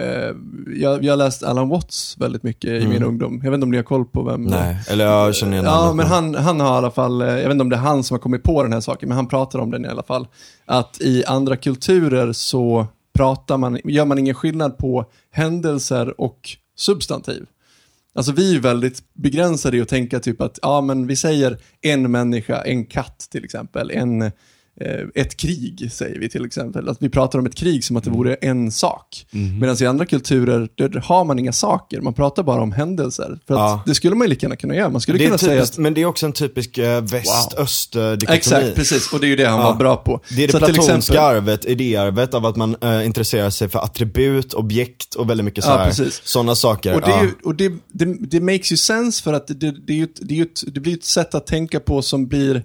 eh, 0.00 0.08
jag, 0.76 1.04
jag 1.04 1.12
har 1.12 1.16
läst 1.16 1.42
Alan 1.42 1.68
Watts 1.68 2.16
väldigt 2.18 2.42
mycket 2.42 2.70
i 2.82 2.86
min 2.88 3.02
ungdom. 3.02 3.40
Jag 3.44 3.50
vet 3.50 3.54
inte 3.54 3.64
om 3.64 3.70
ni 3.70 3.76
har 3.76 3.84
koll 3.84 4.04
på 4.04 4.22
vem... 4.22 4.42
Nej, 4.42 4.76
eller 4.88 5.04
jag 5.04 5.34
känner 5.34 5.52
igen 5.52 5.64
Ja, 5.64 5.92
men 5.94 6.06
han, 6.06 6.34
han 6.34 6.60
har 6.60 6.74
i 6.74 6.76
alla 6.78 6.90
fall, 6.90 7.22
eh, 7.22 7.28
jag 7.28 7.36
vet 7.42 7.50
inte 7.52 7.62
om 7.62 7.70
det 7.70 7.76
är 7.76 7.80
han 7.80 8.04
som 8.04 8.14
har 8.14 8.18
kommit 8.20 8.42
på 8.42 8.62
den 8.62 8.72
här 8.72 8.80
saken, 8.80 9.08
men 9.08 9.16
han 9.16 9.28
pratar 9.28 9.58
om 9.58 9.70
den 9.70 9.84
i 9.84 9.88
alla 9.88 10.02
fall. 10.02 10.26
Att 10.66 11.00
i 11.00 11.24
andra 11.24 11.56
kulturer 11.56 12.32
så 12.32 12.86
pratar 13.14 13.56
man, 13.58 13.78
gör 13.84 14.04
man 14.04 14.18
ingen 14.18 14.34
skillnad 14.34 14.78
på 14.78 15.04
händelser 15.32 16.20
och 16.20 16.38
substantiv. 16.78 17.46
Alltså 18.16 18.32
vi 18.32 18.48
är 18.48 18.52
ju 18.52 18.60
väldigt 18.60 19.14
begränsade 19.14 19.76
i 19.76 19.80
att 19.80 19.88
tänka 19.88 20.20
typ 20.20 20.40
att, 20.40 20.58
ja 20.62 20.80
men 20.80 21.06
vi 21.06 21.16
säger 21.16 21.58
en 21.82 22.10
människa, 22.10 22.62
en 22.62 22.86
katt 22.86 23.26
till 23.30 23.44
exempel, 23.44 23.90
en, 23.90 24.22
eh, 24.22 24.32
ett 25.14 25.36
krig 25.36 25.88
säger 25.92 26.18
vi 26.20 26.28
till 26.28 26.44
exempel. 26.44 26.88
Att 26.88 27.02
vi 27.02 27.08
pratar 27.08 27.38
om 27.38 27.46
ett 27.46 27.54
krig 27.54 27.84
som 27.84 27.96
att 27.96 28.04
det 28.04 28.10
vore 28.10 28.34
en 28.34 28.72
sak. 28.72 29.26
Medan 29.60 29.76
i 29.82 29.86
andra 29.86 30.06
kulturer, 30.06 30.68
där 30.74 30.88
har 31.04 31.24
man 31.24 31.38
inga 31.38 31.52
saker, 31.52 32.00
man 32.00 32.14
pratar 32.14 32.42
bara 32.42 32.62
om 32.62 32.72
händelser. 32.72 33.38
För 33.46 33.54
att 33.54 33.60
Ja. 33.60 33.82
det 33.86 33.94
skulle 33.94 34.14
man 34.16 34.26
ju 34.26 34.28
lika 34.30 34.46
gärna 34.46 34.56
kunna 34.56 34.74
göra. 34.74 34.88
Man 34.90 35.00
skulle 35.00 35.18
Det 35.18 35.24
är 35.24 35.26
kunna 35.26 35.38
säga 35.38 35.52
typiskt, 35.52 35.74
att 35.74 35.78
Men 35.82 35.94
det 35.94 36.00
är 36.02 36.06
också 36.06 36.26
en 36.26 36.32
typisk 36.32 36.78
eh, 36.78 37.00
väst-öst-dikotomi. 37.02 38.36
Exakt, 38.36 38.74
precis. 38.74 39.12
Och 39.12 39.20
det 39.20 39.26
är 39.26 39.28
ju 39.28 39.36
det 39.36 39.46
han 39.46 39.60
Ja. 39.60 39.64
var 39.70 39.74
bra 39.74 39.96
på. 39.96 40.20
Det 40.36 40.42
är 40.42 40.46
det 40.46 40.52
Så 40.52 40.58
platonska 40.58 40.94
exempel- 40.96 41.18
arvet, 41.24 41.64
idéarvet 41.64 42.34
av 42.34 42.46
att 42.46 42.56
man 42.56 42.76
eh, 42.82 43.06
intresserar 43.06 43.50
sig 43.50 43.68
för 43.68 43.78
attribut, 43.78 44.54
objekt 44.54 45.14
och 45.14 45.30
väldigt 45.30 45.44
mycket 45.44 45.64
Ja, 45.64 45.90
sådana 46.24 46.54
saker. 46.54 46.94
Och, 46.94 47.00
det, 47.00 47.06
är 47.06 47.10
ja. 47.10 47.22
ju, 47.22 47.30
och 47.44 47.54
det, 47.54 47.72
det, 47.92 48.04
det 48.20 48.40
makes 48.40 48.72
ju 48.72 48.76
sense 48.76 49.22
för 49.22 49.32
att 49.32 49.46
det, 49.46 49.54
det, 49.86 49.92
är 49.92 49.96
ju 49.96 50.04
ett, 50.04 50.18
det, 50.22 50.38
är 50.38 50.42
ett, 50.42 50.62
det 50.74 50.80
blir 50.80 50.94
ett 50.96 51.04
sätt 51.04 51.34
att 51.34 51.46
tänka 51.46 51.80
på 51.80 52.02
som 52.02 52.26
blir 52.26 52.62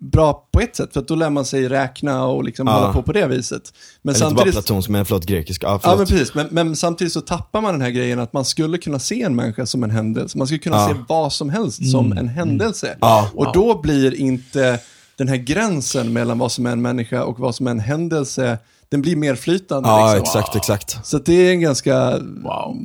bra 0.00 0.48
på 0.52 0.60
ett 0.60 0.76
sätt, 0.76 0.92
för 0.92 1.00
att 1.00 1.08
då 1.08 1.14
lär 1.14 1.30
man 1.30 1.44
sig 1.44 1.68
räkna 1.68 2.26
och 2.26 2.44
liksom 2.44 2.66
Ja. 2.66 2.72
hålla 2.72 2.92
på 2.92 3.02
på 3.02 3.12
det 3.12 3.26
viset. 3.26 3.72
Men 4.02 4.14
Eller 4.14 4.24
inte 4.26 4.34
bara 4.34 4.44
samtidigt, 4.44 4.66
platonsk, 4.66 4.88
men 4.88 5.04
förlåt, 5.04 5.26
grekisk. 5.26 5.62
Ja, 5.64 5.68
ja, 5.68 5.78
förlåt. 5.82 5.98
men 5.98 6.06
precis, 6.06 6.34
men, 6.34 6.48
men 6.50 6.76
samtidigt 6.76 7.12
så 7.12 7.20
tappar 7.20 7.60
man 7.60 7.72
den 7.72 7.80
här 7.82 7.90
grejen 7.90 8.18
att 8.20 8.32
man 8.32 8.44
skulle 8.44 8.78
kunna 8.78 8.98
se 8.98 9.22
en 9.22 9.36
människa 9.36 9.66
som 9.66 9.84
en 9.84 9.90
händelse. 9.90 10.38
Man 10.38 10.46
skulle 10.46 10.58
kunna 10.58 10.76
Ja. 10.76 10.88
se 10.88 10.94
vad 11.08 11.32
som 11.32 11.50
helst 11.50 11.90
som 11.90 12.12
en 12.12 12.28
händelse. 12.28 12.96
Ja. 13.00 13.30
Och 13.34 13.52
då 13.52 13.80
blir 13.80 14.14
inte 14.14 14.80
den 15.16 15.28
här 15.28 15.36
gränsen 15.36 16.12
mellan 16.12 16.38
vad 16.38 16.52
som 16.52 16.66
är 16.66 16.70
en 16.72 16.82
människa 16.82 17.24
och 17.24 17.38
vad 17.38 17.54
som 17.54 17.66
är 17.66 17.70
en 17.70 17.80
händelse, 17.80 18.58
den 18.88 19.02
blir 19.02 19.16
mer 19.16 19.34
flytande. 19.34 19.88
Ja, 19.88 20.14
liksom. 20.14 20.40
exakt, 20.40 20.56
exakt. 20.56 21.06
Så 21.06 21.16
att 21.16 21.26
det 21.26 21.32
är 21.32 21.50
en 21.50 21.60
ganska... 21.60 22.18
Wow. 22.18 22.76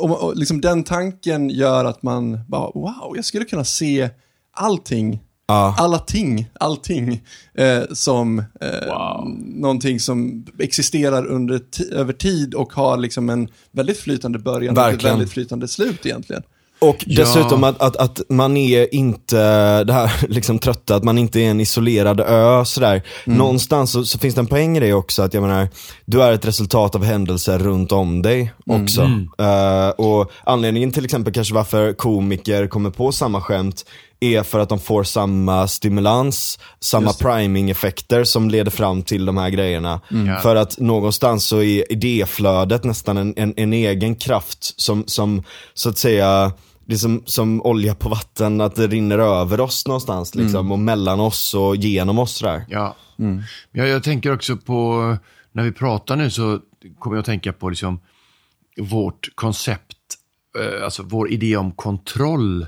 Och, 0.00 0.10
och, 0.24 0.36
liksom 0.36 0.60
den 0.60 0.82
tanken 0.84 1.50
gör 1.50 1.84
att 1.84 2.02
man 2.02 2.40
bara, 2.48 2.70
wow, 2.74 3.12
jag 3.16 3.24
skulle 3.24 3.44
kunna 3.44 3.64
se 3.64 4.10
allting, 4.52 5.20
Ja. 5.46 5.74
alla 5.78 5.98
ting, 5.98 6.46
allting 6.60 7.20
eh, 7.58 7.82
som 7.92 8.38
eh, 8.38 8.44
Wow. 8.88 9.28
någonting 9.38 10.00
som 10.00 10.46
existerar 10.58 11.26
under 11.26 11.60
över 11.92 12.12
tid 12.12 12.54
och 12.54 12.72
har 12.72 12.96
liksom 12.96 13.30
en 13.30 13.48
väldigt 13.72 13.98
flytande 13.98 14.38
början 14.38 14.76
och 14.78 14.82
ett 14.84 14.92
Verkligen. 14.92 15.14
väldigt 15.16 15.32
flytande 15.32 15.68
slut 15.68 16.06
egentligen. 16.06 16.42
Och 16.78 16.96
Ja. 17.06 17.22
dessutom 17.24 17.64
att, 17.64 17.82
att, 17.82 17.96
att 17.96 18.20
man 18.28 18.56
är 18.56 18.94
inte, 18.94 19.84
det 19.84 19.92
här 19.92 20.12
liksom 20.28 20.58
trötta, 20.58 20.96
att 20.96 21.04
man 21.04 21.18
inte 21.18 21.40
är 21.40 21.50
en 21.50 21.60
isolerad 21.60 22.20
ö 22.20 22.64
sådär. 22.64 23.02
Mm. 23.26 23.38
Någonstans 23.38 23.90
så, 23.92 24.04
så 24.04 24.18
finns 24.18 24.34
det 24.34 24.40
en 24.40 24.46
poäng 24.46 24.76
i 24.76 24.80
det 24.80 24.92
också, 24.92 25.22
att 25.22 25.34
jag 25.34 25.40
menar, 25.42 25.68
du 26.04 26.22
är 26.22 26.32
ett 26.32 26.44
resultat 26.46 26.94
av 26.94 27.04
händelser 27.04 27.58
runt 27.58 27.92
om 27.92 28.22
dig 28.22 28.52
också. 28.66 29.00
Mm. 29.02 29.28
Eh, 29.38 29.88
och 29.88 30.30
anledningen 30.44 30.90
till 30.90 31.04
exempel 31.04 31.32
kanske 31.32 31.54
varför 31.54 31.92
komiker 31.92 32.66
kommer 32.66 32.90
på 32.90 33.12
samma 33.12 33.40
skämt 33.40 33.84
är 34.20 34.42
för 34.42 34.58
att 34.58 34.68
de 34.68 34.78
får 34.78 35.04
samma 35.04 35.68
stimulans, 35.68 36.58
samma 36.80 37.12
priming-effekter 37.12 38.24
som 38.24 38.50
leder 38.50 38.70
fram 38.70 39.02
till 39.02 39.26
de 39.26 39.36
här 39.36 39.50
grejerna. 39.50 40.00
Mm. 40.10 40.40
För 40.40 40.56
att 40.56 40.78
någonstans 40.78 41.44
så 41.44 41.62
är 41.62 41.92
idéflödet 41.92 42.84
nästan 42.84 43.16
en, 43.16 43.34
en, 43.36 43.54
en 43.56 43.72
egen 43.72 44.14
kraft 44.14 44.80
som, 44.80 45.04
som 45.06 45.42
så 45.74 45.88
att 45.88 45.98
säga 45.98 46.52
det 46.86 46.94
är 46.94 46.98
som, 46.98 47.22
som 47.26 47.62
olja 47.62 47.94
på 47.94 48.08
vatten, 48.08 48.60
att 48.60 48.74
det 48.74 48.86
rinner 48.86 49.18
över 49.18 49.60
oss 49.60 49.86
någonstans 49.86 50.34
liksom, 50.34 50.72
och 50.72 50.78
mellan 50.78 51.20
oss 51.20 51.54
och 51.54 51.76
genom 51.76 52.18
oss 52.18 52.32
sådär. 52.32 52.64
Ja. 52.68 52.96
Jag, 53.72 53.88
jag 53.88 54.02
tänker 54.02 54.32
också 54.32 54.56
på, 54.56 55.16
när 55.52 55.62
vi 55.62 55.72
pratar 55.72 56.16
nu 56.16 56.30
så 56.30 56.60
kommer 56.98 57.16
jag 57.16 57.20
att 57.20 57.26
tänka 57.26 57.52
på 57.52 57.68
liksom 57.68 58.00
vårt 58.80 59.28
koncept, 59.34 59.96
eh, 60.58 60.84
alltså 60.84 61.02
vår 61.02 61.30
idé 61.30 61.56
om 61.56 61.72
kontroll. 61.72 62.66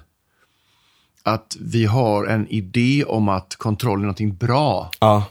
Att 1.27 1.57
vi 1.61 1.85
har 1.85 2.27
en 2.27 2.49
idé 2.49 3.05
om 3.05 3.29
att 3.29 3.57
kontroll 3.57 3.99
är 3.99 4.03
någonting 4.03 4.37
bra. 4.37 4.91
Ja. 5.01 5.25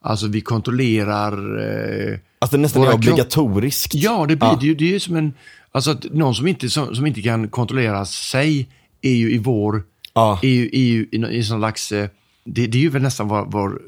Alltså 0.00 0.26
vi 0.26 0.40
kontrollerar... 0.40 1.32
Eh, 2.12 2.18
Att 2.38 2.50
det 2.50 2.58
nästan 2.58 2.82
är 2.82 2.94
obligatoriskt. 2.94 3.94
ja, 3.94 4.26
det 4.28 4.36
blir 4.36 4.48
Ja. 4.48 4.56
det 4.60 4.66
ju. 4.66 4.74
Det 4.74 4.84
är 4.84 4.88
ju 4.92 5.00
som 5.00 5.16
en... 5.16 5.32
Alltså 5.72 5.90
att 5.90 6.04
någon 6.12 6.34
som 6.34 6.46
inte, 6.46 6.70
som, 6.70 6.94
som 6.94 7.06
inte 7.06 7.22
kan 7.22 7.48
kontrollera 7.48 8.04
sig 8.04 8.68
är 9.02 9.14
ju 9.14 9.32
i 9.32 9.38
vår... 9.38 9.82
Ja. 10.14 10.38
Är 10.42 10.48
ju, 10.48 10.66
är 10.72 10.78
ju 10.80 11.08
i, 11.12 11.26
i 11.38 11.44
sån 11.44 11.60
slags... 11.60 11.92
Eh, 11.92 12.08
det, 12.44 12.66
det 12.66 12.78
är 12.78 12.82
ju 12.82 12.88
väl 12.88 13.02
nästan 13.02 13.28
vår, 13.28 13.44
vår 13.48 13.82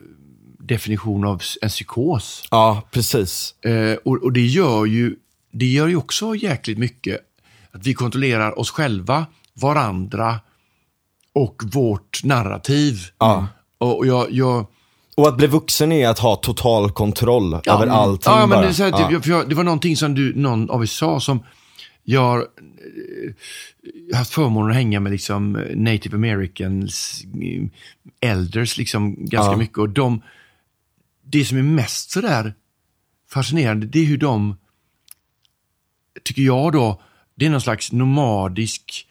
definition 0.58 1.24
av 1.24 1.42
en 1.62 1.68
psykos. 1.68 2.44
Ja, 2.50 2.82
precis. 2.90 3.54
Eh, 3.64 3.96
och, 4.04 4.22
och 4.22 4.32
det 4.32 4.46
gör 4.46 4.84
ju 4.86 5.16
det 5.50 5.66
gör 5.66 5.86
ju 5.88 5.96
också 5.96 6.34
jäkligt 6.34 6.78
mycket 6.78 7.18
att 7.72 7.86
vi 7.86 7.94
kontrollerar 7.94 8.58
oss 8.58 8.70
själva, 8.70 9.26
varandra 9.54 10.40
och 11.38 11.62
vårt 11.72 12.24
narrativ. 12.24 12.98
Ja. 13.18 13.46
Och, 13.78 14.06
jag, 14.06 14.30
jag, 14.30 14.66
Och 15.16 15.28
att 15.28 15.36
bli 15.36 15.46
vuxen 15.46 15.92
är 15.92 16.08
att 16.08 16.18
ha 16.18 16.36
total 16.36 16.90
kontroll 16.90 17.54
över 17.54 17.86
allting 17.86 18.32
Ja, 18.32 18.46
men 18.46 18.60
det, 18.62 18.68
är 18.68 18.72
så 18.72 18.82
här, 18.82 18.90
ja. 18.90 19.08
det, 19.10 19.20
för 19.22 19.30
jag, 19.30 19.48
det 19.48 19.54
var 19.54 19.64
någonting 19.64 19.96
som 19.96 20.14
du, 20.14 20.34
någon 20.34 20.70
av 20.70 20.82
er 20.82 20.86
sa 20.86 21.20
som 21.20 21.42
jag 22.04 22.20
har 22.20 22.38
eh, 22.38 24.16
haft 24.16 24.32
förmånen 24.34 24.70
att 24.70 24.76
hänga 24.76 25.00
med 25.00 25.12
liksom 25.12 25.56
eh, 25.56 25.76
native 25.76 26.16
americans, 26.16 27.24
eh, 27.42 28.30
elders 28.30 28.78
liksom 28.78 29.16
ganska 29.18 29.52
Ja. 29.52 29.56
mycket. 29.56 29.78
Och 29.78 29.88
de, 29.88 30.22
det 31.24 31.44
som 31.44 31.58
är 31.58 31.62
mest 31.62 32.10
sådär 32.10 32.54
fascinerande, 33.30 33.86
det 33.86 33.98
är 33.98 34.04
hur 34.04 34.18
de, 34.18 34.56
tycker 36.24 36.42
jag 36.42 36.72
då, 36.72 37.02
det 37.34 37.46
är 37.46 37.50
någon 37.50 37.60
slags 37.60 37.92
nomadisk, 37.92 39.07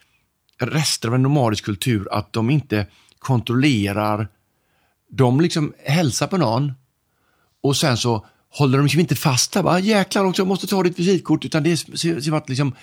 rester 0.59 1.07
av 1.07 1.15
en 1.15 1.23
nomadisk 1.23 1.65
kultur, 1.65 2.07
att 2.11 2.33
de 2.33 2.49
inte 2.49 2.85
kontrollerar, 3.19 4.27
de 5.09 5.41
liksom 5.41 5.73
hälsar 5.85 6.27
på 6.27 6.37
någon, 6.37 6.73
och 7.63 7.77
sen 7.77 7.97
så 7.97 8.25
håller 8.49 8.77
de 8.77 8.83
liksom 8.83 8.99
inte 8.99 9.15
fast 9.15 9.51
där, 9.51 9.63
bara 9.63 9.79
jäklar 9.79 10.25
också, 10.25 10.41
jag 10.41 10.47
måste 10.47 10.67
ta 10.67 10.83
ditt 10.83 10.99
visitkort, 10.99 11.45
utan 11.45 11.63
det 11.63 11.71
är, 11.71 11.97
ser 12.17 12.35
att 12.35 12.49
liksom, 12.49 12.75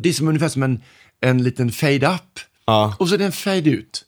det 0.00 0.08
är 0.08 0.12
som 0.12 0.28
ungefär 0.28 0.48
som 0.48 0.62
en, 0.62 0.80
en 1.20 1.42
liten 1.42 1.72
fade-up. 1.72 2.40
Ja. 2.66 2.96
Och 2.98 3.08
så 3.08 3.14
är 3.14 3.18
det 3.18 3.24
en 3.24 3.32
fade 3.32 3.70
ut. 3.70 4.04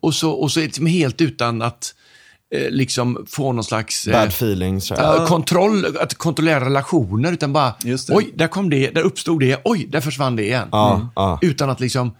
Och, 0.00 0.14
så, 0.14 0.30
och 0.30 0.52
så 0.52 0.60
är 0.60 0.62
det 0.62 0.66
liksom 0.66 0.86
helt 0.86 1.20
utan 1.20 1.62
att 1.62 1.94
eh, 2.54 2.70
liksom 2.70 3.26
få 3.28 3.52
någon 3.52 3.64
slags 3.64 4.06
eh, 4.06 4.12
Bad 4.12 4.28
feelings. 4.28 4.90
eh, 4.90 5.26
kontroll, 5.26 5.96
att 5.96 6.14
kontrollera 6.14 6.64
relationer, 6.64 7.32
utan 7.32 7.52
bara, 7.52 7.74
oj, 8.08 8.32
där 8.34 8.48
kom 8.48 8.70
det, 8.70 8.90
där 8.90 9.02
uppstod 9.02 9.40
det, 9.40 9.60
oj, 9.64 9.86
där 9.90 10.00
försvann 10.00 10.36
det 10.36 10.42
igen. 10.44 10.68
Ja, 10.72 11.08
ja. 11.16 11.38
Utan 11.42 11.70
att 11.70 11.80
liksom 11.80 12.14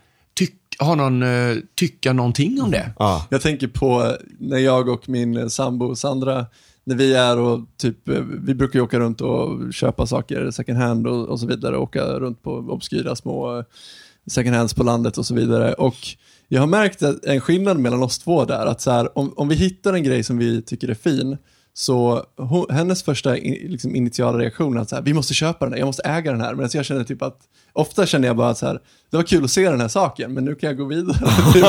tyck, 0.82 0.88
ha 0.88 0.94
någon, 0.94 1.22
eh, 1.22 1.56
tycka 1.74 2.12
någonting 2.12 2.62
om 2.62 2.70
det. 2.70 2.92
Ja. 2.98 3.26
Jag 3.30 3.40
tänker 3.40 3.68
på 3.68 4.02
eh, 4.02 4.12
när 4.38 4.58
jag 4.58 4.88
och 4.88 5.08
min 5.08 5.36
eh, 5.36 5.46
sambo 5.46 5.94
Sandra, 5.94 6.46
när 6.84 6.96
vi 6.96 7.14
är 7.14 7.38
och 7.38 7.60
typ, 7.76 8.08
vi 8.46 8.54
brukar 8.54 8.78
ju 8.78 8.82
åka 8.82 8.98
runt 8.98 9.20
och 9.20 9.72
köpa 9.74 10.06
saker 10.06 10.50
second 10.50 10.78
hand 10.78 11.06
och, 11.06 11.28
och 11.28 11.40
så 11.40 11.46
vidare, 11.46 11.76
åka 11.76 12.04
runt 12.04 12.42
på 12.42 12.50
obskyra 12.50 13.16
små 13.16 13.64
second 14.26 14.56
hands 14.56 14.74
på 14.74 14.82
landet 14.82 15.18
och 15.18 15.26
så 15.26 15.34
vidare. 15.34 15.72
Och 15.72 15.96
jag 16.48 16.60
har 16.60 16.66
märkt 16.66 17.02
en 17.02 17.40
skillnad 17.40 17.78
mellan 17.78 18.02
oss 18.02 18.18
två 18.18 18.44
där, 18.44 18.66
att 18.66 18.80
så 18.80 18.90
här, 18.90 19.18
om, 19.18 19.32
om 19.36 19.48
vi 19.48 19.54
hittar 19.54 19.92
en 19.92 20.02
grej 20.02 20.22
som 20.22 20.38
vi 20.38 20.62
tycker 20.62 20.88
är 20.88 20.94
fin, 20.94 21.36
så 21.74 22.24
hon, 22.36 22.66
hennes 22.70 23.02
första 23.02 23.36
in, 23.36 23.70
liksom 23.72 23.96
initiala 23.96 24.38
reaktion 24.38 24.76
är 24.76 24.80
att 24.80 24.88
så 24.88 24.94
här, 24.96 25.02
vi 25.02 25.12
måste 25.14 25.34
köpa 25.34 25.64
den 25.64 25.72
här, 25.72 25.78
jag 25.78 25.86
måste 25.86 26.02
äga 26.02 26.32
den 26.32 26.40
här. 26.40 26.54
Medan 26.54 26.70
jag 26.72 26.84
känner 26.84 27.04
typ 27.04 27.22
att, 27.22 27.38
ofta 27.72 28.06
känner 28.06 28.28
jag 28.28 28.36
bara 28.36 28.48
att 28.50 28.58
så 28.58 28.66
här, 28.66 28.80
det 29.10 29.16
var 29.16 29.24
kul 29.24 29.44
att 29.44 29.50
se 29.50 29.70
den 29.70 29.80
här 29.80 29.88
saken, 29.88 30.34
men 30.34 30.44
nu 30.44 30.54
kan 30.54 30.66
jag 30.68 30.76
gå 30.76 30.84
vidare. 30.84 31.18
Typ, 31.52 31.64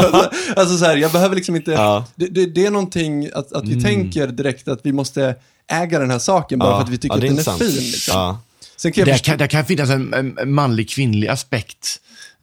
alltså, 0.57 0.77
så 0.77 0.85
här, 0.85 0.97
jag 0.97 1.11
behöver 1.11 1.35
liksom 1.35 1.55
inte, 1.55 1.71
Ja. 1.71 2.05
det, 2.15 2.27
det, 2.27 2.45
det 2.45 2.65
är 2.65 2.71
någonting 2.71 3.29
att, 3.33 3.53
att 3.53 3.67
vi 3.67 3.81
tänker 3.83 4.27
direkt 4.27 4.67
att 4.67 4.79
vi 4.83 4.91
måste 4.93 5.35
äga 5.71 5.99
den 5.99 6.11
här 6.11 6.19
saken 6.19 6.59
bara 6.59 6.69
Ja. 6.69 6.75
för 6.77 6.83
att 6.83 6.89
vi 6.89 6.97
tycker 6.97 7.15
Ja, 7.15 7.21
det 7.21 7.29
att 7.39 7.45
den 7.45 7.53
är 7.55 7.57
fin. 7.57 7.83
Liksom. 7.91 8.13
Ja. 8.19 8.39
Sen 8.77 8.91
kan 8.91 9.05
förstå, 9.05 9.25
kan, 9.25 9.37
där 9.37 9.47
kan 9.47 9.65
finnas 9.65 9.89
en, 9.89 10.13
en 10.37 10.53
manlig 10.53 10.89
kvinnlig 10.89 11.27
aspekt 11.27 11.99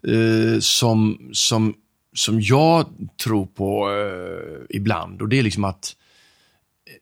eh, 0.08 0.60
som, 0.60 1.18
som, 1.32 1.74
som 2.16 2.40
jag 2.40 2.86
tror 3.24 3.46
på 3.46 3.90
eh, 3.90 4.76
ibland. 4.76 5.22
Och 5.22 5.28
det 5.28 5.38
är 5.38 5.42
liksom 5.42 5.64
att 5.64 5.96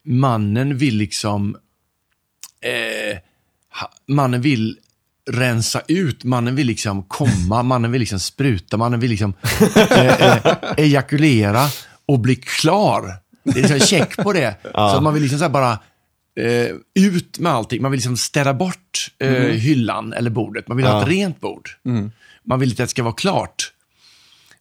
mannen 0.04 0.76
vill 0.78 0.96
liksom 0.96 1.56
eh, 2.60 3.18
ha, 3.80 3.90
mannen 4.08 4.40
vill 4.40 4.78
rensa 5.30 5.82
ut, 5.88 6.24
mannen 6.24 6.56
vill 6.56 6.66
liksom 6.66 7.02
komma, 7.02 7.62
mannen 7.62 7.92
vill 7.92 8.00
liksom 8.00 8.20
spruta, 8.20 8.76
mannen 8.76 9.00
vill 9.00 9.10
liksom 9.10 9.34
eh, 9.90 10.36
eh, 10.46 10.56
ejakulera 10.76 11.64
och 12.06 12.18
bli 12.20 12.36
klar. 12.36 13.14
Det 13.44 13.50
är 13.50 13.54
liksom 13.68 13.80
check 13.80 14.16
på 14.16 14.32
det. 14.32 14.56
Så 14.72 14.78
att 14.96 15.02
man 15.02 15.14
vill 15.14 15.22
liksom 15.22 15.52
bara 15.52 15.72
eh, 16.40 16.70
ut 16.94 17.38
med 17.38 17.52
allting. 17.52 17.82
Man 17.82 17.90
vill 17.90 17.98
liksom 17.98 18.16
städa 18.16 18.54
bort 18.54 19.10
eh, 19.18 19.30
hyllan 19.42 20.12
eller 20.12 20.30
bordet. 20.30 20.68
Man 20.68 20.76
vill 20.76 20.86
ha 20.86 20.92
Ja. 20.92 21.02
ett 21.02 21.08
rent 21.08 21.40
bord. 21.40 21.68
Man 22.44 22.60
vill 22.60 22.70
inte 22.70 22.82
att 22.82 22.88
det 22.88 22.90
ska 22.90 23.02
vara 23.02 23.14
klart. 23.14 23.72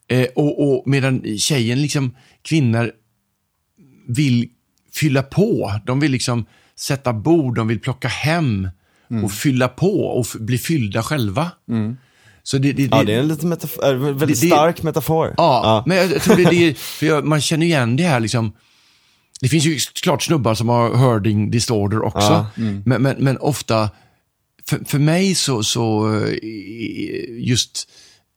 Eh, 0.08 0.28
och, 0.36 0.68
och 0.78 0.84
medan 0.88 1.38
tjejen, 1.38 1.82
liksom, 1.82 2.16
kvinnor, 2.42 2.92
vill 4.08 4.50
fylla 4.98 5.24
på. 5.24 5.72
De 5.86 6.00
vill 6.00 6.12
liksom 6.12 6.46
sätta 6.80 7.14
bord, 7.14 7.56
de 7.56 7.68
vill 7.68 7.80
plocka 7.80 8.08
hem 8.08 8.70
och 9.24 9.32
fylla 9.32 9.68
på 9.68 10.02
och 10.02 10.26
bli 10.40 10.58
fyllda 10.58 11.04
själva. 11.04 11.52
Så 12.44 12.58
det, 12.58 12.74
det, 12.74 12.84
ja, 12.92 13.04
det 13.04 13.14
är 13.14 13.20
en 13.20 13.28
lite 13.28 13.46
metafor, 13.46 13.94
väldigt 13.94 14.20
det- 14.42 14.48
det- 14.48 14.52
stark 14.56 14.84
metafor. 14.84 15.34
Ja, 15.38 15.84
men 15.88 15.98
jag, 15.98 16.22
tror 16.22 16.36
det 16.36 16.44
är 16.44 16.50
det, 16.52 16.78
för 17.00 17.06
jag, 17.06 17.26
man 17.26 17.42
känner 17.42 17.66
igen 17.66 17.96
det 17.96 18.04
här 18.04 18.20
liksom. 18.20 18.52
Det 19.42 19.50
finns 19.50 19.66
ju 19.66 19.78
klart 20.04 20.24
snubbar 20.24 20.56
som 20.56 20.70
har 20.70 20.96
herding 20.96 21.52
disorder 21.52 22.02
också. 22.06 22.28
Ja, 22.32 22.48
men, 22.86 23.02
men, 23.02 23.16
men 23.20 23.38
ofta, 23.38 23.90
för, 24.66 24.80
för 24.86 25.00
mig 25.00 25.36
så, 25.36 25.64
så 25.64 26.16
eh, 26.16 26.34
just 27.40 27.90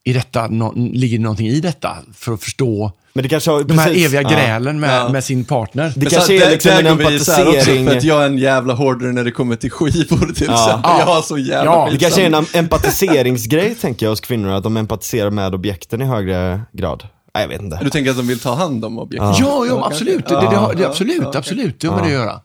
i 0.03 0.13
detta, 0.13 0.47
nå- 0.47 0.73
ligger 0.75 1.17
det 1.17 1.23
någonting 1.23 1.47
i 1.47 1.59
detta 1.59 1.97
för 2.13 2.33
att 2.33 2.43
förstå 2.43 2.91
Men 3.13 3.23
det 3.23 3.29
kanske 3.29 3.51
har, 3.51 3.63
de 3.63 3.77
här 3.77 3.87
precis, 3.87 4.05
eviga 4.05 4.21
ja. 4.21 4.29
grälen 4.29 4.79
med, 4.79 4.95
Ja. 4.97 5.09
med 5.09 5.23
sin 5.23 5.45
partner. 5.45 5.83
Det 5.83 5.93
Men 6.01 6.05
kanske 6.09 6.39
så- 6.39 6.45
är 6.45 6.51
liksom 6.51 6.71
där 6.71 6.79
en 6.79 6.87
också, 6.93 7.31
empatisering. 7.31 7.87
För 7.87 7.97
att 7.97 8.03
jag 8.03 8.21
är 8.21 8.25
en 8.25 8.37
jävla 8.37 8.73
hårdare 8.73 9.11
när 9.11 9.23
det 9.23 9.31
kommer 9.31 9.55
till 9.55 9.71
skivor 9.71 10.33
till 10.33 10.47
Ja. 10.47 10.53
exempel. 10.65 10.91
Jag 10.99 11.05
har 11.05 11.21
så 11.21 11.37
jävla 11.37 11.71
Ja. 11.71 11.87
Det 11.91 11.97
kanske 11.97 12.21
är 12.21 12.25
en 12.25 12.45
empatiseringsgrej 12.53 13.75
tänker 13.75 14.05
jag 14.05 14.11
hos 14.11 14.19
kvinnor, 14.21 14.51
att 14.51 14.63
de 14.63 14.77
empatiserar 14.77 15.29
med 15.31 15.53
objekten 15.55 16.01
i 16.01 16.05
högre 16.05 16.61
grad. 16.73 17.03
Nej, 17.33 17.43
jag 17.43 17.49
vet 17.49 17.61
inte. 17.61 17.79
Du 17.83 17.89
tänker 17.89 18.11
att 18.11 18.17
de 18.17 18.27
vill 18.27 18.39
ta 18.39 18.53
hand 18.55 18.85
om 18.85 18.99
objektet? 18.99 19.39
Ja, 19.39 19.65
ja, 19.69 19.85
absolut. 19.85 20.27
Det, 20.27 20.35
det, 20.35 20.41
det, 20.41 20.81
Ja, 20.81 20.87
absolut, 20.87 21.21
ja, 21.21 21.31
absolut. 21.39 21.79
Det 21.81 21.87
har 21.87 21.95
med 21.95 22.03
det 22.03 22.07
att 22.07 22.13
göra. 22.13 22.39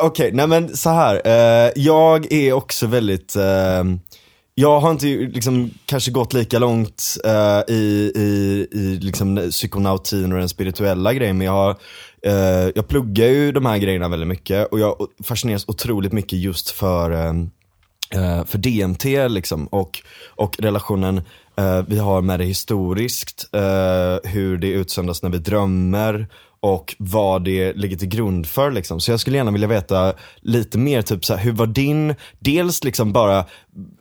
Okej, 0.00 0.30
nej 0.32 0.46
men 0.46 0.76
så 0.76 0.90
här. 0.90 1.20
Eh, 1.24 1.70
jag 1.76 2.32
är 2.32 2.52
också 2.52 2.86
väldigt, 2.86 3.36
eh, 3.36 3.42
jag 4.54 4.80
har 4.80 4.90
inte 4.90 5.06
liksom 5.06 5.70
kanske 5.86 6.10
gått 6.10 6.32
lika 6.32 6.58
långt 6.58 7.16
uh, 7.26 7.74
i, 7.74 8.12
i, 8.14 8.68
i 8.72 8.98
liksom 9.00 9.50
psykonautin 9.50 10.32
och 10.32 10.38
den 10.38 10.48
spirituella 10.48 11.14
grejen, 11.14 11.38
men 11.38 11.44
jag 11.44 11.52
har 11.52 11.70
eh, 12.22 12.70
jag 12.74 12.88
pluggar 12.88 13.26
ju 13.26 13.52
de 13.52 13.66
här 13.66 13.78
grejerna 13.78 14.08
väldigt 14.08 14.28
mycket 14.28 14.66
och 14.72 14.80
jag 14.80 14.96
fascineras 15.24 15.68
otroligt 15.68 16.12
mycket 16.12 16.38
just 16.38 16.70
för 16.70 17.10
uh, 17.10 17.44
för 18.44 18.58
DMT 18.58 19.04
liksom 19.28 19.66
och, 19.66 20.02
och 20.28 20.56
relationen 20.58 21.22
vi 21.86 21.98
har 21.98 22.22
med 22.22 22.40
det 22.40 22.44
historiskt, 22.44 23.48
hur 24.24 24.58
det 24.58 24.66
utsöndras 24.66 25.22
när 25.22 25.30
vi 25.30 25.38
drömmer 25.38 26.28
och 26.64 26.94
vad 26.98 27.44
det 27.44 27.72
ligger 27.72 27.96
till 27.96 28.08
grund 28.08 28.46
för 28.46 28.70
liksom. 28.70 29.00
Så 29.00 29.10
jag 29.10 29.20
skulle 29.20 29.36
gärna 29.36 29.50
vilja 29.50 29.68
veta 29.68 30.14
lite 30.40 30.78
mer, 30.78 31.02
typ 31.02 31.24
så 31.24 31.34
här, 31.34 31.44
hur 31.44 31.52
var 31.52 31.66
din, 31.66 32.14
dels 32.38 32.84
liksom 32.84 33.12
bara, 33.12 33.44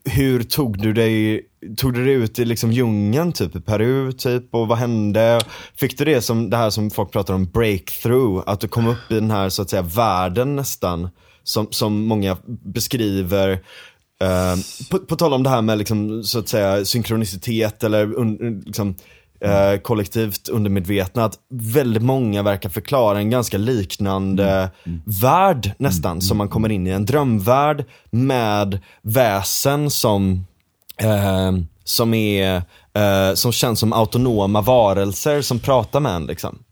hur 0.05 0.43
tog 0.43 0.78
du 0.78 0.93
dig 0.93 1.41
Tog 1.78 1.93
du 1.93 2.05
dig 2.05 2.14
ut 2.14 2.39
i 2.39 2.45
liksom 2.45 2.72
djungeln, 2.72 3.32
typ 3.32 3.55
i 3.55 3.61
Peru, 3.61 4.11
typ, 4.11 4.55
och 4.55 4.68
vad 4.68 4.78
hände? 4.78 5.41
Fick 5.76 5.97
du 5.97 6.05
det 6.05 6.22
som, 6.22 6.49
det 6.49 6.57
här 6.57 6.70
som 6.70 6.91
folk 6.91 7.11
pratar 7.11 7.34
om, 7.34 7.45
breakthrough? 7.45 8.43
Att 8.45 8.59
du 8.59 8.68
kom 8.68 8.88
upp 8.88 9.11
i 9.11 9.14
den 9.14 9.32
här, 9.32 9.49
så 9.49 9.61
att 9.61 9.70
säga, 9.70 9.82
världen 9.82 10.55
nästan, 10.55 11.09
som, 11.43 11.68
som 11.72 12.05
många 12.05 12.38
beskriver 12.45 13.59
Eh, 14.24 14.55
på, 14.89 14.99
på 14.99 15.16
tal 15.16 15.34
om 15.34 15.43
det 15.43 15.49
här 15.49 15.61
med 15.61 15.78
liksom, 15.78 16.24
så 16.24 16.39
att 16.39 16.49
säga 16.49 16.86
synkronicitet 16.86 17.84
eller 17.84 18.14
un, 18.14 18.59
liksom, 18.66 18.95
eh, 19.43 19.79
kollektivt 19.81 20.49
undermedvetna, 20.49 21.25
att 21.25 21.39
väldigt 21.49 22.03
många 22.03 22.43
verkar 22.43 22.69
förklara 22.69 23.17
en 23.17 23.29
ganska 23.29 23.57
liknande 23.57 24.69
värld 25.21 25.71
nästan, 25.77 26.21
som 26.21 26.37
man 26.37 26.49
kommer 26.49 26.71
in 26.71 26.87
i. 26.87 26.89
En 26.89 27.05
drömvärld 27.05 27.85
med 28.11 28.79
väsen 29.01 29.89
som 29.89 30.45
eh, 30.97 31.51
som 31.83 32.13
är, 32.13 32.55
eh, 32.93 33.33
som 33.33 33.51
känns 33.51 33.79
som 33.79 33.93
autonoma 33.93 34.61
varelser 34.61 35.41
som 35.41 35.59
pratar 35.59 35.99
med 35.99 36.15
en 36.15 36.25
liksom. 36.25 36.63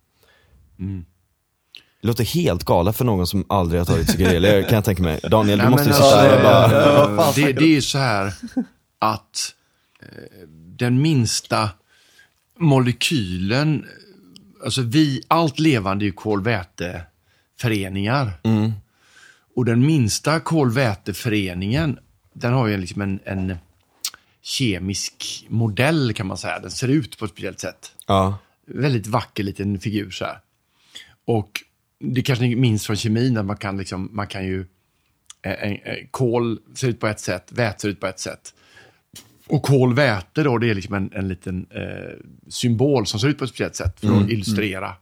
Det 2.01 2.07
låter 2.07 2.24
helt 2.24 2.63
galet 2.63 2.97
för 2.97 3.05
någon 3.05 3.28
som 3.28 3.45
aldrig 3.49 3.82
har 3.82 3.86
tagit 3.86 4.07
psykedelier 4.07 4.63
kan 4.63 4.76
jag 4.76 4.86
tänka 4.86 5.03
mig. 5.03 5.19
Daniel, 5.24 5.57
du 5.57 5.63
Nej, 5.63 5.72
måste 5.72 5.88
ju 5.88 5.93
sitta 5.93 6.05
alltså, 6.05 6.19
här 6.19 6.38
och 6.38 7.15
bara... 7.15 7.24
fan 7.24 7.34
det, 7.36 7.53
det 7.53 7.63
är 7.63 7.76
ju 7.76 7.82
så 7.82 7.97
här 7.97 8.34
att 8.99 9.53
eh, 10.01 10.47
den 10.78 11.01
minsta 11.01 11.69
molekylen, 12.62 13.86
alltså 14.64 14.82
vi, 14.82 15.22
allt 15.28 15.59
levande 15.59 16.05
är 16.05 16.07
ju 16.07 16.12
kolväteföreningar. 16.12 18.32
Mm. 18.43 18.72
Och 19.55 19.66
den 19.66 19.86
minsta 19.86 20.39
kolväteföreningen, 20.39 21.99
den 22.34 22.53
har 22.53 22.68
ju 22.68 22.78
liksom 22.78 23.01
en, 23.01 23.20
en 23.26 23.55
kemisk 24.41 25.45
modell 25.49 26.14
kan 26.14 26.28
man 26.28 26.38
säga. 26.38 26.59
Den 26.59 26.72
ser 26.72 26.88
ut 26.88 27.18
på 27.18 27.26
ett 27.26 27.32
speciellt 27.32 27.59
sätt. 27.59 27.91
Ja. 28.07 28.38
Väldigt 28.66 29.07
vacker 29.07 29.43
liten 29.43 29.80
figur 29.80 30.12
så 30.12 30.26
här. 30.26 30.39
Och 31.26 31.64
det 31.99 32.22
kanske 32.22 32.45
ni 32.45 32.55
minns 32.55 32.86
från 32.86 32.95
kemin, 32.95 33.38
att 33.38 33.45
man 33.45 33.57
kan, 33.57 33.78
liksom, 33.78 34.09
man 34.12 34.28
kan 34.28 34.45
ju... 34.45 34.66
eh, 35.41 35.64
En, 35.64 35.78
en, 35.84 36.07
kol 36.12 36.59
ser 36.74 36.88
ut 36.88 36.99
på 36.99 37.07
ett 37.07 37.20
sätt, 37.20 37.51
väte 37.51 37.82
ser 37.82 37.89
ut 37.89 37.99
på 37.99 38.07
ett 38.07 38.20
sätt. 38.20 38.53
Och 39.48 39.64
kolväte 39.64 40.44
då, 40.44 40.58
det 40.58 40.70
är 40.70 40.76
liksom 40.76 40.94
en, 40.96 41.12
en 41.14 41.28
liten 41.28 41.68
eh, 41.70 42.18
symbol 42.50 43.08
som 43.08 43.20
ser 43.20 43.28
ut 43.28 43.38
på 43.38 43.44
ett 43.44 43.50
speciellt 43.50 43.76
sätt 43.76 44.00
för 44.00 44.22
att 44.22 44.30
illustrera. 44.30 44.94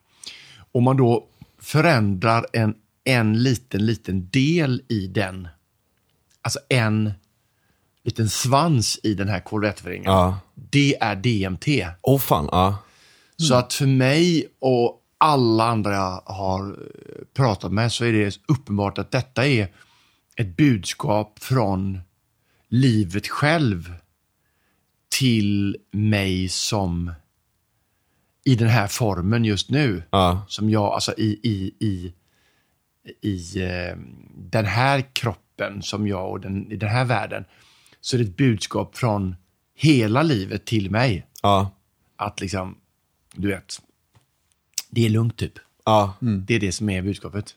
Om 0.72 0.84
man 0.84 0.98
då 0.98 1.26
förändrar 1.60 2.46
en, 2.54 2.76
en 3.04 3.44
liten, 3.44 3.86
liten 3.86 4.30
del 4.30 4.82
i 4.88 5.08
den, 5.08 5.48
alltså 6.42 6.60
en 6.70 7.12
liten 8.04 8.30
svans 8.30 9.00
i 9.04 9.14
den 9.14 9.30
här 9.30 9.40
kolväteföreningen, 9.40 10.12
Ja. 10.12 10.40
det 10.54 10.98
är 11.02 11.16
DMT. 11.16 11.68
Åh 12.02 12.16
oh, 12.16 12.20
fan, 12.20 12.50
ja. 12.52 12.78
Så 13.38 13.54
att 13.56 13.74
för 13.74 13.86
mig 13.86 14.48
och 14.60 15.02
alla 15.18 15.64
andra 15.68 15.94
jag 15.94 16.22
har 16.26 16.70
eh, 16.70 16.76
pratat 17.34 17.72
med 17.72 17.92
så 17.92 18.06
är 18.06 18.14
det 18.14 18.40
uppenbart 18.48 18.98
att 18.98 19.12
detta 19.12 19.48
är 19.48 19.68
ett 20.36 20.58
budskap 20.58 21.40
från 21.40 22.00
livet 22.70 23.28
själv 23.28 23.94
till 25.10 25.78
mig 25.92 26.50
som 26.50 27.12
i 28.44 28.56
den 28.56 28.68
här 28.68 28.88
formen 28.88 29.46
just 29.46 29.70
nu. 29.70 30.04
Ja. 30.10 30.46
Som 30.48 30.70
jag, 30.70 30.84
alltså 30.84 31.14
i, 31.18 31.40
i, 31.44 31.74
i, 31.80 32.14
i 33.22 33.64
eh, 33.64 33.98
den 34.36 34.66
här 34.66 35.06
kroppen 35.14 35.82
som 35.82 36.08
jag 36.08 36.32
och 36.32 36.40
den, 36.40 36.72
i 36.72 36.76
den 36.76 36.90
här 36.90 37.06
världen. 37.06 37.46
Så 38.02 38.16
är 38.16 38.20
det 38.20 38.26
ett 38.26 38.38
budskap 38.38 38.98
från 38.98 39.36
hela 39.76 40.24
livet 40.24 40.66
till 40.66 40.92
mig. 40.92 41.26
Ja. 41.42 41.72
Att 42.16 42.42
liksom, 42.42 42.78
du 43.36 43.48
vet, 43.48 43.82
det 44.90 45.06
är 45.06 45.10
lugnt 45.10 45.38
typ. 45.38 45.54
Ja. 45.86 46.14
Det 46.20 46.56
är 46.56 46.60
det 46.60 46.72
som 46.72 46.90
är 46.90 47.02
budskapet. 47.02 47.56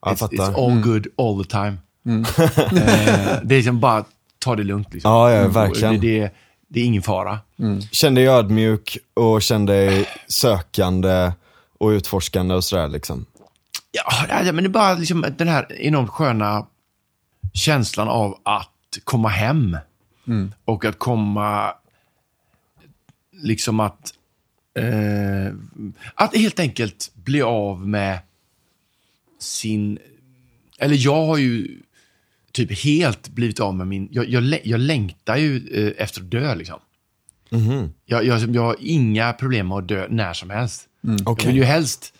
Jag 0.00 0.12
it's, 0.12 0.16
fattar. 0.16 0.36
it's 0.36 0.64
all 0.64 0.80
good 0.80 1.06
all 1.16 1.44
the 1.44 1.50
time. 1.50 1.76
eh, 2.06 3.40
det 3.42 3.54
är 3.54 3.56
liksom 3.56 3.80
bara, 3.80 4.04
ta 4.38 4.56
det 4.56 4.64
lugnt 4.64 4.94
liksom. 4.94 5.10
Ja, 5.10 5.32
ja, 5.32 5.48
verkligen. 5.48 6.00
Det, 6.00 6.20
det, 6.20 6.32
det 6.76 6.80
är 6.80 6.84
ingen 6.84 7.02
fara. 7.02 7.38
Känn 7.90 8.14
dig 8.14 8.28
ödmjuk 8.28 8.98
och 9.14 9.42
känn 9.42 9.66
dig 9.66 10.08
sökande 10.28 11.32
och 11.78 11.88
utforskande 11.88 12.54
och 12.54 12.64
sådär 12.64 12.88
liksom. 12.88 13.26
Ja, 13.90 14.52
men 14.52 14.56
det 14.56 14.62
är 14.64 14.68
bara 14.68 14.94
liksom 14.94 15.26
den 15.38 15.48
här 15.48 15.72
enormt 15.72 16.10
sköna 16.10 16.66
känslan 17.54 18.08
av 18.08 18.38
att 18.42 18.98
komma 19.04 19.28
hem. 19.28 19.78
Och 20.64 20.84
att 20.84 20.98
komma, 20.98 21.74
liksom 23.32 23.80
att, 23.80 24.14
eh, 24.78 25.54
att 26.14 26.36
helt 26.36 26.60
enkelt 26.60 27.10
bli 27.14 27.42
av 27.42 27.88
med 27.88 28.18
sin, 29.40 29.98
eller 30.78 30.96
jag 30.98 31.26
har 31.26 31.36
ju 31.36 31.80
typ 32.56 32.78
helt 32.84 33.28
blivit 33.28 33.60
av 33.60 33.74
med 33.74 33.86
min, 33.86 34.08
jag, 34.10 34.28
jag, 34.28 34.60
jag 34.64 34.80
längtar 34.80 35.36
ju 35.36 35.68
eh, 35.72 35.92
efter 36.02 36.20
att 36.20 36.30
dö 36.30 36.54
liksom. 36.54 36.80
Jag, 38.04 38.24
jag, 38.24 38.54
jag 38.54 38.62
har 38.62 38.76
inga 38.80 39.32
problem 39.32 39.68
med 39.68 39.78
att 39.78 39.88
dö 39.88 40.06
när 40.10 40.32
som 40.32 40.50
helst. 40.50 40.88
Jag 41.00 41.28
Okej. 41.28 41.46
vill 41.46 41.56
ju 41.56 41.64
helst 41.64 42.14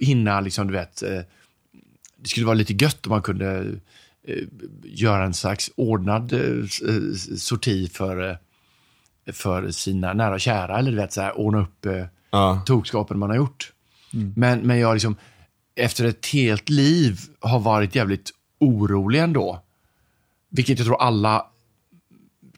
hinna, 0.00 0.40
liksom, 0.40 0.66
du 0.66 0.72
vet, 0.72 1.02
eh, 1.02 1.20
det 2.16 2.28
skulle 2.28 2.46
vara 2.46 2.54
lite 2.54 2.72
gött 2.72 3.06
om 3.06 3.10
man 3.10 3.22
kunde 3.22 3.64
eh, 4.28 4.44
göra 4.84 5.24
en 5.24 5.34
slags 5.34 5.70
ordnad 5.76 6.32
eh, 6.32 6.64
sorti 7.36 7.88
för, 7.88 8.38
för 9.32 9.70
sina 9.70 10.12
nära 10.12 10.34
och 10.34 10.40
kära, 10.40 10.78
eller 10.78 10.90
du 10.90 10.96
vet, 10.96 11.12
så 11.12 11.20
här, 11.20 11.38
ordna 11.38 11.60
upp 11.60 11.86
eh, 11.86 12.04
Ja. 12.30 12.62
tokskapen 12.66 13.18
man 13.18 13.30
har 13.30 13.36
gjort. 13.36 13.72
Men, 14.36 14.58
men 14.60 14.78
jag 14.78 14.94
liksom, 14.94 15.16
efter 15.74 16.04
ett 16.04 16.26
helt 16.26 16.68
liv 16.68 17.20
har 17.40 17.58
varit 17.60 17.94
jävligt 17.94 18.30
orolig 18.60 19.20
ändå. 19.20 19.62
Vilket 20.56 20.78
jag 20.78 20.86
tror 20.86 21.02
alla 21.02 21.46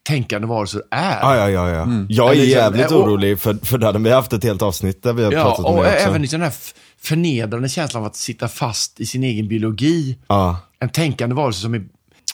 tänkande 0.03 0.47
varelser 0.49 0.83
är. 0.91 1.19
Ja, 1.21 1.37
ja, 1.37 1.51
ja, 1.51 1.69
ja. 1.71 1.89
Jag 2.09 2.31
är 2.31 2.35
liksom, 2.35 2.51
jävligt 2.51 2.91
och- 2.91 3.03
orolig 3.05 3.41
för, 3.41 3.55
för 3.55 3.79
det. 3.79 3.87
hade 3.87 3.99
Vi 3.99 4.11
haft 4.11 4.33
ett 4.33 4.45
helt 4.45 4.63
avsnitt 4.63 5.03
där 5.03 5.13
vi 5.13 5.25
har 5.25 5.33
Ja, 5.33 5.43
pratat 5.43 5.65
om 5.65 5.75
och 5.75 5.83
det 5.85 5.91
också. 5.95 6.09
även 6.09 6.23
liksom 6.23 6.41
den 6.41 6.51
här 6.51 6.57
förnedrande 7.01 7.69
känslan 7.69 8.03
av 8.03 8.07
att 8.07 8.17
sitta 8.17 8.49
fast 8.49 9.01
i 9.01 9.07
sin 9.07 9.25
egen 9.25 9.49
biologi. 9.49 10.19
Ja, 10.27 10.59
En 10.79 10.89
tänkande 10.89 11.35
varelse 11.35 11.61
som 11.61 11.75
är 11.75 11.85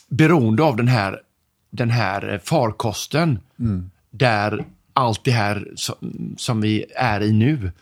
beroende 0.08 0.62
av 0.62 0.76
den 0.76 0.88
här, 0.88 1.20
den 1.70 1.90
här 1.90 2.40
farkosten. 2.44 3.38
Där 4.10 4.64
allt 4.92 5.24
det 5.24 5.30
här 5.30 5.68
som, 5.76 5.94
som 6.38 6.60
vi 6.60 6.84
är 6.96 7.20
i 7.22 7.32
nu 7.32 7.72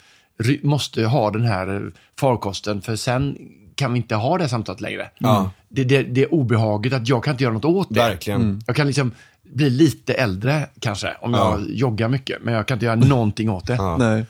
måste 0.63 1.05
ha 1.05 1.31
den 1.31 1.45
här 1.45 1.93
farkosten. 2.21 2.83
För 2.83 2.97
sen 2.97 3.37
kan 3.75 3.93
vi 3.93 3.97
inte 3.99 4.15
ha 4.15 4.39
det 4.39 4.49
samtalet 4.49 4.81
längre. 4.81 5.11
Ja. 5.19 5.51
Det, 5.69 5.85
det, 5.85 6.03
det 6.03 6.23
är 6.23 6.35
obehaget 6.35 6.93
att 6.93 7.09
jag 7.09 7.25
kan 7.25 7.31
inte 7.35 7.45
göra 7.45 7.55
något 7.55 7.65
åt 7.65 7.89
det. 7.91 8.01
verkligen. 8.01 8.63
Jag 8.67 8.77
kan 8.77 8.87
liksom 8.87 9.13
bli 9.43 9.71
lite 9.71 10.15
äldre 10.15 10.69
kanske, 10.81 11.17
om 11.21 11.35
Ja. 11.35 11.59
jag 11.59 11.71
joggar 11.71 12.09
mycket. 12.09 12.43
Men 12.43 12.55
jag 12.55 12.69
kan 12.69 12.77
inte 12.77 12.87
göra 12.87 12.97
någonting 12.97 13.51
åt 13.51 13.67
det. 13.67 13.75
Ja. 13.75 13.97
Nej. 13.97 14.27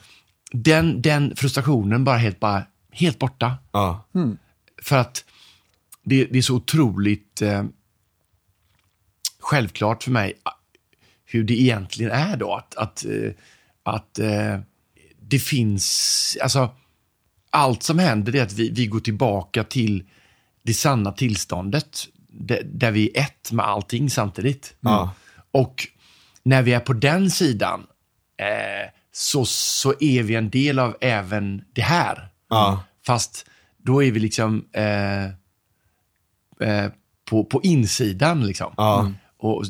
Den, 0.51 1.01
den 1.01 1.35
frustrationen 1.35 2.03
bara 2.03 2.17
helt, 2.17 2.39
bara 2.39 2.63
helt 2.91 3.19
borta. 3.19 3.57
Ja. 3.71 4.05
För 4.81 4.97
att 4.97 5.25
det, 6.03 6.25
det 6.25 6.37
är 6.37 6.41
så 6.41 6.55
otroligt 6.55 7.41
eh, 7.41 7.63
självklart 9.39 10.03
för 10.03 10.11
mig 10.11 10.33
ah, 10.43 10.51
hur 11.25 11.43
det 11.43 11.61
egentligen 11.61 12.11
är 12.11 12.37
då. 12.37 12.53
Att, 12.55 12.75
att, 12.75 13.05
eh, 13.05 13.31
att 13.83 14.19
eh, 14.19 14.59
det 15.21 15.39
finns, 15.39 16.37
alltså 16.41 16.69
allt 17.53 17.83
som 17.83 17.99
händer 17.99 18.35
är 18.35 18.43
att 18.43 18.53
vi, 18.53 18.69
vi 18.69 18.87
går 18.87 18.99
tillbaka 18.99 19.63
till 19.63 20.03
det 20.63 20.73
sanna 20.73 21.11
tillståndet. 21.11 22.07
Där, 22.63 22.91
vi 22.91 23.11
är 23.13 23.21
ett 23.21 23.51
med 23.51 23.65
allting 23.65 24.09
samtidigt. 24.09 24.75
Ja. 24.79 25.13
Och 25.51 25.87
när 26.43 26.61
vi 26.61 26.73
är 26.73 26.79
på 26.79 26.93
den 26.93 27.31
sidan 27.31 27.85
eh, 28.37 28.89
så, 29.11 29.45
så 29.45 29.93
är 29.99 30.23
vi 30.23 30.35
en 30.35 30.49
del 30.49 30.79
av 30.79 30.97
även 31.01 31.63
det 31.73 31.81
här. 31.81 32.27
Ja. 32.49 32.83
Fast 33.05 33.45
då 33.77 34.03
är 34.03 34.11
vi 34.11 34.19
liksom 34.19 34.65
eh, 34.71 35.25
eh, 36.69 36.91
på, 37.29 37.45
på 37.45 37.61
insidan. 37.63 38.47
Liksom. 38.47 38.73
Ja. 38.77 39.11
Och 39.37 39.63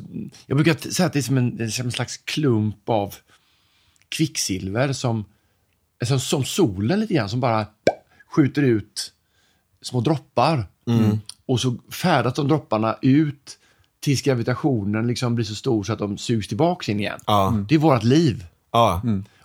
jag 0.45 0.57
brukar 0.57 0.91
säga 0.91 1.07
att 1.07 1.13
det 1.13 1.19
är 1.19 1.23
som 1.23 1.37
en, 1.37 1.71
som 1.71 1.85
en 1.85 1.91
slags 1.91 2.17
klump 2.17 2.89
av 2.89 3.15
kvicksilver 4.09 4.93
som, 4.93 5.25
alltså, 6.11 6.29
som 6.29 6.43
solen 6.45 6.99
lite 6.99 7.13
grann, 7.13 7.29
som 7.29 7.39
bara 7.39 7.65
skjuter 8.35 8.61
ut 8.61 9.13
små 9.81 10.01
droppar. 10.01 10.65
Och 11.45 11.59
så 11.59 11.75
färdas 11.91 12.33
de 12.33 12.47
dropparna 12.47 12.95
ut 13.01 13.57
tills 13.99 14.21
gravitationen 14.21 15.07
liksom 15.07 15.35
blir 15.35 15.45
så 15.45 15.55
stor 15.55 15.83
så 15.83 15.93
att 15.93 15.99
de 15.99 16.17
sugs 16.17 16.47
tillbaka 16.47 16.91
in 16.91 16.99
igen. 16.99 17.19
Ja. 17.27 17.63
Det 17.69 17.75
är 17.75 17.79
vårt 17.79 18.03
liv. 18.03 18.45
Ja. 18.71 19.01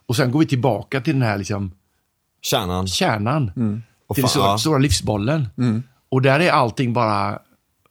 Och 0.06 0.16
sen 0.16 0.30
går 0.30 0.40
vi 0.40 0.46
tillbaka 0.46 1.00
till 1.00 1.12
den 1.12 1.22
här 1.22 1.38
liksom, 1.38 1.70
Kärnan. 2.42 2.86
kärnan. 2.86 3.50
Och 4.06 4.14
Till 4.14 4.22
den 4.22 4.28
stora, 4.28 4.58
stora 4.58 4.78
livsbollen. 4.78 5.48
Och 6.08 6.22
där 6.22 6.40
är 6.40 6.50
allting 6.50 6.92
bara 6.92 7.38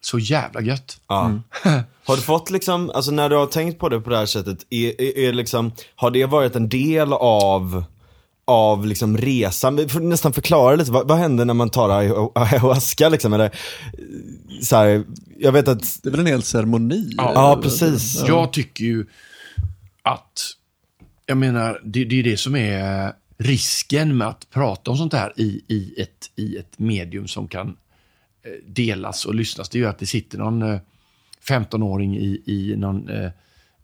så 0.00 0.18
jävla 0.18 0.60
gött. 0.60 1.00
Ja. 1.08 1.32
Har 2.04 2.16
du 2.16 2.22
fått 2.22 2.50
liksom, 2.50 2.90
alltså 2.94 3.10
när 3.10 3.28
du 3.28 3.36
har 3.36 3.46
tänkt 3.46 3.78
på 3.78 3.88
det 3.88 4.00
på 4.00 4.10
det 4.10 4.16
här 4.16 4.26
sättet, 4.26 4.66
är, 4.70 5.00
är, 5.00 5.18
är 5.18 5.32
liksom, 5.32 5.72
har 5.96 6.10
det 6.10 6.26
varit 6.26 6.56
en 6.56 6.68
del 6.68 7.12
av 7.12 7.84
av 8.48 8.86
liksom 8.86 9.18
resan, 9.18 9.76
vi 9.76 9.88
får 9.88 10.00
nästan 10.00 10.32
förklara 10.32 10.76
lite, 10.76 10.92
vad, 10.92 11.08
vad 11.08 11.18
händer 11.18 11.44
när 11.44 11.54
man 11.54 11.70
tar 11.70 11.88
ayahu- 11.88 12.32
ayahuasca 12.34 13.08
liksom? 13.08 13.32
Eller, 13.32 13.50
så 14.62 14.76
här, 14.76 15.04
jag 15.38 15.52
vet 15.52 15.68
att, 15.68 16.00
Det 16.02 16.08
är 16.08 16.10
väl 16.10 16.20
en 16.20 16.26
hel 16.26 16.42
ceremoni? 16.42 17.14
Ja. 17.16 17.32
ja 17.34 17.60
precis. 17.62 18.24
Jag 18.26 18.52
tycker 18.52 18.84
ju 18.84 19.06
att, 20.02 20.40
jag 21.26 21.36
menar, 21.36 21.80
det, 21.84 22.04
det 22.04 22.18
är 22.18 22.22
det 22.22 22.36
som 22.36 22.56
är 22.56 23.12
risken 23.38 24.16
med 24.16 24.28
att 24.28 24.50
prata 24.50 24.90
om 24.90 24.96
sånt 24.96 25.12
här 25.12 25.32
i, 25.36 25.62
i, 25.68 25.94
ett, 26.02 26.30
i 26.36 26.56
ett 26.56 26.78
medium 26.78 27.28
som 27.28 27.48
kan 27.48 27.68
eh, 27.68 28.52
delas 28.66 29.24
och 29.24 29.34
lyssnas. 29.34 29.68
Det 29.68 29.78
är 29.78 29.80
ju 29.80 29.88
att 29.88 29.98
det 29.98 30.06
sitter 30.06 30.38
någon 30.38 30.62
eh, 30.62 30.80
15-åring 31.48 32.16
i, 32.16 32.42
i 32.46 32.74
någon 32.76 33.08
eh, 33.08 33.30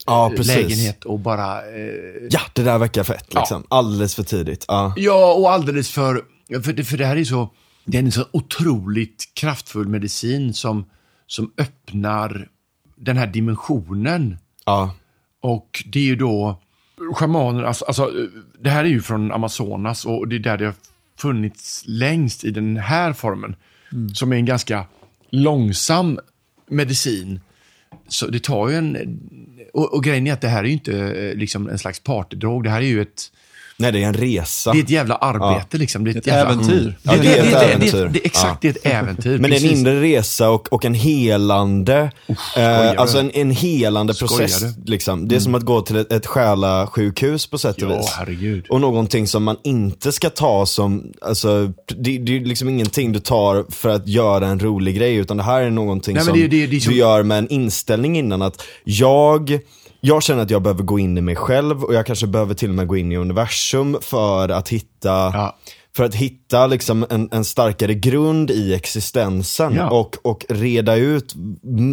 Ja, 0.06 0.32
precis. 0.36 0.56
lägenhet 0.56 1.04
och 1.04 1.20
bara 1.20 1.58
eh, 1.58 2.26
Ja, 2.30 2.40
det 2.52 2.62
där 2.62 2.78
verkar 2.78 3.04
fett 3.04 3.34
liksom. 3.34 3.64
Alldeles 3.68 4.14
för 4.14 4.22
tidigt. 4.22 4.64
Ja. 4.68 4.94
Ja, 4.96 5.34
och 5.34 5.52
alldeles 5.52 5.90
för... 5.90 6.22
För 6.62 6.72
det, 6.72 6.84
för 6.84 6.96
det 6.96 7.06
här 7.06 7.16
är 7.16 7.24
så... 7.24 7.50
Det 7.84 7.98
är 7.98 8.02
en 8.02 8.12
så 8.12 8.24
otroligt 8.32 9.34
kraftfull 9.34 9.88
medicin 9.88 10.54
som, 10.54 10.84
som 11.26 11.52
öppnar 11.58 12.48
den 12.96 13.16
här 13.16 13.26
dimensionen. 13.26 14.38
Ja. 14.66 14.94
Och 15.40 15.84
det 15.92 15.98
är 15.98 16.04
ju 16.04 16.16
då 16.16 16.60
schamaner, 17.14 17.62
alltså, 17.62 17.84
alltså 17.84 18.10
det 18.60 18.70
här 18.70 18.84
är 18.84 18.88
ju 18.88 19.02
från 19.02 19.32
Amazonas 19.32 20.04
och 20.06 20.28
det 20.28 20.36
är 20.36 20.40
där 20.40 20.58
det 20.58 20.64
har 20.64 20.74
funnits 21.18 21.84
längst 21.86 22.44
i 22.44 22.50
den 22.50 22.76
här 22.76 23.12
formen. 23.12 23.56
Som 24.14 24.32
är 24.32 24.36
en 24.36 24.44
ganska 24.44 24.86
långsam 25.30 26.18
medicin. 26.66 27.40
Så 28.08 28.26
det 28.26 28.42
tar 28.42 28.68
ju 28.68 28.76
en... 28.76 29.20
Och, 29.74 29.94
och 29.94 30.04
grejen 30.04 30.26
är 30.26 30.32
att 30.32 30.40
det 30.40 30.48
här 30.48 30.64
är 30.64 30.68
ju 30.68 30.72
inte 30.72 30.98
eh, 30.98 31.36
liksom 31.36 31.68
en 31.68 31.78
slags 31.78 32.00
partydrog. 32.00 32.64
Det 32.64 32.70
här 32.70 32.82
är 32.82 32.86
ju 32.86 33.02
ett... 33.02 33.32
Nej, 33.76 33.92
det 33.92 34.02
är 34.02 34.06
en 34.08 34.14
resa. 34.14 34.72
Det 34.72 34.78
är 34.78 34.82
ett 34.82 34.90
jävla 34.90 35.14
arbete 35.14 35.78
liksom. 35.78 36.04
Det 36.04 36.10
är 36.10 36.12
ett, 36.12 36.16
Ett 36.16 36.26
jävla, 36.26 36.52
äventyr. 36.52 36.98
Ja, 37.02 37.12
det 37.22 37.38
är 37.38 37.42
ett 37.44 37.50
det, 37.52 37.58
det, 37.60 37.64
äventyr. 37.72 38.10
det, 38.12 38.26
exakt, 38.26 38.62
det 38.62 38.68
är 38.68 38.70
ett 38.70 38.86
äventyr. 38.86 39.38
Men 39.38 39.50
det 39.50 39.56
är 39.56 39.64
en 39.64 39.70
inre 39.78 40.00
resa 40.02 40.50
och, 40.50 40.72
och 40.72 40.84
en 40.84 40.94
helande, 40.94 42.10
skojar 42.52 42.94
eh, 42.94 43.00
alltså 43.00 43.18
en, 43.18 43.30
en 43.34 43.50
helande 43.50 44.14
Skojar 44.14 44.38
process. 44.38 44.60
du? 44.76 44.90
Liksom. 44.90 45.28
Det 45.28 45.36
är 45.36 45.40
som 45.40 45.54
att 45.54 45.62
gå 45.62 45.80
till 45.80 45.96
ett, 45.96 46.12
ett 46.12 46.26
själasjukhus 46.26 47.46
på 47.46 47.58
sätt 47.58 47.82
och 47.82 47.90
Ja, 47.92 47.96
vis. 47.98 48.12
herregud. 48.18 48.66
Och 48.68 48.80
någonting 48.80 49.26
som 49.26 49.44
man 49.44 49.56
inte 49.64 50.12
ska 50.12 50.30
ta 50.30 50.66
som, 50.66 51.12
alltså, 51.20 51.72
det, 51.96 52.18
det 52.18 52.36
är 52.36 52.40
liksom 52.44 52.68
ingenting 52.68 53.12
du 53.12 53.18
tar 53.20 53.64
för 53.70 53.88
att 53.88 54.08
göra 54.08 54.46
en 54.46 54.60
rolig 54.60 54.96
grej, 54.96 55.14
utan 55.14 55.36
det 55.36 55.42
här 55.42 55.60
är 55.62 55.70
någonting 55.70 56.14
Nej, 56.14 56.24
som 56.24 56.38
det- 56.38 56.46
det- 56.48 56.66
det 56.66 56.76
är 56.76 56.80
som- 56.80 56.92
du 56.92 56.98
gör 56.98 57.22
med 57.22 57.38
en 57.38 57.48
inställning 57.48 58.18
innan 58.18 58.42
att 58.42 58.62
jag, 58.84 59.58
jag 60.06 60.22
känner 60.22 60.42
att 60.42 60.50
jag 60.50 60.62
behöver 60.62 60.82
gå 60.82 60.98
in 60.98 61.18
i 61.18 61.20
mig 61.20 61.36
själv 61.36 61.84
och 61.84 61.94
jag 61.94 62.06
kanske 62.06 62.26
behöver 62.26 62.54
till 62.54 62.68
och 62.68 62.74
med 62.74 62.86
gå 62.86 62.96
in 62.96 63.12
i 63.12 63.16
universum 63.16 63.98
för 64.00 64.48
att 64.48 64.68
hitta 64.68 65.08
Ja. 65.08 65.56
för 65.96 66.04
att 66.04 66.14
hitta 66.14 66.66
liksom 66.66 67.06
en, 67.10 67.28
en 67.32 67.44
starkare 67.44 67.94
grund 67.94 68.50
i 68.50 68.74
existensen 68.74 69.74
Ja. 69.74 69.90
och, 69.90 70.16
och 70.22 70.44
reda 70.48 70.96
ut 70.96 71.34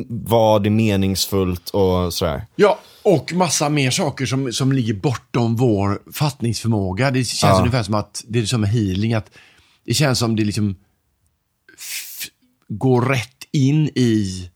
vad 0.10 0.66
är 0.66 0.70
meningsfullt 0.70 1.70
och 1.70 2.14
sådär. 2.14 2.46
Ja, 2.56 2.80
och 3.04 3.34
massa 3.34 3.70
mer 3.70 3.92
saker 3.92 4.26
som, 4.26 4.54
som 4.54 4.72
ligger 4.72 4.94
bortom 4.94 5.56
vår 5.56 6.02
fattningsförmåga. 6.14 7.12
Det 7.12 7.24
känns 7.24 7.42
Ja. 7.54 7.60
ungefär 7.60 7.84
som 7.84 7.94
att 7.94 8.24
det 8.28 8.40
är 8.40 8.46
som 8.46 8.64
healing, 8.64 9.14
att 9.14 9.30
det 9.86 9.94
känns 9.94 10.20
som 10.20 10.36
det 10.36 10.44
liksom 10.44 10.76
går 12.68 13.02
rätt 13.02 13.38
in 13.52 13.88
i 13.96 14.50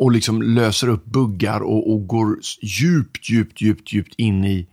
och 0.00 0.10
liksom 0.12 0.42
löser 0.42 0.88
upp 0.88 1.04
buggar 1.04 1.60
och, 1.60 1.92
och 1.92 2.06
går 2.06 2.36
djupt, 2.62 3.30
djupt, 3.30 3.60
djupt, 3.60 3.92
djupt 3.92 4.14
in 4.16 4.44
i 4.44 4.66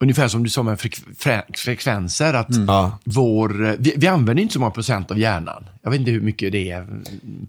Ungefär 0.00 0.28
som 0.28 0.44
du 0.44 0.50
sa 0.50 0.62
med 0.62 0.80
frek 0.80 0.96
fre- 1.18 1.56
frekvenser, 1.56 2.34
att 2.34 2.46
Ja. 2.66 2.98
vår, 3.04 3.76
vi, 3.78 3.94
vi 3.96 4.06
använder 4.06 4.42
inte 4.42 4.52
så 4.52 4.60
många 4.60 4.70
procent 4.70 5.10
av 5.10 5.18
hjärnan. 5.18 5.66
Jag 5.82 5.90
vet 5.90 6.00
inte 6.00 6.10
hur 6.12 6.20
mycket 6.20 6.52
det 6.52 6.70
är. 6.70 6.86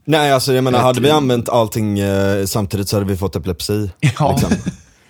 Nej 0.05 0.31
alltså 0.31 0.53
jag 0.53 0.63
menar, 0.63 0.79
hade 0.79 1.01
vi 1.01 1.09
använt 1.09 1.49
allting 1.49 1.99
eh, 1.99 2.45
samtidigt 2.45 2.89
så 2.89 2.95
hade 2.95 3.05
vi 3.09 3.17
fått 3.17 3.35
epilepsi. 3.35 3.91
Ja. 4.19 4.31
Liksom. 4.31 4.49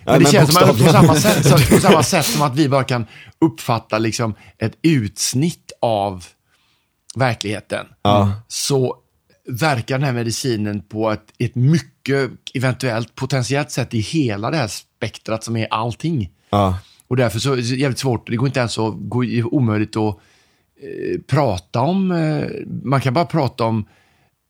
Men 0.06 0.14
det 0.14 0.20
men 0.24 0.32
känns 0.32 0.54
som 0.54 0.64
att 0.70 0.78
på 0.86 0.92
samma, 0.92 1.16
sätt, 1.16 1.46
så, 1.46 1.76
på 1.76 1.82
samma 1.82 2.04
sätt 2.14 2.26
som 2.26 2.42
att 2.42 2.56
vi 2.56 2.70
bara 2.70 2.84
kan 2.84 3.06
uppfatta 3.46 3.98
liksom 3.98 4.34
ett 4.58 4.74
utsnitt 4.82 5.72
av 5.82 6.26
verkligheten. 7.16 7.86
Ja. 8.02 8.32
Så 8.48 8.96
verkar 9.50 9.96
den 9.98 10.06
här 10.06 10.14
medicinen 10.14 10.82
på 10.82 11.12
ett, 11.12 11.34
ett 11.38 11.56
mycket, 11.56 12.32
eventuellt, 12.54 13.16
potentiellt 13.16 13.72
sätt 13.72 13.94
i 13.94 14.00
hela 14.00 14.52
det 14.52 14.58
här 14.58 14.68
spektrat 14.68 15.44
som 15.44 15.56
är 15.58 15.68
allting. 15.72 16.30
Ja. 16.50 16.80
Och 17.08 17.18
därför 17.18 17.40
så 17.40 17.52
är 17.54 17.56
det 17.56 17.62
jävligt 17.62 18.00
svårt, 18.00 18.28
det 18.30 18.36
går 18.36 18.48
inte 18.48 18.60
ens 18.60 18.80
att, 18.80 18.94
gå, 18.98 19.24
omöjligt 19.52 19.96
att 19.96 20.16
eh, 20.82 21.22
prata 21.28 21.80
om, 21.82 22.12
eh, 22.12 22.44
man 22.84 23.02
kan 23.02 23.14
bara 23.14 23.26
prata 23.26 23.64
om 23.64 23.86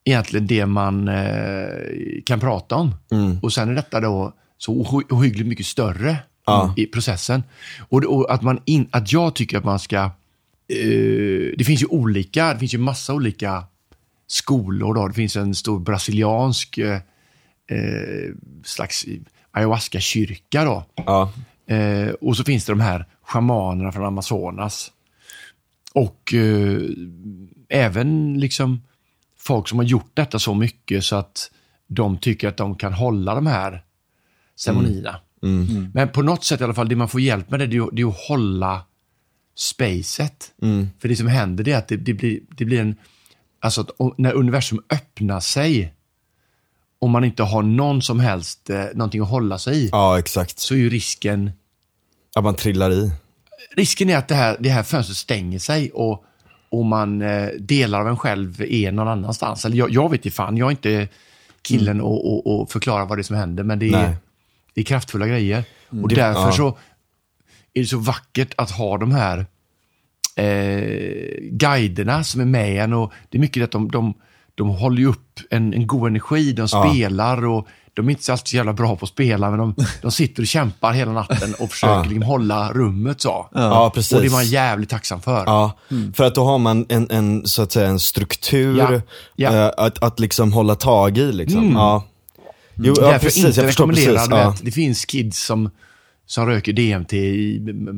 egentligen 0.04 0.46
det 0.46 0.66
man 0.66 1.08
eh, 1.08 1.66
kan 2.26 2.40
prata 2.40 2.74
om. 2.76 2.94
Och 3.42 3.52
sen 3.52 3.68
är 3.68 3.74
detta 3.74 4.00
då 4.00 4.32
så 4.58 4.72
ohy- 4.82 5.12
ohyggligt 5.12 5.48
mycket 5.48 5.66
större 5.66 6.16
Ja. 6.46 6.74
i 6.76 6.86
processen. 6.86 7.42
Och, 7.88 8.04
och 8.04 8.34
att, 8.34 8.42
man 8.42 8.60
in, 8.64 8.88
att 8.90 9.12
jag 9.12 9.34
tycker 9.34 9.58
att 9.58 9.64
man 9.64 9.78
ska, 9.78 9.96
eh, 10.68 11.54
det 11.58 11.64
finns 11.66 11.82
ju 11.82 11.86
olika, 11.86 12.52
det 12.52 12.58
finns 12.58 12.74
ju 12.74 12.78
massa 12.78 13.14
olika 13.14 13.64
skolor 14.30 14.94
då. 14.94 15.08
Det 15.08 15.14
finns 15.14 15.36
en 15.36 15.54
stor 15.54 15.80
brasiliansk 15.80 16.78
eh, 16.78 17.00
eh, 17.70 18.34
slags 18.64 19.06
ayahuasca-kyrka 19.50 20.64
då. 20.64 20.84
Ja. 20.94 21.32
Eh, 21.66 22.08
och 22.08 22.36
så 22.36 22.44
finns 22.44 22.64
det 22.64 22.72
de 22.72 22.80
här 22.80 23.06
shamanerna 23.22 23.92
från 23.92 24.04
Amazonas. 24.04 24.92
Och 25.92 26.34
eh, 26.34 26.80
även 27.68 28.40
liksom 28.40 28.82
folk 29.38 29.68
som 29.68 29.78
har 29.78 29.86
gjort 29.86 30.10
detta 30.14 30.38
så 30.38 30.54
mycket 30.54 31.04
så 31.04 31.16
att 31.16 31.50
de 31.86 32.18
tycker 32.18 32.48
att 32.48 32.56
de 32.56 32.74
kan 32.74 32.92
hålla 32.92 33.34
de 33.34 33.46
här 33.46 33.84
ceremonierna. 34.56 35.20
Men 35.94 36.08
på 36.08 36.22
något 36.22 36.44
sätt 36.44 36.60
i 36.60 36.64
alla 36.64 36.74
fall, 36.74 36.88
det 36.88 36.96
man 36.96 37.08
får 37.08 37.20
hjälp 37.20 37.50
med 37.50 37.60
det, 37.60 37.66
det 37.66 37.76
är, 37.76 37.88
det 37.92 38.02
är 38.02 38.06
att 38.06 38.28
hålla 38.28 38.82
spacet. 39.56 40.52
För 40.98 41.08
det 41.08 41.16
som 41.16 41.26
händer 41.26 41.64
det 41.64 41.72
är 41.72 41.78
att 41.78 41.88
det, 41.88 41.96
det, 41.96 42.14
blir, 42.14 42.40
det 42.56 42.64
blir 42.64 42.80
en... 42.80 42.96
Alltså 43.60 43.80
att 43.80 44.18
när 44.18 44.32
universum 44.32 44.82
öppnar 44.90 45.40
sig, 45.40 45.94
om 46.98 47.10
man 47.10 47.24
inte 47.24 47.42
har 47.42 47.62
någon 47.62 48.02
som 48.02 48.20
helst, 48.20 48.70
eh, 48.70 48.84
någonting 48.94 49.20
att 49.22 49.28
hålla 49.28 49.58
sig 49.58 49.76
i, 49.84 49.88
ja, 49.92 50.18
exakt. 50.18 50.58
så 50.58 50.74
är 50.74 50.78
ju 50.78 50.90
risken 50.90 51.50
Att 52.36 52.44
man 52.44 52.54
trillar 52.54 52.90
i. 52.92 53.12
risken 53.76 54.10
är 54.10 54.16
att 54.16 54.28
det 54.28 54.34
här, 54.34 54.56
det 54.60 54.68
här 54.68 54.82
fönstret 54.82 55.16
stänger 55.16 55.58
sig 55.58 55.90
och, 55.90 56.24
och 56.70 56.84
man 56.84 57.22
eh, 57.22 57.48
delar 57.58 58.00
av 58.00 58.08
en 58.08 58.16
själv 58.16 58.62
är 58.62 58.92
någon 58.92 59.08
annanstans. 59.08 59.64
Eller 59.64 59.76
jag, 59.76 59.90
jag 59.90 60.10
vet 60.10 60.24
inte 60.26 60.36
fan, 60.36 60.56
jag 60.56 60.66
är 60.66 60.70
inte 60.70 61.08
killen 61.62 62.00
och, 62.00 62.32
och, 62.32 62.60
och 62.60 62.70
förklara 62.72 63.04
vad 63.04 63.18
det 63.18 63.20
är 63.20 63.22
som 63.22 63.36
händer, 63.36 63.62
men 63.64 63.78
det 63.78 63.88
är, 63.88 63.90
Nej. 63.92 64.16
det 64.74 64.80
är 64.80 64.84
kraftfulla 64.84 65.26
grejer. 65.26 65.64
Och 66.02 66.08
Det- 66.08 66.14
därför 66.14 66.40
ja. 66.40 66.52
så 66.52 66.78
är 67.74 67.80
det 67.80 67.86
så 67.86 67.98
vackert 67.98 68.54
att 68.56 68.70
ha 68.70 68.98
de 68.98 69.12
här 69.12 69.46
eh, 70.40 71.50
guiderna 71.50 72.24
som 72.24 72.40
är 72.40 72.44
med 72.44 72.84
en 72.84 72.92
och 72.92 73.12
det 73.28 73.38
är 73.38 73.40
mycket 73.40 73.64
att 73.64 73.70
de, 73.70 73.90
de, 73.90 74.14
de 74.54 74.68
håller 74.68 74.98
ju 74.98 75.06
upp 75.06 75.38
en, 75.50 75.74
en 75.74 75.86
god 75.86 76.08
energi, 76.10 76.52
de 76.52 76.66
Ja. 76.72 76.90
spelar 76.90 77.46
och 77.46 77.66
de 77.94 78.06
är 78.06 78.10
inte 78.10 78.32
alltid 78.32 78.48
så 78.48 78.56
jävla 78.56 78.72
bra 78.72 78.96
på 78.96 79.04
att 79.04 79.10
spela, 79.10 79.50
men 79.50 79.58
de, 79.58 79.74
de 80.02 80.10
sitter 80.10 80.42
och 80.42 80.46
kämpar 80.46 80.92
hela 80.92 81.12
natten 81.12 81.54
och 81.54 81.70
försöker 81.70 81.92
Ja. 81.94 82.02
liksom 82.02 82.22
hålla 82.22 82.72
rummet 82.72 83.20
så. 83.20 83.46
Ja, 83.54 83.90
precis. 83.94 84.12
Och 84.12 84.20
det 84.20 84.26
är 84.26 84.30
man 84.30 84.46
jävligt 84.46 84.88
tacksam 84.88 85.20
för. 85.20 85.42
Ja, 85.46 85.72
för 86.14 86.24
att 86.24 86.34
då 86.34 86.44
har 86.44 86.58
man 86.58 86.86
en, 86.88 87.10
en, 87.10 87.46
så 87.46 87.62
att 87.62 87.72
säga, 87.72 87.88
en 87.88 88.00
struktur 88.00 88.78
Ja, 88.78 89.00
ja. 89.36 89.54
eh, 89.66 89.70
att, 89.76 90.02
att 90.02 90.20
liksom 90.20 90.52
hålla 90.52 90.74
tag 90.74 91.18
i. 91.18 91.32
Liksom. 91.32 91.60
Mm. 91.60 91.72
Ja. 91.76 92.04
Jo, 92.74 92.94
ja, 92.96 93.02
Därför 93.06 93.18
precis, 93.18 93.44
inte 93.44 93.60
jag 93.60 93.66
förstår 93.68 93.86
precis. 93.86 94.26
Ja. 94.30 94.54
det 94.62 94.70
finns 94.70 95.04
kids 95.04 95.46
som, 95.46 95.70
som 96.30 96.46
röker 96.46 96.72
DMT 96.72 97.12
i, 97.12 97.56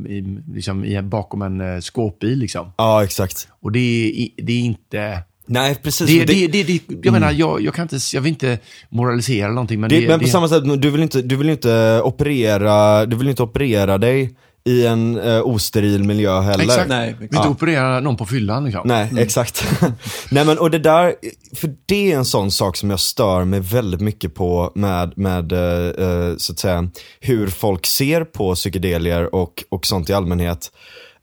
i, 0.09 0.39
liksom 0.55 0.85
i, 0.85 1.03
bakom 1.03 1.43
en 1.43 1.61
eh, 1.61 1.81
skåpbil. 1.81 2.39
Liksom. 2.39 2.73
ja, 2.77 3.05
exakt. 3.05 3.49
Och 3.61 3.73
det 3.73 3.79
är, 3.79 4.45
det 4.45 4.53
är 4.53 4.61
inte... 4.61 5.23
Nej, 5.47 5.75
precis. 5.75 6.07
Det, 6.07 6.25
det, 6.25 6.47
det, 6.47 6.63
det, 6.63 6.81
jag 7.03 7.13
menar, 7.13 7.33
jag, 7.33 7.61
jag, 7.61 7.75
kan 7.75 7.83
inte, 7.83 7.99
jag 8.13 8.21
vill 8.21 8.33
inte 8.33 8.59
moralisera 8.89 9.49
någonting, 9.49 9.81
men 9.81 10.07
men 10.07 10.21
på 10.21 10.27
samma 10.27 10.49
sätt, 10.49 10.83
du 10.83 10.91
vill 10.91 11.03
inte, 11.03 11.23
du 11.23 11.37
vill 11.37 11.51
inte 11.51 12.01
operera, 12.05 13.07
du 13.07 13.17
vill 13.17 13.29
inte 13.29 13.43
operera 13.43 13.99
dig 13.99 14.35
i 14.65 14.87
en 14.87 15.19
eh, 15.19 15.43
osteril 15.47 16.05
miljö 16.05 16.41
heller. 16.41 16.65
Exakt. 16.65 16.89
Nej, 16.89 17.17
vill 17.19 17.37
inte 17.37 17.49
operera 17.49 18.01
någon 18.01 18.17
på 18.17 18.27
fyllan. 18.27 18.65
Liksom. 18.65 18.83
Nej, 18.85 19.13
exakt. 19.19 19.65
Nej 20.31 20.45
men 20.45 20.59
och 20.59 20.71
det 20.71 20.79
där, 20.79 21.15
för 21.55 21.75
det 21.87 22.13
är 22.13 22.17
en 22.17 22.25
sån 22.25 22.51
sak 22.51 22.77
som 22.77 22.91
jag 22.91 23.01
stör 23.01 23.45
mig 23.45 23.61
väldigt 23.61 24.01
mycket 24.01 24.35
på 24.35 24.73
med, 24.75 25.19
med 25.19 25.53
eh, 25.53 26.07
eh, 26.07 26.37
så 26.37 26.53
att 26.53 26.59
säga, 26.59 26.89
hur 27.21 27.47
folk 27.49 27.87
ser 27.87 28.25
på 28.25 28.55
psykedelier 28.55 29.35
och, 29.35 29.65
och 29.69 29.87
sånt 29.87 30.11
i 30.11 30.13
allmänhet. 30.13 30.71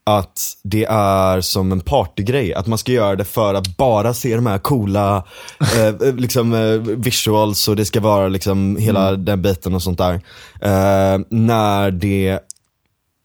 Att 0.04 0.54
det 0.64 0.86
är 0.90 1.42
som 1.42 1.72
en 1.72 1.80
partygrej, 1.80 2.54
att 2.54 2.68
man 2.68 2.78
ska 2.78 2.92
göra 2.92 3.16
det 3.16 3.26
för 3.26 3.54
att 3.54 3.78
bara 3.78 4.14
se 4.14 4.36
de 4.36 4.46
här 4.46 4.58
coola 4.58 5.24
eh, 5.60 6.16
liksom, 6.16 6.54
eh, 6.54 6.80
visuals 6.80 7.68
och 7.68 7.76
det 7.76 7.86
ska 7.86 8.00
vara 8.00 8.28
liksom 8.28 8.78
hela 8.78 9.12
den 9.12 9.42
biten 9.42 9.76
och 9.76 9.84
sånt 9.84 9.98
där. 9.98 10.14
Eh, 10.62 11.20
när 11.30 11.92
det, 11.92 12.40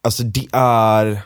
alltså 0.04 0.22
det 0.22 0.46
är, 0.52 1.20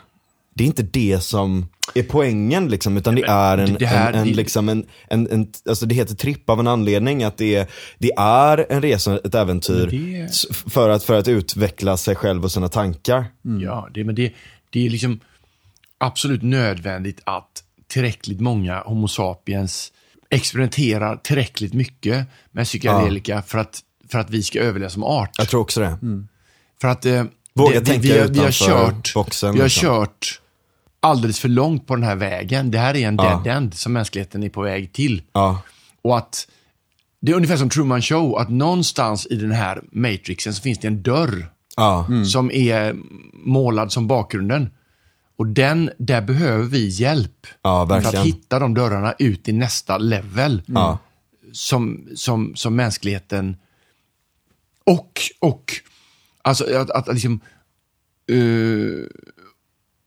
det 0.55 0.65
är 0.65 0.67
inte 0.67 0.83
det 0.83 1.21
som 1.21 1.67
är 1.95 2.03
poängen 2.03 2.69
liksom, 2.69 2.97
utan 2.97 3.15
det 3.15 3.23
är 3.23 3.59
en, 3.59 3.75
det 3.75 3.87
här- 3.87 4.13
en, 4.13 4.19
en, 4.19 4.29
liksom 4.29 4.69
en, 4.69 4.87
en, 5.11 5.31
en, 5.31 5.53
alltså 5.69 5.87
det 5.87 5.95
heter 5.95 6.15
tripp 6.15 6.51
av 6.51 6.61
en 6.61 6.67
anledning, 6.67 7.23
att 7.25 7.37
det 7.37 7.55
är, 7.55 7.67
det 7.99 8.13
är 8.17 8.67
en 8.73 8.83
resa, 8.83 9.19
ett 9.25 9.35
äventyr, 9.35 9.87
det- 9.87 10.71
för, 10.73 10.89
att, 10.91 11.05
för 11.05 11.19
att 11.19 11.29
utveckla 11.29 11.97
sig 11.97 12.15
själv 12.15 12.45
och 12.45 12.53
sina 12.53 12.69
tankar. 12.69 13.25
Ja, 13.63 13.89
det, 13.95 14.05
men 14.05 14.15
det, 14.15 14.33
det 14.71 14.87
är 14.87 14.91
liksom 14.91 15.21
absolut 15.99 16.43
nödvändigt 16.43 17.21
att 17.25 17.63
tillräckligt 17.87 18.41
många 18.41 18.81
Homo 18.81 19.09
sapiens 19.09 19.93
experimenterar 20.31 21.17
tillräckligt 21.17 21.75
mycket 21.75 22.27
med 22.51 22.65
psykedelika 22.65 23.43
för, 23.43 23.59
att, 23.59 23.81
för 24.11 24.19
att 24.19 24.31
vi 24.31 24.43
ska 24.43 24.61
överleva 24.61 24.91
som 24.91 25.05
art. 25.05 25.31
Jag 25.39 25.49
tror 25.49 25.61
också 25.61 25.81
det. 25.81 25.99
För 26.81 26.89
att 26.89 27.07
eh, 27.07 27.25
Våga 27.59 27.81
det, 27.81 27.87
tänka 27.87 28.01
vi, 28.03 28.13
vi, 28.13 28.19
har, 28.21 28.29
vi 28.29 28.39
har 28.41 28.51
kört, 28.51 29.15
boxen, 29.15 29.53
Vi 29.55 29.59
har 29.61 29.67
liksom. 29.67 29.83
kört 29.89 30.41
alldeles 31.01 31.41
för 31.41 31.49
långt 31.49 31.87
på 31.87 31.95
den 31.95 32.05
här 32.05 32.17
vägen. 32.17 32.71
Det 32.71 32.79
här 32.79 32.97
är 32.97 33.09
en 33.09 33.17
Ja. 33.17 33.43
dead 33.45 33.57
end 33.57 33.75
som 33.75 33.93
mänskligheten 33.93 34.43
är 34.43 34.49
på 34.49 34.63
väg 34.63 34.93
till. 34.93 35.23
Ja, 35.33 35.63
Och 36.03 36.19
att 36.19 36.49
det 37.21 37.33
är 37.33 37.37
ungefär 37.37 37.57
som 37.57 37.71
Truman 37.71 38.03
Show, 38.03 38.39
att 38.39 38.49
någonstans 38.51 39.27
i 39.31 39.37
den 39.37 39.53
här 39.53 39.81
matrixen 39.93 40.55
så 40.55 40.63
finns 40.63 40.79
det 40.79 40.89
en 40.89 41.03
dörr 41.03 41.51
ja, 41.77 42.07
som 42.27 42.51
är 42.51 42.97
målad 43.33 43.93
som 43.93 44.07
bakgrunden. 44.07 44.71
Och 45.39 45.47
den, 45.47 45.91
där 45.99 46.21
behöver 46.23 46.65
vi 46.65 46.89
hjälp. 46.89 47.47
ja 47.63 47.87
För 47.89 47.97
att 48.19 48.27
hitta 48.27 48.59
de 48.59 48.75
dörrarna 48.75 49.15
ut 49.19 49.49
i 49.49 49.53
nästa 49.53 49.99
level. 49.99 50.63
Ja. 50.67 50.99
Som, 51.53 52.09
som, 52.17 52.53
som 52.57 52.77
mänskligheten 52.77 53.57
och, 54.85 55.21
och 55.41 55.73
alltså 56.43 56.77
att, 56.77 56.91
att 56.91 57.09
liksom 57.09 57.41
eh, 58.31 59.07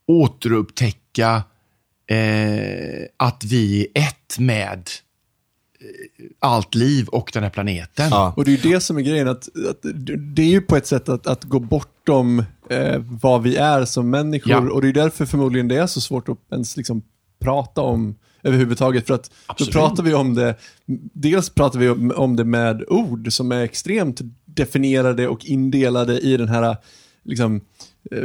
återupptäcka 0.08 1.44
eh, 2.08 3.06
att 3.18 3.44
vi 3.44 3.88
är 3.94 4.02
ett 4.02 4.40
med 4.40 4.90
eh, 5.80 6.28
allt 6.40 6.76
liv 6.76 7.08
och 7.08 7.32
den 7.34 7.44
här 7.44 7.50
planeten. 7.50 8.08
Ja. 8.12 8.34
Och 8.38 8.46
det 8.46 8.52
är 8.52 8.58
ju 8.58 8.72
det 8.72 8.80
som 8.80 8.98
är 8.98 9.02
grejen, 9.02 9.28
att, 9.28 9.50
att 9.70 9.86
det 10.36 10.42
är 10.42 10.50
ju 10.50 10.62
på 10.62 10.76
ett 10.76 10.88
sätt 10.88 11.10
att, 11.10 11.28
att 11.28 11.44
gå 11.44 11.60
bortom 11.60 12.44
eh, 12.70 13.02
vad 13.22 13.44
vi 13.44 13.56
är 13.56 13.86
som 13.86 14.10
människor. 14.10 14.52
Ja. 14.52 14.72
Och 14.72 14.82
det 14.82 14.88
är 14.88 14.94
därför 14.94 15.26
förmodligen 15.26 15.68
det 15.68 15.78
är 15.78 15.88
så 15.88 16.02
svårt 16.02 16.30
att 16.30 16.38
ens 16.52 16.78
liksom 16.78 17.02
prata 17.40 17.82
om 17.82 18.16
överhuvudtaget. 18.44 19.08
För 19.08 19.14
att 19.14 19.32
Absolut. 19.46 19.74
då 19.74 19.80
pratar 19.80 20.04
vi 20.04 20.14
om 20.14 20.36
det, 20.36 20.56
dels 21.14 21.50
pratar 21.50 21.80
vi 21.80 21.90
om, 21.90 22.14
om 22.16 22.36
det 22.36 22.44
med 22.44 22.84
ord 22.88 23.34
som 23.34 23.52
är 23.52 23.64
extremt 23.64 24.22
definierade 24.54 25.28
och 25.28 25.46
indelade 25.46 26.20
i 26.20 26.38
den 26.38 26.50
här 26.50 26.78
liksom, 27.26 27.62
eh, 28.12 28.18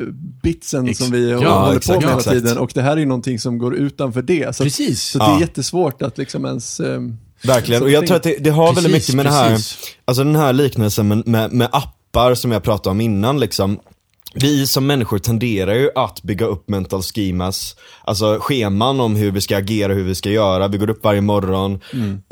bitsen 0.43 0.89
Ex- 0.89 0.99
som 0.99 1.11
vi 1.11 1.31
Ja, 1.31 1.37
håller 1.65 1.77
exakt, 1.77 1.87
på 1.87 1.93
med 2.01 2.03
hela 2.03 2.17
exakt. 2.21 2.37
tiden. 2.37 2.59
Och 2.59 2.71
det 2.75 2.83
här 2.83 2.93
är 2.93 2.97
ju 2.97 3.07
någonting 3.07 3.39
som 3.39 3.59
går 3.59 3.75
utanför 3.77 4.23
det. 4.23 4.57
Så, 4.57 4.63
Precis. 4.65 5.03
så 5.03 5.19
det 5.19 5.25
Ja. 5.25 5.37
är 5.37 5.41
jättesvårt 5.41 6.03
att 6.03 6.19
liksom 6.19 6.45
ens... 6.45 6.81
Eh, 6.81 7.01
Verkligen, 7.45 7.83
och 7.83 7.91
jag 7.91 8.07
tror 8.07 8.17
att 8.17 8.23
det, 8.23 8.37
det 8.41 8.51
har 8.51 8.75
väldigt 8.75 8.93
Precis, 8.93 9.09
mycket 9.09 9.17
med 9.17 9.27
det 9.27 9.31
här, 9.31 9.51
precis. 9.51 9.79
alltså 10.05 10.25
den 10.25 10.37
här 10.37 10.53
liknelsen 10.53 11.09
med, 11.09 11.27
med, 11.27 11.53
med 11.53 11.69
appar 11.73 12.35
som 12.35 12.53
jag 12.53 12.63
pratade 12.63 12.91
om 12.91 13.01
innan 13.01 13.41
liksom. 13.41 13.79
Vi 14.41 14.67
som 14.67 14.87
människor 14.87 15.19
tenderar 15.19 15.75
ju 15.75 15.91
att 15.95 16.23
bygga 16.23 16.47
upp 16.47 16.69
mental 16.69 17.03
schemas, 17.03 17.77
alltså 18.05 18.39
scheman 18.41 19.01
om 19.01 19.17
hur 19.17 19.31
vi 19.31 19.41
ska 19.41 19.57
agera, 19.57 19.95
hur 19.95 20.05
vi 20.05 20.15
ska 20.15 20.31
göra. 20.31 20.69
Vi 20.69 20.79
går 20.79 20.91
upp 20.91 21.05
varje 21.05 21.21
morgon, 21.21 21.81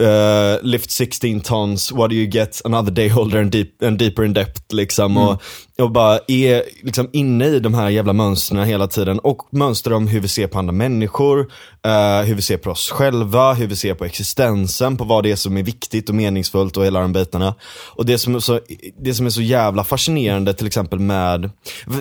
eh, 0.02 0.62
lift 0.62 0.90
16 0.90 1.40
tons, 1.40 1.92
what 1.92 2.10
do 2.10 2.16
you 2.16 2.30
get, 2.30 2.60
another 2.64 2.90
day 2.92 3.12
older 3.12 3.38
and, 3.38 3.50
deep, 3.50 3.82
and 3.82 3.98
deeper 3.98 4.24
in 4.24 4.32
depth 4.32 4.74
liksom. 4.74 5.16
Och, 5.16 5.42
och 5.78 5.90
bara 5.90 6.18
är 6.26 6.62
liksom 6.82 7.08
inne 7.12 7.46
i 7.46 7.60
de 7.60 7.74
här 7.74 7.88
jävla 7.88 8.12
mönstren 8.12 8.64
hela 8.64 8.88
tiden 8.88 9.18
och 9.18 9.42
mönster 9.50 9.92
om 9.92 10.08
hur 10.08 10.20
vi 10.20 10.28
ser 10.28 10.46
på 10.46 10.58
andra 10.58 10.72
människor, 10.72 11.40
eh, 11.84 12.20
hur 12.26 12.34
vi 12.34 12.42
ser 12.42 12.56
på 12.56 12.70
oss 12.70 12.90
själva, 12.90 13.52
hur 13.52 13.66
vi 13.66 13.76
ser 13.76 13.94
på 13.94 14.04
existensen, 14.04 14.96
på 14.96 15.04
vad 15.04 15.22
det 15.22 15.30
är 15.30 15.36
som 15.36 15.56
är 15.56 15.62
viktigt 15.62 16.08
och 16.08 16.14
meningsfullt 16.14 16.76
och 16.76 16.84
hela 16.84 17.00
de 17.00 17.12
bitarna. 17.12 17.54
Och 17.96 18.06
det 18.06 18.18
som 18.18 18.34
är 18.34 18.38
så, 18.38 18.60
det 19.00 19.14
som 19.14 19.26
är 19.26 19.30
så 19.30 19.42
jävla 19.42 19.84
fascinerande 19.84 20.54
till 20.54 20.66
exempel 20.66 20.98
med, 20.98 21.50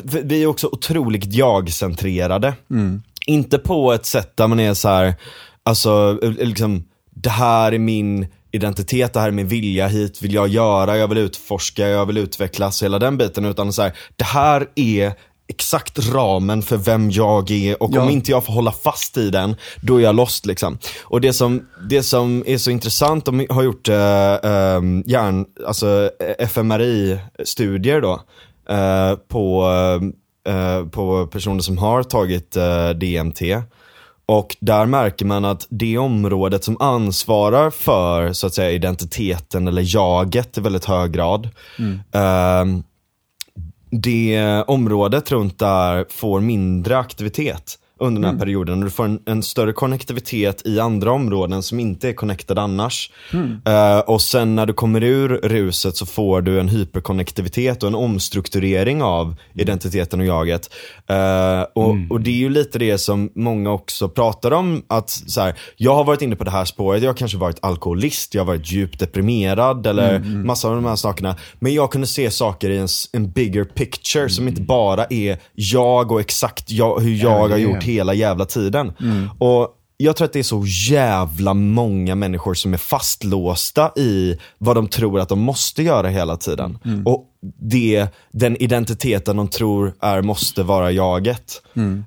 vi 0.04 0.44
är 0.44 0.48
också 0.48 0.68
otroligt 0.68 1.34
jag-centrerade. 1.34 2.54
Inte 3.26 3.58
på 3.58 3.94
ett 3.94 4.06
sätt 4.06 4.38
där 4.38 4.48
man 4.48 4.60
är 4.60 4.74
så 4.74 4.90
här, 4.90 5.14
alltså 5.64 6.20
eh, 6.24 6.32
liksom, 6.32 6.84
det 7.16 7.30
här 7.30 7.72
är 7.72 7.80
min 7.80 8.28
identitet, 8.54 9.14
det 9.14 9.20
här 9.20 9.28
är 9.28 9.32
min 9.32 9.48
vilja, 9.48 9.88
hit 9.88 10.22
vill 10.22 10.34
jag 10.34 10.48
göra, 10.48 10.98
jag 10.98 11.08
vill 11.08 11.18
utforska, 11.18 11.88
jag 11.88 12.06
vill 12.06 12.18
utvecklas, 12.18 12.84
hela 12.84 13.00
den 13.00 13.18
biten. 13.18 13.46
Utan 13.46 13.74
så 13.74 13.82
här, 13.82 13.94
det 14.16 14.24
här 14.24 14.68
är 14.76 15.14
exakt 15.48 16.14
ramen 16.14 16.62
för 16.62 16.78
vem 16.78 17.12
jag 17.12 17.52
är 17.52 17.84
och 17.84 17.90
Ja. 17.94 18.02
om 18.02 18.10
inte 18.10 18.32
jag 18.32 18.46
får 18.46 18.54
hålla 18.54 18.72
fast 18.72 19.18
i 19.18 19.30
den, 19.30 19.56
då 19.82 19.98
är 19.98 20.02
jag 20.04 20.16
lost 20.16 20.46
liksom. 20.46 20.78
Och 21.04 21.22
det 21.22 21.34
som, 21.34 21.68
det 21.90 22.04
som 22.04 22.44
är 22.48 22.58
så 22.58 22.72
intressant, 22.72 23.26
de 23.26 23.46
har 23.50 23.64
gjort 23.64 23.90
äh, 23.90 23.96
hjärn, 25.06 25.46
alltså 25.68 26.12
fMRI-studier 26.40 28.02
då, 28.02 28.22
eh, 28.70 29.16
på, 29.28 29.66
eh, 30.48 30.86
på 30.88 31.28
personer 31.28 31.62
som 31.62 31.78
har 31.78 32.04
tagit 32.04 32.56
eh, 32.56 32.90
DMT. 32.90 33.42
Och 34.26 34.58
där 34.60 34.86
märker 34.86 35.26
man 35.26 35.46
att 35.46 35.68
det 35.70 35.98
området 35.98 36.64
som 36.64 36.82
ansvarar 36.82 37.70
för 37.70 38.34
så 38.34 38.48
att 38.48 38.54
säga 38.54 38.72
identiteten 38.72 39.68
eller 39.68 39.96
jaget 39.96 40.58
i 40.58 40.62
väldigt 40.62 40.86
hög 40.86 41.12
grad. 41.12 41.50
ehm, 42.12 42.84
det 43.92 44.64
området 44.68 45.32
runt 45.32 45.60
där 45.60 46.06
får 46.10 46.40
mindre 46.40 46.98
aktivitet 46.98 47.80
under 48.00 48.22
den 48.22 48.32
här 48.32 48.40
perioden. 48.40 48.78
Och 48.78 48.84
du 48.84 48.92
får 48.92 49.06
en, 49.06 49.20
en 49.26 49.44
större 49.44 49.74
konnektivitet 49.74 50.62
i 50.66 50.80
andra 50.80 51.12
områden 51.12 51.64
som 51.64 51.80
inte 51.80 52.10
är 52.10 52.14
connected 52.14 52.60
annars. 52.60 53.12
Eh, 53.66 54.00
och 54.00 54.22
sen 54.22 54.56
när 54.56 54.66
du 54.66 54.74
kommer 54.74 55.04
ur 55.04 55.30
ruset 55.30 55.96
så 55.98 56.06
får 56.06 56.42
du 56.42 56.60
en 56.60 56.70
hyperkonnektivitet 56.70 57.84
och 57.84 57.90
en 57.90 57.96
omstrukturering 57.96 59.04
av 59.04 59.36
identiteten 59.54 60.20
och 60.20 60.26
jaget. 60.26 60.70
Eh, 61.08 61.62
och, 61.76 61.96
och 62.10 62.22
det 62.22 62.30
är 62.30 62.36
ju 62.36 62.50
lite 62.50 62.80
det 62.80 62.98
som 62.98 63.30
många 63.36 63.72
också 63.72 64.10
pratar 64.10 64.52
om. 64.52 64.84
Att 64.88 65.10
så 65.10 65.42
här, 65.42 65.56
jag 65.78 65.96
har 65.96 66.04
varit 66.04 66.22
inne 66.22 66.36
på 66.36 66.44
det 66.44 66.52
här 66.52 66.66
spåret, 66.66 67.04
jag 67.04 67.10
har 67.10 67.18
kanske 67.18 67.38
varit 67.38 67.60
alkoholist, 67.62 68.34
jag 68.34 68.42
har 68.42 68.48
varit 68.48 68.72
djupt 68.72 69.00
deprimerad 69.00 69.88
eller 69.88 70.20
massa 70.20 70.68
av 70.68 70.76
de 70.76 70.86
här 70.86 70.96
sakerna. 70.96 71.36
Men 71.60 71.74
jag 71.74 71.92
kunde 71.92 72.08
se 72.08 72.32
saker 72.32 72.70
i 72.70 72.78
en, 72.78 72.88
en 73.14 73.32
bigger 73.32 73.64
picture 73.64 74.30
som 74.30 74.48
inte 74.48 74.62
bara 74.62 75.06
är 75.10 75.38
jag 75.54 76.12
och 76.12 76.20
exakt 76.20 76.72
jag, 76.72 77.00
hur 77.00 77.16
jag 77.16 77.30
har 77.30 77.50
det 77.50 77.83
hela 77.84 78.14
jävla 78.14 78.46
tiden. 78.46 78.94
Och 79.40 79.68
jag 79.98 80.16
tror 80.16 80.26
att 80.26 80.34
det 80.34 80.40
är 80.40 80.44
så 80.44 80.64
jävla 80.92 81.54
många 81.54 82.16
människor 82.16 82.54
som 82.54 82.74
är 82.74 82.78
fastlåsta 82.78 83.92
i 83.96 84.38
vad 84.58 84.76
de 84.76 84.88
tror 84.88 85.20
att 85.20 85.30
de 85.30 85.40
måste 85.40 85.84
göra 85.84 86.08
hela 86.10 86.38
tiden. 86.38 86.78
Och 87.06 87.26
det, 87.62 88.08
den 88.32 88.58
identiteten 88.64 89.38
de 89.38 89.48
tror 89.48 89.94
är 90.00 90.22
måste 90.22 90.64
vara 90.64 90.92
jaget. 90.92 91.62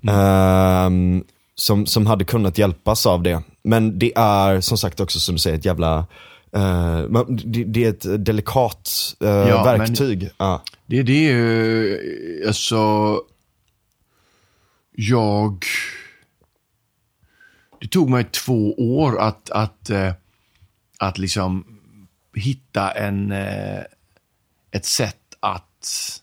Ehm, 0.09 1.25
som, 1.55 1.87
som 1.87 2.07
hade 2.07 2.25
kunnat 2.25 2.59
hjälpas 2.59 3.07
av 3.07 3.23
det. 3.23 3.43
Men 3.65 3.99
det 3.99 4.13
är 4.17 4.61
som 4.61 4.79
sagt 4.79 5.01
också 5.01 5.21
som 5.21 5.35
du 5.35 5.39
säger 5.39 5.59
ett 5.59 5.65
jävla 5.65 6.07
man- 7.09 7.41
det, 7.45 7.65
det 7.65 7.85
är 7.85 7.89
ett 7.89 8.25
delikat 8.27 8.91
eh, 9.25 9.29
Ja, 9.29 9.63
men- 9.65 9.79
verktyg. 9.79 10.31
Ja. 10.39 10.63
Det, 10.87 11.03
det 11.03 11.13
är 11.29 11.33
ju, 11.33 12.45
alltså, 12.47 13.17
jag, 14.97 15.65
det 17.81 17.89
tog 17.89 18.11
mig 18.11 18.25
två 18.25 18.75
år 18.99 19.21
att, 19.21 19.51
att, 19.51 19.91
eh, 19.91 20.13
att 20.99 21.19
liksom 21.19 21.79
hitta 22.35 22.91
en, 22.91 23.33
eh, 23.33 23.83
ett 24.71 24.85
sätt 24.85 25.37
att, 25.41 26.23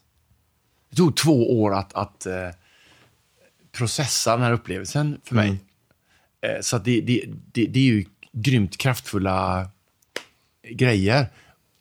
det 0.89 0.95
tog 0.95 1.15
två 1.15 1.61
år 1.61 1.74
att, 1.74 1.93
att 1.93 2.26
eh, 2.26 2.49
processa 3.71 4.32
den 4.32 4.45
här 4.45 4.51
upplevelsen 4.51 5.21
för 5.24 5.36
mig. 5.36 5.59
Eh, 6.41 6.61
Så 6.61 6.78
det, 6.78 7.01
det, 7.01 7.24
det, 7.51 7.65
det 7.65 7.80
är 7.80 7.84
ju 7.84 8.05
grymt 8.32 8.78
kraftfulla 8.78 9.69
grejer. 10.69 11.28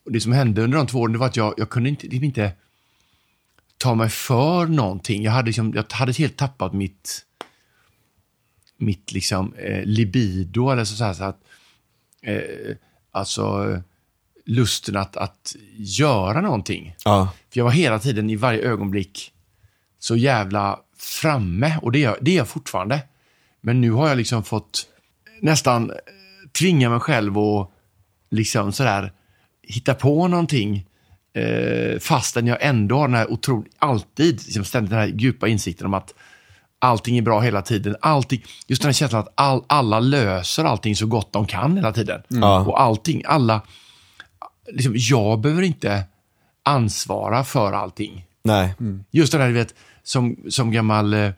Och 0.04 0.12
det 0.12 0.20
som 0.20 0.32
hände 0.32 0.62
under 0.62 0.78
de 0.78 0.86
två 0.86 1.00
åren 1.00 1.12
det 1.12 1.18
var 1.18 1.26
att 1.26 1.36
jag, 1.36 1.54
jag 1.56 1.70
kunde 1.70 1.88
inte, 1.88 2.06
liksom 2.06 2.24
inte 2.24 2.52
ta 3.82 3.94
mig 3.94 4.08
för 4.08 4.66
någonting. 4.66 5.22
Jag 5.22 5.32
hade, 5.32 5.46
liksom, 5.46 5.72
jag 5.74 5.84
hade 5.90 6.12
helt 6.12 6.36
tappat 6.36 6.72
mitt, 6.72 7.24
mitt 8.76 9.12
liksom, 9.12 9.54
eh, 9.54 9.84
libido, 9.84 10.70
eller 10.70 10.84
så, 10.84 10.94
så, 10.96 11.04
här, 11.04 11.12
så 11.12 11.24
att, 11.24 11.40
eh, 12.22 12.76
alltså 13.10 13.66
lusten 14.44 14.96
att, 14.96 15.16
att 15.16 15.56
göra 15.76 16.40
någonting. 16.40 16.94
Ja. 17.04 17.32
För 17.50 17.60
jag 17.60 17.64
var 17.64 17.72
hela 17.72 17.98
tiden 17.98 18.30
i 18.30 18.36
varje 18.36 18.60
ögonblick 18.60 19.32
så 19.98 20.16
jävla 20.16 20.80
framme 20.96 21.78
och 21.82 21.92
det 21.92 22.04
är, 22.04 22.16
det 22.20 22.30
är 22.30 22.36
jag 22.36 22.48
fortfarande. 22.48 23.00
Men 23.60 23.80
nu 23.80 23.90
har 23.90 24.08
jag 24.08 24.16
liksom 24.16 24.44
fått 24.44 24.86
nästan 25.40 25.90
eh, 25.90 25.96
tvinga 26.58 26.90
mig 26.90 27.00
själv 27.00 27.38
att 27.38 27.70
liksom 28.30 28.72
sådär 28.72 29.12
hitta 29.62 29.94
på 29.94 30.28
någonting 30.28 30.86
eh, 31.34 31.98
fastän 31.98 32.46
jag 32.46 32.58
ändå 32.60 32.96
har 32.98 33.08
den 33.08 33.16
här 33.16 33.32
otroligt, 33.32 33.74
alltid 33.78 34.42
liksom 34.44 34.64
ständigt 34.64 34.90
den 34.90 34.98
här 34.98 35.06
djupa 35.06 35.48
insikten 35.48 35.86
om 35.86 35.94
att 35.94 36.14
allting 36.78 37.18
är 37.18 37.22
bra 37.22 37.40
hela 37.40 37.62
tiden. 37.62 37.96
Allting, 38.00 38.44
just 38.66 38.82
den 38.82 38.88
här 38.88 38.92
känslan 38.92 39.20
att 39.20 39.32
all, 39.34 39.64
alla 39.66 40.00
löser 40.00 40.64
allting 40.64 40.96
så 40.96 41.06
gott 41.06 41.32
de 41.32 41.46
kan 41.46 41.76
hela 41.76 41.92
tiden. 41.92 42.22
Ja. 42.28 42.60
Och 42.60 42.80
allting, 42.80 43.22
alla, 43.26 43.62
liksom, 44.72 44.92
jag 44.96 45.40
behöver 45.40 45.62
inte 45.62 46.04
ansvara 46.62 47.44
för 47.44 47.72
allting. 47.72 48.26
Nej. 48.44 48.74
Just 49.10 49.32
det 49.32 49.38
där, 49.38 49.48
du 49.48 49.54
vet, 49.54 49.74
som, 50.02 50.36
som 50.48 50.70
gammal 50.70 51.14
eh, 51.14 51.30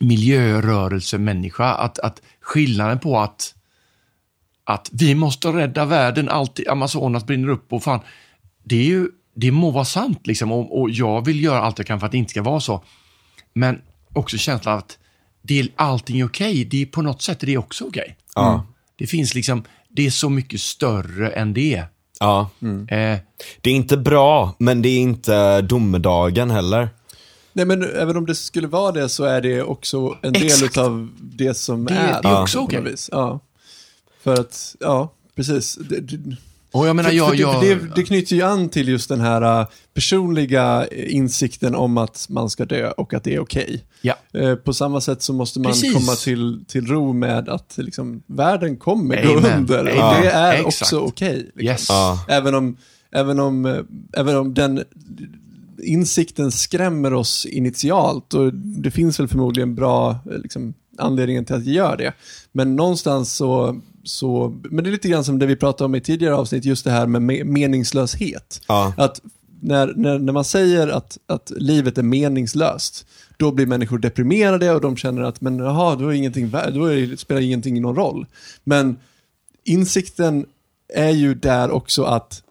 miljörörelsemänniska, 0.00 1.64
att, 1.64 1.98
att 1.98 2.22
skillnaden 2.40 2.98
på 2.98 3.20
att, 3.20 3.54
att 4.64 4.90
vi 4.92 5.14
måste 5.14 5.48
rädda 5.48 5.84
världen, 5.84 6.28
alltid 6.28 6.68
Amazonas 6.68 7.26
brinner 7.26 7.48
upp 7.48 7.72
och 7.72 7.82
fan, 7.82 8.00
det 8.64 8.76
är 8.76 8.84
ju, 8.84 9.08
det 9.34 9.50
må 9.50 9.70
vara 9.70 9.84
sant 9.84 10.26
liksom 10.26 10.52
och, 10.52 10.80
och 10.80 10.90
jag 10.90 11.24
vill 11.26 11.42
göra 11.44 11.60
allt 11.60 11.78
jag 11.78 11.86
kan 11.86 12.00
för 12.00 12.06
att 12.06 12.12
det 12.12 12.18
inte 12.18 12.30
ska 12.30 12.42
vara 12.42 12.60
så. 12.60 12.84
Men 13.54 13.80
också 14.12 14.36
känslan 14.38 14.78
att 14.78 14.98
det 15.42 15.60
är, 15.60 15.68
allting 15.76 16.20
är 16.20 16.26
okej, 16.26 16.64
det 16.64 16.82
är 16.82 16.86
på 16.86 17.02
något 17.02 17.22
sätt 17.22 17.42
är 17.42 17.46
det 17.46 17.58
också 17.58 17.84
okej. 17.84 18.16
Ja. 18.34 18.66
Det 18.96 19.06
finns 19.06 19.34
liksom, 19.34 19.64
det 19.88 20.06
är 20.06 20.10
så 20.10 20.28
mycket 20.30 20.60
större 20.60 21.28
än 21.30 21.54
det. 21.54 21.82
Ja. 22.20 22.50
Eh, 22.88 23.18
Det 23.60 23.70
är 23.70 23.74
inte 23.74 23.96
bra, 23.96 24.54
men 24.58 24.82
det 24.82 24.88
är 24.88 24.98
inte 24.98 25.60
domedagen 25.60 26.50
heller. 26.50 26.88
Nej 27.52 27.64
men 27.66 27.82
även 27.82 28.16
om 28.16 28.26
det 28.26 28.34
skulle 28.34 28.66
vara 28.66 28.92
det 28.92 29.08
så 29.08 29.24
är 29.24 29.40
det 29.40 29.62
också 29.62 30.18
en 30.22 30.34
Exakt. 30.34 30.74
del 30.74 30.84
av 30.84 31.08
det 31.20 31.54
som 31.54 31.84
Det- 31.84 31.94
är. 31.94 32.22
det 32.22 32.28
är 32.28 32.42
också 32.42 32.58
okej. 32.58 32.82
vis. 32.82 33.08
Ja. 33.12 33.40
För 34.22 34.32
att, 34.40 34.76
ja, 34.80 35.12
precis. 35.36 35.74
Det, 35.74 36.00
det, 36.00 36.36
Och 36.72 36.86
jag 36.86 36.96
menar, 36.96 37.08
För, 37.10 37.16
jag, 37.16 37.28
för 37.28 37.36
det, 37.36 37.42
jag, 37.42 37.78
det, 37.78 37.94
det 37.94 38.02
knyter 38.02 38.36
ju 38.36 38.42
an 38.42 38.68
till 38.68 38.88
just 38.88 39.08
den 39.08 39.20
här 39.20 39.60
äh, 39.60 39.66
personliga 39.94 40.86
äh, 40.86 41.14
insikten 41.14 41.74
om 41.74 41.98
att 41.98 42.26
man 42.28 42.50
ska 42.50 42.64
dö 42.64 42.90
och 42.90 43.14
att 43.14 43.24
det 43.24 43.34
är 43.34 43.38
okej. 43.40 43.84
ja. 44.02 44.14
Eh, 44.32 44.54
På 44.54 44.74
samma 44.74 45.00
sätt 45.00 45.22
så 45.22 45.32
måste 45.32 45.60
man 45.60 45.72
Precis. 45.72 45.94
komma 45.94 46.12
till, 46.14 46.64
till 46.68 46.86
ro 46.86 47.12
med 47.12 47.48
att 47.48 47.74
liksom, 47.76 48.22
världen 48.26 48.76
kommer 48.76 49.26
gå 49.26 49.38
Amen. 49.38 49.58
under. 49.58 49.96
Och 49.96 50.02
Amen. 50.04 50.22
det 50.22 50.30
är 50.30 50.52
Exakt. 50.52 50.66
också 50.66 50.98
okej. 51.00 51.36
liksom. 51.54 51.64
Yes. 51.64 51.86
Ja. 51.88 52.24
Även, 52.28 52.54
om, 52.54 52.76
även, 53.14 53.40
om, 53.40 53.66
eh, 53.66 53.78
även 54.16 54.36
om 54.36 54.54
den 54.54 54.84
insikten 55.82 56.52
skrämmer 56.52 57.12
oss 57.14 57.46
initialt 57.46 58.34
och 58.34 58.54
det 58.54 58.90
finns 58.90 59.20
väl 59.20 59.28
förmodligen 59.28 59.74
bra 59.74 60.10
eh, 60.10 60.38
liksom, 60.38 60.74
anledningen 60.98 61.44
till 61.44 61.54
att 61.54 61.64
det 61.64 61.70
gör 61.70 61.96
det. 61.96 62.12
Men 62.52 62.76
någonstans 62.76 63.32
så, 63.32 63.80
så, 64.04 64.60
men 64.70 64.84
det 64.84 64.90
är 64.90 64.92
lite 64.92 65.08
grann 65.08 65.24
som 65.24 65.38
det 65.38 65.46
vi 65.46 65.56
pratade 65.56 65.86
om 65.86 65.94
i 65.94 66.00
tidigare 66.00 66.34
avsnitt, 66.34 66.64
just 66.64 66.84
det 66.84 66.90
här 66.90 67.06
med 67.06 67.22
me- 67.22 67.44
meningslöshet. 67.44 68.60
Ja. 68.68 68.94
Att 68.96 69.20
när, 69.60 69.92
när, 69.96 70.18
när 70.18 70.32
man 70.32 70.44
säger 70.44 70.88
att, 70.88 71.18
att 71.26 71.52
livet 71.56 71.98
är 71.98 72.02
meningslöst, 72.02 73.06
då 73.36 73.52
blir 73.52 73.66
människor 73.66 73.98
deprimerade 73.98 74.72
och 74.72 74.80
de 74.80 74.96
känner 74.96 75.22
att 75.22 75.40
men 75.40 75.58
jaha, 75.58 75.96
då, 75.96 76.08
är 76.08 76.12
ingenting, 76.12 76.50
då 76.50 76.84
är 76.84 77.16
spelar 77.16 77.40
ingenting 77.40 77.82
någon 77.82 77.96
roll. 77.96 78.26
Men 78.64 78.96
insikten 79.64 80.46
är 80.94 81.10
ju 81.10 81.34
där 81.34 81.70
också 81.70 82.02
att 82.02 82.41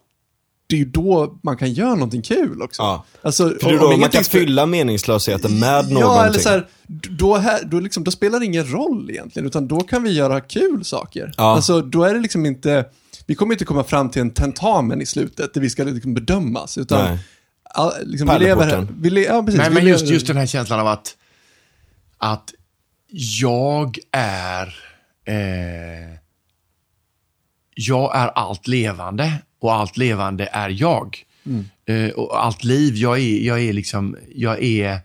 det 0.72 0.76
är 0.76 0.78
ju 0.78 0.84
då 0.84 1.38
man 1.42 1.56
kan 1.56 1.72
göra 1.72 1.94
någonting 1.94 2.22
kul 2.22 2.62
också. 2.62 2.82
Ja. 2.82 3.04
Alltså, 3.22 3.48
För 3.48 3.68
det 3.68 3.74
är 3.74 3.78
då 3.78 3.96
man 3.96 4.10
kan 4.10 4.24
fylla 4.24 4.66
meningslösheten 4.66 5.58
med 5.58 5.74
någonting. 5.74 5.98
Ja, 5.98 6.26
eller 6.26 6.38
så 6.38 6.48
här, 6.48 6.66
då, 7.10 7.36
här, 7.36 7.64
då, 7.64 7.80
liksom, 7.80 8.04
då 8.04 8.10
spelar 8.10 8.40
det 8.40 8.46
ingen 8.46 8.72
roll 8.72 9.10
egentligen, 9.10 9.46
utan 9.46 9.68
då 9.68 9.80
kan 9.80 10.02
vi 10.02 10.12
göra 10.12 10.40
kul 10.40 10.84
saker. 10.84 11.34
Ja. 11.36 11.54
Alltså, 11.54 11.80
då 11.80 12.04
är 12.04 12.14
det 12.14 12.20
liksom 12.20 12.46
inte, 12.46 12.84
vi 13.26 13.34
kommer 13.34 13.54
inte 13.54 13.64
komma 13.64 13.84
fram 13.84 14.10
till 14.10 14.22
en 14.22 14.30
tentamen 14.30 15.02
i 15.02 15.06
slutet 15.06 15.54
där 15.54 15.60
vi 15.60 15.70
ska 15.70 15.84
liksom 15.84 16.14
bedömas, 16.14 16.78
utan 16.78 17.04
Nej. 17.04 17.18
all, 17.64 17.92
liksom, 18.04 18.28
vi 18.28 18.44
lever 18.44 18.66
här. 18.66 18.86
Vi 18.98 19.10
le, 19.10 19.24
ja, 19.24 19.42
precis, 19.42 19.58
Men, 19.58 19.68
vi 19.68 19.74
men 19.74 19.86
just, 19.86 20.06
just 20.06 20.26
den 20.26 20.36
här 20.36 20.46
känslan 20.46 20.80
av 20.80 20.86
att, 20.86 21.16
att 22.18 22.54
jag 23.40 23.98
är, 24.12 24.74
eh, 25.24 26.18
jag 27.74 28.16
är 28.16 28.28
allt 28.28 28.66
levande 28.66 29.32
och 29.62 29.74
allt 29.74 29.96
levande 29.96 30.48
är 30.52 30.68
jag. 30.68 31.18
Eh, 31.86 32.10
och 32.10 32.44
allt 32.44 32.64
liv, 32.64 32.94
jag 32.96 33.18
är, 33.18 33.38
jag 33.46 33.60
är 33.60 33.72
liksom, 33.72 34.16
jag 34.34 34.62
är, 34.62 34.92
eh, 34.92 34.98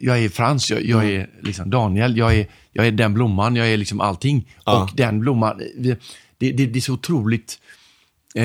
jag 0.00 0.18
är 0.18 0.28
Frans, 0.28 0.70
jag, 0.70 0.84
jag 0.84 1.04
är 1.10 1.30
liksom 1.42 1.70
Daniel, 1.70 2.16
jag 2.16 2.34
är, 2.36 2.46
jag 2.72 2.86
är 2.86 2.90
den 2.92 3.14
blomman, 3.14 3.56
jag 3.56 3.68
är 3.68 3.76
liksom 3.76 4.00
allting. 4.00 4.52
Ja. 4.64 4.82
Och 4.82 4.90
den 4.96 5.20
blomman, 5.20 5.58
vi- 5.76 5.96
det, 6.38 6.52
det, 6.52 6.66
det 6.66 6.78
är 6.78 6.80
så 6.80 6.92
otroligt, 6.92 7.58
eh, 8.34 8.42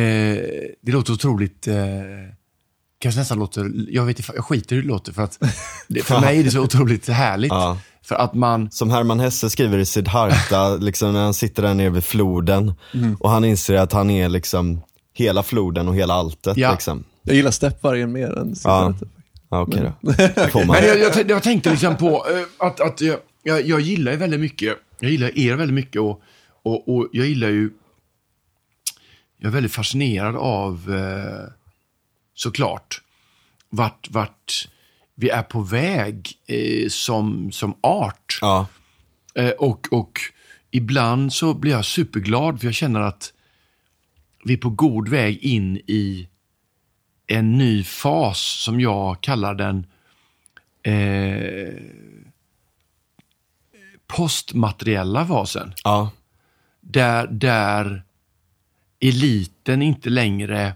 det 0.82 0.92
låter 0.92 1.14
otroligt, 1.14 1.68
eh, 1.68 1.76
kanske 3.00 3.20
nästan 3.20 3.40
låter, 3.40 3.72
jag 3.90 4.06
vet 4.06 4.20
inte, 4.20 4.32
jag 4.36 4.46
skiter 4.46 4.76
i 4.76 4.78
hur 4.78 4.84
det 4.84 4.88
låter 4.90 5.14
för 5.14 5.22
att 5.24 5.36
för 6.04 6.22
mig 6.22 6.40
är 6.40 6.44
det 6.44 6.52
så 6.52 6.62
otroligt 6.62 7.08
härligt. 7.08 7.50
Ja. 7.52 7.80
För 8.06 8.16
att 8.16 8.34
man, 8.34 8.72
Som 8.72 8.90
Herman 8.90 9.20
Hesse 9.20 9.50
skriver 9.50 9.78
i 9.78 9.86
Siddhartha, 9.86 10.76
liksom 10.80 11.14
när 11.14 11.24
han 11.24 11.34
sitter 11.34 11.64
där 11.64 11.74
nere 11.74 11.90
vid 11.90 12.04
floden 12.04 12.74
och 13.20 13.30
han 13.30 13.46
inser 13.46 13.76
att 13.76 13.94
han 13.94 14.10
är 14.10 14.30
liksom 14.30 14.82
hela 15.14 15.44
floden 15.44 15.88
och 15.88 15.96
hela 15.96 16.14
alltet. 16.14 16.58
Ja. 16.58 16.72
Liksom. 16.72 17.04
Jag 17.24 17.36
gillar 17.36 17.52
steppvargen 17.52 18.12
mer 18.12 18.38
än 18.38 18.50
Ja, 18.50 18.56
cigaretter. 18.56 19.08
ja 19.50 19.62
okej 19.62 19.82
då. 19.82 20.60
Man. 20.60 20.68
Men 20.68 20.86
jag, 20.88 21.00
jag, 21.00 21.30
jag 21.30 21.44
tänkte 21.44 21.72
liksom 21.72 21.98
på 21.98 22.26
eh, 22.30 22.68
att, 22.68 22.80
att 22.80 23.02
jag, 23.02 23.18
jag, 23.44 23.66
jag 23.68 23.80
gillar 23.82 24.12
ju 24.12 24.18
väldigt 24.18 24.40
mycket, 24.40 24.78
jag 25.00 25.12
gillar 25.12 25.40
er 25.40 25.56
väldigt 25.56 25.76
mycket 25.76 26.02
och, 26.02 26.22
och, 26.64 26.96
och 26.96 27.08
jag 27.12 27.26
gillar 27.28 27.50
ju, 27.50 27.70
jag 29.38 29.48
är 29.48 29.54
väldigt 29.54 29.72
fascinerad 29.74 30.36
av 30.36 30.96
eh, 30.96 31.50
såklart 32.36 33.02
vart, 33.70 34.08
vart 34.12 34.68
vi 35.22 35.30
är 35.30 35.44
på 35.44 35.62
väg 35.62 36.32
eh, 36.48 36.90
som, 36.90 37.52
som 37.52 37.76
art. 37.82 38.38
Ja, 38.42 38.68
Eh, 39.34 39.50
och, 39.50 39.88
och 39.92 40.20
ibland 40.72 41.34
så 41.34 41.54
blir 41.54 41.72
jag 41.72 41.86
superglad 41.86 42.60
för 42.60 42.68
jag 42.68 42.74
känner 42.76 43.00
att 43.00 43.34
vi 44.44 44.54
är 44.54 44.58
på 44.58 44.70
god 44.70 45.10
väg 45.10 45.38
in 45.38 45.78
i 45.78 46.28
en 47.28 47.58
ny 47.58 47.84
fas 47.84 48.40
som 48.40 48.80
jag 48.82 49.22
kallar 49.22 49.54
den 49.56 49.86
eh, 50.84 51.74
postmateriella 54.08 55.28
fasen. 55.28 55.74
ja, 55.84 56.12
Där, 56.82 57.28
där 57.28 58.04
eliten 59.00 59.82
inte 59.82 60.10
längre 60.10 60.74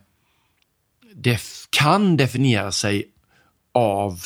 def, 1.14 1.68
kan 1.70 2.18
definiera 2.18 2.72
sig 2.72 3.12
av 3.76 4.20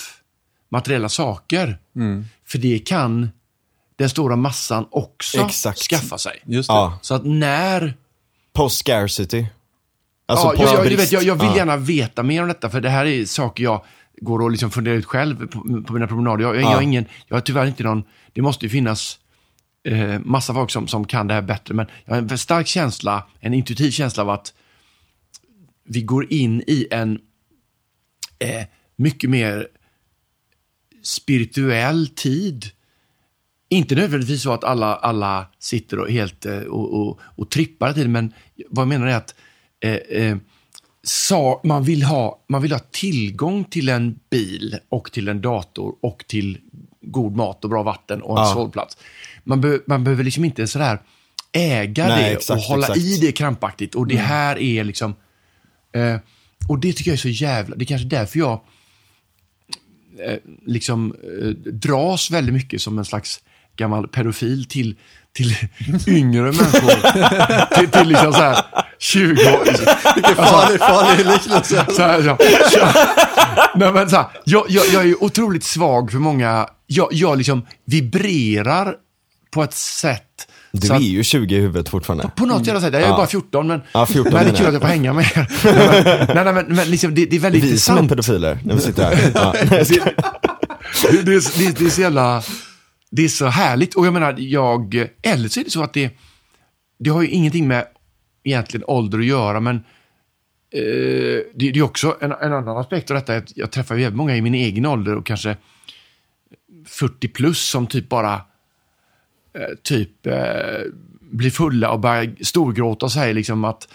materiella 0.70 1.10
saker. 1.10 1.78
För 2.46 2.58
det 2.58 2.80
kan 2.80 3.30
den 3.96 4.10
stora 4.10 4.36
massan 4.36 4.86
också 4.92 5.46
Exakt. 5.46 5.80
skaffa 5.80 6.18
sig. 6.18 6.40
Ja. 6.46 7.00
Så 7.02 7.14
att 7.16 7.26
när... 7.26 7.94
Post 8.54 8.78
scarcity. 8.78 9.46
Alltså 10.26 10.48
ja, 10.48 10.54
jag, 10.76 10.86
jag, 10.92 10.98
vet, 10.98 11.12
jag, 11.12 11.24
jag 11.24 11.36
vill 11.36 11.48
Ja. 11.50 11.56
gärna 11.58 11.78
veta 11.78 12.24
mer 12.24 12.42
om 12.42 12.48
detta, 12.48 12.70
för 12.70 12.82
det 12.82 12.90
här 12.90 13.06
är 13.06 13.26
saker 13.26 13.64
jag 13.64 13.84
går 14.22 14.42
och 14.42 14.52
liksom 14.52 14.72
funderar 14.72 14.96
ut 14.96 15.06
själv 15.06 15.48
på, 15.48 15.84
på 15.88 15.94
mina 15.94 16.08
promenader. 16.08 16.44
Jag, 16.44 16.56
jag, 16.56 16.62
jag, 16.62 16.72
Ja. 16.72 16.76
har 16.76 16.82
ingen, 16.82 17.06
jag 17.28 17.36
har 17.36 17.42
tyvärr 17.42 17.66
inte 17.66 17.84
någon... 17.84 18.04
Det 18.34 18.42
måste 18.42 18.66
ju 18.66 18.70
finnas 18.70 19.20
eh, 19.84 20.20
massa 20.20 20.54
folk 20.54 20.72
som, 20.72 20.88
som 20.88 21.06
kan 21.06 21.28
det 21.28 21.34
här 21.34 21.42
bättre, 21.42 21.74
men 21.74 21.86
jag 22.06 22.14
har 22.16 22.22
en 22.22 22.38
stark 22.38 22.68
känsla, 22.68 23.28
en 23.40 23.54
intuitiv 23.54 23.92
känsla 23.92 24.24
av 24.24 24.30
att 24.30 24.54
vi 25.84 26.02
går 26.02 26.34
in 26.34 26.62
i 26.68 26.88
en 26.92 27.20
eh, 28.40 28.64
mycket 29.00 29.30
mer 29.30 29.68
spirituell 31.04 32.08
tid. 32.08 32.66
Inte 33.70 33.96
nödvändigtvis 33.96 34.42
så 34.42 34.52
att 34.52 34.64
alla, 34.64 34.96
alla 34.96 35.48
sitter 35.60 36.00
och 36.00 36.12
helt 36.12 36.46
eh, 36.46 36.60
och, 36.60 37.02
och, 37.02 37.20
och 37.22 37.50
trippar 37.50 37.94
tiden, 37.94 38.12
men 38.12 38.34
vad 38.70 38.82
jag 38.82 38.88
menar 38.88 39.08
är 39.08 39.16
att 39.16 39.36
eh, 39.80 39.94
eh, 39.94 40.38
sa, 41.04 41.62
man, 41.64 41.84
vill 41.84 42.04
ha, 42.04 42.46
man 42.50 42.62
vill 42.62 42.72
ha 42.72 42.80
tillgång 42.80 43.64
till 43.64 43.90
en 43.90 44.20
bil 44.30 44.78
och 44.90 45.12
till 45.12 45.28
en 45.28 45.42
dator 45.42 45.96
och 46.02 46.26
till 46.28 46.58
god 47.02 47.36
mat 47.36 47.64
och 47.64 47.70
bra 47.70 47.84
vatten 47.84 48.22
och 48.22 48.40
en 48.40 48.46
Ja. 48.46 48.54
sovplats. 48.54 48.98
Man, 49.44 49.62
be, 49.62 49.80
man 49.88 50.04
behöver 50.04 50.24
liksom 50.24 50.46
inte 50.46 50.68
sådär 50.68 51.00
äga 51.52 52.08
Nej, 52.08 52.24
det 52.24 52.30
exakt, 52.36 52.58
och 52.58 52.64
hålla 52.64 52.88
exakt. 52.88 53.00
i 53.00 53.18
det 53.18 53.32
krampaktigt. 53.32 53.96
Och 53.96 54.08
det 54.08 54.18
här 54.18 54.60
är 54.60 54.84
liksom... 54.84 55.16
Eh, 55.92 56.18
och 56.70 56.80
det 56.80 56.94
tycker 56.94 57.12
jag 57.12 57.16
är 57.16 57.22
så 57.22 57.30
jävla... 57.30 57.76
Det 57.76 57.84
är 57.84 57.86
kanske 57.86 58.08
därför 58.08 58.40
jag 58.40 58.62
liksom 60.66 61.16
eh, 61.42 61.48
dras 61.74 62.32
väldigt 62.32 62.54
mycket 62.54 62.82
som 62.82 62.98
en 62.98 63.06
slags 63.06 63.40
gammal 63.78 64.08
pedofil 64.08 64.66
till, 64.66 64.96
till 65.34 65.56
yngre 66.08 66.42
människor. 66.42 67.76
till, 67.78 67.90
till 67.90 68.08
liksom 68.08 68.34
så 68.34 68.40
här 68.40 68.66
20 69.00 69.32
år. 69.32 69.66
Vilken 70.16 70.36
farlig, 70.36 70.80
farlig 70.80 71.26
liknelse. 71.26 71.86
Så 71.96 72.02
här, 72.02 72.22
så, 72.22 72.38
så, 72.70 72.88
nej, 73.76 73.94
men 73.94 74.10
så 74.10 74.16
här, 74.16 74.26
jag, 74.44 74.66
jag, 74.70 74.88
jag 74.88 75.10
är 75.10 75.24
otroligt 75.24 75.64
svag 75.64 76.12
för 76.12 76.18
många, 76.18 76.68
jag, 76.88 77.08
jag 77.12 77.38
liksom 77.38 77.66
vibrerar 77.86 78.96
på 79.52 79.64
ett 79.64 79.74
sätt. 79.74 80.48
Du 80.72 80.88
så 80.88 80.94
är 80.94 81.00
ju 81.00 81.24
20 81.24 81.56
i 81.56 81.60
huvudet 81.60 81.90
fortfarande. 81.90 82.32
på 82.36 82.46
något 82.46 82.68
jävla 82.68 82.82
sätt, 82.82 82.94
jag 82.94 83.02
är 83.02 83.08
Ja. 83.08 83.18
bara 83.18 83.28
14 83.28 83.68
men, 83.68 83.82
Ja, 83.94 84.06
14 84.06 84.34
men 84.34 84.44
det 84.44 84.50
är 84.52 84.56
kul 84.56 84.60
jag. 84.60 84.68
att 84.68 84.74
jag 84.74 84.82
får 84.82 84.88
hänga 84.90 85.14
med 85.14 85.26
er. 85.26 85.48
nej, 86.36 86.36
men, 86.36 86.46
nej, 86.46 86.54
men, 86.54 86.76
men 86.76 86.92
liksom, 86.92 87.16
det, 87.16 87.26
det 87.26 87.36
är 87.36 87.40
väldigt 87.40 87.64
Vi 87.64 87.78
som 87.78 87.98
är 87.98 88.02
intressant. 88.02 88.10
pedofiler 88.28 88.60
när 88.66 88.76
vi 88.76 88.82
sitter 88.82 89.04
här. 89.04 89.32
Ja. 89.36 89.52
det, 89.52 89.70
det, 89.70 91.32
är- 91.34 91.74
det, 91.80 91.86
är- 91.86 91.90
så 91.90 92.02
jävla, 92.02 92.44
det 93.12 93.24
är 93.24 93.28
så 93.28 93.46
härligt. 93.46 93.96
Och 93.96 94.06
jag 94.06 94.14
menar, 94.14 94.36
jag, 94.38 95.08
eller 95.22 95.50
så 95.50 95.60
är 95.60 95.64
det 95.64 95.70
så 95.70 95.84
att 95.84 95.94
det, 95.94 96.12
det 97.00 97.10
har 97.10 97.22
ju 97.22 97.28
ingenting 97.28 97.68
med 97.68 97.86
egentligen 98.44 98.84
ålder 98.88 99.20
att 99.20 99.26
göra, 99.26 99.60
men 99.60 99.76
eh, 99.76 99.82
det, 101.56 101.72
det 101.72 101.80
är 101.80 101.82
också 101.82 102.18
en, 102.22 102.32
en 102.32 102.54
annan 102.54 102.78
aspekt 102.78 103.12
av 103.12 103.16
detta. 103.16 103.36
att 103.36 103.58
Jag 103.58 103.72
träffar 103.72 103.96
ju 103.96 104.12
många 104.12 104.36
i 104.36 104.42
min 104.42 104.56
egen 104.56 104.86
ålder 104.86 105.16
och 105.16 105.26
kanske 105.26 105.58
40 106.88 107.28
plus 107.28 107.60
som 107.70 107.88
typ 107.88 108.10
bara 108.10 108.42
typ 109.84 110.28
eh, 110.28 110.34
blir 111.32 111.50
fulla 111.50 111.92
och 111.92 112.00
börjar 112.00 112.44
storgråta 112.44 113.06
och 113.06 113.12
säger 113.12 113.34
liksom 113.34 113.64
att 113.64 113.88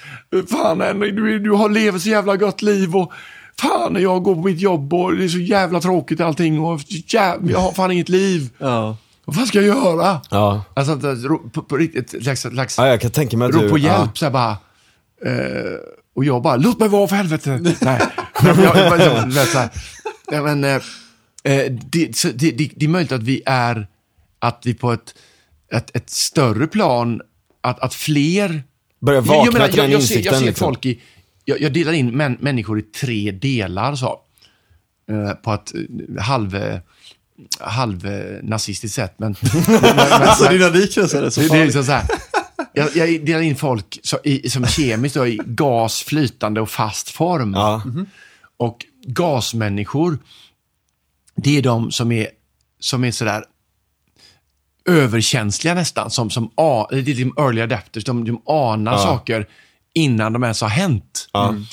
Fan 0.50 0.80
Henrik, 0.80 1.16
du, 1.16 1.38
du 1.38 1.50
har 1.50 1.68
lever 1.68 1.98
så 1.98 2.08
jävla 2.08 2.36
gott 2.36 2.62
liv 2.62 2.96
och 2.96 3.12
Fan, 3.60 4.02
jag 4.02 4.22
går 4.22 4.34
på 4.34 4.40
mitt 4.40 4.60
jobb 4.60 4.94
och 4.94 5.16
det 5.16 5.24
är 5.24 5.28
så 5.28 5.38
jävla 5.38 5.80
tråkigt 5.80 6.20
allting 6.20 6.60
och 6.60 6.80
jävla, 6.88 7.50
jag 7.50 7.58
har 7.58 7.72
fan 7.72 7.90
inget 7.90 8.08
liv. 8.08 8.50
Ja. 8.58 8.96
Vad 9.24 9.36
fan 9.36 9.46
ska 9.46 9.62
jag 9.62 9.76
göra? 9.76 10.20
Ja. 10.30 10.64
Alltså, 10.74 11.00
på, 11.52 11.62
på 11.62 11.76
riktigt, 11.76 12.22
slags, 12.22 12.40
slags 12.40 12.78
ja, 12.78 12.86
jag 12.86 13.00
kan 13.00 13.10
tänka 13.10 13.36
mig 13.36 13.46
att 13.46 13.52
du... 13.52 13.68
på 13.68 13.78
hjälp 13.78 13.98
Ja. 13.98 14.10
så 14.14 14.24
här 14.24 14.32
bara. 14.32 14.56
Eh, 15.24 15.78
och 16.14 16.24
jag 16.24 16.42
bara, 16.42 16.56
låt 16.56 16.80
mig 16.80 16.88
vara 16.88 17.08
för 17.08 17.16
helvete. 17.16 17.58
Nej, 17.80 18.00
men 18.42 18.62
jag, 18.62 18.76
jag, 18.76 19.00
jag, 19.00 19.26
vet, 19.26 19.48
så 19.48 19.58
här. 19.58 19.70
Men, 20.42 20.64
eh, 20.64 20.82
eh, 21.44 21.72
det, 21.72 22.16
så, 22.16 22.28
det, 22.28 22.50
det, 22.50 22.70
det 22.76 22.86
är 22.86 22.88
möjligt 22.88 23.12
att 23.12 23.22
vi 23.22 23.42
är, 23.46 23.86
att 24.38 24.60
vi 24.64 24.74
på 24.74 24.92
ett, 24.92 25.14
ett, 25.76 25.96
ett 25.96 26.10
större 26.10 26.66
plan, 26.66 27.20
att, 27.60 27.80
att 27.80 27.94
fler 27.94 28.62
börjar 29.00 29.20
vakna 29.20 29.44
jag, 29.44 29.52
menar, 29.52 29.68
till 29.68 29.76
jag, 29.76 29.84
den 29.84 29.92
jag, 29.92 30.02
ser, 30.02 30.14
insikten. 30.14 30.32
jag 30.32 30.40
ser 30.40 30.46
liksom. 30.46 30.64
folk 30.64 30.86
i... 30.86 31.00
Jag, 31.44 31.60
jag 31.60 31.72
delar 31.72 31.92
in 31.92 32.16
män, 32.16 32.36
människor 32.40 32.78
i 32.78 32.82
tre 32.82 33.30
delar, 33.30 33.94
så. 33.94 34.20
Eh, 35.10 35.32
på 35.32 35.52
ett 35.52 35.72
eh, 35.74 36.22
halv, 36.22 36.58
halv 37.60 38.06
nazistiskt 38.42 38.94
sätt. 38.94 39.14
Men, 39.16 39.36
men, 39.42 39.64
men, 39.82 39.98
Alltså 39.98 40.50
liknelser 40.50 41.22
är 41.22 41.30
så 41.30 41.40
det, 41.40 41.46
det 41.46 41.46
är 41.46 41.48
farliga. 41.48 41.64
liksom 41.64 41.84
så 41.84 41.92
här. 41.92 42.04
Jag, 42.72 42.96
jag 42.96 43.26
delar 43.26 43.40
in 43.40 43.56
folk 43.56 44.00
så, 44.02 44.18
i, 44.24 44.50
som 44.50 44.66
kemiskt 44.66 45.14
då, 45.14 45.26
i 45.26 45.40
gas, 45.44 46.02
flytande 46.02 46.60
och 46.60 46.70
fast 46.70 47.08
form. 47.10 47.54
Ja. 47.54 47.82
Och 48.56 48.86
gasmänniskor, 49.06 50.18
det 51.36 51.58
är 51.58 51.62
de 51.62 51.90
som 51.90 52.12
är, 52.12 52.28
som 52.80 53.04
är 53.04 53.10
sådär 53.10 53.44
överkänsliga 54.88 55.74
nästan. 55.74 56.10
Som, 56.10 56.30
som 56.30 56.50
a, 56.54 56.86
det 56.90 56.96
är 56.98 57.02
liksom 57.02 57.34
early 57.38 57.60
adapters, 57.60 58.04
de, 58.04 58.24
de 58.24 58.42
anar 58.46 58.92
Ja. 58.92 58.98
saker 58.98 59.48
innan 59.96 60.32
de 60.32 60.42
ens 60.42 60.60
har 60.60 60.68
hänt. 60.68 61.28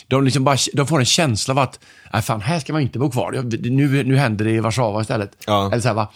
De, 0.07 0.23
liksom 0.23 0.43
bara, 0.43 0.57
de 0.73 0.87
får 0.87 0.99
en 0.99 1.05
känsla 1.05 1.51
av 1.51 1.59
att, 1.59 1.79
nej 2.13 2.21
fan, 2.21 2.41
här 2.41 2.59
ska 2.59 2.73
man 2.73 2.81
inte 2.81 2.99
bo 2.99 3.11
kvar. 3.11 3.33
Ja, 3.33 3.41
Nu, 3.41 4.03
nu 4.03 4.15
händer 4.17 4.45
det 4.45 4.51
i 4.51 4.59
Warszawa 4.59 5.01
istället. 5.01 5.31
Ja. 5.47 5.67
Eller 5.71 5.81
så 5.81 5.87
här, 5.87 5.95
va? 5.95 6.07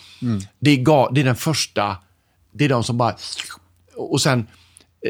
Det, 0.60 0.72
är 0.72 1.14
det 1.14 1.22
är 1.22 1.26
den 1.26 1.36
första, 1.36 1.98
det 2.52 2.66
är 2.66 2.70
de 2.70 2.84
som 2.84 2.98
bara... 2.98 3.16
Och 3.96 4.22
sen 4.22 4.48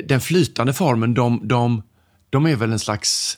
den 0.06 0.22
flytande 0.22 0.74
formen, 0.74 1.14
de, 1.14 1.40
de, 1.48 1.84
de 2.30 2.46
är 2.46 2.56
väl 2.56 2.72
en 2.72 2.80
slags... 2.80 3.38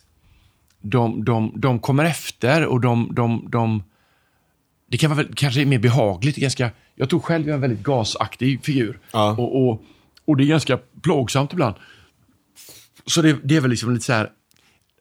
De, 0.82 1.24
de, 1.26 1.52
de 1.56 1.80
kommer 1.80 2.06
efter 2.06 2.66
och 2.66 2.82
de, 2.82 3.10
de, 3.16 3.48
de... 3.52 3.84
Det 4.92 4.98
kan 4.98 5.10
vara 5.10 5.24
väl, 5.24 5.34
kanske 5.36 5.62
är 5.62 5.66
mer 5.66 5.80
behagligt. 5.80 6.36
Ganska, 6.38 6.70
jag 7.00 7.10
tror 7.10 7.20
själv 7.20 7.44
jag 7.46 7.50
är 7.52 7.56
en 7.56 7.62
väldigt 7.62 7.84
gasaktig 7.84 8.66
figur. 8.66 9.00
Ja. 9.12 9.32
Och, 9.32 9.70
och, 9.70 9.82
och 10.26 10.38
det 10.38 10.44
är 10.44 10.48
ganska 10.48 10.80
plågsamt 11.04 11.54
ibland. 11.54 11.76
Så 13.06 13.22
det, 13.22 13.38
det 13.44 13.56
är 13.56 13.62
väl 13.62 13.70
liksom 13.72 13.94
lite 13.94 14.06
så 14.06 14.14
här 14.14 14.30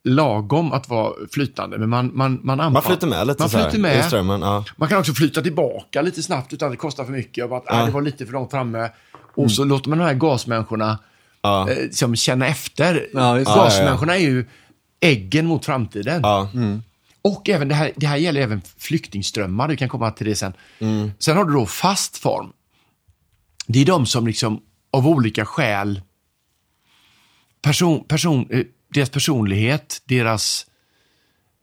lagom 0.04 0.72
att 0.72 0.88
vara 0.88 1.12
flytande, 1.32 1.78
men 1.78 1.88
man, 1.88 2.10
man, 2.14 2.40
man 2.42 2.60
anpassar. 2.60 2.90
Man 2.90 2.96
flyter 2.98 3.06
med 3.06 3.26
lite 3.26 3.42
Man 3.42 3.50
så 3.50 3.58
flyter 3.58 3.78
med. 3.78 4.04
strömmen. 4.04 4.40
Ja. 4.40 4.64
Man 4.76 4.88
kan 4.88 4.98
också 4.98 5.12
flytta 5.12 5.42
tillbaka 5.42 6.02
lite 6.02 6.22
snabbt 6.22 6.52
utan 6.52 6.66
att 6.66 6.72
det 6.72 6.76
kostar 6.76 7.04
för 7.04 7.12
mycket. 7.12 7.44
Och 7.44 7.50
bara 7.50 7.60
att, 7.60 7.72
äh, 7.72 7.86
det 7.86 7.92
var 7.92 8.02
lite 8.02 8.26
för 8.26 8.32
långt 8.32 8.50
framme. 8.50 8.90
Och 9.34 9.50
så 9.52 9.64
låter 9.64 9.88
man 9.88 9.98
de 9.98 10.04
här 10.04 10.14
gasmänniskorna 10.14 10.98
Ja. 11.42 11.70
eh, 11.70 11.90
som 11.90 12.16
känna 12.16 12.46
efter. 12.46 13.06
Ja, 13.14 13.34
gasmänniskorna 13.38 14.16
är 14.16 14.20
ju 14.20 14.46
äggen 15.00 15.46
mot 15.46 15.64
framtiden. 15.64 16.20
Ja. 16.22 16.48
Och 17.26 17.48
även 17.48 17.68
det 17.68 17.74
här, 17.74 17.92
det 17.96 18.06
här 18.06 18.16
gäller 18.16 18.40
även 18.40 18.62
flyktingströmmar, 18.78 19.68
du 19.68 19.76
kan 19.76 19.88
komma 19.88 20.10
till 20.10 20.26
det 20.26 20.36
sen. 20.36 20.52
Mm. 20.78 21.10
Sen 21.18 21.36
har 21.36 21.44
du 21.44 21.52
då 21.52 21.66
fast 21.66 22.16
form. 22.16 22.52
Det 23.66 23.78
är 23.78 23.84
de 23.84 24.06
som 24.06 24.26
liksom 24.26 24.62
av 24.90 25.08
olika 25.08 25.44
skäl, 25.44 26.00
person, 27.62 28.04
person, 28.04 28.46
eh, 28.50 28.64
deras 28.94 29.10
personlighet, 29.10 30.02
deras 30.04 30.66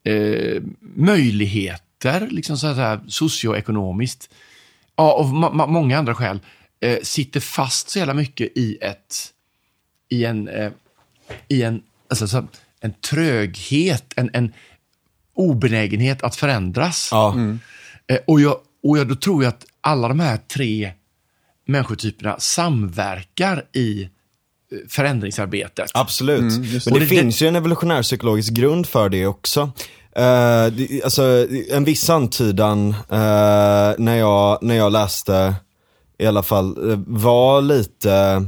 eh, 0.03 0.61
möjligheter, 0.95 2.27
liksom 2.31 2.57
så 2.57 2.73
här 2.73 2.99
socioekonomiskt, 3.07 4.29
ja, 4.95 5.21
ma- 5.23 5.67
många 5.67 5.97
andra 5.97 6.15
skäl, 6.15 6.39
eh, 6.79 6.99
sitter 7.03 7.39
fast 7.39 7.89
så 7.89 7.99
jävla 7.99 8.13
mycket 8.13 8.57
i 8.57 8.77
ett, 8.81 9.33
i 10.09 10.25
en, 10.25 10.47
eh, 10.47 10.71
i 11.47 11.63
en, 11.63 11.83
alltså, 12.09 12.27
så, 12.27 12.47
en 12.79 12.93
tröghet, 12.93 14.13
en, 14.15 14.29
en 14.33 14.53
obenägenhet 15.35 16.23
att 16.23 16.35
förändras. 16.35 17.09
Ja. 17.11 17.35
Eh, 18.07 18.17
och 18.27 18.41
jag, 18.41 18.57
och 18.83 18.97
jag, 18.97 19.07
då 19.07 19.15
tror 19.15 19.43
jag 19.43 19.49
att 19.49 19.65
alla 19.81 20.07
de 20.07 20.19
här 20.19 20.37
tre 20.37 20.91
människotyperna 21.67 22.39
samverkar 22.39 23.65
i 23.73 24.03
eh, 24.03 24.09
förändringsarbetet. 24.89 25.91
Absolut. 25.93 26.39
Mm, 26.39 26.61
Men 26.85 26.93
det, 26.93 26.99
det- 26.99 27.05
finns 27.05 27.41
ju 27.41 27.47
en 27.47 27.55
evolutionär 27.55 28.03
psykologisk 28.03 28.53
grund 28.53 28.87
för 28.87 29.09
det 29.09 29.25
också. 29.27 29.71
Det, 30.15 31.01
alltså, 31.03 31.47
en 31.71 31.83
viss 31.83 32.09
antydan 32.09 32.89
eh, 32.89 33.93
när, 33.97 34.15
jag, 34.15 34.59
när 34.63 34.75
jag 34.75 34.91
läste, 34.91 35.55
i 36.17 36.25
alla 36.25 36.43
fall, 36.43 36.75
var 37.07 37.61
lite, 37.61 38.45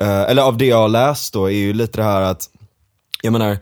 eh, 0.00 0.20
eller 0.22 0.42
av 0.42 0.56
det 0.58 0.66
jag 0.66 0.76
har 0.76 0.88
läst 0.88 1.32
då, 1.32 1.46
är 1.46 1.54
ju 1.56 1.72
lite 1.72 1.96
det 2.00 2.04
här 2.04 2.20
att, 2.20 2.50
jag 3.22 3.32
menar, 3.32 3.58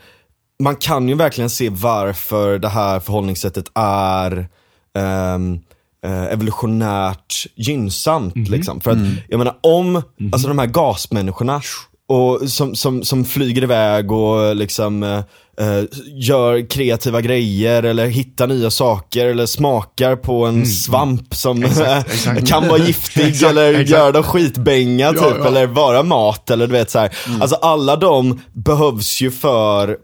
man 0.63 0.77
kan 0.77 1.09
ju 1.09 1.15
verkligen 1.15 1.51
se 1.51 1.69
varför 1.71 2.59
det 2.59 2.69
här 2.69 3.01
förhållningssättet 3.01 3.67
är 3.75 4.49
eh, 4.97 6.33
evolutionärt 6.33 7.47
gynnsamt. 7.55 8.49
Liksom. 8.49 8.81
För 8.81 8.91
att, 8.91 8.99
jag 9.29 9.39
menar 9.39 9.57
om, 9.61 10.03
alltså 10.33 10.49
de 10.49 10.59
här 10.59 10.67
gasmänniskorna, 10.67 11.61
och 12.09 12.51
som, 12.51 12.75
som, 12.75 13.03
som 13.05 13.25
flyger 13.25 13.63
iväg 13.63 14.13
och 14.13 14.57
liksom 14.57 15.03
eh, 15.03 15.19
eh, 15.59 15.85
gör 16.07 16.71
kreativa 16.71 17.21
grejer 17.21 17.83
eller 17.83 18.07
hittar 18.07 18.47
nya 18.47 18.71
saker 18.71 19.27
eller 19.27 19.47
smakar 19.47 20.17
på 20.17 20.47
en 20.47 20.67
svamp 20.67 21.35
som 21.35 21.65
Exakt, 21.65 22.15
exakt. 22.15 22.49
kan 22.49 22.69
vara 22.69 22.79
giftig 22.79 23.27
Exakt, 23.27 23.51
eller 23.51 23.71
exakt. 23.73 23.91
gör 23.91 24.13
dem 24.13 24.23
skitbänga 24.23 25.13
typ, 25.13 25.21
Ja, 25.23 25.47
eller 25.47 25.67
vara 25.67 26.03
mat 26.03 26.51
eller 26.51 26.67
du 26.67 26.73
vet 26.73 26.91
så 26.91 26.99
här. 26.99 27.17
Alltså 27.41 27.57
alla 27.57 27.97
de 27.97 28.41
behövs 28.53 29.21
ju 29.21 29.31
för, 29.31 29.89
eh, 29.89 29.97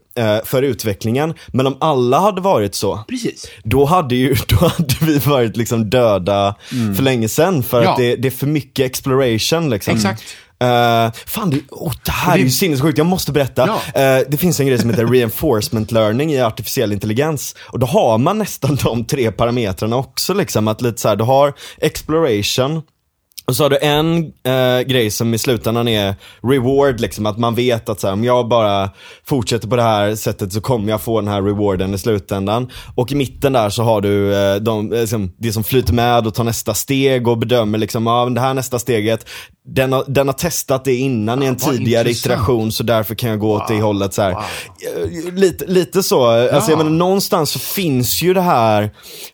för 0.45 0.63
utvecklingen. 0.63 1.35
Men 1.47 1.67
om 1.67 1.77
alla 1.81 2.19
hade 2.21 2.41
varit 2.41 2.75
så, 2.75 3.05
Precis. 3.09 3.47
då 3.65 3.85
hade, 3.85 4.15
ju, 4.15 4.35
då 4.49 4.57
hade 4.57 4.95
vi 5.01 5.19
varit 5.19 5.57
liksom 5.57 5.91
döda 5.91 6.55
för 6.97 7.03
länge 7.03 7.29
sedan. 7.29 7.63
För 7.63 7.83
Ja. 7.83 7.91
att 7.91 7.97
det, 7.97 8.17
det 8.17 8.29
är 8.29 8.33
för 8.33 8.47
mycket 8.47 8.87
exploration 8.87 9.71
liksom. 9.71 9.95
Exakt. 9.95 10.23
Eh, 10.63 11.13
fan, 11.27 11.51
det, 11.51 11.61
oh, 11.71 11.93
det 12.05 12.11
här 12.11 12.35
det- 12.37 12.41
är 12.43 12.45
ju 12.45 12.51
sinnessjukt, 12.51 12.99
jag 12.99 13.07
måste 13.07 13.33
berätta. 13.33 13.67
Ja. 13.95 14.01
Eh, 14.03 14.23
det 14.29 14.37
finns 14.37 14.61
en 14.61 14.67
grej 14.67 14.79
som 14.79 14.91
heter 14.91 15.07
reinforcement 15.13 15.93
learning 15.93 16.33
i 16.33 16.41
artificiell 16.43 16.93
intelligens. 16.93 17.57
Och 17.69 17.79
då 17.79 17.87
har 17.87 18.19
man 18.19 18.39
nästan 18.39 18.79
de 18.85 19.05
tre 19.05 19.31
parametrarna 19.33 19.97
också. 19.97 20.35
Liksom, 20.35 20.69
att 20.69 20.81
lite 20.83 21.01
så 21.01 21.09
här, 21.09 21.17
du 21.17 21.25
har 21.25 21.55
exploration, 21.79 22.83
och 23.51 23.57
så 23.57 23.63
har 23.65 23.71
du 23.71 23.79
en 23.79 24.17
eh, 24.45 24.81
grej 24.87 25.11
som 25.11 25.35
i 25.35 25.39
slutändan 25.39 25.89
är 25.89 26.15
reward, 26.43 27.01
liksom, 27.01 27.27
att 27.27 27.39
man 27.39 27.55
vet 27.55 27.89
att 27.89 28.01
så 28.01 28.07
här, 28.07 28.15
om 28.15 28.25
jag 28.25 28.49
bara 28.49 28.91
fortsätter 29.27 29.69
på 29.69 29.77
det 29.77 29.83
här 29.83 30.15
sättet 30.15 30.53
så 30.53 30.61
kommer 30.61 30.91
jag 30.91 31.01
få 31.01 31.21
den 31.21 31.29
här 31.29 31.43
rewarden 31.43 31.95
i 31.95 31.99
slutändan. 31.99 32.71
Och 32.95 33.13
i 33.13 33.15
mitten 33.15 33.53
där 33.53 33.71
så 33.71 33.83
har 33.83 34.01
du 34.01 34.35
eh, 34.35 34.57
de, 34.57 34.93
eh, 34.93 35.01
liksom, 35.01 35.33
det 35.39 35.53
som 35.53 35.65
flyter 35.65 35.93
med 35.93 36.27
och 36.27 36.35
tar 36.35 36.45
nästa 36.45 36.75
steg 36.75 37.29
och 37.29 37.39
bedömer 37.39 37.79
liksom, 37.79 38.07
ja, 38.07 38.25
men 38.25 38.35
det 38.35 38.41
här 38.41 38.55
nästa 38.55 38.79
steget, 38.79 39.27
den 39.75 39.93
har, 39.93 40.05
den 40.09 40.29
har 40.29 40.33
testat 40.35 40.85
det 40.85 40.95
innan 40.95 41.43
i 41.43 41.47
en 41.47 41.57
vad 41.61 41.73
tidigare 41.77 42.09
intressant. 42.09 42.27
iteration 42.35 42.73
så 42.73 42.83
därför 42.83 43.15
kan 43.15 43.31
jag 43.31 43.39
gå 43.39 43.53
åt 43.55 43.69
det 43.69 43.81
hållet. 43.81 44.15
Så. 44.15 44.23
Wow. 44.23 44.33
Eh, 44.33 45.35
Lite, 45.35 45.67
lite 45.67 46.03
så, 46.03 46.25
alltså, 46.27 46.71
jag 46.71 46.79
menar, 46.79 46.91
någonstans 46.91 47.51
så 47.51 47.59
finns 47.59 48.23
ju 48.23 48.35
det 48.35 48.41
här, 48.41 48.91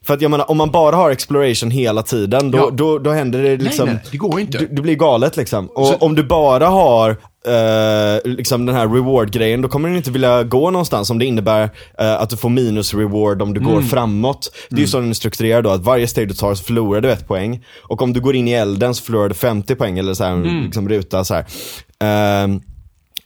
för 0.06 0.14
att 0.14 0.20
jag 0.20 0.30
menar 0.30 0.50
om 0.50 0.56
man 0.56 0.70
bara 0.70 0.96
har 0.96 1.10
exploration 1.10 1.70
hela 1.70 2.02
tiden 2.02 2.50
då, 2.50 2.58
Ja. 2.58 2.70
då, 2.72 2.98
då 2.98 3.10
händer 3.10 3.42
det 3.42 3.56
liksom 3.56 3.88
nej, 3.88 3.98
det 4.10 4.16
går 4.16 4.40
inte. 4.40 4.58
Du, 4.58 4.66
du 4.70 4.82
blir 4.82 4.94
galet 4.94 5.36
liksom. 5.36 5.66
Och 5.66 5.86
Så- 5.86 5.94
om 5.96 6.14
du 6.14 6.22
bara 6.24 6.66
har 6.68 7.10
eh, 7.46 8.20
liksom 8.24 8.66
den 8.66 8.74
här 8.76 8.88
reward-grejen, 8.88 9.62
då 9.62 9.68
kommer 9.68 9.88
du 9.88 9.96
inte 9.96 10.10
vilja 10.10 10.42
gå 10.42 10.70
någonstans 10.70 11.10
om 11.10 11.18
det 11.18 11.24
innebär 11.24 11.70
eh, 11.98 12.12
att 12.20 12.30
du 12.30 12.36
får 12.36 12.48
minus 12.48 12.94
reward 12.94 13.42
om 13.42 13.54
du 13.54 13.60
går 13.60 13.72
Mm. 13.72 13.84
framåt. 13.86 14.52
Det 14.70 14.76
är 14.76 14.80
ju 14.80 14.86
så 14.86 15.00
den 15.00 15.10
är 15.10 15.14
strukturerad 15.14 15.64
då, 15.64 15.70
att 15.70 15.80
varje 15.84 16.08
steg 16.08 16.28
du 16.28 16.34
tar 16.34 16.54
så 16.54 16.64
förlorar 16.64 17.00
du 17.00 17.10
ett 17.12 17.28
poäng. 17.28 17.64
Och 17.82 18.02
om 18.02 18.12
du 18.12 18.20
går 18.20 18.36
in 18.36 18.48
i 18.48 18.52
elden 18.52 18.94
så 18.94 19.04
förlorar 19.04 19.28
du 19.28 19.34
50 19.34 19.74
poäng 19.74 19.98
eller 19.98 20.14
så 20.14 20.24
här, 20.24 20.32
Mm. 20.32 20.64
liksom 20.64 20.88
ruta 20.88 21.24
så 21.24 21.34
här. 21.34 21.44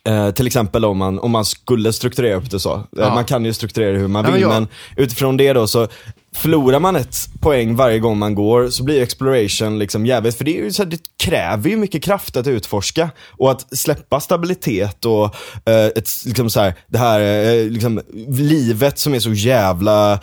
Eh, 0.08 0.30
till 0.30 0.46
exempel 0.46 0.84
om 0.84 0.98
man, 0.98 1.18
om 1.18 1.30
man 1.30 1.44
skulle 1.44 1.92
strukturera 1.92 2.36
upp 2.36 2.50
det 2.50 2.60
så. 2.60 2.82
Ja. 2.96 3.14
Man 3.14 3.24
kan 3.24 3.44
ju 3.44 3.52
strukturera 3.52 3.92
det 3.92 3.98
hur 3.98 4.08
man 4.08 4.24
Ja, 4.24 4.30
vill, 4.30 4.40
men 4.40 4.50
men, 4.50 4.68
jag- 4.96 5.02
utifrån 5.04 5.36
det 5.36 5.52
då 5.52 5.66
så 5.66 5.88
Förlorar 6.32 6.80
man 6.80 6.96
ett 6.96 7.16
poäng 7.40 7.76
varje 7.76 7.98
gång 7.98 8.18
man 8.18 8.34
går 8.34 8.68
så 8.68 8.84
blir 8.84 9.02
exploration 9.02 9.78
liksom 9.78 10.06
jävligt, 10.06 10.36
för 10.36 10.44
det, 10.44 10.58
är 10.58 10.64
ju 10.64 10.72
så 10.72 10.82
här, 10.82 10.90
det 10.90 11.00
kräver 11.24 11.70
ju 11.70 11.76
mycket 11.76 12.02
kraft 12.02 12.36
att 12.36 12.46
utforska 12.46 13.10
och 13.30 13.50
att 13.50 13.78
släppa 13.78 14.20
stabilitet 14.20 15.04
och 15.04 15.24
eh, 15.64 15.86
ett, 15.86 16.08
liksom 16.24 16.50
så 16.50 16.60
här, 16.60 16.74
det 16.86 16.98
här 16.98 17.20
eh, 17.20 17.64
liksom, 17.64 18.00
livet 18.28 18.98
som 18.98 19.14
är 19.14 19.18
så 19.18 19.32
jävla 19.32 20.12
eh, 20.12 20.18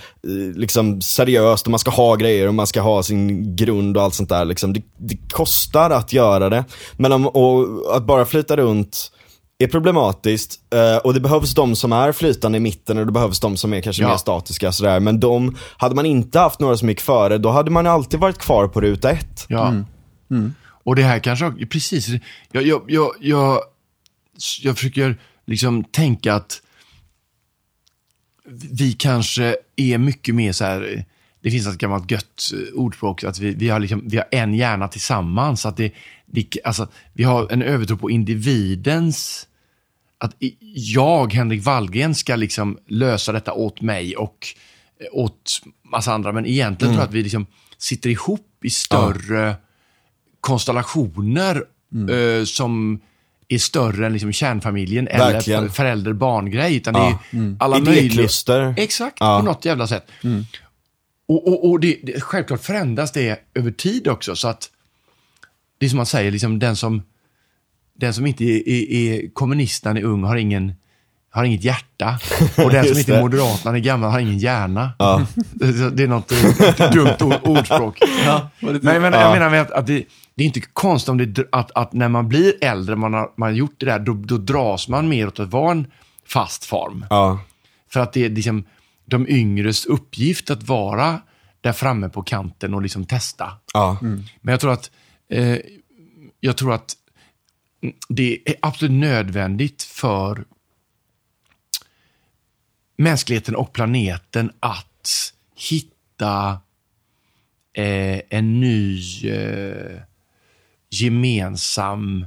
liksom, 0.56 1.02
seriöst 1.02 1.66
och 1.66 1.72
man 1.72 1.80
ska 1.80 1.92
ha 1.92 2.16
grejer 2.16 2.48
och 2.48 2.54
man 2.54 2.68
ska 2.68 2.82
ha 2.82 3.04
sin 3.04 3.56
grund 3.56 3.98
och 3.98 4.04
allt 4.04 4.14
sånt 4.14 4.30
där. 4.30 4.46
Liksom. 4.46 4.74
Det, 4.74 4.82
det 4.98 5.18
kostar 5.34 5.90
att 5.90 6.14
göra 6.14 6.50
det, 6.50 6.66
men 6.98 7.12
om, 7.12 7.28
och, 7.28 7.96
att 7.96 8.06
bara 8.06 8.26
flyta 8.26 8.58
runt 8.58 9.12
är 9.60 9.68
problematiskt 9.68 10.60
eh, 10.74 10.98
och 10.98 11.14
det 11.14 11.20
behövs 11.20 11.54
de 11.54 11.76
som 11.76 11.94
är 11.94 12.12
flytande 12.12 12.58
i 12.58 12.62
mitten 12.62 12.98
och 12.98 13.06
det 13.06 13.12
behövs 13.12 13.40
de 13.40 13.58
som 13.58 13.74
är 13.74 13.82
kanske 13.82 14.02
Ja. 14.02 14.10
mer 14.10 14.18
statiska 14.18 14.72
sådär. 14.72 15.00
Men 15.00 15.20
de, 15.20 15.56
hade 15.78 15.96
man 15.96 16.06
inte 16.06 16.40
haft 16.40 16.60
några 16.60 16.78
som 16.78 16.90
gick 16.90 17.02
före, 17.02 17.38
då 17.38 17.50
hade 17.50 17.72
man 17.72 17.88
alltid 17.88 18.20
varit 18.20 18.38
kvar 18.38 18.68
på 18.68 18.82
ruta 18.82 19.12
ett. 19.12 19.46
Ja. 19.50 19.74
Och 20.64 20.96
det 20.96 21.04
här 21.04 21.20
kanske, 21.20 21.52
precis, 21.66 22.08
jag, 22.52 22.64
jag, 22.64 22.82
jag, 22.88 23.12
jag, 23.20 23.60
jag 24.62 24.76
försöker 24.78 25.18
liksom 25.46 25.84
tänka 25.84 26.34
att 26.34 26.62
vi 28.72 28.94
kanske 28.94 29.56
är 29.76 29.98
mycket 29.98 30.36
mer 30.36 30.52
så 30.52 30.66
här, 30.66 31.06
det 31.44 31.52
finns 31.52 31.68
ett 31.68 31.78
gammalt 31.78 32.12
gött 32.12 32.50
ordspråk, 32.74 33.24
att 33.24 33.40
vi, 33.40 33.54
vi, 33.54 33.70
har, 33.70 33.80
liksom, 33.80 34.02
vi 34.06 34.18
har 34.18 34.26
en 34.32 34.54
hjärna 34.54 34.88
tillsammans. 34.88 35.66
Att 35.66 35.78
det, 35.78 35.92
det, 36.26 36.48
alltså, 36.64 36.88
vi 37.14 37.24
har 37.24 37.52
en 37.52 37.62
övertro 37.62 37.98
på 37.98 38.10
individens 38.10 39.47
att 40.18 40.36
jag, 40.74 41.34
Henrik 41.34 41.64
Wallgren, 41.64 42.16
ska 42.16 42.36
liksom 42.36 42.78
lösa 42.88 43.32
detta 43.32 43.54
åt 43.54 43.82
mig 43.82 44.16
och 44.16 44.48
eh, 45.00 45.08
åt 45.12 45.62
massa 45.92 46.14
andra. 46.14 46.32
Men 46.32 46.46
egentligen 46.46 46.94
tror 46.94 47.02
jag 47.04 47.08
att 47.10 47.16
vi 47.16 47.24
liksom 47.24 47.46
sitter 47.78 48.10
ihop 48.10 48.48
i 48.64 48.70
större 48.70 49.56
konstellationer 50.42 51.64
eh, 52.12 52.44
som 52.46 53.00
är 53.48 53.58
större 53.58 54.06
än 54.06 54.14
liksom 54.14 54.32
kärnfamiljen 54.34 55.06
Verkligen. 55.06 55.60
eller 55.60 55.70
förälder-barn-grej. 55.70 56.76
Utan 56.76 56.94
det 56.94 57.00
Ja. 57.00 57.20
är 57.32 57.56
alla 57.60 57.76
möjliga... 57.80 58.10
Exakt, 58.78 59.18
Ja. 59.20 59.40
på 59.40 59.46
något 59.46 59.66
jävla 59.66 59.88
sätt. 59.88 60.08
Och, 61.28 61.48
och, 61.48 61.70
och 61.70 61.80
det, 61.80 62.00
det, 62.04 62.22
självklart 62.22 62.62
förändras 62.64 63.12
det 63.12 63.40
över 63.54 63.72
tid 63.72 64.08
också. 64.08 64.36
Så 64.36 64.48
att 64.48 64.70
det 65.78 65.86
är 65.86 65.90
som 65.90 65.98
man 65.98 66.06
säger, 66.06 66.32
liksom, 66.32 66.60
den, 66.60 66.76
som, 66.76 67.02
den 67.98 68.14
som 68.14 68.26
inte 68.26 68.44
är, 68.44 68.70
är, 68.70 68.92
är 68.92 69.34
kommunist 69.34 69.84
när 69.86 69.90
han 69.90 69.98
är 69.98 70.04
ung 70.04 70.24
har, 70.24 70.36
ingen, 70.36 70.74
har 71.30 71.44
inget 71.44 71.64
hjärta. 71.64 72.20
Och 72.58 72.70
den 72.70 72.86
som 72.88 72.98
inte 72.98 73.16
är 73.16 73.22
moderat 73.22 73.64
när 73.64 73.72
han 73.72 73.76
är 73.76 73.80
gammal 73.80 74.12
har 74.12 74.20
ingen 74.20 74.38
hjärna. 74.38 74.92
Det, 75.52 75.90
det 75.90 76.04
är 76.04 76.08
något 76.08 76.32
eh, 76.32 76.92
dumt 76.92 77.16
ord, 77.22 77.58
ordspråk. 77.58 78.00
Ja, 78.26 78.50
Men 78.60 78.74
jag 78.84 79.02
menar, 79.02 79.18
Ja. 79.18 79.24
jag 79.24 79.34
menar 79.34 79.50
med 79.50 79.62
att, 79.62 79.72
att 79.72 79.88
det, 79.88 80.06
det 80.36 80.44
är 80.44 80.48
inte 80.48 80.62
konstigt 80.62 81.10
om 81.10 81.18
det, 81.18 81.48
att, 81.52 81.72
att 81.72 81.94
när 81.94 82.10
man 82.10 82.28
blir 82.30 82.54
äldre, 82.62 82.96
man 82.96 83.14
har, 83.14 83.30
man 83.38 83.50
har 83.50 83.56
gjort 83.56 83.76
det 83.80 83.86
där, 83.86 84.00
då, 84.00 84.14
då 84.14 84.38
dras 84.38 84.88
man 84.88 85.10
mer 85.10 85.28
åt 85.28 85.40
att 85.40 85.50
vara 85.52 85.72
en 85.72 85.88
fast 86.28 86.66
form. 86.66 87.06
Ja. 87.10 87.40
För 87.92 88.00
att 88.00 88.14
det 88.14 88.26
är 88.26 88.30
liksom 88.30 88.64
de 89.06 89.28
yngres 89.28 89.86
uppgift 89.86 90.50
att 90.50 90.64
vara 90.64 91.20
där 91.62 91.74
framme 91.74 92.10
på 92.10 92.24
kanten 92.24 92.74
och 92.74 92.82
liksom 92.82 93.06
testa. 93.06 93.52
Ja. 93.74 93.98
Men 94.02 94.52
jag 94.52 94.60
tror 94.60 94.72
att, 94.74 94.92
eh, 95.32 95.58
jag 96.40 96.58
tror 96.58 96.74
att 96.74 96.94
mm, 96.94 96.98
det 98.10 98.40
är 98.46 98.56
absolut 98.62 98.92
nödvändigt 98.92 99.84
för 99.84 100.46
mänskligheten 102.98 103.56
och 103.56 103.74
planeten 103.74 104.52
att 104.60 105.34
hitta 105.56 106.60
eh, 107.74 108.20
en 108.30 108.60
ny 108.60 109.00
eh, 109.30 110.00
gemensam 110.90 112.26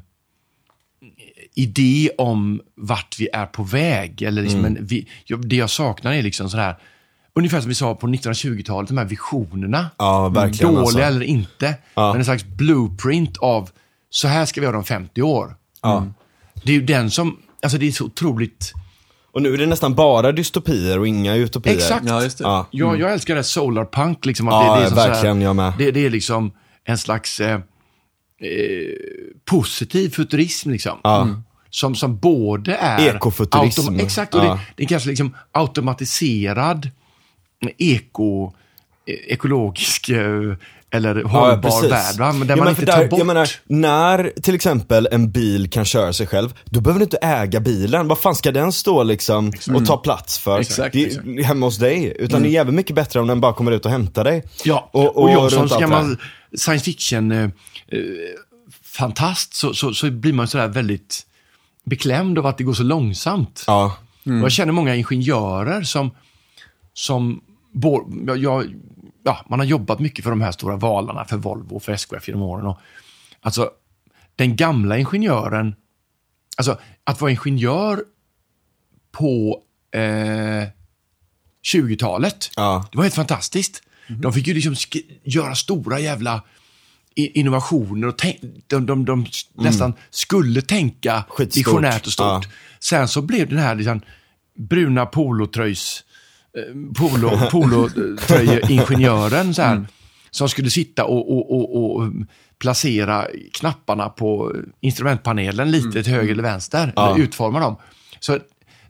idé 1.54 2.10
om 2.18 2.60
vart 2.74 3.16
vi 3.18 3.28
är 3.32 3.46
på 3.46 3.62
väg. 3.62 4.22
Eller 4.22 4.42
liksom 4.42 4.64
en, 4.64 4.78
vi, 4.80 5.08
det 5.42 5.56
jag 5.56 5.70
saknar 5.70 6.12
är 6.12 6.22
liksom 6.22 6.50
sådär, 6.50 6.76
ungefär 7.32 7.60
som 7.60 7.68
vi 7.68 7.74
sa 7.74 7.94
på 7.94 8.06
1920-talet, 8.06 8.88
de 8.88 8.98
här 8.98 9.04
visionerna. 9.04 9.90
Ja, 9.98 10.28
verkligen, 10.28 10.74
Dåliga 10.74 10.80
alltså. 10.86 10.98
eller 11.00 11.22
inte, 11.22 11.74
Ja. 11.94 12.08
men 12.12 12.18
en 12.18 12.24
slags 12.24 12.44
blueprint 12.44 13.36
av 13.38 13.70
så 14.10 14.28
här 14.28 14.46
ska 14.46 14.60
vi 14.60 14.66
ha 14.66 14.72
dem 14.72 14.84
50 14.84 15.22
år. 15.22 15.56
Ja. 15.82 16.06
Det 16.64 16.72
är 16.72 16.76
ju 16.76 16.82
den 16.82 17.10
som, 17.10 17.38
alltså 17.62 17.78
det 17.78 17.86
är 17.86 17.92
så 17.92 18.04
otroligt, 18.04 18.72
Och 19.32 19.42
nu 19.42 19.54
är 19.54 19.58
det 19.58 19.66
nästan 19.66 19.94
bara 19.94 20.32
dystopier 20.32 20.98
och 20.98 21.08
inga 21.08 21.34
utopier. 21.34 21.74
Exakt. 21.74 22.06
Ja, 22.06 22.22
just 22.22 22.38
det. 22.38 22.44
Ja. 22.44 22.66
jag, 22.70 23.00
jag 23.00 23.12
älskar 23.12 23.34
det 23.34 23.38
här 23.38 23.42
solarpunk, 23.42 24.26
liksom 24.26 24.48
att 24.48 24.54
Ja, 24.54 24.74
det, 24.74 24.80
det 24.80 24.86
är 24.86 24.94
verkligen, 24.94 25.36
såhär, 25.36 25.44
jag 25.44 25.56
med. 25.56 25.72
Det, 25.78 25.90
det 25.90 26.06
är 26.06 26.10
liksom 26.10 26.52
en 26.84 26.98
slags 26.98 27.40
eh, 27.40 27.54
eh, 27.54 27.60
positiv 29.44 30.10
futurism 30.10 30.70
liksom. 30.70 30.98
Mm. 31.04 31.42
Som, 31.70 31.94
som 31.94 32.18
både 32.18 32.74
är... 32.74 33.16
Ekofuturism. 33.16 34.00
exakt, 34.00 34.34
och 34.34 34.44
Ja. 34.44 34.52
det, 34.54 34.60
det 34.76 34.82
är 34.82 34.88
kanske 34.88 35.08
liksom 35.08 35.36
automatiserad 35.52 36.90
eko, 37.78 38.52
eh, 39.06 39.14
ekologisk 39.32 40.08
eh, 40.08 40.54
eller 40.92 41.22
hållbar 41.22 41.88
värld, 41.90 42.16
va? 42.18 42.32
men 42.32 42.46
där 42.48 42.56
Ja, 42.56 42.64
man 42.64 42.68
inte 42.72 42.86
tar 42.86 42.98
där, 43.00 43.08
bort... 43.08 43.18
Jag 43.18 43.26
menar, 43.26 43.48
när 43.66 44.32
till 44.42 44.54
exempel 44.54 45.08
en 45.12 45.30
bil 45.30 45.70
kan 45.70 45.84
köra 45.84 46.12
sig 46.12 46.26
själv, 46.26 46.54
då 46.64 46.80
behöver 46.80 46.98
du 47.00 47.04
inte 47.04 47.16
äga 47.16 47.60
bilen. 47.60 48.08
Vad 48.08 48.18
fan 48.18 48.34
ska 48.34 48.52
den 48.52 48.72
stå 48.72 49.02
liksom 49.02 49.52
och 49.74 49.86
ta 49.86 49.96
plats 49.96 50.38
för? 50.38 50.60
Exakt, 50.60 50.92
det, 50.92 51.04
exakt. 51.06 51.26
är 51.26 51.42
hemma 51.42 51.66
hos 51.66 51.78
dig. 51.78 52.16
Utan 52.18 52.42
det 52.42 52.48
är 52.48 52.50
jävligt 52.50 52.74
mycket 52.74 52.96
bättre 52.96 53.20
om 53.20 53.26
den 53.26 53.40
bara 53.40 53.52
kommer 53.52 53.72
ut 53.72 53.84
och 53.84 53.90
hämtar 53.90 54.24
dig. 54.24 54.44
Ja, 54.64 54.90
Och- 54.92 55.04
och, 55.16 55.22
och 55.22 55.30
jag 55.30 55.50
som 55.52 55.60
runt 55.62 55.72
allt 55.72 55.80
gammal 55.80 56.16
science 56.56 56.84
fiction 56.84 57.32
eh, 57.32 57.42
eh, 57.42 57.48
fantast 58.84 59.54
så, 59.54 59.74
så, 59.74 59.94
så 59.94 60.10
blir 60.10 60.32
man 60.32 60.48
sådär 60.48 60.68
väldigt 60.68 61.26
beklämd 61.84 62.38
av 62.38 62.46
att 62.46 62.58
det 62.58 62.64
går 62.64 62.72
så 62.72 62.82
långsamt. 62.82 63.64
Ja. 63.66 63.96
Och 64.24 64.32
jag 64.32 64.52
känner 64.52 64.72
många 64.72 64.94
ingenjörer 64.96 65.82
som, 65.82 66.10
som 66.94 67.40
jag, 68.38 68.74
ja, 69.24 69.44
man 69.48 69.58
har 69.58 69.66
jobbat 69.66 69.98
mycket 69.98 70.22
för 70.24 70.30
de 70.30 70.40
här 70.40 70.52
stora 70.52 70.76
valarna, 70.76 71.24
för 71.24 71.36
Volvo 71.36 71.74
och 71.76 71.82
för 71.82 71.92
SKF 71.92 72.28
genom 72.28 72.42
åren. 72.42 72.66
Och, 72.66 72.78
alltså, 73.40 73.70
den 74.36 74.56
gamla 74.56 74.98
ingenjören, 74.98 75.74
alltså 76.56 76.78
att 77.04 77.20
vara 77.20 77.30
ingenjör 77.30 78.04
på 79.12 79.62
eh, 79.94 80.68
20-talet, 81.72 82.50
Ja. 82.56 82.88
det 82.92 82.96
var 82.98 83.04
helt 83.04 83.14
fantastiskt. 83.14 83.82
De 84.08 84.32
fick 84.32 84.46
ju 84.46 84.54
liksom 84.54 84.74
göra 85.24 85.54
stora 85.54 86.00
jävla 86.00 86.42
innovationer 87.14 88.08
och 88.08 88.14
de, 88.66 88.86
de, 88.86 89.04
de 89.04 89.22
s- 89.24 89.48
nästan 89.54 89.92
skulle 90.10 90.62
tänka 90.62 91.24
Skitstort. 91.28 91.56
visionärt 91.60 92.06
och 92.06 92.12
stort. 92.12 92.26
Ja. 92.44 92.50
Sen 92.80 93.08
så 93.08 93.22
blev 93.22 93.48
den 93.48 93.58
här 93.58 93.74
liksom, 93.74 94.00
bruna 94.58 95.06
polotröjs, 95.06 96.04
polo, 96.98 97.30
polotröjeingenjören 97.50 99.54
så 99.54 99.62
här, 99.62 99.86
som 100.30 100.48
skulle 100.48 100.70
sitta 100.70 101.04
och, 101.04 101.32
och, 101.32 101.74
och, 101.76 101.96
och 101.96 102.12
placera 102.58 103.26
knapparna 103.52 104.08
på 104.08 104.52
instrumentpanelen 104.80 105.70
lite 105.70 106.02
till 106.02 106.12
höger 106.12 106.32
eller 106.32 106.42
vänster, 106.42 106.92
Ja. 106.96 107.14
eller 107.14 107.24
utforma 107.24 107.60
dem. 107.60 107.76
Så 108.20 108.38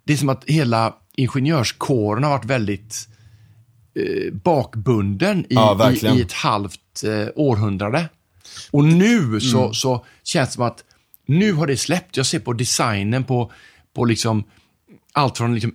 det 0.05 0.13
är 0.13 0.17
som 0.17 0.29
att 0.29 0.45
hela 0.47 0.95
ingenjörskåren 1.17 2.25
har 2.25 2.31
varit 2.31 2.45
väldigt 2.45 3.09
eh, 3.95 4.33
bakbunden 4.33 5.41
i, 5.41 5.47
Ja, 5.55 5.93
i, 5.93 6.07
i 6.07 6.21
ett 6.21 6.33
halvt 6.33 7.05
eh, 7.05 7.29
århundrade. 7.35 8.09
Och 8.71 8.85
nu 8.85 9.41
så, 9.41 9.73
så 9.73 10.05
känns 10.25 10.49
det 10.49 10.53
som 10.55 10.65
att 10.65 10.85
nu 11.27 11.53
har 11.53 11.67
det 11.67 11.77
släppt. 11.77 12.17
Jag 12.17 12.27
ser 12.27 12.39
på 12.39 12.53
designen 12.53 13.25
på, 13.25 13.53
på 13.95 14.05
liksom 14.05 14.45
allt 15.13 15.39
från 15.39 15.55
liksom, 15.55 15.75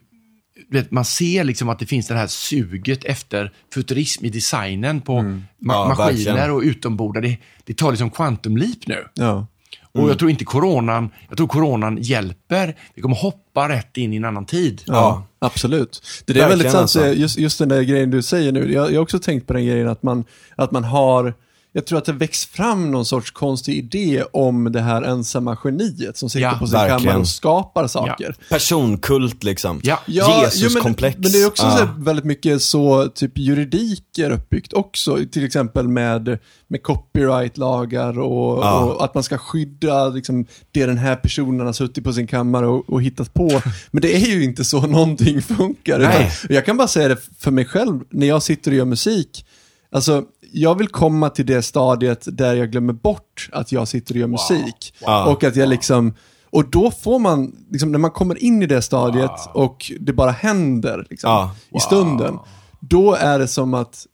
vet, 0.69 0.91
man 0.91 1.05
ser 1.05 1.43
liksom 1.43 1.69
att 1.69 1.79
det 1.79 1.85
finns 1.85 2.07
det 2.07 2.15
här 2.15 2.27
suget 2.27 3.03
efter 3.05 3.51
futurism 3.73 4.25
i 4.25 4.29
designen 4.29 5.01
på 5.01 5.13
ma- 5.13 5.41
Ja, 5.59 5.87
maskiner 5.87 6.33
verkligen. 6.33 6.51
och 6.51 6.61
utombordar. 6.61 7.21
Det, 7.21 7.37
det 7.63 7.73
tar 7.73 7.91
liksom 7.91 8.09
quantum 8.09 8.57
leap 8.57 8.87
nu. 8.87 9.07
Ja. 9.13 9.47
Och 9.91 10.09
jag 10.09 10.19
tror 10.19 10.31
inte 10.31 10.45
coronan, 10.45 11.09
jag 11.29 11.37
tror 11.37 11.47
coronan 11.47 11.97
hjälper. 12.01 12.75
Vi 12.95 13.01
kommer 13.01 13.15
hoppa 13.15 13.69
rätt 13.69 13.97
in 13.97 14.13
i 14.13 14.15
en 14.15 14.25
annan 14.25 14.45
tid. 14.45 14.81
Ja, 14.85 15.27
absolut. 15.39 16.03
Det 16.25 16.33
där 16.33 16.39
är 16.41 16.47
Verkligen 16.47 16.49
väldigt 16.49 16.71
sant, 16.71 16.81
alltså. 16.81 17.21
just, 17.21 17.37
just 17.37 17.59
den 17.59 17.69
där 17.69 17.81
grejen 17.81 18.11
du 18.11 18.21
säger 18.21 18.51
nu. 18.51 18.73
Jag, 18.73 18.91
jag 18.91 18.95
har 18.95 19.01
också 19.03 19.19
tänkt 19.19 19.47
på 19.47 19.53
den 19.53 19.65
grejen 19.65 19.87
att 19.87 20.03
man, 20.03 20.23
att 20.55 20.71
man 20.71 20.83
har, 20.83 21.33
jag 21.77 21.85
tror 21.85 21.97
att 21.97 22.05
det 22.05 22.11
växt 22.13 22.49
fram 22.49 22.91
någon 22.91 23.05
sorts 23.05 23.31
konstig 23.31 23.77
idé 23.77 24.23
om 24.33 24.71
det 24.71 24.81
här 24.81 25.01
ensamma 25.01 25.57
geniet 25.63 26.17
som 26.17 26.29
sitter 26.29 26.45
Ja, 26.45 26.55
på 26.59 26.67
sin 26.67 26.73
verkligen. 26.73 26.99
kammare 26.99 27.17
och 27.17 27.27
skapar 27.27 27.87
saker. 27.87 28.35
Personkult 28.49 29.43
liksom. 29.43 29.81
Ja. 29.83 29.99
Jesus-komplex. 30.07 31.15
men, 31.15 31.21
men 31.21 31.31
det 31.31 31.41
är 31.43 31.47
också 31.47 31.63
Ja. 31.63 31.77
så 31.77 31.87
väldigt 32.03 32.25
mycket 32.25 32.61
så, 32.61 33.07
typ 33.07 33.37
juridik 33.37 34.17
är 34.17 34.31
uppbyggt 34.31 34.73
också, 34.73 35.17
till 35.31 35.45
exempel 35.45 35.87
med, 35.87 36.39
med 36.67 36.83
copyright-lagar 36.83 38.19
och, 38.19 38.63
Ja. 38.63 38.79
och 38.79 39.03
att 39.05 39.13
man 39.13 39.23
ska 39.23 39.37
skydda 39.37 40.09
liksom, 40.09 40.45
det 40.71 40.85
den 40.85 40.97
här 40.97 41.15
personen 41.15 41.65
har 41.65 41.73
suttit 41.73 42.03
på 42.03 42.13
sin 42.13 42.27
kammare 42.27 42.67
och, 42.67 42.89
och 42.89 43.03
hittat 43.03 43.33
på. 43.33 43.61
Men 43.91 44.01
det 44.01 44.15
är 44.15 44.27
ju 44.35 44.43
inte 44.43 44.63
så 44.65 44.81
någonting 44.87 45.41
funkar. 45.41 45.99
Nej. 45.99 46.31
jag 46.49 46.65
kan 46.65 46.77
bara 46.77 46.87
säga 46.87 47.07
det 47.07 47.17
för 47.39 47.51
mig 47.51 47.65
själv, 47.65 47.99
när 48.09 48.27
jag 48.27 48.43
sitter 48.43 48.71
och 48.71 48.77
gör 48.77 48.85
musik, 48.85 49.45
alltså 49.91 50.23
jag 50.57 50.75
vill 50.77 50.87
komma 50.87 51.29
till 51.29 51.45
det 51.45 51.61
stadiet 51.61 52.27
där 52.31 52.55
jag 52.55 52.71
glömmer 52.71 52.93
bort 52.93 53.49
att 53.51 53.71
jag 53.71 53.87
sitter 53.87 54.13
och 54.13 54.19
gör 54.19 54.27
musik. 54.27 54.93
Wow. 55.05 55.27
Och 55.27 55.43
att 55.43 55.55
jag 55.55 55.69
liksom, 55.69 56.13
och 56.49 56.69
då 56.69 56.91
får 56.91 57.19
man, 57.19 57.55
liksom, 57.71 57.91
när 57.91 57.99
man 57.99 58.11
kommer 58.11 58.43
in 58.43 58.61
i 58.61 58.65
det 58.65 58.81
stadiet 58.81 59.31
och 59.53 59.91
det 59.99 60.13
bara 60.13 60.31
händer 60.31 61.07
liksom, 61.09 61.29
Ja. 61.29 61.55
i 61.77 61.79
stunden, 61.79 62.37
då 62.79 63.13
är 63.13 63.39
det 63.39 63.47
som 63.47 63.73
att 63.73 64.05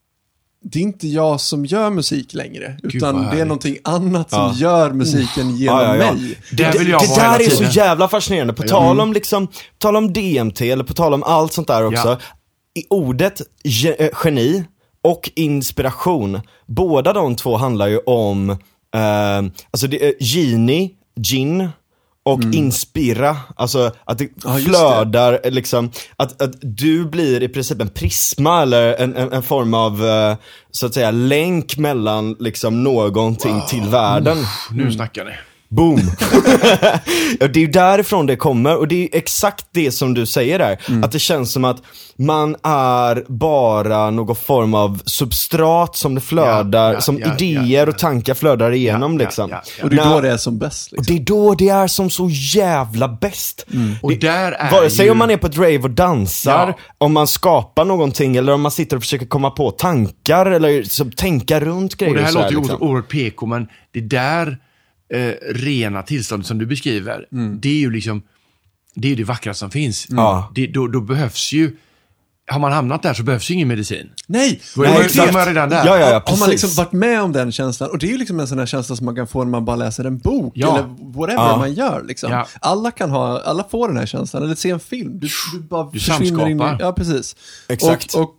det 0.63 0.80
är 0.80 0.84
inte 0.84 1.07
jag 1.07 1.41
som 1.41 1.65
gör 1.65 1.89
musik 1.89 2.34
längre, 2.34 2.77
utan 2.84 3.15
det 3.15 3.22
är 3.22 3.26
härligt. 3.26 3.47
någonting 3.47 3.77
annat 3.84 4.30
som 4.30 4.39
Ja. 4.39 4.53
gör 4.55 4.91
musiken 4.91 5.55
genom 5.57 5.80
Ja, 5.80 5.95
ja, 5.95 6.05
ja. 6.05 6.13
mig. 6.13 6.38
Där 6.51 6.72
det, 6.72 6.80
vill 6.80 6.89
jag 6.89 7.01
det 7.01 7.07
vara 7.07 7.38
där 7.38 7.45
är 7.45 7.49
så 7.49 7.63
jävla 7.63 8.07
fascinerande. 8.07 8.53
På 8.53 8.63
tal 8.63 8.99
om 8.99 9.13
liksom, 9.13 9.47
tal 9.77 9.95
om 9.95 10.13
DMT 10.13 10.61
eller 10.61 10.84
på 10.84 10.93
tal 10.93 11.13
om 11.13 11.23
allt 11.23 11.53
sånt 11.53 11.68
där 11.68 11.85
också. 11.85 12.07
Ja. 12.07 12.18
I 12.73 12.85
ordet 12.89 13.41
ge, 13.63 13.95
eh, 14.05 14.09
geni 14.23 14.63
och 15.03 15.31
inspiration, 15.35 16.41
båda 16.65 17.13
de 17.13 17.35
två 17.35 17.57
handlar 17.57 17.87
ju 17.87 17.97
om, 17.97 18.49
eh, 18.49 19.37
alltså 19.71 19.87
det 19.87 20.07
är 20.07 20.13
geni, 20.19 20.91
gin 21.19 21.69
och 22.23 22.41
inspira, 22.53 23.37
alltså 23.55 23.91
att 24.05 24.17
det 24.17 24.23
Mm. 24.23 24.35
Ja, 24.43 24.53
just 24.59 24.65
det. 24.65 24.71
flödar 24.71 25.39
liksom, 25.43 25.91
att, 26.15 26.41
att 26.41 26.53
du 26.61 27.05
blir 27.05 27.43
i 27.43 27.49
princip 27.49 27.81
en 27.81 27.89
prisma 27.89 28.61
eller 28.61 28.93
en, 28.93 29.15
en, 29.15 29.33
en 29.33 29.43
form 29.43 29.73
av, 29.73 30.05
eh, 30.05 30.35
så 30.71 30.85
att 30.85 30.93
säga, 30.93 31.11
länk 31.11 31.77
mellan 31.77 32.35
liksom 32.39 32.83
någonting 32.83 33.61
till 33.69 33.83
världen. 33.83 34.37
Nu 34.71 34.91
snackar 34.91 35.25
ni. 35.25 35.31
Boom! 35.72 35.99
ja, 37.39 37.48
det 37.48 37.60
är 37.60 37.61
ju 37.61 37.68
därifrån 37.68 38.26
det 38.26 38.35
kommer 38.35 38.77
och 38.77 38.88
det 38.88 39.03
är 39.03 39.10
exakt 39.18 39.65
det 39.72 39.91
som 39.91 40.14
du 40.14 40.26
säger 40.26 40.60
där. 40.60 40.77
Mm. 40.89 41.03
Att 41.03 41.11
det 41.11 41.19
känns 41.19 41.52
som 41.53 41.65
att 41.65 41.77
man 42.18 42.56
är 42.64 43.23
bara 43.27 44.10
någon 44.11 44.35
form 44.35 44.73
av 44.73 45.02
substrat 45.06 45.95
som 45.95 46.15
det 46.15 46.22
flödar, 46.22 46.88
Ja, 46.88 46.93
ja, 46.93 47.02
som 47.02 47.19
ja, 47.19 47.35
idéer 47.38 47.89
och 47.89 47.98
tankar 47.98 48.34
flödar 48.34 48.72
igenom 48.72 49.14
Ja, 49.14 49.18
liksom. 49.26 49.49
ja, 49.49 49.61
ja. 49.80 49.84
Och 49.84 49.89
det 49.89 49.95
är 49.95 50.06
När- 50.06 50.14
då 50.15 50.22
det 50.22 50.30
är 50.31 50.38
som 50.38 50.57
bäst. 50.60 50.91
och 50.91 50.98
Liksom. 50.98 51.15
det 51.15 51.22
är 51.22 51.26
då 51.26 51.56
det 51.56 51.69
är 51.69 51.88
som 51.88 52.10
så 52.10 52.30
jävla 52.31 53.07
bäst. 53.07 53.65
Och 54.02 54.10
Det- 54.11 54.18
där 54.27 54.52
är 54.52 54.72
Vare 54.72 54.89
sig 54.89 55.06
ju... 55.06 55.11
om 55.11 55.18
man 55.18 55.31
är 55.31 55.38
på 55.38 55.48
ett 55.48 55.57
rave 55.57 55.80
och 55.80 55.89
dansar, 55.91 56.68
Ja. 56.68 56.77
om 56.98 57.14
man 57.14 57.27
skapar 57.27 57.85
någonting 57.85 58.35
eller 58.38 58.53
om 58.53 58.61
man 58.61 58.72
sitter 58.72 58.98
och 58.98 59.03
försöker 59.03 59.26
komma 59.26 59.49
på 59.49 59.72
tankar 59.72 60.45
eller 60.45 60.84
så, 60.84 61.06
tänka 61.06 61.60
runt 61.60 61.95
grejer. 61.98 62.11
Och 62.14 62.18
det 62.18 62.23
här 62.23 62.31
så 62.31 62.38
låter 62.39 62.52
ju 62.52 62.57
liksom. 62.57 62.81
oerhört 62.81 63.10
PK, 63.11 63.45
men 63.45 63.68
det 63.93 64.02
där 64.02 64.57
eh, 65.13 65.33
rena 65.53 66.01
tillståndet 66.03 66.47
som 66.47 66.57
du 66.57 66.65
beskriver, 66.65 67.25
det 67.59 67.69
är 67.69 67.79
ju 67.79 67.91
liksom, 67.91 68.21
det 68.95 69.11
är 69.11 69.15
det 69.15 69.23
vackra 69.23 69.53
som 69.53 69.71
finns. 69.71 70.05
Ja. 70.09 70.51
Det, 70.55 70.67
då, 70.67 70.88
då 70.88 71.01
behövs 71.01 71.53
ju, 71.53 71.75
har 72.47 72.59
man 72.59 72.71
hamnat 72.71 73.03
där 73.03 73.13
så 73.13 73.23
behövs 73.23 73.49
ju 73.49 73.53
ingen 73.53 73.67
medicin. 73.67 74.09
Nej! 74.27 74.61
Då 74.75 74.83
är 74.83 74.88
Nej, 74.89 75.09
man, 75.17 75.33
man 75.33 75.45
redan 75.45 75.69
där. 75.69 75.85
Ja, 75.85 75.99
ja, 75.99 76.09
ja, 76.09 76.23
Har 76.25 76.38
man 76.38 76.49
liksom 76.49 76.69
varit 76.75 76.91
med 76.91 77.21
om 77.21 77.31
den 77.31 77.51
känslan, 77.51 77.89
och 77.89 77.97
det 77.97 78.05
är 78.07 78.11
ju 78.11 78.17
liksom 78.17 78.39
en 78.39 78.47
sån 78.47 78.59
här 78.59 78.65
känsla 78.65 78.95
som 78.95 79.05
man 79.05 79.15
kan 79.15 79.27
få 79.27 79.43
när 79.43 79.51
man 79.51 79.65
bara 79.65 79.75
läser 79.75 80.03
en 80.03 80.17
bok, 80.17 80.53
Ja. 80.55 80.77
eller 80.77 81.13
whatever 81.13 81.43
Ja. 81.49 81.57
man 81.57 81.73
gör 81.73 82.03
liksom. 82.07 82.31
Ja. 82.31 82.47
Alla 82.61 82.91
kan 82.91 83.09
ha, 83.09 83.41
alla 83.41 83.63
får 83.71 83.88
den 83.88 83.97
här 83.97 84.05
känslan, 84.05 84.43
eller 84.43 84.55
se 84.55 84.69
en 84.69 84.79
film. 84.79 85.19
Du, 85.19 85.27
du 85.53 85.59
bara 85.59 85.89
Du 85.93 85.99
försvinner 85.99 86.47
in 86.49 86.57
i, 86.57 86.59
samskapar. 86.59 86.77
Ja, 86.85 86.93
precis. 86.93 87.35
Exakt. 87.67 88.13
Och, 88.13 88.21
och 88.21 88.35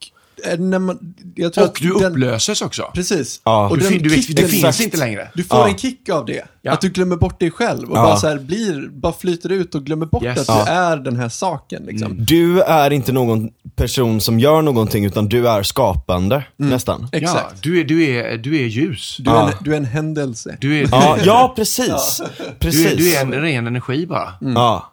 när 0.59 0.79
man, 0.79 1.15
jag 1.35 1.53
tror 1.53 1.65
Och 1.69 1.79
du 1.81 1.95
den, 1.95 2.13
upplöses 2.13 2.63
också. 2.63 2.91
Precis. 2.95 3.41
Ja. 3.45 3.69
Och 3.69 3.79
Du, 3.79 3.85
den 3.91 3.93
du, 4.03 4.09
vet, 4.09 4.27
det 4.27 4.43
kicken- 4.43 4.49
finns 4.49 4.81
inte 4.81 4.97
längre. 4.97 5.29
Du 5.35 5.45
får 5.45 5.59
Ja. 5.59 5.69
en 5.69 5.79
kick 5.79 6.09
av 6.09 6.27
det. 6.27 6.45
Ja. 6.63 6.73
Att 6.73 6.81
du 6.81 6.89
glömmer 6.89 7.17
bort 7.17 7.41
dig 7.41 7.51
själv 7.51 7.91
och 7.91 7.97
Ja. 7.97 8.03
bara 8.03 8.17
så 8.17 8.29
här 8.29 8.39
blir, 8.39 8.89
bara 8.89 9.13
flyter 9.13 9.53
ut 9.53 9.75
och 9.75 9.85
glömmer 9.85 10.07
bort 10.07 10.23
Yes. 10.23 10.39
att 10.39 10.49
Ja. 10.49 10.65
du 10.65 10.71
är 10.71 10.97
den 10.97 11.17
här 11.17 11.29
saken 11.29 11.83
liksom. 11.87 12.17
Du 12.25 12.61
är 12.61 12.91
inte 12.91 13.13
någon 13.13 13.51
person 13.77 14.21
som 14.21 14.41
gör 14.41 14.63
någonting 14.63 15.05
utan 15.05 15.29
du 15.29 15.49
är 15.49 15.63
skapande, 15.63 16.45
nästan. 16.57 17.09
Exakt. 17.13 17.47
Ja, 17.53 17.59
du, 17.63 17.81
är, 17.81 17.85
du, 17.85 18.05
är, 18.05 18.39
du 18.39 18.57
är 18.63 18.67
ljus. 18.67 19.17
Du, 19.21 19.31
är 19.31 19.35
Ja. 19.35 19.49
en, 19.49 19.55
du 19.61 19.73
är 19.73 19.77
en 19.77 19.85
händelse. 19.85 20.57
Du 20.61 20.81
är, 20.81 20.89
Ja, 20.91 21.17
ja 21.25 21.53
precis. 21.57 22.21
du, 22.39 22.45
precis. 22.59 22.87
är, 22.93 22.97
du 22.97 23.15
är 23.15 23.23
en 23.23 23.33
ren 23.33 23.67
energi 23.67 24.07
bara. 24.07 24.33
Ja. 24.41 24.89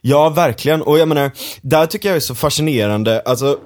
Ja, 0.00 0.28
verkligen. 0.28 0.82
Och 0.82 0.98
jag 0.98 1.08
menar, 1.08 1.30
där 1.62 1.86
tycker 1.86 2.08
jag 2.08 2.16
är 2.16 2.20
så 2.20 2.34
fascinerande, 2.34 3.20
alltså 3.26 3.58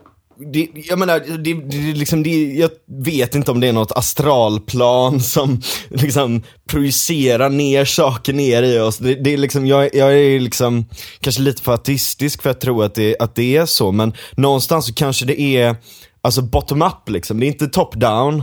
det, 0.52 0.68
jag 0.74 0.98
menar, 0.98 1.20
det, 1.38 1.54
det, 1.54 1.76
liksom, 1.76 2.22
det, 2.22 2.52
jag 2.52 2.70
vet 3.04 3.34
inte 3.34 3.50
om 3.50 3.60
det 3.60 3.68
är 3.68 3.72
något 3.72 3.92
astralplan 3.92 5.20
som 5.20 5.60
liksom 5.90 6.42
projicerar 6.68 7.50
ner 7.50 7.84
saker 7.84 8.32
ner 8.32 8.62
i 8.62 8.78
oss. 8.78 8.98
Det, 8.98 9.14
det 9.14 9.32
är 9.32 9.36
liksom, 9.36 9.66
jag, 9.66 9.94
jag 9.94 10.18
är 10.18 10.40
liksom 10.40 10.86
kanske 11.20 11.42
lite 11.42 11.62
för 11.62 11.74
ateistisk 11.74 12.42
för 12.42 12.50
att 12.50 12.60
tro 12.60 12.82
att 12.82 12.94
det, 12.94 13.16
att 13.18 13.34
det 13.34 13.56
är 13.56 13.66
så, 13.66 13.92
men 13.92 14.12
någonstans 14.36 14.86
så 14.86 14.94
kanske 14.94 15.24
det 15.24 15.40
är, 15.40 15.76
alltså 16.22 16.42
bottom 16.42 16.82
up 16.82 17.08
liksom, 17.08 17.40
det 17.40 17.46
är 17.46 17.48
inte 17.48 17.66
top-down. 17.66 18.42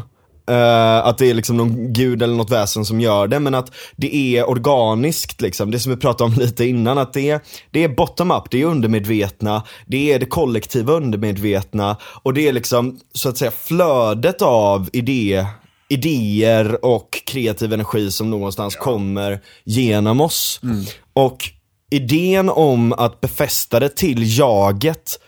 Eh, 0.49 0.97
att 1.05 1.17
det 1.17 1.29
är 1.29 1.33
liksom 1.33 1.57
någon 1.57 1.93
gud 1.93 2.23
eller 2.23 2.35
något 2.35 2.51
väsen 2.51 2.85
som 2.85 3.01
gör 3.01 3.27
det, 3.27 3.39
men 3.39 3.55
att 3.55 3.71
det 3.95 4.15
är 4.37 4.49
organiskt 4.49 5.41
liksom. 5.41 5.71
Det 5.71 5.79
som 5.79 5.91
vi 5.91 5.97
pratade 5.97 6.31
om 6.33 6.39
lite 6.39 6.65
innan, 6.65 6.97
att 6.97 7.13
det 7.13 7.29
är, 7.29 7.39
det 7.71 7.83
är 7.83 7.89
bottom 7.89 8.31
up, 8.31 8.43
det 8.51 8.61
är 8.61 8.65
undermedvetna, 8.65 9.63
det 9.87 10.13
är 10.13 10.19
det 10.19 10.25
kollektiva 10.25 10.93
undermedvetna 10.93 11.97
och 12.23 12.33
det 12.33 12.47
är 12.47 12.53
liksom 12.53 12.99
så 13.13 13.29
att 13.29 13.37
säga 13.37 13.51
flödet 13.51 14.41
av 14.41 14.89
idé, 14.93 15.45
idéer 15.89 16.85
och 16.85 17.21
kreativ 17.25 17.73
energi 17.73 18.11
som 18.11 18.29
någonstans 18.29 18.75
kommer 18.75 19.39
genom 19.63 20.21
oss. 20.21 20.61
Och 21.13 21.37
idén 21.91 22.49
om 22.49 22.93
att 22.93 23.21
befästa 23.21 23.79
det 23.79 23.89
till 23.89 24.39
jaget 24.39 25.19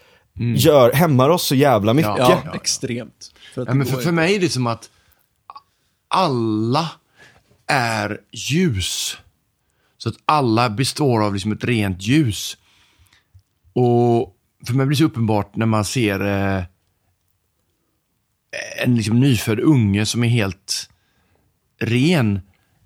gör, 0.56 0.92
hämmar 0.94 1.30
oss 1.30 1.44
så 1.44 1.56
jävla 1.56 1.94
mycket. 1.94 2.12
Ja, 2.18 2.42
Ja. 2.46 2.56
extremt. 2.56 3.32
För 3.54 3.66
Ja, 3.68 3.74
men 3.74 3.88
för, 3.88 3.98
för 3.98 4.12
mig 4.12 4.36
är 4.36 4.40
det 4.40 4.50
som 4.50 4.68
att 4.68 4.90
alla 6.12 6.92
är 7.68 8.20
ljus. 8.32 9.18
Så 9.98 10.10
att 10.10 10.16
alla 10.26 10.70
består 10.70 11.24
av 11.24 11.34
liksom 11.34 11.52
ett 11.52 11.64
rent 11.64 12.02
ljus. 12.02 12.58
Och 13.74 14.36
för 14.68 14.74
mig 14.74 14.86
blir 14.86 14.96
det 14.96 15.00
så 15.00 15.06
uppenbart 15.06 15.56
när 15.56 15.66
man 15.66 15.86
ser 15.86 16.20
eh, 16.20 16.64
en 18.84 18.96
liksom 18.96 19.20
nyfödd 19.20 19.60
unge 19.60 20.06
som 20.06 20.24
är 20.24 20.28
helt 20.28 20.90
ren. 21.80 22.42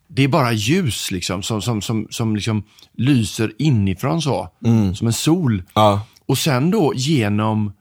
Det 0.07 0.23
är 0.23 0.27
bara 0.27 0.53
ljus 0.53 1.11
liksom, 1.11 1.43
som, 1.43 1.61
som, 1.61 1.81
som, 1.81 2.07
som 2.09 2.35
liksom 2.35 2.63
lyser 2.93 3.51
inifrån 3.57 4.21
så. 4.21 4.49
Som 4.95 5.07
en 5.07 5.13
sol. 5.13 5.63
Ja. 5.73 6.01
Och 6.25 6.37
sen 6.37 6.71
då 6.71 6.93
genom 6.95 7.73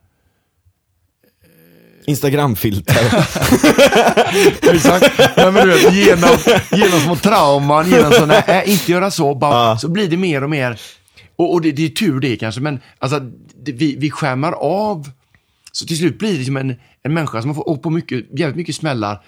Instagramfilter. 2.06 3.04
Exakt. 4.74 5.36
Men 5.36 5.54
du 5.54 5.66
vet, 5.66 5.94
genom, 5.94 6.36
genom 6.72 7.00
små 7.00 7.16
trauman, 7.16 7.90
genom 7.90 8.12
sådana, 8.12 8.38
äh, 8.38 8.70
inte 8.70 8.92
göra 8.92 9.10
så, 9.10 9.34
bara, 9.34 9.78
så 9.78 9.88
blir 9.88 10.08
det 10.08 10.16
mer 10.16 10.44
och 10.44 10.50
mer. 10.50 10.80
Och, 11.36 11.52
och 11.52 11.60
det, 11.60 11.72
det 11.72 11.84
är 11.84 11.88
tur 11.88 12.20
det 12.20 12.36
kanske, 12.36 12.60
men 12.60 12.80
alltså, 12.98 13.20
det, 13.64 13.72
vi, 13.72 13.96
vi 13.96 14.10
skärmar 14.10 14.52
av. 14.52 15.10
Så 15.72 15.86
till 15.86 15.98
slut 15.98 16.18
blir 16.18 16.38
det 16.38 16.44
som 16.44 16.56
en, 16.56 16.74
en 17.02 17.14
människa 17.14 17.42
som 17.42 17.58
åkt 17.58 17.82
på 17.82 17.90
mycket, 17.90 18.38
jävligt 18.38 18.56
mycket 18.56 18.76
smällar, 18.76 19.22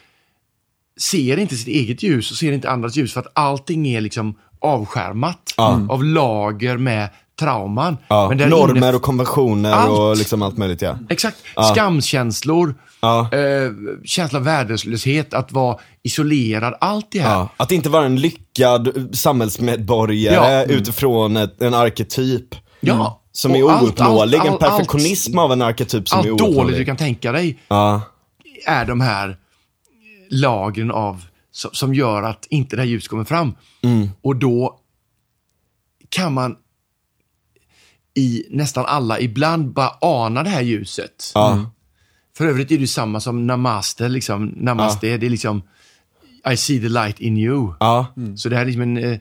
ser 1.01 1.36
inte 1.36 1.57
sitt 1.57 1.69
eget 1.69 2.03
ljus 2.03 2.31
och 2.31 2.36
ser 2.36 2.53
inte 2.53 2.70
andras 2.70 2.97
ljus 2.97 3.12
för 3.12 3.20
att 3.20 3.32
allting 3.35 3.89
är 3.89 4.01
liksom 4.01 4.39
avskärmat 4.61 5.55
av 5.89 6.05
lager 6.05 6.77
med 6.77 7.09
trauman. 7.40 7.96
Ja, 8.08 8.28
Men 8.28 8.50
normer 8.50 8.74
inne- 8.88 8.92
och 8.96 9.02
konventioner 9.02 9.72
Allt. 9.72 9.90
och 9.90 10.16
liksom 10.16 10.42
allt 10.42 10.56
möjligt 10.56 10.82
ja. 10.82 10.98
Exakt. 11.08 11.36
Skamkänslor, 11.72 12.74
Ja. 13.00 13.20
eh, 13.32 13.70
känsla 14.04 14.38
av 14.38 14.44
värdelöshet, 14.44 15.34
att 15.34 15.52
vara 15.52 15.78
isolerad, 16.02 16.74
allt 16.80 17.06
det 17.10 17.18
här. 17.20 17.34
Ja, 17.34 17.48
att 17.56 17.72
inte 17.72 17.88
vara 17.88 18.04
en 18.06 18.16
lyckad 18.20 19.08
samhällsmedborgare 19.16 20.34
Ja. 20.34 20.62
Mm. 20.64 20.76
utifrån 20.76 21.36
ett, 21.36 21.62
en 21.62 21.74
arketyp. 21.74 22.54
Ja. 22.80 23.22
Som 23.32 23.50
Och 23.52 23.56
är 23.58 23.70
allt, 23.70 23.82
ouppnåelig, 23.82 24.38
allt, 24.38 24.46
en 24.46 24.52
allt, 24.52 24.60
perfektionism 24.60 25.38
av 25.38 25.52
en 25.52 25.62
arketyp 25.62 26.08
som 26.08 26.18
Allt 26.18 26.26
är 26.26 26.30
dåligt 26.30 26.44
du 26.44 26.58
ouppnåelig. 26.58 26.86
kan 26.86 26.96
tänka 26.96 27.32
dig 27.32 27.58
Ja, 27.68 28.00
är 28.66 28.84
de 28.84 29.00
här 29.00 29.36
lagren 30.30 30.90
av, 30.90 31.24
som, 31.52 31.70
som 31.72 31.94
gör 31.94 32.22
att 32.22 32.46
inte 32.50 32.76
det 32.76 32.82
här 32.82 32.88
ljuset 32.88 33.10
kommer 33.10 33.24
fram. 33.24 33.54
Mm. 33.82 34.08
Och 34.22 34.36
då 34.36 34.78
kan 36.08 36.32
man 36.34 36.56
i 38.16 38.47
nästan 38.51 38.84
alla 38.86 39.20
ibland 39.20 39.72
bara 39.72 39.90
ana 40.01 40.43
det 40.43 40.51
här 40.51 40.62
ljuset. 40.62 41.32
ja, 41.34 41.70
För 42.36 42.47
övrigt 42.47 42.70
är 42.72 42.78
det 42.78 42.86
samma 42.86 43.20
som 43.20 43.47
namaste, 43.47 44.09
liksom. 44.09 44.47
Namaste, 44.56 45.16
det 45.16 45.26
är 45.26 45.30
liksom 45.30 45.62
I 46.52 46.56
see 46.56 46.80
the 46.80 46.88
light 46.88 47.20
in 47.20 47.36
you. 47.36 47.72
ja. 47.80 48.06
Så 48.36 48.48
det 48.48 48.55
här 48.56 48.62
är 48.62 48.66
liksom 48.66 48.82
en... 48.82 48.97
eh, 48.97 49.10
eh, 49.10 49.18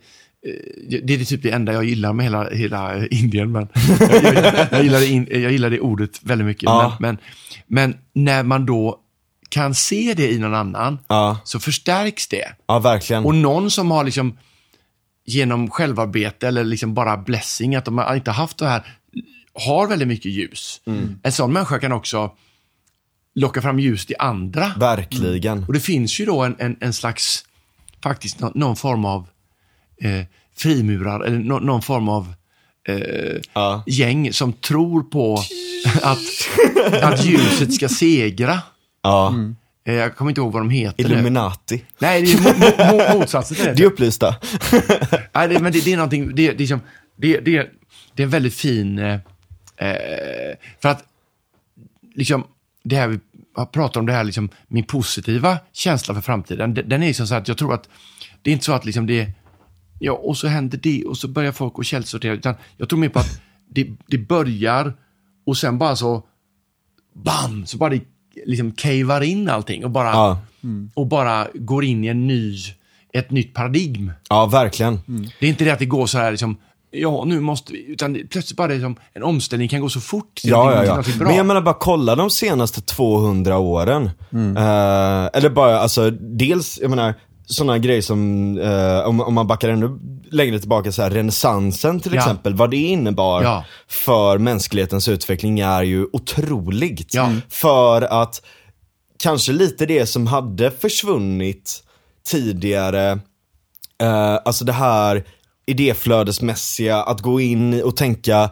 Det 1.04 1.14
är 1.14 1.26
typ 1.26 1.44
det 1.44 1.52
enda 1.52 1.74
jag 1.74 1.84
gillar 1.86 2.14
med 2.14 2.24
hela, 2.26 2.50
hela 2.50 3.08
Indien. 3.08 3.52
Men 3.52 3.68
jag, 4.00 4.24
jag, 4.24 4.68
jag, 4.72 4.84
gillar 4.84 5.00
det 5.00 5.08
in, 5.08 5.28
jag 5.32 5.52
gillar 5.52 5.70
det 5.70 5.80
ordet 5.80 6.20
väldigt 6.24 6.48
mycket. 6.48 6.64
Ja. 6.64 6.98
Men, 7.00 7.18
men, 7.68 7.90
men 8.14 8.24
när 8.26 8.44
man 8.44 8.66
då 8.66 9.00
kan 9.50 9.76
se 9.76 10.14
det 10.18 10.32
i 10.32 10.40
någon 10.40 10.54
annan 10.56 11.00
ja, 11.08 11.38
så 11.44 11.60
förstärks 11.60 12.28
det. 12.28 12.46
ja 12.68 12.80
verkligen. 12.80 13.26
Och 13.26 13.36
någon 13.36 13.72
som 13.72 13.92
har 13.92 14.04
liksom 14.04 14.38
genom 15.26 15.70
självarbete 15.70 16.48
eller 16.48 16.64
liksom 16.64 16.94
bara 16.94 17.18
blessing, 17.18 17.76
att 17.76 17.86
de 17.86 17.98
har 17.98 18.16
inte 18.16 18.32
haft 18.32 18.58
det 18.58 18.68
här, 18.68 18.84
har 19.66 19.88
väldigt 19.88 20.08
mycket 20.08 20.32
ljus. 20.32 20.82
Mm. 20.86 21.20
En 21.24 21.32
sån 21.32 21.54
människa 21.54 21.80
kan 21.80 21.92
också 21.92 22.32
locka 23.36 23.62
fram 23.62 23.80
ljus 23.80 24.06
till 24.06 24.16
andra. 24.20 24.72
Verkligen. 24.80 25.64
Och 25.64 25.74
det 25.74 25.80
finns 25.80 26.20
ju 26.20 26.26
då 26.26 26.44
en, 26.44 26.56
en, 26.60 26.78
en 26.80 26.94
slags, 26.94 27.46
faktiskt 28.04 28.40
nå- 28.40 28.52
någon 28.56 28.76
form 28.76 29.06
av 29.06 29.28
eh, 30.02 30.26
frimurar 30.56 31.20
eller 31.20 31.38
nå, 31.40 31.60
någon 31.60 31.82
form 31.82 32.10
av 32.10 32.34
eh, 32.88 33.42
Ja. 33.54 33.84
gäng 33.88 34.34
som 34.34 34.54
tror 34.54 35.04
på 35.04 35.44
att, 36.04 37.04
att 37.04 37.26
ljuset 37.26 37.74
ska 37.74 37.90
segra. 37.90 38.60
Ja. 39.04 39.28
Eh, 39.30 39.52
jag 39.94 40.16
kommer 40.16 40.32
inte 40.32 40.42
ihåg 40.42 40.54
vad 40.54 40.62
de 40.62 40.70
heter 40.70 41.04
nu. 41.04 41.14
Illuminati. 41.14 41.84
Nej, 42.00 42.22
det 42.22 42.34
är 42.34 42.38
mo, 42.44 42.98
mo, 42.98 43.14
mo, 43.14 43.20
motsatsen 43.20 43.58
till 43.58 43.66
det. 43.66 43.74
Det 43.74 43.84
är 43.84 43.88
upplysta. 43.88 44.36
Nej, 45.34 45.48
det, 45.48 45.60
men 45.60 45.74
det, 45.74 45.86
det 45.86 45.94
är 45.94 45.98
någonting, 45.98 46.36
det, 46.36 46.52
det, 46.52 46.64
är 46.64 46.68
som, 46.68 46.82
det, 47.16 47.40
det, 47.40 47.72
det 48.14 48.24
är 48.24 48.26
en 48.26 48.30
väldigt 48.30 48.56
fin, 48.56 49.00
eh, 49.00 49.20
eh, 49.78 50.58
för 50.82 50.90
att 50.90 51.04
liksom 52.16 52.44
det 52.84 52.96
här 52.96 53.08
vi 53.08 53.20
har 53.56 53.66
pratat 53.66 53.98
om, 53.98 54.06
det 54.06 54.14
här 54.14 54.24
liksom, 54.24 54.50
min 54.68 54.84
positiva 54.84 55.58
känsla 55.74 56.14
för 56.14 56.22
framtiden, 56.22 56.74
den, 56.74 56.90
den 56.90 57.04
är 57.04 57.08
liksom 57.08 57.28
så 57.28 57.36
att 57.36 57.48
jag 57.48 57.58
tror 57.58 57.74
att 57.74 57.90
det 58.42 58.50
är 58.50 58.54
inte 58.54 58.66
så 58.66 58.74
att 58.74 58.86
liksom 58.86 59.08
det, 59.08 59.32
ja 60.00 60.14
och 60.14 60.38
så 60.38 60.48
händer 60.48 60.80
det 60.84 61.06
och 61.06 61.18
så 61.18 61.28
börjar 61.28 61.52
folk 61.52 61.74
att 61.80 61.86
källsortera, 61.86 62.34
utan 62.34 62.56
jag 62.78 62.90
tror 62.90 63.00
mer 63.00 63.10
på 63.10 63.20
att 63.20 63.42
det, 63.70 63.88
det 64.08 64.18
börjar 64.18 64.94
och 65.46 65.58
sen 65.58 65.78
bara 65.78 65.96
så, 65.96 66.24
bam, 67.14 67.66
så 67.66 67.78
bara 67.78 67.90
det 67.90 68.02
liksom 68.46 68.72
cavar 68.72 69.22
in 69.22 69.50
allting 69.50 69.84
och 69.86 69.92
bara, 69.92 70.12
Ja. 70.12 70.40
och 70.94 71.08
bara 71.08 71.48
går 71.54 71.86
in 71.86 72.04
i 72.04 72.08
en 72.08 72.28
ny 72.28 72.56
ett 73.14 73.32
nytt 73.32 73.54
paradigm. 73.54 74.12
Ja, 74.30 74.46
verkligen. 74.46 75.00
Det 75.40 75.46
är 75.46 75.50
inte 75.50 75.64
det 75.64 75.72
att 75.72 75.80
det 75.80 75.86
går 75.86 76.06
så 76.06 76.18
här 76.18 76.32
liksom, 76.32 76.58
ja 76.92 77.24
nu 77.26 77.40
måste 77.40 77.74
vi, 77.74 77.86
utan 77.92 78.18
plötsligt 78.30 78.58
bara 78.58 78.68
det 78.68 78.80
som, 78.80 78.96
en 79.14 79.24
omställning 79.24 79.68
kan 79.70 79.82
gå 79.82 79.90
så 79.90 80.00
fort 80.02 80.42
Ja, 80.44 80.74
ja, 80.74 80.84
ja. 80.86 81.04
bra. 81.18 81.28
Men 81.28 81.36
jag 81.38 81.46
menar 81.46 81.62
bara 81.62 81.76
kolla 81.80 82.16
de 82.16 82.30
senaste 82.30 82.82
200 82.82 83.58
åren. 83.58 84.06
Eh, 84.34 85.30
eller 85.34 85.50
bara, 85.50 85.80
alltså 85.80 86.12
dels, 86.12 86.80
jag 86.82 86.90
menar, 86.90 87.14
sådana 87.46 87.78
grejer 87.78 88.02
som, 88.02 88.58
eh, 88.58 89.00
om, 89.00 89.22
om 89.22 89.34
man 89.34 89.48
backar 89.48 89.70
ännu 89.70 90.00
längre 90.32 90.60
tillbaka, 90.60 90.92
så 90.92 91.02
här, 91.02 91.10
renässansen 91.12 92.00
till 92.00 92.14
Ja. 92.14 92.22
exempel, 92.22 92.54
vad 92.56 92.72
det 92.72 92.78
innebar 92.78 93.44
Ja. 93.44 93.66
för 93.88 94.38
mänsklighetens 94.38 95.08
utveckling 95.08 95.60
är 95.60 95.84
ju 95.84 96.08
otroligt. 96.14 97.14
Ja. 97.14 97.32
För 97.50 98.02
att 98.02 98.42
kanske 99.20 99.52
lite 99.52 99.86
det 99.86 100.06
som 100.06 100.28
hade 100.28 100.72
försvunnit 100.72 101.84
tidigare, 102.28 103.12
eh, 104.02 104.34
alltså 104.46 104.66
det 104.66 104.74
här 104.74 105.24
idéflödesmässiga, 105.68 107.04
att 107.04 107.22
gå 107.22 107.42
in 107.42 107.82
och 107.84 107.98
tänka, 107.98 108.50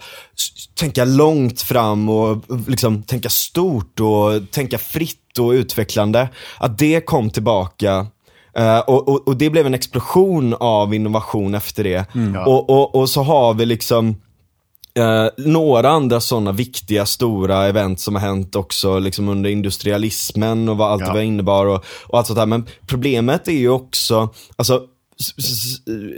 tänka 0.75 1.05
långt 1.05 1.61
fram 1.61 2.09
och 2.09 2.43
liksom 2.67 3.03
tänka 3.03 3.29
stort 3.29 3.99
och 3.99 4.51
tänka 4.51 4.77
fritt 4.77 5.39
och 5.39 5.49
utvecklande. 5.49 6.29
Att 6.57 6.77
det 6.77 7.01
kom 7.05 7.29
tillbaka 7.29 8.07
eh, 8.57 8.79
och, 8.79 9.09
och, 9.09 9.27
och 9.27 9.37
det 9.37 9.49
blev 9.49 9.65
en 9.65 9.73
explosion 9.73 10.55
av 10.59 10.93
innovation 10.93 11.55
efter 11.55 11.83
det. 11.83 12.05
Ja. 12.33 12.45
Och, 12.45 12.69
och, 12.69 12.95
och 12.95 13.09
så 13.09 13.23
har 13.23 13.53
vi 13.53 13.65
liksom 13.65 14.15
Eh, 14.95 15.27
några 15.37 15.89
andra 15.89 16.19
sådana 16.19 16.51
viktiga 16.51 17.05
stora 17.05 17.65
event 17.65 17.99
som 17.99 18.15
har 18.15 18.21
hänt 18.21 18.55
också 18.55 18.99
liksom 18.99 19.29
under 19.29 19.49
industrialismen 19.49 20.69
och 20.69 20.77
vad 20.77 20.91
allt 20.91 21.01
Ja. 21.07 21.13
det 21.13 21.23
innebar 21.25 21.65
och, 21.65 21.85
och 22.07 22.17
allt 22.17 22.27
sånt 22.27 22.39
där. 22.39 22.45
Men 22.45 22.65
problemet 22.87 23.47
är 23.47 23.51
ju 23.51 23.69
också, 23.69 24.29
alltså 24.55 24.81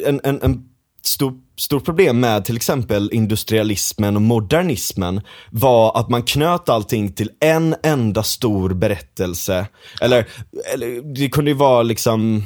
en, 0.06 0.22
en, 0.24 0.42
en 0.42 0.64
stor, 1.04 1.34
stor 1.58 1.80
problem 1.80 2.20
med 2.20 2.46
till 2.46 2.56
exempel 2.56 3.10
industrialismen 3.14 4.16
och 4.16 4.22
modernismen 4.22 5.22
var 5.52 6.00
att 6.00 6.10
man 6.10 6.24
knöt 6.24 6.70
allting 6.70 7.14
till 7.14 7.30
en 7.40 7.76
enda 7.84 8.24
stor 8.24 8.74
berättelse. 8.74 9.68
Eller, 10.02 10.28
eller 10.74 11.16
det 11.16 11.30
kunde 11.30 11.52
ju 11.52 11.58
vara 11.58 11.84
liksom 11.84 12.44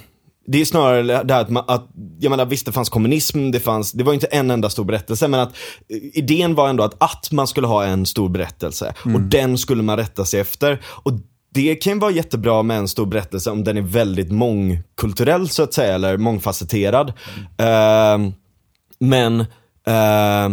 det 0.52 0.62
är 0.62 0.66
snarare 0.66 1.24
det 1.24 1.34
här 1.34 1.42
att, 1.42 1.50
man, 1.50 1.64
att, 1.68 1.88
jag 2.20 2.30
menar 2.30 2.46
visst 2.46 2.66
det 2.66 2.72
fanns 2.72 2.90
kommunism, 2.90 3.52
det 3.52 3.60
fanns, 3.60 3.92
det 3.92 4.04
var 4.04 4.14
inte 4.14 4.28
en 4.28 4.52
enda 4.52 4.70
stor 4.70 4.86
berättelse 4.86 5.28
men 5.28 5.40
att 5.40 5.50
eh, 5.90 5.98
idén 6.14 6.56
var 6.56 6.70
ändå 6.70 6.84
att, 6.84 7.04
att 7.04 7.32
man 7.32 7.48
skulle 7.48 7.68
ha 7.68 7.86
en 7.86 8.06
stor 8.06 8.30
berättelse 8.30 8.94
och 9.04 9.22
den 9.22 9.58
skulle 9.58 9.84
man 9.84 9.98
rätta 9.98 10.26
sig 10.26 10.40
efter. 10.40 10.82
Och 10.86 11.14
det 11.54 11.76
kan 11.76 11.94
ju 11.94 12.00
vara 12.00 12.12
jättebra 12.12 12.64
med 12.64 12.78
en 12.78 12.88
stor 12.88 13.06
berättelse 13.06 13.52
om 13.52 13.64
den 13.64 13.78
är 13.78 13.82
väldigt 13.82 14.32
mångkulturell 14.32 15.50
så 15.50 15.64
att 15.64 15.74
säga, 15.74 15.96
eller 15.96 16.18
mångfacetterad. 16.18 17.14
Ehm, 17.58 18.34
men, 19.00 19.48
eh, 19.86 20.50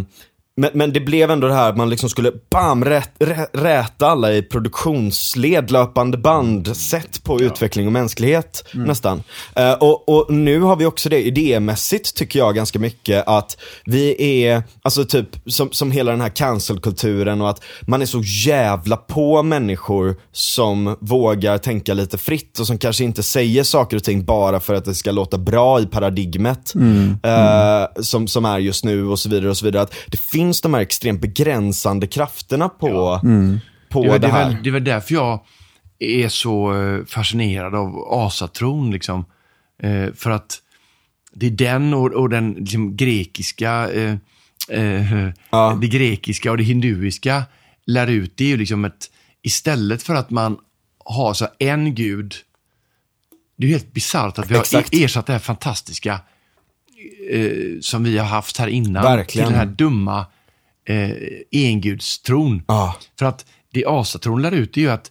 men, 0.57 0.71
men 0.75 0.93
det 0.93 1.01
blev 1.01 1.31
ändå 1.31 1.47
det 1.47 1.55
här 1.55 1.69
att 1.69 1.77
man 1.77 1.91
liksom 1.91 2.09
skulle 2.09 2.33
bam, 2.51 2.85
rät, 2.85 3.11
rä, 3.19 3.47
räta 3.53 4.07
alla 4.07 4.33
i 4.33 4.43
produktionsled, 4.43 5.71
löpande 5.71 6.19
band, 6.19 6.77
sätt 6.77 7.25
på 7.25 7.41
utveckling 7.41 7.87
och 7.87 7.93
mänsklighet 7.93 8.65
nästan. 8.73 9.23
Eh, 9.57 9.73
och, 9.73 10.09
och 10.09 10.33
nu 10.35 10.61
har 10.61 10.77
vi 10.77 10.87
också 10.87 11.09
det 11.09 11.23
idémässigt 11.23 12.15
tycker 12.15 12.39
jag 12.39 12.55
ganska 12.55 12.79
mycket 12.79 13.29
att 13.29 13.59
vi 13.85 14.43
är, 14.45 14.63
alltså 14.83 15.05
typ 15.05 15.29
som, 15.47 15.73
som 15.73 15.91
hela 15.91 16.11
den 16.11 16.21
här 16.21 16.29
cancelkulturen 16.29 17.41
och 17.41 17.51
att 17.51 17.63
man 17.83 18.03
är 18.03 18.07
så 18.07 18.23
jävla 18.47 18.97
på 18.97 19.43
människor 19.43 20.17
som 20.33 20.97
vågar 21.01 21.59
tänka 21.59 21.95
lite 21.95 22.19
fritt 22.19 22.59
och 22.59 22.67
som 22.67 22.79
kanske 22.79 23.05
inte 23.05 23.23
säger 23.23 23.63
saker 23.63 23.97
och 23.97 24.05
ting 24.05 24.25
bara 24.25 24.61
för 24.61 24.75
att 24.75 24.85
det 24.85 24.95
ska 24.95 25.11
låta 25.11 25.39
bra 25.39 25.81
i 25.81 25.87
paradigmet 25.87 26.75
eh, 27.23 28.03
som, 28.03 28.29
som 28.29 28.45
är 28.45 28.59
just 28.59 28.85
nu 28.85 29.07
och 29.07 29.19
så 29.19 29.29
vidare 29.29 29.51
och 29.51 29.57
så 29.57 29.65
vidare. 29.65 29.83
Att 29.83 29.95
det 30.07 30.19
finns 30.33 30.46
de 30.53 30.75
här 30.75 30.81
extremt 30.81 31.21
begränsande 31.21 32.07
krafterna 32.07 32.69
på, 32.69 33.21
på 33.89 34.03
det, 34.05 34.09
det, 34.09 34.15
är 34.15 34.19
väl- 34.19 34.21
det, 34.21 34.27
är 34.27 34.31
här. 34.31 34.49
väl, 34.51 34.57
det 34.63 34.69
är 34.69 34.73
väl 34.73 34.85
därför 34.85 35.15
jag 35.15 35.45
är 35.99 36.29
så 36.29 36.83
eh, 36.83 37.05
fascinerad 37.05 37.75
av 37.75 37.97
asatron. 38.11 38.91
Liksom. 38.91 39.25
Eh, 39.83 40.13
för 40.15 40.31
att 40.31 40.59
det 41.33 41.47
är 41.47 41.51
den 41.51 41.95
och, 41.95 42.13
och 42.13 42.29
den 42.31 42.53
liksom, 42.53 42.97
grekiska, 42.97 43.89
eh, 43.93 44.15
eh, 44.71 45.29
Ja. 45.51 45.79
det 45.81 45.89
grekiska 45.89 46.51
och 46.51 46.57
det 46.57 46.65
hinduiska 46.65 47.43
lär 47.87 48.07
ut. 48.07 48.33
Det 48.37 48.45
är 48.45 48.49
ju 48.49 48.57
liksom 48.57 48.85
ett, 48.85 49.11
istället 49.43 50.03
för 50.03 50.15
att 50.15 50.31
man 50.31 50.59
har 51.05 51.35
så 51.35 51.47
en 51.59 51.95
gud, 51.95 52.35
det 53.59 53.67
är 53.67 53.71
helt 53.71 53.93
bisarrt 53.93 54.39
att 54.39 54.51
vi 54.51 54.55
har 54.55 54.61
Exakt. 54.63 54.95
e- 54.95 55.05
ersatt 55.05 55.27
det 55.27 55.33
här 55.33 55.41
fantastiska 55.41 56.21
eh, 57.31 57.51
som 57.81 58.05
vi 58.05 58.19
har 58.19 58.27
haft 58.27 58.57
här 58.57 58.67
innan 58.69 59.03
Verkligen. 59.03 59.47
till 59.49 59.53
den 59.59 59.69
här 59.69 59.75
dumma 59.77 60.27
eh, 60.87 61.11
engudstron. 61.53 62.63
Ja. 62.69 62.97
För 63.19 63.27
att 63.27 63.47
det 63.73 63.85
asatron 63.87 64.43
lär 64.43 64.53
ut 64.53 64.77
är 64.77 64.81
ju 64.81 64.91
att 64.91 65.11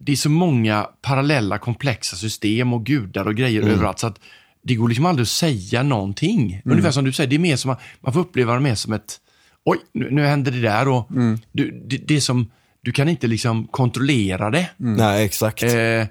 det 0.00 0.12
är 0.12 0.16
så 0.16 0.30
många 0.30 0.82
parallella 1.02 1.58
komplexa 1.58 2.16
system 2.16 2.72
och 2.72 2.86
gudar 2.86 3.26
och 3.28 3.34
grejer 3.34 3.62
Mm. 3.62 3.74
överallt 3.74 3.98
så 3.98 4.06
att 4.06 4.20
det 4.62 4.74
går 4.74 4.88
liksom 4.88 5.06
aldrig 5.06 5.22
att 5.24 5.28
säga 5.28 5.82
någonting. 5.82 6.62
Ungefär 6.64 6.90
som 6.90 7.04
du 7.04 7.12
säger, 7.12 7.30
det 7.30 7.36
är 7.36 7.40
mer 7.40 7.56
som, 7.56 7.76
man 8.00 8.12
får 8.12 8.20
uppleva 8.20 8.54
det 8.54 8.60
mer 8.60 8.74
som 8.74 8.92
ett, 8.92 9.20
oj, 9.64 9.78
nu, 9.92 10.08
nu 10.10 10.26
händer 10.26 10.52
det 10.52 10.60
där 10.60 10.88
och 10.88 11.10
Mm. 11.10 11.38
du, 11.52 11.82
det, 11.86 11.96
det 11.96 12.16
är 12.16 12.20
som, 12.20 12.50
du 12.82 12.92
kan 12.92 13.08
inte 13.08 13.26
liksom 13.26 13.66
kontrollera 13.66 14.50
det. 14.50 14.70
Nej, 14.76 15.24
exakt. 15.24 15.62
Eh, 15.62 16.06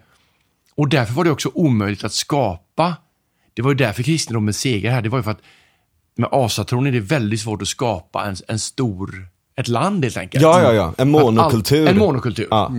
och 0.76 0.90
därför 0.90 1.14
var 1.14 1.24
det 1.24 1.32
också 1.32 1.52
omöjligt 1.54 2.04
att 2.04 2.14
skapa. 2.14 2.96
Det 3.54 3.62
var 3.62 3.72
ju 3.72 3.76
därför 3.76 4.04
kristendomen 4.04 4.54
seger 4.54 4.92
här. 4.92 5.02
Det 5.02 5.10
var 5.10 5.20
ju 5.20 5.24
för 5.24 5.32
att 5.32 5.42
med 6.18 6.30
asatron 6.32 6.88
är 6.88 6.92
det 6.92 7.00
väldigt 7.00 7.40
svårt 7.42 7.62
att 7.62 7.68
skapa 7.68 8.26
en, 8.26 8.36
en 8.48 8.60
stor, 8.60 9.28
ett 9.60 9.68
land 9.68 10.04
helt 10.04 10.18
enkelt. 10.18 10.42
Ja, 10.42 10.62
ja, 10.64 10.74
ja. 10.74 10.94
En 10.98 11.10
monokultur. 11.12 11.82
All, 11.82 11.88
en 11.88 11.98
monokultur. 11.98 12.48
Ja. 12.52 12.72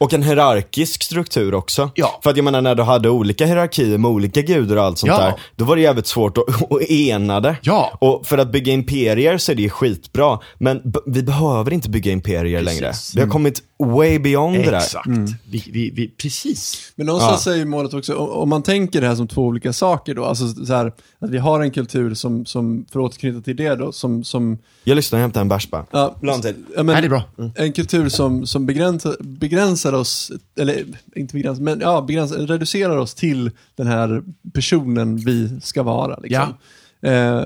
Och 0.00 0.12
en 0.12 0.22
hierarkisk 0.22 1.02
struktur 1.02 1.54
också. 1.54 1.90
Ja. 1.94 2.20
För 2.22 2.30
att 2.30 2.36
jag 2.36 2.44
menar 2.44 2.60
när 2.60 2.74
du 2.74 2.82
hade 2.82 3.10
olika 3.10 3.46
hierarkier 3.46 3.98
med 3.98 4.10
olika 4.10 4.40
gudar 4.42 4.76
och 4.76 4.82
allt 4.84 4.98
sånt 4.98 5.12
Ja. 5.12 5.20
där, 5.20 5.34
då 5.56 5.64
var 5.64 5.76
det 5.76 5.82
jävligt 5.82 6.06
svårt 6.06 6.38
att, 6.38 6.44
att 6.72 6.82
ena 6.82 7.40
det. 7.40 7.56
Ja. 7.62 7.92
Och 8.00 8.26
för 8.26 8.38
att 8.38 8.52
bygga 8.52 8.72
imperier 8.72 9.38
så 9.38 9.52
är 9.52 9.56
det 9.56 9.70
skitbra, 9.70 10.38
men 10.58 10.82
vi 11.06 11.22
behöver 11.22 11.72
inte 11.72 11.90
bygga 11.90 12.12
imperier 12.12 12.62
Precis. 12.64 12.80
längre. 12.80 12.94
Vi 13.14 13.20
har 13.20 13.28
kommit 13.28 13.62
way 13.78 14.18
beyond 14.18 14.56
det 14.56 14.70
där. 14.70 14.76
Exakt. 14.76 15.08
Vi, 15.50 15.64
vi, 15.72 15.90
vi, 15.90 16.08
precis. 16.08 16.92
Men 16.96 17.06
någonstans 17.06 17.46
är 17.46 17.54
ju 17.56 17.64
målet 17.64 17.94
också, 17.94 18.14
om- 18.16 18.48
man 18.48 18.62
tänker 18.62 19.00
det 19.00 19.06
här 19.06 19.14
som 19.14 19.28
två 19.28 19.42
olika 19.46 19.72
saker 19.72 20.14
då, 20.14 20.24
alltså 20.24 20.48
så 20.48 20.74
här, 20.74 20.92
att 21.18 21.30
vi 21.30 21.38
har 21.38 21.60
en 21.60 21.70
kultur 21.70 22.14
som, 22.14 22.46
som 22.46 22.86
för 22.92 23.00
att 23.00 23.04
återknyta 23.06 23.40
till 23.40 23.56
det 23.56 23.74
då, 23.74 23.92
som, 23.92 24.24
som 24.24 24.58
Jag 24.84 24.96
lyssnar 24.96 25.16
och 25.18 25.20
hämtar 25.20 25.40
en 25.40 25.48
bärs 25.48 25.70
bara. 25.70 25.86
ja, 25.90 26.14
till. 26.42 26.54
ja, 26.76 26.82
men, 26.82 26.86
Nej, 26.86 27.02
det 27.02 27.06
är 27.06 27.08
bra. 27.08 27.22
en 27.56 27.72
kultur 27.72 28.08
som, 28.08 28.46
som 28.46 28.66
begränsar, 28.66 29.16
begränsar 29.20 29.92
oss, 29.92 30.32
eller 30.58 30.84
inte 31.16 31.34
begränsar, 31.34 31.62
men 31.62 31.80
ja, 31.80 32.02
begränsar, 32.02 32.36
reducerar 32.38 32.96
oss 32.96 33.14
till 33.14 33.50
den 33.76 33.86
här 33.86 34.22
personen 34.54 35.16
vi 35.16 35.60
ska 35.62 35.82
vara. 35.82 36.18
Liksom. 36.18 36.54
Eh, 37.02 37.42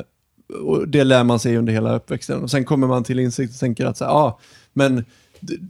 och 0.63 0.89
det 0.89 1.05
lär 1.05 1.25
man 1.25 1.39
sig 1.39 1.57
under 1.57 1.73
hela 1.73 1.97
uppväxten. 1.97 2.43
Och 2.43 2.51
sen 2.51 2.65
kommer 2.65 2.87
man 2.87 3.05
till 3.05 3.19
insikt 3.19 3.55
och 3.55 3.61
tänker 3.61 3.87
att 3.87 3.97
så 3.97 4.05
här, 4.05 4.11
ja, 4.13 4.39
men 4.73 5.05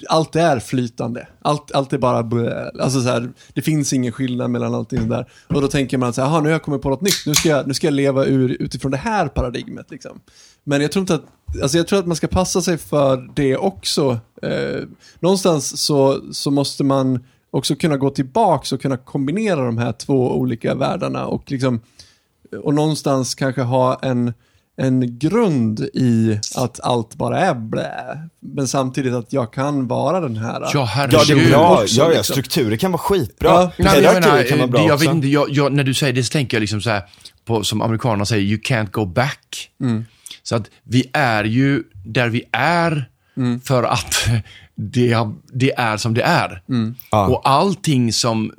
allt 0.09 0.37
är 0.37 0.59
flytande. 0.59 1.27
Allt, 1.43 1.73
allt 1.73 1.93
är 1.93 1.99
bara 1.99 2.23
blä. 2.23 2.71
Alltså 2.81 3.01
så 3.01 3.09
här, 3.09 3.33
det 3.55 3.63
finns 3.63 3.93
ingen 3.93 4.13
skillnad 4.13 4.51
mellan 4.51 4.75
allting 4.75 5.09
där. 5.09 5.29
Och 5.49 5.61
då 5.61 5.69
tänker 5.69 5.99
man 5.99 6.09
att 6.09 6.15
så 6.15 6.23
här, 6.23 6.41
nu 6.41 6.49
har 6.49 6.53
jag 6.53 6.63
kommit 6.63 6.83
på 6.83 6.91
något 6.91 7.01
nytt. 7.01 7.27
Nu 7.27 7.35
ska 7.35 7.49
jag, 7.49 7.67
nu 7.67 7.75
ska 7.75 7.87
jag 7.87 7.95
leva 7.95 8.25
ur, 8.25 8.63
utifrån 8.63 8.91
det 8.91 8.97
här 8.97 9.29
paradigmet. 9.29 9.91
Liksom. 9.91 10.21
Men 10.65 10.81
jag 10.81 10.93
tror 10.93 11.01
inte 11.01 11.15
att, 11.15 11.25
alltså 11.63 11.77
jag 11.77 11.87
tror 11.87 11.99
att 11.99 12.07
man 12.07 12.17
ska 12.17 12.27
passa 12.27 12.63
sig 12.63 12.79
för 12.79 13.31
det 13.35 13.57
också. 13.57 14.19
Eh, 14.43 14.83
någonstans 15.21 15.81
så, 15.81 16.21
så 16.33 16.51
måste 16.51 16.85
man 16.85 17.25
också 17.51 17.77
kunna 17.77 17.97
gå 17.97 18.11
tillbaka 18.11 18.75
och 18.75 18.83
kunna 18.83 18.97
kombinera 18.97 19.65
de 19.65 19.79
här 19.79 19.93
två 19.93 20.37
olika 20.37 20.75
världarna 20.75 21.27
och 21.27 21.51
liksom, 21.51 21.81
och 22.63 22.75
någonstans 22.75 23.35
kanske 23.35 23.63
ha 23.63 23.99
en, 24.03 24.33
en 24.77 25.19
grund 25.19 25.81
i 25.81 26.39
att 26.57 26.81
allt 26.81 27.15
bara 27.15 27.41
är 27.41 27.55
blä. 27.55 28.29
Men 28.41 28.69
samtidigt 28.69 29.13
att 29.15 29.33
jag 29.33 29.53
kan 29.53 29.87
vara 29.89 30.21
den 30.21 30.37
här. 30.37 30.61
Ja, 30.61 30.71
Ja, 30.75 30.85
herregud. 30.85 31.39
det 31.39 31.45
är 31.45 31.51
bra. 31.51 31.81
också, 31.83 31.97
Ja, 32.01 32.05
ja, 32.05 32.09
liksom. 32.09 32.33
strukturer 32.35 32.77
kan 32.77 32.93
vara 32.93 33.03
skitbra. 33.03 33.49
Ja. 33.49 33.61
Nej, 33.63 33.73
men 33.79 33.87
jag 33.87 34.13
Hierarkier 34.13 34.33
menar, 34.33 34.49
kan 34.49 34.59
vara 34.59 34.69
bra 34.69 34.81
det- 34.81 34.87
jag 34.89 34.99
vet 34.99 35.11
inte, 35.15 35.29
jag, 35.29 35.51
jag, 35.51 35.73
när 35.73 35.85
du 35.85 35.95
säger 35.95 36.13
det 36.13 36.25
så 36.25 36.31
tänker 36.33 36.57
jag 36.57 36.61
liksom 36.61 36.81
så 36.81 36.91
här, 36.91 37.03
på, 37.45 37.65
som 37.65 37.83
amerikanerna 37.83 38.25
säger, 38.27 38.43
you 38.45 38.61
can't 38.61 38.91
go 38.91 39.07
back. 39.07 39.71
Mm. 39.81 40.05
Så 40.43 40.57
att 40.57 40.71
vi 40.85 41.05
är 41.13 41.45
ju 41.45 41.83
där 42.05 42.29
vi 42.29 42.43
är 42.53 43.09
Mm. 43.37 43.61
för 43.61 43.83
att 43.83 44.29
det, 44.75 45.17
det 45.53 45.73
är 45.73 45.97
som 45.97 46.15
det 46.15 46.23
är. 46.23 46.63
Mm. 46.69 46.95
Ja. 47.11 47.27
Och 47.27 47.49
allting 47.49 48.13
som, 48.13 48.53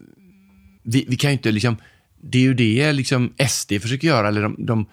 vi, 0.83 1.05
vi 1.09 1.15
kan 1.15 1.29
ju 1.29 1.33
inte 1.33 1.51
liksom, 1.51 1.77
det 2.21 2.37
är 2.37 2.41
ju 2.41 2.53
det 2.53 2.91
liksom 2.93 3.33
SD 3.49 3.71
försöker 3.81 4.07
göra, 4.07 4.27
eller 4.27 4.41
de, 4.41 4.55
de, 4.59 4.85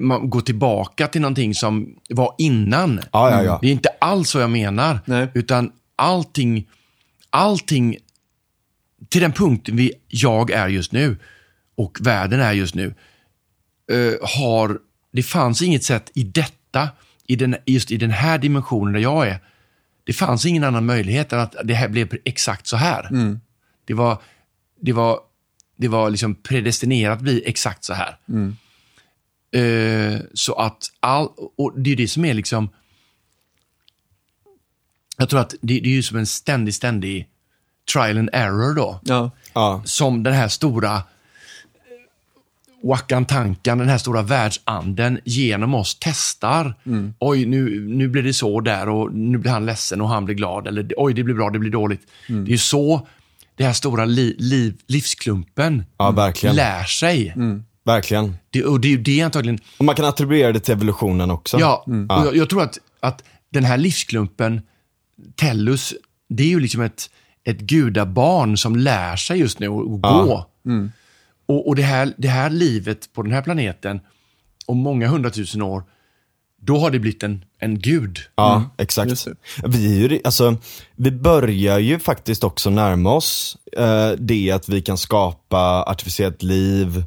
man 0.00 0.30
går 0.30 0.40
tillbaka 0.40 1.06
till 1.06 1.20
någonting 1.20 1.54
som 1.54 1.96
var 2.08 2.34
innan. 2.38 3.00
Ja, 3.12 3.30
ja, 3.30 3.42
ja. 3.42 3.58
Det 3.62 3.68
är 3.68 3.72
inte 3.72 3.88
alls 4.00 4.30
så 4.30 4.38
jag 4.38 4.50
menar. 4.50 5.00
Nej. 5.04 5.28
Utan 5.34 5.72
allting, 5.96 6.68
allting 7.30 7.96
till 9.08 9.20
den 9.22 9.32
punkten 9.32 9.76
vi, 9.76 9.92
jag 10.08 10.50
är 10.50 10.68
just 10.68 10.92
nu. 10.92 11.16
och 11.76 11.98
världen 12.00 12.40
är 12.40 12.52
just 12.52 12.74
nu, 12.74 12.94
eh, 13.92 14.28
har, 14.36 14.78
det 15.12 15.22
fanns 15.22 15.62
inget 15.62 15.84
sätt 15.84 16.10
i 16.14 16.22
detta, 16.24 16.88
i 17.26 17.36
den, 17.36 17.56
just 17.66 17.90
i 17.90 17.96
den 17.96 18.10
här 18.10 18.38
dimensionen 18.38 18.92
där 18.92 19.00
jag 19.00 19.28
är, 19.28 19.38
det 20.04 20.12
fanns 20.12 20.46
ingen 20.46 20.64
annan 20.64 20.86
möjlighet 20.86 21.32
än 21.32 21.40
att 21.40 21.54
det 21.64 21.74
här 21.74 21.88
blev 21.88 22.16
exakt 22.24 22.66
så 22.66 22.76
här. 22.76 23.08
Det 23.84 23.94
var, 23.94 24.18
det 24.80 24.92
var, 24.92 25.20
det 25.76 25.88
var 25.88 26.10
liksom 26.10 26.34
predestinerat 26.34 27.16
att 27.16 27.22
bli 27.22 27.42
exakt 27.46 27.84
så 27.84 27.94
här. 27.94 28.16
Eh, 29.52 30.20
så 30.34 30.54
att 30.54 30.90
all, 31.00 31.28
och 31.56 31.80
det 31.80 31.92
är 31.92 31.96
det 31.96 32.08
som 32.08 32.24
är 32.24 32.34
liksom, 32.34 32.68
jag 35.16 35.28
tror 35.28 35.40
att 35.40 35.50
det, 35.50 35.80
det 35.80 35.88
är 35.88 35.94
ju 35.94 36.02
som 36.02 36.16
en 36.18 36.26
ständig, 36.26 36.74
ständig 36.74 37.28
trial 37.92 38.18
and 38.18 38.30
error 38.32 38.74
då. 38.74 39.00
Ja. 39.04 39.30
Ja. 39.54 39.82
Som 39.84 40.22
den 40.22 40.34
här 40.34 40.48
stora 40.48 41.02
Wakantankan, 42.82 43.78
den 43.78 43.88
här 43.88 43.98
stora 43.98 44.22
världsanden 44.22 45.20
genom 45.24 45.74
oss 45.74 45.96
testar. 46.00 46.74
Oj, 47.18 47.46
nu, 47.46 47.80
nu 47.88 48.08
blir 48.08 48.22
det 48.22 48.32
så 48.34 48.60
där 48.60 48.88
och 48.88 49.14
nu 49.14 49.38
blir 49.38 49.50
han 49.50 49.66
ledsen 49.66 50.00
och 50.00 50.08
han 50.08 50.24
blir 50.24 50.34
glad. 50.34 50.66
Eller 50.66 50.92
oj, 50.96 51.14
det 51.14 51.22
blir 51.22 51.34
bra, 51.34 51.50
det 51.50 51.58
blir 51.58 51.70
dåligt. 51.70 52.00
Det 52.26 52.34
är 52.34 52.46
ju 52.46 52.58
så 52.58 53.06
det 53.54 53.64
här 53.64 53.72
stora 53.72 54.04
li, 54.04 54.36
liv, 54.38 54.74
livsklumpen 54.86 55.84
Ja, 55.98 56.10
verkligen. 56.10 56.56
lär 56.56 56.84
sig. 56.84 57.34
Verkligen. 57.86 58.36
Det, 58.50 58.64
och 58.64 58.80
det 58.80 58.92
är 58.92 58.98
det 58.98 59.22
antagligen 59.22 59.58
Och 59.78 59.84
man 59.84 59.94
kan 59.94 60.04
attribuera 60.04 60.52
det 60.52 60.60
till 60.60 60.74
evolutionen 60.74 61.30
också. 61.30 61.58
Ja, 61.60 61.84
och 61.86 62.26
jag, 62.26 62.36
jag 62.36 62.50
tror 62.50 62.62
att, 62.62 62.78
att 63.00 63.24
den 63.50 63.64
här 63.64 63.76
livsklumpen, 63.76 64.60
Tellus, 65.34 65.94
det 66.28 66.42
är 66.42 66.48
ju 66.48 66.60
liksom 66.60 66.82
ett, 66.82 67.10
ett 67.44 67.60
gudabarn 67.60 68.56
som 68.56 68.76
lär 68.76 69.16
sig 69.16 69.38
just 69.38 69.58
nu 69.58 69.66
att 69.66 70.02
gå. 70.02 70.46
Och, 71.46 71.68
och 71.68 71.76
det, 71.76 71.82
här, 71.82 72.12
det 72.16 72.28
här 72.28 72.50
livet 72.50 73.12
på 73.12 73.22
den 73.22 73.32
här 73.32 73.42
planeten, 73.42 74.00
om 74.66 74.78
många 74.78 75.08
hundratusen 75.08 75.62
år, 75.62 75.84
då 76.66 76.78
har 76.78 76.90
det 76.90 76.98
blivit 76.98 77.22
en, 77.22 77.44
en 77.58 77.78
gud. 77.78 78.18
Ja, 78.34 78.64
Just 79.08 79.26
exakt. 79.28 79.38
Vi, 79.64 80.04
är 80.04 80.08
ju, 80.08 80.20
alltså, 80.24 80.56
vi 80.96 81.10
börjar 81.10 81.78
ju 81.78 81.98
faktiskt 81.98 82.44
också 82.44 82.70
närma 82.70 83.12
oss 83.12 83.56
eh, 83.76 84.10
det 84.18 84.50
att 84.50 84.68
vi 84.68 84.82
kan 84.82 84.98
skapa 84.98 85.82
artificiellt 85.82 86.42
liv 86.42 87.04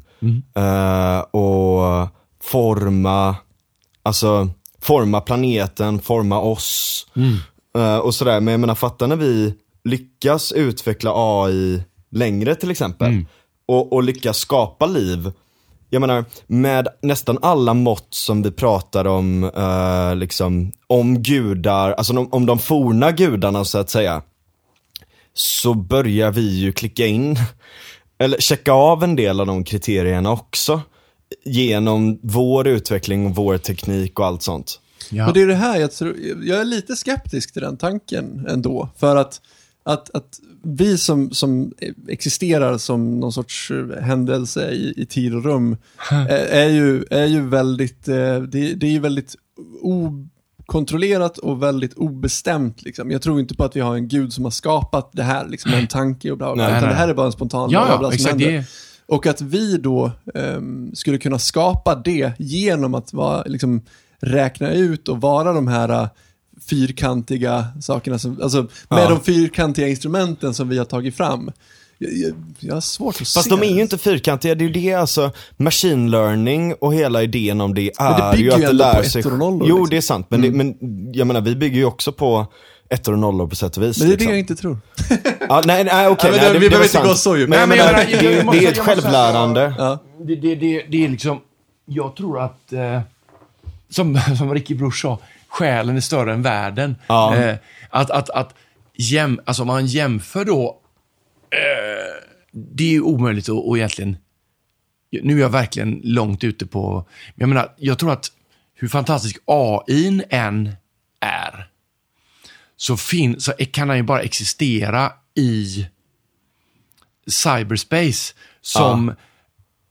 eh, 0.56 1.18
och 1.20 2.08
forma, 2.42 3.36
alltså 4.02 4.48
forma 4.80 5.20
planeten, 5.20 6.00
forma 6.00 6.40
oss 6.40 7.06
eh, 7.76 7.96
och 7.96 8.14
sådär. 8.14 8.40
Men 8.40 8.52
jag 8.52 8.60
menar, 8.60 8.74
fatta 8.74 9.06
när 9.06 9.16
vi 9.16 9.54
lyckas 9.84 10.52
utveckla 10.52 11.12
AI 11.14 11.82
längre 12.10 12.54
till 12.54 12.70
exempel 12.70 13.12
och, 13.66 13.92
och 13.92 14.02
lyckas 14.02 14.38
skapa 14.38 14.86
liv 14.86 15.32
jag 15.90 16.00
menar, 16.00 16.24
med 16.46 16.88
nästan 17.02 17.38
alla 17.42 17.74
mått 17.74 18.08
som 18.10 18.42
vi 18.42 18.50
pratar 18.50 19.04
om, 19.04 19.44
eh, 19.44 20.16
liksom, 20.16 20.72
om 20.86 21.22
gudar, 21.22 21.92
alltså 21.92 22.18
om, 22.18 22.28
om 22.32 22.46
de 22.46 22.58
forna 22.58 23.12
gudarna 23.12 23.64
så 23.64 23.78
att 23.78 23.90
säga, 23.90 24.22
så 25.34 25.74
börjar 25.74 26.30
vi 26.30 26.58
ju 26.58 26.72
klicka 26.72 27.06
in, 27.06 27.36
eller 28.18 28.38
checka 28.40 28.72
av 28.72 29.04
en 29.04 29.16
del 29.16 29.40
av 29.40 29.46
de 29.46 29.64
kriterierna 29.64 30.30
också. 30.32 30.80
Genom 31.44 32.18
vår 32.22 32.68
utveckling 32.68 33.26
och 33.26 33.34
vår 33.34 33.58
teknik 33.58 34.18
och 34.18 34.26
allt 34.26 34.42
sånt. 34.42 34.80
Ja. 35.10 35.26
Och 35.28 35.34
det 35.34 35.42
är 35.42 35.46
det 35.46 35.54
här 35.54 35.80
jag 35.80 35.92
tror, 35.92 36.16
jag 36.42 36.60
är 36.60 36.64
lite 36.64 36.96
skeptisk 36.96 37.52
till 37.52 37.62
den 37.62 37.76
tanken 37.76 38.46
ändå. 38.48 38.88
För 38.98 39.16
att, 39.16 39.40
att, 39.92 40.10
att 40.14 40.40
vi 40.62 40.98
som, 40.98 41.30
som 41.30 41.72
existerar 42.08 42.78
som 42.78 43.20
någon 43.20 43.32
sorts 43.32 43.70
eh, 43.70 44.02
händelse 44.02 44.70
i, 44.70 44.94
i 44.96 45.06
tid 45.06 45.34
och 45.34 45.44
rum 45.44 45.76
är, 46.10 46.46
är, 46.46 46.68
ju, 46.68 47.04
är 47.10 47.26
ju 47.26 47.48
väldigt, 47.48 48.08
eh, 48.08 48.14
det, 48.42 48.74
det 48.74 48.86
är 48.86 48.90
ju 48.90 49.00
väldigt 49.00 49.36
okontrollerat 49.82 51.38
och 51.38 51.62
väldigt 51.62 51.94
obestämt. 51.94 52.82
Liksom. 52.82 53.10
Jag 53.10 53.22
tror 53.22 53.40
inte 53.40 53.54
på 53.54 53.64
att 53.64 53.76
vi 53.76 53.80
har 53.80 53.94
en 53.94 54.08
gud 54.08 54.32
som 54.32 54.44
har 54.44 54.50
skapat 54.50 55.10
det 55.12 55.22
här 55.22 55.48
liksom, 55.48 55.72
en 55.74 55.86
tanke 55.86 56.30
och 56.30 56.38
bla 56.38 56.46
bla, 56.46 56.54
bla 56.54 56.64
Nej, 56.64 56.72
utan 56.72 56.82
nej. 56.82 56.92
det 56.94 56.98
här 56.98 57.08
är 57.08 57.14
bara 57.14 57.26
en 57.26 57.32
spontan 57.32 57.70
Ja, 57.70 57.86
bla, 57.86 57.98
bla 57.98 58.08
som 58.08 58.14
exakt. 58.14 58.30
händer. 58.30 58.50
Det, 58.52 58.64
Och 59.06 59.26
att 59.26 59.40
vi 59.40 59.76
då 59.76 60.10
ehm, 60.34 60.94
skulle 60.94 61.18
kunna 61.18 61.38
skapa 61.38 61.94
det 62.04 62.32
genom 62.38 62.94
att 62.94 63.12
vara, 63.12 63.42
liksom, 63.42 63.82
räkna 64.20 64.72
ut 64.72 65.08
och 65.08 65.20
vara 65.20 65.52
de 65.52 65.68
här 65.68 66.08
fyrkantiga 66.70 67.64
sakerna, 67.80 68.18
som, 68.18 68.42
alltså 68.42 68.62
med 68.62 68.68
Ja. 69.04 69.08
de 69.08 69.20
fyrkantiga 69.20 69.88
instrumenten 69.88 70.54
som 70.54 70.68
vi 70.68 70.78
har 70.78 70.84
tagit 70.84 71.16
fram. 71.16 71.50
Jag, 71.98 72.12
jag, 72.12 72.32
jag 72.60 72.74
har 72.74 72.80
svårt 72.80 73.14
att 73.14 73.18
Fast 73.18 73.42
se 73.44 73.50
de 73.50 73.60
är 73.62 73.66
ju 73.66 73.74
det. 73.74 73.80
inte 73.82 73.98
fyrkantiga, 73.98 74.54
det 74.54 74.64
är 74.64 74.66
ju 74.66 74.72
det 74.72 74.94
alltså, 74.94 75.30
machine 75.56 76.10
learning 76.10 76.74
och 76.74 76.94
hela 76.94 77.22
idén 77.22 77.60
om 77.60 77.74
det 77.74 77.90
Men 77.98 78.12
det 78.12 78.22
är 78.22 78.32
bygger 78.32 78.44
ju 78.44 78.48
ju 78.48 78.52
att 78.54 78.60
det 78.60 78.66
på 78.66 78.72
lär 78.72 79.02
sig. 79.02 79.20
ettor 79.20 79.32
och 79.32 79.38
nollor, 79.38 79.68
Jo, 79.68 79.76
liksom. 79.76 79.90
det 79.90 79.96
är 79.96 80.00
sant, 80.00 80.26
men, 80.28 80.42
det, 80.42 80.50
men 80.50 80.74
jag 81.14 81.26
menar 81.26 81.40
vi 81.40 81.56
bygger 81.56 81.76
ju 81.78 81.84
också 81.84 82.12
på 82.12 82.46
ettor 82.90 83.12
och 83.12 83.18
nollor 83.18 83.46
på 83.46 83.56
sätt 83.56 83.76
och 83.76 83.82
vis. 83.82 83.98
Men 83.98 84.08
det 84.08 84.14
är 84.14 84.16
det 84.16 84.18
liksom. 84.18 84.30
jag 84.30 84.38
inte 84.38 84.56
tror. 84.56 84.78
Ja, 85.48 85.62
nej, 85.66 85.84
nej, 85.84 86.08
okej. 86.08 86.30
Ja, 86.34 86.36
men 86.36 86.40
nej, 86.40 86.52
det- 86.52 86.58
vi 86.58 86.58
det, 86.58 86.64
det 86.64 86.68
behöver 86.70 86.84
inte 86.84 86.88
sant. 86.92 87.08
gå 87.08 87.14
så 87.14 87.36
djupt. 87.36 87.50
Men, 87.50 87.68
Nej, 87.68 87.78
men 87.78 87.78
menar, 87.92 88.22
det, 88.22 88.44
måste- 88.44 88.60
det 88.60 88.66
är 88.66 88.72
ett 88.72 88.78
självlärande. 88.78 89.74
Ja. 89.78 89.98
det, 90.24 90.34
det, 90.36 90.54
det, 90.54 90.82
det 90.88 91.04
är 91.04 91.08
liksom, 91.08 91.40
jag 91.86 92.16
tror 92.16 92.40
att, 92.40 92.72
eh, 92.72 93.00
som, 93.90 94.20
som 94.38 94.54
Ricky 94.54 94.74
Bruch 94.74 95.00
sa, 95.00 95.18
själen 95.50 95.96
är 95.96 96.00
större 96.00 96.32
än 96.32 96.42
världen. 96.42 96.96
Ja. 97.06 97.36
Eh, 97.36 97.56
att, 97.90 98.10
att, 98.10 98.30
att 98.30 98.54
jäm, 98.94 99.40
alltså 99.44 99.62
om 99.62 99.66
man 99.66 99.86
jämför 99.86 100.44
då, 100.44 100.80
eh, 101.50 102.24
det 102.52 102.84
är 102.84 102.90
ju 102.90 103.00
omöjligt 103.00 103.48
att, 103.48 103.68
att 103.68 103.76
egentligen, 103.76 104.16
nu 105.22 105.36
är 105.36 105.40
jag 105.40 105.50
verkligen 105.50 106.00
långt 106.04 106.44
ute 106.44 106.66
på, 106.66 106.94
men 106.94 107.34
jag 107.34 107.48
menar, 107.48 107.74
jag 107.76 107.98
tror 107.98 108.12
att 108.12 108.26
hur 108.74 108.88
fantastisk 108.88 109.38
AI 109.44 110.22
än 110.30 110.72
är, 111.20 111.68
så, 112.76 112.96
fin, 112.96 113.40
så 113.40 113.52
kan 113.52 113.88
den 113.88 113.96
ju 113.96 114.02
bara 114.02 114.22
existera 114.22 115.12
i 115.34 115.86
cyberspace 117.26 118.34
som, 118.60 119.14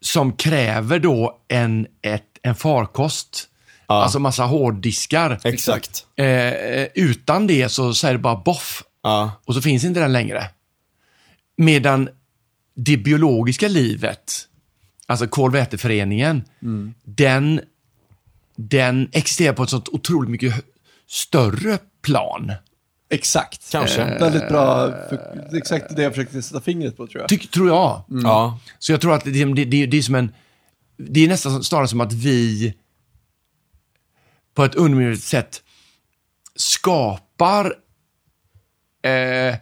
som 0.02 0.34
kräver 0.34 1.00
då 1.00 1.42
en, 1.48 1.88
ett, 2.02 2.26
en 2.42 2.56
farkost. 2.56 3.49
Alltså 3.94 4.20
massa 4.20 4.44
hårddiskar. 4.44 5.40
Exakt. 5.44 6.06
Eh, 6.16 6.84
utan 6.96 7.48
det 7.48 7.70
så, 7.70 7.94
så 7.94 8.08
är 8.08 8.12
det 8.12 8.20
bara 8.20 8.36
boff. 8.36 8.84
Ja. 9.04 9.32
Och 9.46 9.56
så 9.56 9.62
finns 9.62 9.84
inte 9.84 10.00
den 10.00 10.14
längre. 10.14 10.50
Medan 11.58 12.10
det 12.76 12.98
biologiska 12.98 13.68
livet, 13.68 14.34
alltså 15.06 15.28
kolväteföreningen, 15.28 16.44
den, 17.04 17.62
den 18.56 19.10
existerar 19.12 19.54
på 19.54 19.64
ett 19.64 19.70
sånt 19.70 19.90
otroligt 19.90 20.32
mycket 20.32 20.66
större 21.08 21.78
plan. 22.02 22.52
Exakt. 23.10 23.72
Kanske. 23.72 24.02
Eh, 24.02 24.20
väldigt 24.20 24.48
bra, 24.48 24.88
för, 25.10 25.16
det 25.50 25.56
är 25.56 25.58
exakt 25.58 25.96
det 25.96 26.04
jag 26.04 26.12
försökte 26.14 26.42
sätta 26.42 26.62
fingret 26.62 26.98
på 26.98 27.08
tror 27.08 27.22
jag. 27.22 27.30
Tyck, 27.30 27.52
tror 27.52 27.68
jag. 27.68 28.04
Ja. 28.08 28.60
Så 28.80 28.92
jag 28.92 29.02
tror 29.02 29.14
att 29.14 29.24
det, 29.24 29.32
det, 29.32 29.66
det, 29.66 29.86
det 29.86 29.98
är 29.98 30.02
som 30.02 30.16
en... 30.16 30.32
Det 30.98 31.24
är 31.24 31.28
nästan 31.28 31.64
snarare 31.64 31.88
som 31.88 32.02
att 32.02 32.14
vi 32.14 32.74
på 34.54 34.64
ett 34.64 34.76
undermedvetet 34.76 35.24
sätt 35.24 35.62
skapar 36.56 37.66
eh, 39.04 39.56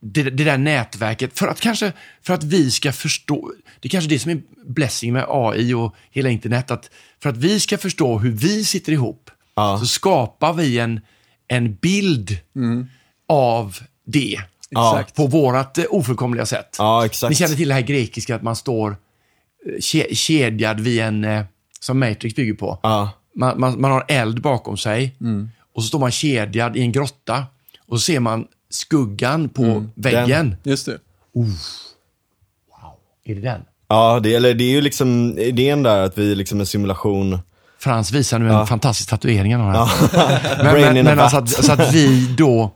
det, 0.00 0.22
det 0.22 0.44
där 0.44 0.58
nätverket 0.58 1.38
för 1.38 1.46
att 1.48 1.60
kanske 1.60 1.92
för 2.22 2.34
att 2.34 2.44
vi 2.44 2.70
ska 2.70 2.92
förstå. 2.92 3.52
Det 3.80 3.88
är 3.88 3.90
kanske 3.90 4.10
det 4.10 4.18
som 4.18 4.30
är 4.30 4.40
blessing 4.66 5.12
med 5.12 5.24
AI 5.28 5.74
och 5.74 5.94
hela 6.10 6.28
internet. 6.28 6.70
Att 6.70 6.90
för 7.22 7.30
att 7.30 7.36
vi 7.36 7.60
ska 7.60 7.78
förstå 7.78 8.18
hur 8.18 8.30
vi 8.30 8.64
sitter 8.64 8.92
ihop 8.92 9.30
Ja. 9.54 9.78
så 9.78 9.86
skapar 9.86 10.52
vi 10.52 10.78
en, 10.78 11.00
en 11.48 11.74
bild 11.74 12.38
av 13.28 13.76
det. 14.06 14.40
Ja. 14.70 14.90
Exakt. 15.00 15.16
På 15.16 15.26
vårat 15.26 15.78
eh, 15.78 15.84
ofullkomliga 15.90 16.46
sätt. 16.46 16.76
ja, 16.78 17.06
exakt. 17.06 17.30
Ni 17.30 17.36
känner 17.36 17.54
till 17.56 17.68
det 17.68 17.74
här 17.74 17.80
grekiska 17.80 18.36
att 18.36 18.42
man 18.42 18.56
står 18.56 18.90
eh, 18.90 19.72
ke- 19.80 20.14
kedjad 20.14 20.80
vid 20.80 21.00
en, 21.00 21.24
eh, 21.24 21.44
som 21.80 21.98
Matrix 21.98 22.34
bygger 22.36 22.54
på. 22.54 22.80
Ja. 22.82 23.10
Man, 23.36 23.60
man, 23.60 23.80
man 23.80 23.90
har 23.90 24.04
eld 24.08 24.42
bakom 24.42 24.76
sig 24.76 25.16
och 25.74 25.82
så 25.82 25.88
står 25.88 25.98
man 25.98 26.10
kedjad 26.10 26.76
i 26.76 26.80
en 26.80 26.92
grotta 26.92 27.44
och 27.86 28.00
så 28.00 28.04
ser 28.04 28.20
man 28.20 28.46
skuggan 28.70 29.48
på 29.48 29.84
väggen. 29.94 30.56
Just 30.62 30.86
det. 30.86 30.98
Är 33.24 33.34
det 33.34 33.40
den? 33.40 33.60
Ja, 33.88 34.20
det, 34.22 34.34
eller 34.34 34.54
det 34.54 34.64
är 34.64 34.70
ju 34.70 34.80
liksom 34.80 35.38
idén 35.38 35.82
där 35.82 36.04
att 36.04 36.18
vi 36.18 36.34
liksom 36.34 36.60
en 36.60 36.66
simulation. 36.66 37.38
Frans 37.78 38.12
visar 38.12 38.38
nu 38.38 38.52
en 38.52 38.66
fantastisk 38.66 39.10
tatuering 39.10 39.54
han 39.54 39.64
har 39.64 39.86
här. 39.86 40.62
Men, 40.62 40.94
men, 40.94 41.04
men 41.04 41.18
alltså 41.18 41.36
att, 41.36 41.48
så 41.64 41.72
att 41.72 41.94
vi 41.94 42.34
då, 42.38 42.70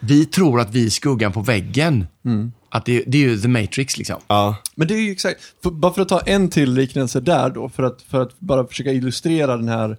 vi 0.00 0.24
tror 0.24 0.60
att 0.60 0.74
vi 0.74 0.86
är 0.86 0.90
skuggan 0.90 1.32
på 1.32 1.40
väggen. 1.42 2.06
Att 2.68 2.84
det, 2.84 3.04
det 3.06 3.18
är 3.18 3.22
ju 3.28 3.38
The 3.38 3.48
Matrix 3.48 3.98
liksom. 3.98 4.16
Ja. 4.26 4.56
Men 4.74 4.88
det 4.88 4.94
är 4.94 5.00
ju 5.00 5.10
exakt, 5.12 5.40
för, 5.62 5.70
bara 5.70 5.92
för 5.92 6.02
att 6.02 6.08
ta 6.08 6.20
en 6.20 6.48
till 6.48 6.72
liknelse 6.74 7.20
där 7.20 7.50
då, 7.50 7.68
för 7.68 7.82
att, 7.82 8.02
för 8.02 8.22
att 8.22 8.40
bara 8.40 8.66
försöka 8.66 8.92
illustrera 8.92 9.56
den 9.56 9.68
här 9.68 9.96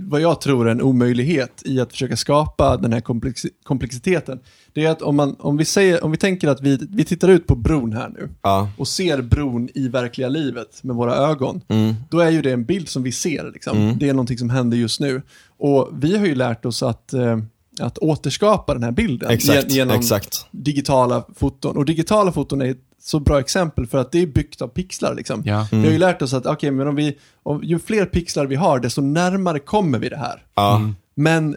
vad 0.00 0.20
jag 0.20 0.40
tror 0.40 0.66
är 0.68 0.72
en 0.72 0.82
omöjlighet 0.82 1.62
i 1.64 1.80
att 1.80 1.92
försöka 1.92 2.16
skapa 2.16 2.76
den 2.76 2.92
här 2.92 3.00
komplex 3.00 3.42
komplexiteten. 3.62 4.40
Det 4.72 4.84
är 4.84 4.90
att 4.90 5.02
om, 5.02 5.16
man, 5.16 5.36
om, 5.38 5.56
vi, 5.56 5.64
säger, 5.64 6.04
om 6.04 6.10
vi 6.10 6.16
tänker 6.16 6.48
att 6.48 6.60
vi, 6.62 6.78
vi 6.90 7.04
tittar 7.04 7.28
ut 7.28 7.46
på 7.46 7.56
bron 7.56 7.92
här 7.92 8.08
nu 8.08 8.28
Ja. 8.42 8.70
och 8.76 8.88
ser 8.88 9.22
bron 9.22 9.68
i 9.74 9.88
verkliga 9.88 10.28
livet 10.28 10.82
med 10.84 10.96
våra 10.96 11.14
ögon, 11.16 11.60
Mm. 11.68 11.94
då 12.10 12.20
är 12.20 12.30
ju 12.30 12.42
det 12.42 12.52
en 12.52 12.64
bild 12.64 12.88
som 12.88 13.02
vi 13.02 13.12
ser. 13.12 13.50
Liksom. 13.52 13.96
Det 13.98 14.08
är 14.08 14.12
någonting 14.14 14.38
som 14.38 14.50
händer 14.50 14.76
just 14.76 15.00
nu. 15.00 15.22
Och 15.58 15.88
vi 15.92 16.16
har 16.16 16.26
ju 16.26 16.34
lärt 16.34 16.64
oss 16.64 16.82
att, 16.82 17.12
eh, 17.12 17.38
att 17.80 17.98
återskapa 17.98 18.74
den 18.74 18.82
här 18.82 18.92
bilden 18.92 19.30
Exakt, 19.30 19.62
gen- 19.64 19.76
genom 19.76 19.96
exakt. 19.96 20.46
digitala 20.50 21.24
foton. 21.36 21.76
Och 21.76 21.84
digitala 21.84 22.32
foton 22.32 22.62
är 22.62 22.70
ett 22.70 22.78
så 23.02 23.20
bra 23.20 23.40
exempel 23.40 23.86
för 23.86 23.98
att 23.98 24.12
det 24.12 24.22
är 24.22 24.26
byggt 24.26 24.62
av 24.62 24.68
pixlar. 24.68 25.14
Liksom. 25.14 25.42
Ja. 25.46 25.66
Vi 25.70 25.78
har 25.84 25.92
ju 25.92 25.98
lärt 25.98 26.22
oss 26.22 26.34
att 26.34 26.46
okej, 26.46 26.70
men 26.70 26.88
om 26.88 26.94
vi, 26.94 27.18
om, 27.42 27.60
ju 27.64 27.78
fler 27.78 28.06
pixlar 28.06 28.46
vi 28.46 28.54
har, 28.56 28.78
desto 28.80 29.00
närmare 29.00 29.58
kommer 29.58 29.98
vi 29.98 30.08
det 30.08 30.16
här. 30.16 30.42
Ja. 30.54 30.80
Men 31.14 31.56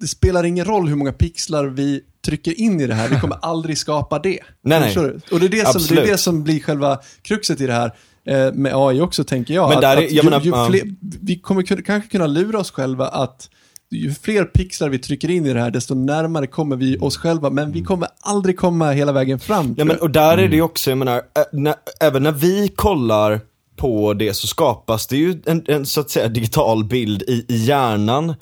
det 0.00 0.06
spelar 0.06 0.44
ingen 0.44 0.64
roll 0.64 0.88
hur 0.88 0.96
många 0.96 1.12
pixlar 1.12 1.64
vi 1.64 2.00
trycker 2.24 2.60
in 2.60 2.80
i 2.80 2.86
det 2.86 2.94
här, 2.94 3.08
vi 3.08 3.20
kommer 3.20 3.38
aldrig 3.42 3.78
skapa 3.78 4.18
det. 4.18 4.38
Nej, 4.62 4.80
nej. 4.96 5.14
Och 5.32 5.40
det 5.40 5.46
är 5.46 5.48
det, 5.50 5.80
som, 5.80 5.96
det 5.96 6.02
är 6.02 6.06
det 6.06 6.18
som 6.18 6.42
blir 6.44 6.60
själva 6.60 6.98
kruxet 7.22 7.60
i 7.60 7.66
det 7.66 7.72
här 7.72 7.92
eh, 8.24 8.52
med 8.52 8.72
AI 8.74 9.00
också, 9.00 9.24
tänker 9.24 9.54
jag. 9.54 9.68
Men 9.68 9.76
att, 9.78 9.82
där 9.82 9.96
är- 9.96 9.96
att 9.96 10.02
jag 10.02 10.24
ju, 10.24 10.30
menar, 10.30 10.40
ju 10.40 10.50
ja. 10.50 10.66
fler, 10.70 10.94
vi 11.00 11.38
kommer 11.38 11.82
kanske 11.82 12.10
kunna 12.10 12.26
lura 12.26 12.58
oss 12.58 12.70
själva 12.70 13.08
att 13.08 13.50
ju 13.90 14.14
fler 14.14 14.44
pixlar 14.44 14.88
vi 14.88 14.98
trycker 14.98 15.30
in 15.30 15.46
i 15.46 15.52
det 15.52 15.60
här, 15.60 15.70
desto 15.70 15.94
närmare 15.94 16.46
kommer 16.46 16.76
vi 16.76 16.98
oss 16.98 17.16
själva, 17.16 17.50
men 17.50 17.72
vi 17.72 17.82
kommer 17.82 18.08
aldrig 18.20 18.58
komma 18.58 18.90
hela 18.90 19.12
vägen 19.12 19.38
fram. 19.38 19.74
Ja, 19.78 19.84
men, 19.84 19.98
och 19.98 20.10
där 20.10 20.38
är 20.38 20.48
det 20.48 20.56
ju 20.56 20.62
också, 20.62 20.90
jag 20.90 20.98
menar, 20.98 21.22
när, 21.52 21.74
även 22.00 22.22
när 22.22 22.32
vi 22.32 22.68
kollar 22.68 23.40
på 23.76 24.14
det 24.14 24.34
så 24.34 24.46
skapas 24.46 25.06
det 25.06 25.16
ju 25.16 25.42
en, 25.46 25.64
en 25.68 25.86
så 25.86 26.00
att 26.00 26.10
säga 26.10 26.28
digital 26.28 26.84
bild 26.84 27.22
i, 27.22 27.44
i 27.48 27.56
hjärnan 27.56 28.34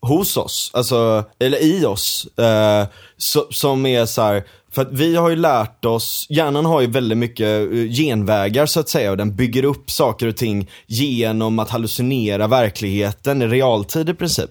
hos 0.00 0.36
oss, 0.36 0.70
alltså, 0.74 1.24
eller 1.38 1.62
i 1.62 1.84
oss, 1.84 2.38
eh, 2.38 2.86
så, 3.16 3.46
som 3.50 3.86
är 3.86 4.06
så 4.06 4.22
här, 4.22 4.44
för 4.74 4.82
att 4.82 4.92
vi 4.92 5.16
har 5.16 5.30
ju 5.30 5.36
lärt 5.36 5.84
oss, 5.84 6.26
hjärnan 6.28 6.64
har 6.64 6.80
ju 6.80 6.86
väldigt 6.86 7.18
mycket 7.18 7.72
eh, 7.72 7.78
genvägar 7.90 8.66
så 8.66 8.80
att 8.80 8.88
säga 8.88 9.10
och 9.10 9.16
den 9.16 9.36
bygger 9.36 9.64
upp 9.64 9.90
saker 9.90 10.26
och 10.26 10.36
ting 10.36 10.70
genom 10.86 11.58
att 11.58 11.70
hallucinera 11.70 12.46
verkligheten 12.46 13.42
i 13.42 13.46
realtid 13.46 14.08
i 14.08 14.14
princip. 14.14 14.50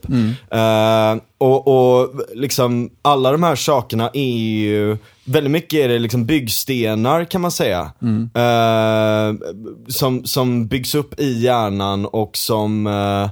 Eh, 0.51 1.15
och, 1.37 1.67
och 1.67 2.21
liksom 2.33 2.89
alla 3.01 3.31
de 3.31 3.43
här 3.43 3.55
sakerna 3.55 4.09
är 4.13 4.37
ju, 4.37 4.97
väldigt 5.25 5.51
mycket 5.51 5.79
är 5.79 5.89
det 5.89 5.99
liksom 5.99 6.25
byggstenar 6.25 7.25
kan 7.25 7.41
man 7.41 7.51
säga. 7.51 7.91
Eh, 8.35 9.35
som, 9.87 10.25
som 10.25 10.67
byggs 10.67 10.95
upp 10.95 11.19
i 11.19 11.39
hjärnan 11.39 12.05
och 12.05 12.37
som 12.37 12.87
eh, 12.87 13.29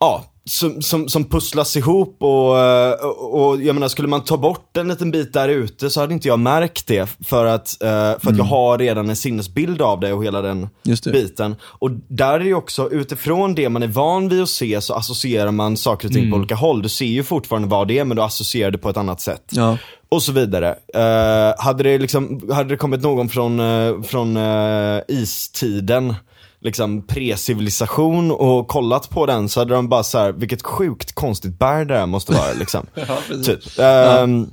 ja, 0.00 0.24
som, 0.48 0.82
som, 0.82 1.08
som 1.08 1.24
pusslas 1.24 1.76
ihop 1.76 2.16
och, 2.22 2.58
eh, 2.58 2.92
och, 2.92 3.48
och 3.48 3.62
jag 3.62 3.74
menar 3.74 3.88
skulle 3.88 4.08
man 4.08 4.24
ta 4.24 4.36
bort 4.36 4.76
en 4.76 4.88
liten 4.88 5.10
bit 5.10 5.32
där 5.32 5.48
ute 5.48 5.90
så 5.90 6.00
hade 6.00 6.14
inte 6.14 6.28
jag 6.28 6.38
märkt 6.38 6.86
det 6.86 7.16
för 7.26 7.46
att, 7.46 7.82
eh, 7.82 7.88
för 7.88 8.30
att 8.30 8.36
jag 8.36 8.44
har 8.44 8.78
redan 8.78 9.10
en 9.10 9.16
sinnesbild 9.16 9.82
av 9.82 10.00
det 10.00 10.12
och 10.12 10.24
hela 10.24 10.42
den 10.42 10.68
biten. 11.12 11.56
Och 11.62 11.90
där 12.08 12.40
är 12.40 12.44
ju 12.44 12.54
också, 12.54 12.90
utifrån 12.90 13.54
det 13.54 13.68
man 13.68 13.82
är 13.82 13.86
van 13.86 14.28
vid 14.28 14.42
att 14.42 14.48
se 14.48 14.80
så 14.80 14.94
associerar 14.94 15.50
man 15.50 15.76
saker 15.76 16.08
och 16.08 16.14
ting 16.14 16.30
på 16.30 16.36
olika 16.36 16.54
håll. 16.54 16.82
Du 16.82 16.88
ser 16.88 17.06
ju 17.06 17.22
fortfarande 17.22 17.68
vad 17.68 17.88
det 17.88 17.98
är 17.98 18.04
men 18.04 18.16
du 18.16 18.22
associerar 18.22 18.70
det 18.70 18.78
på 18.78 18.88
ett 18.90 18.96
annat 18.96 19.20
sätt. 19.20 19.44
Ja. 19.50 19.78
Och 20.10 20.22
så 20.22 20.32
vidare. 20.32 20.74
Eh, 20.94 21.64
hade, 21.64 21.82
det 21.82 21.98
liksom, 21.98 22.50
hade 22.52 22.68
det 22.68 22.76
kommit 22.76 23.02
någon 23.02 23.28
från, 23.28 23.60
eh, 23.60 24.02
från 24.02 24.36
eh, 24.36 25.00
istiden, 25.08 26.14
liksom 26.60 27.02
pre-civilisation 27.02 28.30
och 28.30 28.68
kollat 28.68 29.10
på 29.10 29.26
den 29.26 29.48
så 29.48 29.60
hade 29.60 29.74
de 29.74 29.88
bara 29.88 30.02
så 30.02 30.18
här, 30.18 30.32
vilket 30.32 30.62
sjukt 30.62 31.14
konstigt 31.14 31.58
berg 31.58 31.86
det 31.86 31.98
här 31.98 32.06
måste 32.06 32.32
vara 32.32 32.52
liksom. 32.52 32.86
Ja, 32.94 33.18
typ. 33.44 33.78
Ehm, 33.78 34.50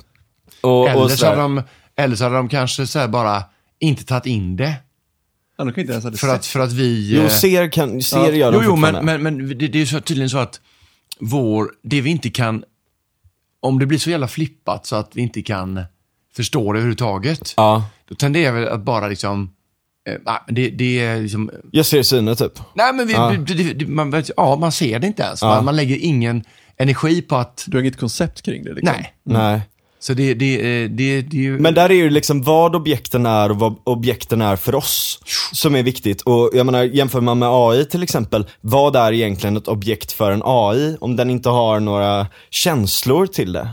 och, 0.62 0.90
Eller 0.90 1.04
och 1.04 1.12
så, 1.12 1.26
hade 1.26 1.42
de, 1.42 1.62
eller 1.96 2.16
så 2.16 2.24
hade 2.24 2.36
de 2.36 2.50
kanske 2.50 2.88
så 2.88 3.00
här 3.00 3.08
bara 3.08 3.44
inte 3.80 4.06
tagit 4.06 4.26
in 4.26 4.56
det. 4.56 4.74
Ja, 5.58 5.64
de 5.64 5.82
inte 5.82 6.18
För 6.18 6.28
att, 6.28 6.46
för 6.46 6.60
att 6.60 6.72
vi... 6.72 7.16
Jo, 7.16 7.22
eh, 7.22 7.30
ser, 7.30 7.72
kan, 7.72 8.02
ser 8.02 8.18
Ja. 8.18 8.32
gör 8.32 8.52
de 8.52 8.58
Jo, 8.58 8.64
jo, 8.66 8.76
men, 8.76 9.06
men, 9.06 9.24
men 9.24 9.48
det, 9.48 9.68
det 9.68 9.78
är 9.78 9.80
ju 9.80 9.86
så, 9.86 10.02
tydligen 10.02 10.30
så 10.30 10.38
att 10.38 10.62
vår, 11.20 11.72
det 11.84 12.02
vi 12.02 12.10
inte 12.10 12.30
kan, 12.30 12.64
om 13.60 13.80
det 13.80 13.86
blir 13.86 14.00
så 14.00 14.10
jävla 14.10 14.28
flippat 14.28 14.86
så 14.86 14.96
att 14.96 15.16
vi 15.16 15.22
inte 15.22 15.42
kan 15.42 15.84
förstå 16.36 16.74
det 16.74 16.80
överhuvudtaget, 16.80 17.54
Ja, 17.58 17.90
då 18.10 18.16
tenderar 18.16 18.52
vi 18.60 18.68
att 18.68 18.82
bara 18.82 19.08
liksom, 19.08 19.52
nej, 20.06 20.40
men 20.46 20.56
det, 20.56 20.70
det 20.70 21.00
är 21.00 21.22
liksom, 21.22 21.52
jag 21.72 21.86
ser 21.86 22.04
syne 22.04 22.36
typ. 22.36 22.60
nej 22.76 22.94
men 22.94 23.08
vi, 23.08 23.14
Ja. 23.14 23.34
det, 23.48 23.54
det, 23.54 23.74
det, 23.74 23.88
man, 23.88 24.12
vet- 24.12 24.32
ja, 24.38 24.56
man 24.56 24.72
ser 24.72 25.00
det 25.00 25.08
inte 25.08 25.24
ens. 25.24 25.42
Ja. 25.42 25.48
Man, 25.48 25.66
man 25.66 25.76
lägger 25.76 25.98
ingen 26.02 26.44
energi 26.78 27.22
på 27.22 27.36
att, 27.36 27.64
Du 27.68 27.78
har 27.78 27.82
inget 27.82 28.00
koncept 28.00 28.42
kring 28.42 28.64
det 28.64 28.74
liksom. 28.74 28.94
nej. 28.96 29.14
Nej. 29.24 29.62
Så 30.00 30.14
det, 30.14 30.34
det, 30.34 30.56
eh, 30.84 30.90
det, 30.90 31.22
det 31.22 31.38
är 31.38 31.42
ju... 31.42 31.60
Men 31.60 31.74
där 31.74 31.90
är 31.90 31.94
ju 31.94 32.10
liksom 32.10 32.42
vad 32.44 32.76
objekten 32.76 33.26
är 33.26 33.50
och 33.52 33.60
vad 33.60 33.76
objekten 33.84 34.42
är 34.42 34.56
för 34.56 34.76
oss 34.76 35.20
som 35.52 35.76
är 35.76 35.84
viktigt. 35.84 36.22
Och 36.22 36.50
jag 36.54 36.66
menar, 36.66 36.84
jämför 36.84 37.22
man 37.22 37.40
med 37.40 37.50
AI 37.52 37.86
till 37.86 38.04
exempel, 38.04 38.46
vad 38.62 38.96
är 38.96 39.12
egentligen 39.14 39.58
ett 39.58 39.68
objekt 39.68 40.12
för 40.12 40.32
en 40.32 40.42
AI 40.46 40.98
om 41.02 41.16
den 41.16 41.30
inte 41.30 41.50
har 41.50 41.80
några 41.80 42.28
känslor 42.50 43.28
till 43.28 43.52
det? 43.54 43.70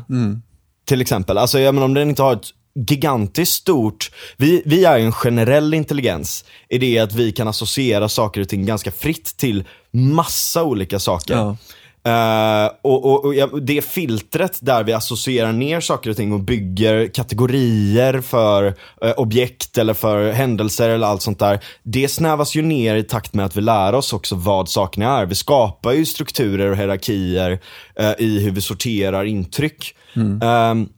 Till 0.86 1.00
exempel, 1.00 1.38
alltså 1.38 1.58
jag 1.58 1.74
menar 1.74 1.84
om 1.84 1.94
den 1.94 2.08
inte 2.08 2.22
har 2.22 2.32
ett 2.32 2.46
gigantiskt 2.74 3.54
stort, 3.54 4.10
vi, 4.36 4.62
vi 4.64 4.84
är 4.84 4.98
ju 4.98 5.04
en 5.04 5.12
generell 5.12 5.74
intelligens 5.74 6.44
i 6.68 6.78
det 6.78 6.98
att 6.98 7.12
vi 7.12 7.32
kan 7.32 7.48
associera 7.48 8.08
saker 8.08 8.40
och 8.40 8.48
ting 8.48 8.66
ganska 8.66 8.90
fritt 8.90 9.36
till 9.36 9.64
massa 9.90 10.64
olika 10.64 10.98
saker. 10.98 11.34
Ja. 11.34 11.56
Eh, 12.04 12.70
och, 12.82 13.04
och, 13.04 13.34
och 13.52 13.62
det 13.62 13.84
filtret 13.84 14.58
där 14.60 14.84
vi 14.84 14.92
associerar 14.92 15.52
ner 15.52 15.80
saker 15.80 16.10
och 16.10 16.16
ting 16.16 16.32
och 16.32 16.40
bygger 16.40 17.08
kategorier 17.08 18.20
för 18.20 18.74
eh, 19.02 19.12
objekt 19.16 19.78
eller 19.78 19.94
för 19.94 20.32
händelser 20.32 20.88
eller 20.88 21.06
allt 21.06 21.22
sånt 21.22 21.38
där. 21.38 21.60
Det 21.82 22.08
snävas 22.08 22.54
ju 22.54 22.62
ner 22.62 22.96
i 22.96 23.02
takt 23.02 23.34
med 23.34 23.46
att 23.46 23.56
vi 23.56 23.60
lär 23.60 23.94
oss 23.94 24.12
också 24.12 24.34
vad 24.34 24.68
sakerna 24.68 25.18
är. 25.18 25.26
Vi 25.26 25.34
skapar 25.34 25.92
ju 25.92 26.06
strukturer 26.06 26.70
och 26.70 26.76
hierarkier 26.76 27.60
eh, 27.96 28.12
i 28.18 28.40
hur 28.40 28.50
vi 28.50 28.60
sorterar 28.60 29.24
intryck. 29.24 29.94
Ehm, 30.42 30.88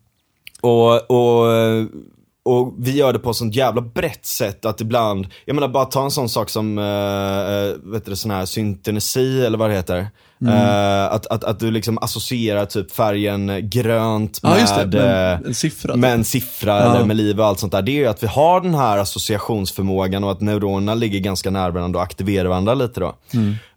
och, 0.65 1.11
och, 1.11 1.47
och 2.45 2.75
vi 2.79 2.97
gör 2.97 3.13
det 3.13 3.19
på 3.19 3.31
ett 3.31 3.37
sånt 3.37 3.55
jävla 3.55 3.81
brett 3.81 4.27
sätt 4.27 4.65
att 4.65 4.81
ibland, 4.81 5.27
jag 5.45 5.55
menar 5.55 5.69
bara 5.69 5.85
ta 5.85 6.05
en 6.05 6.11
sån 6.11 6.29
sak 6.29 6.51
som, 6.51 6.79
uh, 6.79 7.93
vet 7.93 8.05
du, 8.05 8.17
sån 8.17 8.31
här 8.31 8.47
syntenesi 8.47 9.45
eller 9.47 9.59
vad 9.59 9.71
det 9.71 9.77
heter. 9.77 10.09
Eh, 10.49 11.05
att, 11.05 11.27
att, 11.27 11.45
att 11.45 11.61
du 11.61 11.71
liksom 11.71 11.99
associerar 11.99 12.65
typ 12.67 12.91
färgen 12.93 13.71
grönt 13.71 14.43
med, 14.43 14.53
Ja, 14.53 14.61
just 14.61 14.77
det. 14.77 14.87
Med 14.87 15.33
eh, 15.33 15.41
en 15.47 15.55
siffra. 15.55 15.97
med 15.97 16.13
en 16.13 16.25
siffra 16.25 16.71
Ja. 16.79 16.95
eller 16.95 17.05
med 17.05 17.17
liv 17.17 17.41
och 17.41 17.47
allt 17.47 17.59
sånt 17.59 17.73
där. 17.73 17.83
Det 17.83 17.91
är 17.93 17.95
ju 17.95 18.07
att 18.07 18.23
vi 18.23 18.27
har 18.27 18.61
den 18.61 18.75
här 18.75 18.99
associationsförmågan 18.99 20.25
och 20.25 20.31
att 20.33 20.41
neuronerna 20.41 20.95
ligger 20.95 21.19
ganska 21.21 21.51
nära 21.51 21.71
varandra 21.71 21.99
och 21.99 22.05
aktiverar 22.05 22.49
varandra 22.49 22.75
lite 22.75 23.01
då. 23.01 23.15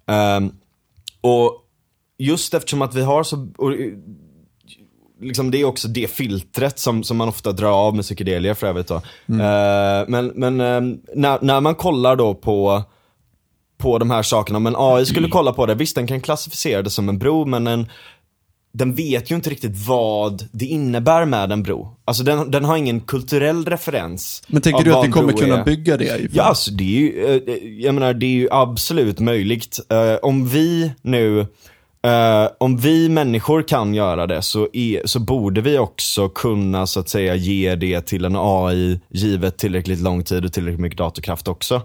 Ehm, 0.07 0.51
och 1.21 1.63
just 2.17 2.53
eftersom 2.53 2.81
att 2.81 2.95
vi 2.95 3.01
har 3.01 3.23
så, 3.23 3.47
och, 3.57 3.73
liksom 5.21 5.51
det 5.51 5.61
är 5.61 5.65
också 5.65 5.87
det 5.87 6.11
filtret 6.11 6.79
som, 6.79 7.03
som 7.03 7.17
man 7.17 7.29
ofta 7.29 7.51
drar 7.51 7.71
av 7.71 7.95
med 7.95 8.05
psykedelier 8.05 8.53
för 8.53 8.67
övrigt 8.67 8.87
då. 8.87 8.95
Eh, 8.95 10.05
men 10.07 10.27
men 10.35 10.61
eh, 10.61 10.81
när, 11.15 11.41
när 11.41 11.61
man 11.61 11.75
kollar 11.75 12.15
då 12.15 12.33
på 12.33 12.83
på 13.77 13.97
de 13.97 14.11
här 14.11 14.23
sakerna, 14.23 14.59
men 14.59 14.75
AI 14.77 15.05
skulle 15.05 15.29
kolla 15.29 15.53
på 15.53 15.65
det, 15.65 15.75
visst 15.75 15.95
den 15.95 16.07
kan 16.07 16.21
klassificera 16.21 16.81
det 16.81 16.89
som 16.89 17.09
en 17.09 17.17
bro 17.17 17.45
men 17.45 17.67
en, 17.67 17.87
den 18.73 18.95
vet 18.95 19.31
ju 19.31 19.35
inte 19.35 19.49
riktigt 19.49 19.87
vad 19.87 20.47
det 20.51 20.65
innebär 20.65 21.25
med 21.25 21.51
en 21.51 21.63
bro. 21.63 21.97
Alltså 22.05 22.23
den, 22.23 22.51
den 22.51 22.65
har 22.65 22.77
ingen 22.77 23.01
kulturell 23.01 23.65
referens. 23.65 24.43
Men 24.47 24.61
tänker 24.61 24.83
du 24.83 24.93
att 24.93 25.05
vi 25.07 25.11
kommer 25.11 25.33
kunna 25.33 25.59
är. 25.59 25.65
bygga 25.65 25.97
det? 25.97 26.27
Ja, 26.31 26.43
alltså 26.43 26.71
det 26.71 26.83
är 26.83 26.99
ju, 26.99 27.41
eh, 27.47 27.83
jag 27.85 27.95
menar 27.95 28.13
det 28.13 28.25
är 28.25 28.31
ju 28.31 28.47
absolut 28.51 29.19
möjligt. 29.19 29.79
Om 30.21 30.47
vi 30.47 30.91
nu, 31.01 31.47
eh, 32.07 32.49
om 32.57 32.77
vi 32.77 33.09
människor 33.09 33.61
kan 33.61 33.93
göra 33.93 34.27
det 34.27 34.41
så, 34.41 34.67
är, 34.73 35.01
så 35.05 35.19
borde 35.19 35.61
vi 35.61 35.77
också 35.77 36.29
kunna 36.29 36.87
så 36.87 36.99
att 36.99 37.09
säga 37.09 37.35
ge 37.35 37.75
det 37.75 38.01
till 38.01 38.25
en 38.25 38.35
AI 38.35 38.99
givet 39.09 39.57
tillräckligt 39.57 39.99
lång 39.99 40.23
tid 40.23 40.45
och 40.45 40.53
tillräckligt 40.53 40.79
mycket 40.79 40.97
datorkraft 40.97 41.47
också. 41.47 41.75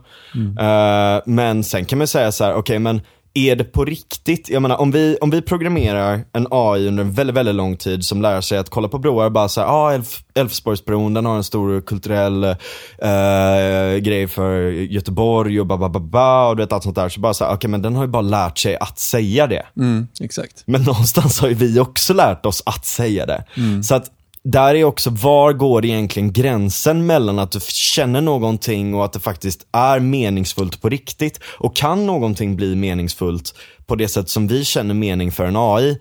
Eh, 0.60 1.22
men 1.26 1.64
sen 1.64 1.84
kan 1.84 1.98
man 1.98 2.06
säga 2.06 2.32
så 2.32 2.44
här, 2.44 2.54
okej 2.54 2.78
men 2.78 3.00
är 3.34 3.56
det 3.56 3.64
på 3.64 3.84
riktigt? 3.84 4.48
Jag 4.48 4.62
menar 4.62 4.76
om 4.76 4.90
vi, 4.90 5.16
om 5.20 5.30
vi 5.30 5.42
programmerar 5.42 6.24
en 6.32 6.46
AI 6.50 6.88
under 6.88 7.04
en 7.04 7.12
väldigt, 7.12 7.36
väldigt 7.36 7.54
long 7.54 7.76
tid 7.76 8.04
som 8.04 8.22
lär 8.22 8.40
sig 8.40 8.58
att 8.58 8.70
kolla 8.70 8.88
på 8.88 8.98
broar 8.98 9.30
bara 9.30 9.48
såhär, 9.48 9.68
ja 9.68 9.72
ah, 9.72 9.92
Elf, 9.92 10.22
Älvsborgsbron 10.34 11.14
den 11.14 11.26
har 11.26 11.36
en 11.36 11.44
stor 11.44 11.80
kulturell 11.80 12.44
eh, 12.44 13.96
grej 14.00 14.28
för 14.28 14.70
Göteborg 14.70 15.60
och 15.60 15.66
ba, 15.66 15.76
ba, 15.76 15.88
ba, 15.88 16.00
ba 16.00 16.48
och 16.48 16.56
du 16.56 16.62
vet 16.62 16.72
allt 16.72 16.82
sånt 16.82 16.96
där. 16.96 17.08
Så 17.08 17.20
bara 17.20 17.34
såhär, 17.34 17.54
okej 17.54 17.70
men 17.70 17.82
den 17.82 17.96
har 17.96 18.04
ju 18.04 18.10
bara 18.10 18.22
lärt 18.22 18.58
sig 18.58 18.76
att 18.76 18.98
säga 18.98 19.46
det. 19.46 19.66
Mm, 19.76 20.08
exakt. 20.20 20.62
Men 20.66 20.82
någonstans 20.86 21.40
har 21.40 21.48
ju 21.48 21.54
vi 21.54 21.80
också 21.80 22.14
lärt 22.14 22.46
oss 22.46 22.62
att 22.66 22.86
säga 22.86 23.26
det. 23.26 23.44
Så 23.82 23.94
att 23.94 24.10
där 24.44 24.74
är 24.74 24.84
också, 24.84 25.10
var 25.10 25.52
går 25.52 25.84
egentligen 25.84 26.32
gränsen 26.32 27.06
mellan 27.06 27.38
att 27.38 27.52
du 27.52 27.60
känner 27.68 28.20
någonting 28.20 28.94
och 28.94 29.04
att 29.04 29.12
det 29.12 29.20
faktiskt 29.20 29.66
är 29.72 30.00
meningsfullt 30.00 30.82
på 30.82 30.88
riktigt? 30.88 31.40
Och 31.44 31.76
kan 31.76 32.06
någonting 32.06 32.56
bli 32.56 32.74
meningsfullt 32.74 33.54
på 33.86 33.96
det 33.96 34.08
sätt 34.08 34.28
som 34.28 34.46
vi 34.46 34.64
känner 34.64 34.94
mening 34.94 35.32
för 35.32 35.44
en 35.44 35.56
AI? 35.56 35.98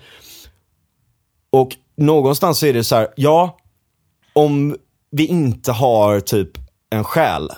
Och 1.51 1.76
någonstans 1.97 2.59
så 2.59 2.65
är 2.65 2.73
det 2.73 2.84
så 2.84 2.95
här, 2.95 3.07
ja, 3.15 3.57
om 4.34 4.76
vi 5.11 5.26
inte 5.26 5.72
har 5.72 6.19
typ 6.19 6.49
en 6.89 7.03
själ. 7.03 7.49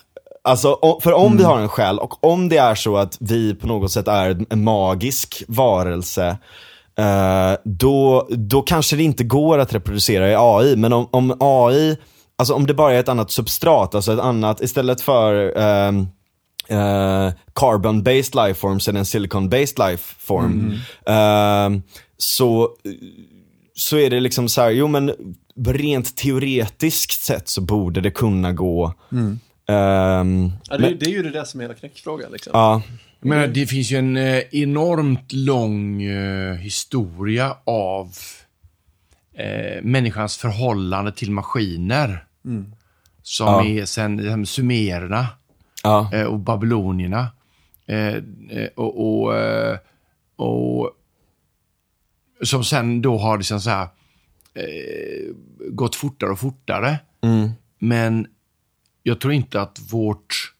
Alltså, 0.44 1.00
för 1.02 1.14
om 1.14 1.38
vi 1.38 1.44
har 1.44 1.60
en 1.60 1.70
själ 1.70 2.00
och 2.00 2.24
om 2.24 2.50
det 2.50 2.58
är 2.58 2.76
så 2.76 2.98
att 2.98 3.18
vi 3.20 3.56
på 3.56 3.68
något 3.68 3.92
sätt 3.92 4.08
är 4.08 4.46
en 4.50 4.64
magisk 4.64 5.44
varelse, 5.48 6.38
då, 7.64 8.28
då 8.30 8.62
kanske 8.62 8.96
det 8.96 9.04
inte 9.04 9.24
går 9.24 9.60
att 9.60 9.74
reproducera 9.74 10.30
i 10.32 10.36
AI. 10.38 10.76
Men 10.76 10.94
om, 10.94 11.08
om 11.12 11.38
AI, 11.40 11.98
alltså 12.36 12.54
om 12.54 12.68
det 12.68 12.74
bara 12.74 12.94
är 12.94 13.00
ett 13.00 13.10
annat 13.10 13.32
substrat, 13.32 13.96
alltså 13.96 14.14
ett 14.14 14.20
annat, 14.20 14.62
istället 14.62 15.02
för 15.02 15.58
ehm, 15.58 16.08
eh, 16.68 17.34
carbon-based 17.54 18.48
life 18.48 18.80
så 18.80 18.92
är 18.92 18.94
det 18.94 19.00
en 19.00 19.06
silicon-based 19.06 19.90
life 19.90 20.16
form. 20.20 20.74
Ehm, 21.06 21.82
så 22.18 22.70
så 23.76 23.98
är 23.98 24.10
det 24.10 24.20
liksom 24.20 24.50
så 24.50 24.62
här, 24.62 24.70
jo 24.70 24.88
men 24.88 25.14
rent 25.66 26.16
teoretiskt 26.16 27.24
sett 27.24 27.50
så 27.50 27.62
borde 27.62 28.02
det 28.02 28.12
kunna 28.12 28.52
gå. 28.54 28.94
Ehm, 29.68 30.52
Ja, 30.70 30.78
det, 30.78 30.94
det 30.94 31.06
är 31.06 31.10
ju 31.10 31.24
det 31.24 31.30
där 31.30 31.44
som 31.44 31.60
är 31.60 31.64
hela 31.64 31.74
knäckfrågan. 31.74 32.32
Liksom. 32.32 32.52
ja, 32.54 32.82
Jag 32.82 32.82
menar, 33.26 33.48
det 33.48 33.66
finns 33.68 33.92
ju 33.92 33.98
en 33.98 34.18
eh, 34.18 34.40
enormt 34.52 35.34
lång 35.34 36.04
eh, 36.04 36.56
historia 36.56 37.58
av 37.64 38.16
eh, 39.34 39.82
människans 39.84 40.38
förhållande 40.38 41.12
till 41.12 41.32
maskiner. 41.32 42.26
Som 43.24 43.48
Ja. 43.48 43.66
är 43.66 43.86
sen 43.86 44.46
sumererna 44.46 45.28
ja, 45.84 46.10
eh, 46.14 46.24
och 46.26 46.40
babylonierna. 46.40 47.28
Eh, 47.86 48.16
eh, 48.50 48.68
och, 48.76 49.00
och, 49.26 49.34
och 50.36 50.92
som 52.44 52.64
sen 52.64 53.02
då 53.02 53.18
har 53.18 53.38
liksom 53.38 53.62
så 53.62 53.70
här, 53.70 53.88
gått 55.70 55.96
fortare 55.96 56.30
och 56.30 56.40
fortare. 56.40 57.00
mm, 57.24 57.50
Men 57.80 58.28
jag 59.04 59.20
tror 59.20 59.34
inte 59.34 59.62
att 59.62 59.80
vårt 59.92 60.53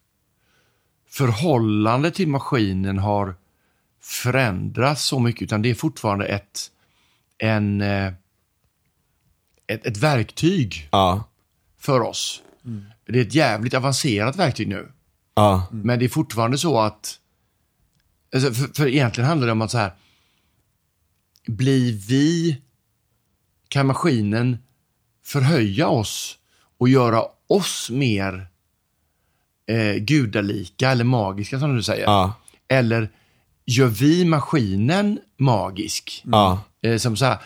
förhållande 1.14 2.12
till 2.12 2.28
maskinen 2.28 2.98
har 2.98 3.36
förändrats 4.02 5.04
så 5.04 5.20
mycket, 5.20 5.42
utan 5.42 5.62
det 5.62 5.70
är 5.70 5.76
fortfarande 5.76 6.26
ett, 6.26 6.72
en, 7.38 7.82
eh, 7.82 8.14
ett, 9.68 9.86
ett 9.86 9.98
verktyg 9.98 10.90
ja, 10.92 11.24
för 11.78 12.00
oss. 12.00 12.44
Det 13.06 13.20
är 13.20 13.22
ett 13.22 13.36
jävligt 13.36 13.74
avancerat 13.74 14.36
verktyg 14.36 14.68
nu. 14.68 14.92
ja, 15.36 15.68
Men 15.72 16.00
det 16.00 16.06
är 16.06 16.10
fortfarande 16.10 16.58
så 16.58 16.80
att... 16.80 17.20
Alltså 18.34 18.54
för, 18.54 18.74
för 18.74 18.88
egentligen 18.88 19.28
handlar 19.28 19.48
det 19.48 19.52
om 19.52 19.62
att 19.62 19.72
så 19.72 19.78
här... 19.78 19.92
Blir 21.48 21.94
vi... 21.94 22.62
Kan 23.68 23.88
maskinen 23.88 24.58
förhöja 25.26 25.88
oss 25.88 26.38
och 26.78 26.90
göra 26.90 27.24
oss 27.48 27.90
mer 27.90 28.53
eh, 29.70 29.96
gudalika 29.96 30.92
eller 30.92 31.04
magiska 31.04 31.60
som 31.60 31.76
du 31.76 31.84
säger? 31.84 32.04
ja, 32.04 32.34
Eller 32.68 33.10
gör 33.66 33.88
vi 33.88 34.26
maskinen 34.26 35.20
magisk? 35.40 36.24
ja, 36.26 36.60
Eh, 36.86 36.98
som 36.98 37.18
så 37.18 37.26
här, 37.26 37.38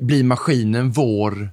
blir 0.00 0.24
maskinen 0.24 0.90
vår, 0.90 1.50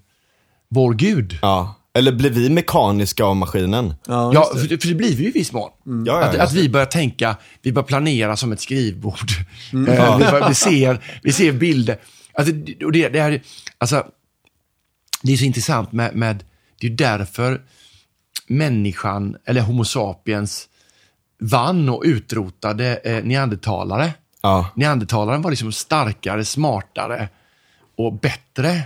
vår 0.70 0.94
gud? 0.94 1.40
ja. 1.42 1.74
Eller 1.94 2.12
blir 2.12 2.30
vi 2.30 2.50
mekaniska 2.50 3.26
av 3.26 3.36
maskinen? 3.36 3.94
Ja, 4.08 4.34
Ja, 4.34 4.50
just 4.56 4.70
det. 4.70 4.70
för, 4.70 4.82
för 4.82 4.88
det 4.88 4.96
blir 4.96 5.16
vi 5.16 5.24
ju 5.24 5.30
i 5.30 5.32
viss 5.32 5.52
mån. 5.54 5.70
Ja, 5.86 6.02
ja, 6.06 6.24
Att, 6.24 6.36
att 6.36 6.54
vi 6.54 6.70
börjar 6.70 6.86
tänka, 6.86 7.36
vi 7.62 7.72
börjar 7.72 7.86
planera 7.88 8.36
som 8.38 8.52
ett 8.52 8.62
skrivbord. 8.62 9.30
Mm. 9.74 9.94
Eh, 9.94 10.18
vi, 10.18 10.26
börjar, 10.26 10.50
vi, 10.50 10.56
ser, 10.56 11.20
vi 11.24 11.32
ser 11.34 11.52
bilder. 11.52 11.98
Alltså, 12.34 12.54
och 12.86 12.92
det, 12.92 13.10
det, 13.10 13.22
här, 13.22 13.42
alltså, 13.78 14.06
det 15.22 15.34
är 15.34 15.38
så 15.38 15.46
intressant 15.46 15.92
med, 15.92 16.16
med, 16.16 16.44
det 16.80 16.88
är 16.88 16.92
därför 16.92 17.62
människan, 18.48 19.38
eller 19.46 19.62
Homo 19.62 19.86
sapiens, 19.86 20.70
vann 21.40 21.90
och 21.90 22.04
utrotade 22.06 22.96
eh, 22.96 23.24
neandertalare. 23.24 24.14
Ja, 24.42 24.70
Neandertalaren 24.76 25.42
var 25.42 25.50
liksom 25.52 25.72
starkare, 25.72 26.46
smartare 26.46 27.30
och 27.98 28.14
bättre 28.14 28.84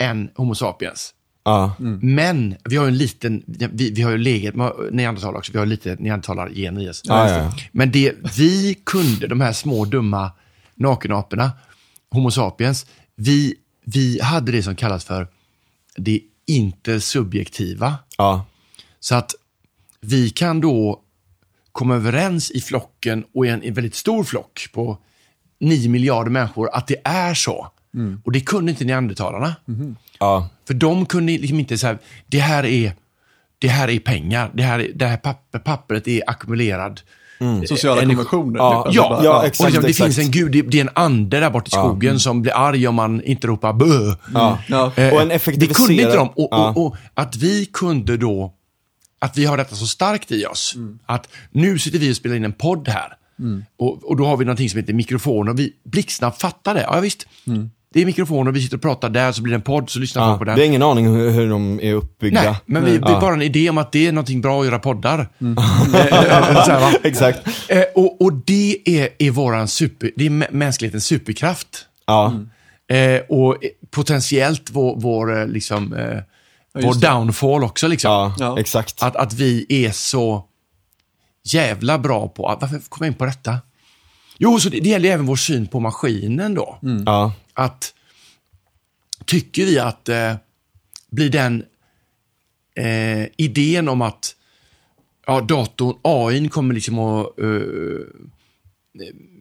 än 0.00 0.30
Homo 0.36 0.54
sapiens. 0.54 1.14
ja, 1.44 1.74
Men 2.00 2.56
vi 2.64 2.76
har 2.76 2.84
ju 2.84 2.88
en 2.88 2.98
liten, 2.98 3.42
vi, 3.46 3.90
vi 3.90 4.02
har 4.02 4.10
ju 4.10 4.18
legat 4.18 4.54
med 4.54 4.72
neandertalare 4.90 5.38
också, 5.38 5.52
vi 5.52 5.58
har 5.58 5.66
lite 5.66 5.96
neandertalargener 5.98 6.80
i 6.82 6.90
oss. 6.90 7.02
Ja, 7.04 7.28
ja, 7.28 7.36
ja. 7.36 7.52
Men 7.72 7.90
det 7.92 8.14
vi 8.36 8.74
kunde, 8.86 9.26
de 9.26 9.40
här 9.40 9.52
små 9.52 9.84
dumma 9.84 10.30
nakenaporna, 10.74 11.50
Homo 12.10 12.30
sapiens, 12.30 12.86
vi, 13.16 13.54
vi 13.84 14.20
hade 14.22 14.52
det 14.52 14.62
som 14.62 14.76
kallas 14.76 15.04
för 15.04 15.28
det 15.96 16.20
intersubjektiva. 16.46 17.98
ja, 18.18 18.44
Så 19.02 19.14
att 19.14 19.34
vi 20.00 20.30
kan 20.30 20.60
då 20.60 21.00
komma 21.72 21.94
överens 21.94 22.50
i 22.50 22.60
flocken 22.60 23.24
och 23.34 23.46
i 23.46 23.48
en, 23.48 23.62
en 23.62 23.74
väldigt 23.74 23.94
stor 23.94 24.24
flock 24.24 24.68
på 24.72 24.98
9 25.60 25.88
miljarder 25.90 26.30
människor 26.30 26.70
att 26.72 26.86
det 26.86 26.96
är 27.04 27.34
så. 27.34 27.66
Och 28.24 28.32
det 28.32 28.40
kunde 28.40 28.70
inte 28.70 28.84
neandertalarna. 28.84 29.54
ja, 30.20 30.48
För 30.66 30.74
de 30.74 31.06
kunde 31.06 31.32
liksom 31.32 31.58
inte 31.60 31.78
säga, 31.78 31.98
det 32.26 32.38
här 32.38 32.64
är, 32.64 32.92
det 33.58 33.68
här 33.68 33.90
är 33.90 33.98
pengar, 33.98 34.50
det 34.54 34.62
här, 34.62 34.78
är- 34.78 34.92
det 34.94 35.06
här 35.06 35.16
papper, 35.16 35.58
pappret 35.58 36.08
är 36.08 36.22
ackumulerad. 36.30 37.00
Sociala 37.68 38.02
energi- 38.02 38.24
konventioner. 38.24 38.58
Ja, 38.58 38.84
typ. 38.86 38.94
ja, 38.94 39.20
ja, 39.24 39.38
och 39.38 39.44
exakt, 39.46 39.68
liksom, 39.70 39.82
det 39.82 39.88
exakt. 39.90 40.14
finns 40.14 40.26
en 40.26 40.30
gud, 40.32 40.52
det, 40.52 40.62
det 40.62 40.76
är 40.76 40.80
en 40.84 40.90
ande 40.94 41.40
där 41.40 41.50
borta 41.50 41.66
i 41.66 41.70
skogen 41.70 42.20
som 42.20 42.42
blir 42.42 42.52
arg 42.56 42.86
om 42.88 42.94
man 42.94 43.22
inte 43.22 43.46
ropar 43.46 43.72
bö. 43.72 44.14
ja. 44.34 44.58
Ja. 44.68 44.92
Eh, 44.96 45.12
Och 45.14 45.22
en 45.22 45.28
Det 45.28 45.34
effektiviserad... 45.34 45.86
kunde 45.86 46.02
inte 46.02 46.16
de. 46.16 46.28
Och, 46.28 46.48
ja. 46.50 46.70
och, 46.76 46.86
och 46.86 46.96
att 47.14 47.36
vi 47.36 47.66
kunde 47.72 48.16
då, 48.16 48.54
att 49.22 49.38
vi 49.38 49.44
har 49.44 49.56
detta 49.56 49.76
så 49.76 49.86
starkt 49.86 50.32
i 50.32 50.46
oss. 50.46 50.74
Att 51.06 51.28
nu 51.50 51.78
sitter 51.78 51.98
vi 51.98 52.12
och 52.12 52.16
spelar 52.16 52.36
in 52.36 52.44
en 52.44 52.52
podd 52.52 52.88
här. 52.88 53.12
Och, 53.78 54.04
och 54.10 54.16
då 54.16 54.26
har 54.26 54.36
vi 54.36 54.44
någonting 54.44 54.70
som 54.70 54.80
heter 54.80 54.92
mikrofon 54.92 55.48
och 55.48 55.58
vi 55.58 55.72
blixtsnabbt 55.84 56.40
fattar 56.40 56.74
det. 56.74 56.80
Ja, 56.82 57.00
visst. 57.00 57.26
Det 57.94 58.00
är 58.02 58.06
mikrofoner 58.06 58.50
och 58.50 58.56
vi 58.56 58.62
sitter 58.62 58.76
och 58.76 58.82
pratar 58.82 59.10
där, 59.10 59.32
så 59.32 59.42
blir 59.42 59.50
det 59.52 59.56
en 59.56 59.62
podd, 59.62 59.90
så 59.90 59.98
lyssnar 59.98 60.22
folk 60.22 60.34
Ja, 60.34 60.38
på 60.38 60.44
vi 60.44 60.50
den. 60.50 60.58
har 60.58 60.64
ingen 60.66 60.82
aning 60.82 61.06
hur, 61.16 61.30
hur 61.30 61.50
de 61.50 61.80
är 61.82 61.94
uppbyggda. 61.94 62.42
Nej, 62.42 62.54
men 62.66 62.84
vi, 62.84 62.90
vi 62.90 62.98
Ja. 63.00 63.08
har 63.08 63.20
bara 63.20 63.34
en 63.34 63.42
idé 63.42 63.70
om 63.70 63.78
att 63.78 63.92
det 63.92 64.06
är 64.06 64.12
någonting 64.12 64.40
bra 64.40 64.60
att 64.60 64.66
göra 64.66 64.78
poddar. 64.78 65.18
Eh, 65.20 66.64
så 66.64 66.70
här? 66.72 66.96
Exakt. 67.06 67.38
Eh, 67.68 67.82
och, 67.94 68.20
och 68.22 68.32
det 68.32 68.76
är, 68.84 69.08
är 69.18 69.30
våran 69.30 69.68
super, 69.68 70.10
det 70.16 70.26
är 70.26 70.30
mä- 70.30 70.52
mänsklighetens 70.52 71.06
superkraft. 71.06 71.86
Ja, 72.06 72.34
Eh, 72.90 73.20
och 73.28 73.64
eh, 73.64 73.70
potentiellt 73.90 74.70
vår, 74.72 75.00
vår, 75.00 75.40
eh, 75.40 75.46
liksom, 75.46 75.92
eh, 75.94 76.18
vår 76.72 77.00
downfall 77.00 77.64
också. 77.64 77.88
Liksom. 77.88 78.10
ja, 78.10 78.34
Ja. 78.38 78.60
exakt. 78.60 79.02
Att, 79.02 79.16
att 79.16 79.32
vi 79.32 79.66
är 79.68 79.90
så 79.90 80.48
jävla 81.44 81.98
bra 81.98 82.28
på, 82.28 82.48
att, 82.48 82.60
varför 82.60 82.78
kom 82.88 83.04
jag 83.06 83.12
in 83.12 83.18
på 83.18 83.24
detta? 83.24 83.58
Jo, 84.38 84.60
så 84.60 84.68
det, 84.68 84.80
det 84.80 84.88
gäller 84.88 85.08
även 85.10 85.26
vår 85.26 85.36
syn 85.36 85.66
på 85.66 85.80
maskinen 85.80 86.54
då. 86.54 86.78
Ja, 87.06 87.32
Att 87.54 87.94
tycker 89.24 89.66
vi 89.66 89.78
att 89.78 90.08
eh, 90.08 90.34
blir 91.10 91.30
den 91.30 91.64
eh, 92.76 93.26
idén 93.36 93.88
om 93.88 94.02
att 94.02 94.36
ja, 95.26 95.40
datorn, 95.40 95.96
AI 96.02 96.48
kommer 96.48 96.74
liksom 96.74 96.98
att 96.98 97.38
eh, 97.38 97.46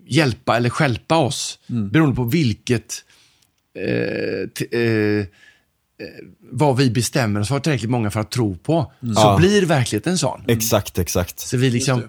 hjälpa 0.08 0.58
eller 0.58 0.70
stjälpa 0.70 1.16
oss 1.18 1.60
beroende 1.92 2.16
på 2.16 2.24
vilket 2.24 3.04
eh, 3.76 4.50
t- 4.50 4.78
eh, 4.82 5.26
vad 6.52 6.78
vi 6.78 6.90
bestämmer 6.92 7.40
oss 7.40 7.48
för 7.48 7.60
tillräckligt 7.60 7.92
många 7.92 8.12
för 8.12 8.20
att 8.20 8.32
tro 8.32 8.56
på, 8.56 8.92
så 9.02 9.08
Ja. 9.16 9.38
blir 9.40 9.66
verkligheten 9.66 10.18
sån. 10.18 10.42
exakt, 10.48 11.00
exakt. 11.00 11.40
Så 11.40 11.58
vi 11.58 11.70
liksom, 11.70 12.04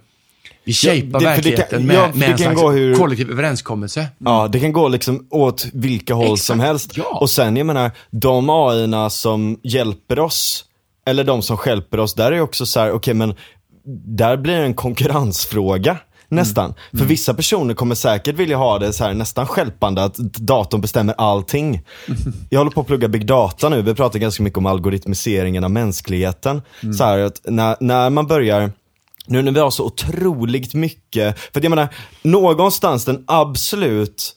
vi 0.64 0.72
shapar 0.72 0.96
Ja, 0.96 1.02
det- 1.04 1.10
för 1.12 1.18
det 1.20 1.24
verkligheten 1.24 1.78
kan- 1.78 1.86
med, 1.86 1.96
ja, 1.96 2.06
med 2.14 2.18
det 2.20 2.24
en 2.24 2.30
kan 2.30 2.38
slags 2.38 2.60
gå 2.60 2.70
hur- 2.70 2.94
kollektiv 2.94 3.30
överenskommelse. 3.30 4.06
Ja, 4.18 4.48
det 4.52 4.60
kan 4.60 4.72
gå 4.72 4.88
liksom 4.88 5.26
åt 5.30 5.66
vilka 5.72 6.14
håll 6.14 6.24
Exakt, 6.32 6.42
som 6.46 6.60
helst. 6.60 6.96
ja. 6.96 7.18
Och 7.20 7.30
sen, 7.30 7.56
jag 7.56 7.66
menar, 7.66 7.90
de 8.10 8.50
AI-erna 8.50 9.10
som 9.10 9.58
hjälper 9.62 10.18
oss, 10.18 10.64
eller 11.06 11.24
de 11.24 11.42
som 11.42 11.56
stjälper 11.56 12.00
oss, 12.00 12.14
där 12.14 12.32
är 12.32 12.40
också 12.40 12.66
så 12.66 12.80
här, 12.80 12.92
okej 12.92 13.14
men, 13.14 13.34
där 14.06 14.36
blir 14.36 14.54
det 14.58 14.64
en 14.64 14.74
konkurrensfråga. 14.74 15.98
Nästan. 16.32 16.74
För 16.90 17.04
vissa 17.04 17.34
personer 17.34 17.74
kommer 17.74 17.94
säkert 17.94 18.36
vilja 18.36 18.56
ha 18.56 18.78
det 18.78 18.92
så 18.92 19.04
här 19.04 19.14
nästan 19.14 19.46
stjälpande, 19.46 20.04
att 20.04 20.16
datorn 20.16 20.80
bestämmer 20.80 21.14
allting. 21.18 21.82
Jag 22.50 22.60
håller 22.60 22.70
på 22.70 22.80
att 22.80 22.86
plugga 22.86 23.08
big 23.08 23.26
data 23.26 23.68
nu, 23.68 23.82
vi 23.82 23.94
pratar 23.94 24.18
ganska 24.18 24.42
mycket 24.42 24.58
om 24.58 24.66
algoritmiseringen 24.66 25.64
av 25.64 25.70
mänskligheten. 25.70 26.62
Så 26.98 27.04
här 27.04 27.18
att 27.18 27.40
när, 27.44 27.76
när 27.80 28.10
man 28.10 28.26
börjar 28.26 28.72
nu 29.26 29.42
när 29.42 29.52
vi 29.52 29.60
har 29.60 29.70
så 29.70 29.84
otroligt 29.84 30.74
mycket, 30.74 31.38
för 31.38 31.62
jag 31.62 31.70
menar, 31.70 31.88
någonstans 32.22 33.04
den 33.04 33.24
absolut 33.26 34.36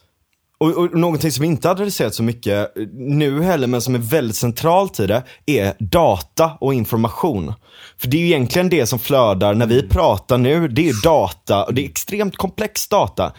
och, 0.58 0.78
och 0.78 0.98
någonting 0.98 1.32
som 1.32 1.44
inte 1.44 1.70
adresserat 1.70 2.16
så 2.16 2.24
mycket 2.24 2.72
nu 2.94 3.42
heller, 3.42 3.68
men 3.68 3.82
som 3.82 3.96
är 3.96 4.00
väldigt 4.00 4.38
centralt 4.38 5.00
i 5.00 5.08
det, 5.08 5.24
är 5.46 5.74
data 5.80 6.58
och 6.62 6.74
information. 6.74 7.54
För 7.98 8.08
det 8.08 8.18
är 8.18 8.22
ju 8.22 8.26
egentligen 8.26 8.70
det 8.70 8.86
som 8.86 9.00
flödar 9.00 9.54
när 9.54 9.68
vi 9.68 9.88
pratar 9.90 10.38
nu, 10.38 10.68
det 10.68 10.90
är 10.90 11.04
data, 11.04 11.64
och 11.64 11.74
det 11.74 11.82
är 11.82 11.90
extremt 11.90 12.38
komplex 12.38 12.88
data. 12.88 13.34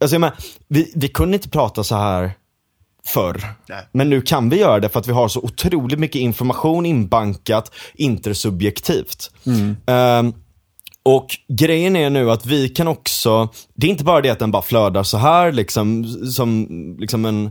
Alltså 0.00 0.14
jag 0.14 0.20
menar, 0.20 0.36
vi, 0.68 0.92
vi 0.94 1.08
kunde 1.08 1.36
inte 1.36 1.48
prata 1.48 1.84
så 1.84 1.96
här 1.96 2.32
förr. 3.06 3.44
Nej. 3.68 3.86
Men 3.92 4.10
nu 4.10 4.20
kan 4.20 4.48
vi 4.48 4.58
göra 4.58 4.80
det 4.80 4.88
för 4.88 5.00
att 5.00 5.08
vi 5.08 5.12
har 5.12 5.28
så 5.28 5.40
otroligt 5.40 5.98
mycket 5.98 6.20
information 6.20 6.86
inbankat 6.86 7.72
intersubjektivt. 7.94 9.30
Ehm, 9.86 10.34
och 11.02 11.26
grejen 11.48 11.96
är 11.96 12.10
nu 12.10 12.30
att 12.30 12.46
vi 12.46 12.68
kan 12.68 12.88
också, 12.88 13.48
det 13.74 13.86
är 13.86 13.90
inte 13.90 14.04
bara 14.04 14.20
det 14.20 14.30
att 14.30 14.38
den 14.38 14.50
bara 14.50 14.62
flödar 14.62 15.02
så 15.02 15.18
här 15.18 15.52
liksom, 15.52 16.04
som 16.32 16.66
liksom 16.98 17.24
en, 17.24 17.50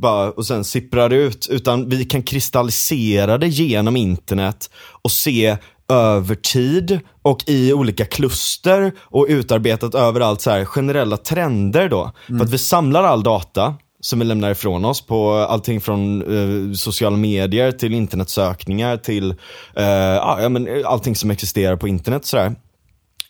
bara, 0.00 0.30
och 0.30 0.46
sen 0.46 0.64
sipprar 0.64 1.10
ut, 1.12 1.48
utan 1.50 1.88
vi 1.88 2.04
kan 2.04 2.22
kristallisera 2.22 3.38
det 3.38 3.48
genom 3.48 3.96
internet 3.96 4.70
och 5.02 5.10
se 5.10 5.56
över 5.88 6.34
tid 6.34 7.00
och 7.22 7.44
i 7.46 7.72
olika 7.72 8.04
kluster 8.04 8.92
och 9.00 9.26
utarbetat 9.28 9.94
överallt 9.94 10.40
så 10.40 10.50
här 10.50 10.64
generella 10.64 11.16
trender 11.16 11.88
då. 11.88 12.12
För 12.26 12.40
att 12.40 12.50
vi 12.50 12.58
samlar 12.58 13.04
all 13.04 13.22
data 13.22 13.74
som 14.00 14.18
vi 14.18 14.24
lämnar 14.24 14.50
ifrån 14.50 14.84
oss 14.84 15.06
på 15.06 15.32
allting 15.32 15.80
från 15.80 16.22
eh, 16.22 16.72
sociala 16.74 17.16
medier 17.16 17.72
till 17.72 17.94
internetsökningar 17.94 18.96
till 18.96 19.30
eh, 19.76 19.84
ja, 19.84 20.48
men 20.48 20.84
allting 20.86 21.16
som 21.16 21.30
existerar 21.30 21.76
på 21.76 21.88
internet. 21.88 22.26
Sådär. 22.26 22.54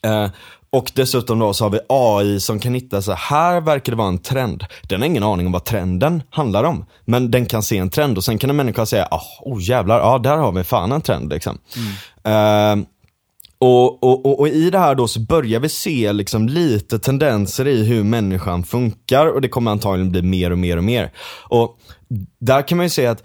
Eh, 0.02 0.30
och 0.72 0.92
dessutom 0.94 1.38
då 1.38 1.54
så 1.54 1.64
har 1.64 1.70
vi 1.70 1.78
AI 1.88 2.40
som 2.40 2.58
kan 2.58 2.74
hitta 2.74 3.02
så 3.02 3.12
här 3.12 3.60
verkar 3.60 3.92
det 3.92 3.96
vara 3.96 4.08
en 4.08 4.18
trend. 4.18 4.64
Den 4.82 5.00
har 5.00 5.06
ingen 5.06 5.22
aning 5.22 5.46
om 5.46 5.52
vad 5.52 5.64
trenden 5.64 6.22
handlar 6.30 6.64
om. 6.64 6.86
Men 7.04 7.30
den 7.30 7.46
kan 7.46 7.62
se 7.62 7.78
en 7.78 7.90
trend 7.90 8.16
och 8.16 8.24
sen 8.24 8.38
kan 8.38 8.50
en 8.50 8.56
människa 8.56 8.86
säga, 8.86 9.08
ah, 9.10 9.22
oh 9.40 9.62
jävlar, 9.62 9.98
ja 9.98 10.18
där 10.18 10.36
har 10.36 10.52
vi 10.52 10.64
fan 10.64 10.92
en 10.92 11.00
trend 11.00 11.30
liksom. 11.30 11.58
Eh, 12.24 12.76
och, 13.60 14.02
och, 14.02 14.26
och, 14.26 14.40
och 14.40 14.48
i 14.48 14.70
det 14.70 14.78
här 14.78 14.94
då 14.94 15.08
så 15.08 15.20
börjar 15.20 15.60
vi 15.60 15.68
se 15.68 16.12
liksom 16.12 16.48
lite 16.48 16.98
tendenser 16.98 17.68
i 17.68 17.84
hur 17.84 18.04
människan 18.04 18.64
funkar 18.64 19.26
och 19.26 19.40
det 19.40 19.48
kommer 19.48 19.70
antagligen 19.70 20.12
bli 20.12 20.22
mer 20.22 20.50
och 20.50 20.58
mer 20.58 20.76
och 20.76 20.84
mer. 20.84 21.12
Och 21.48 21.78
där 22.38 22.68
kan 22.68 22.76
man 22.76 22.86
ju 22.86 22.90
säga 22.90 23.10
att 23.10 23.24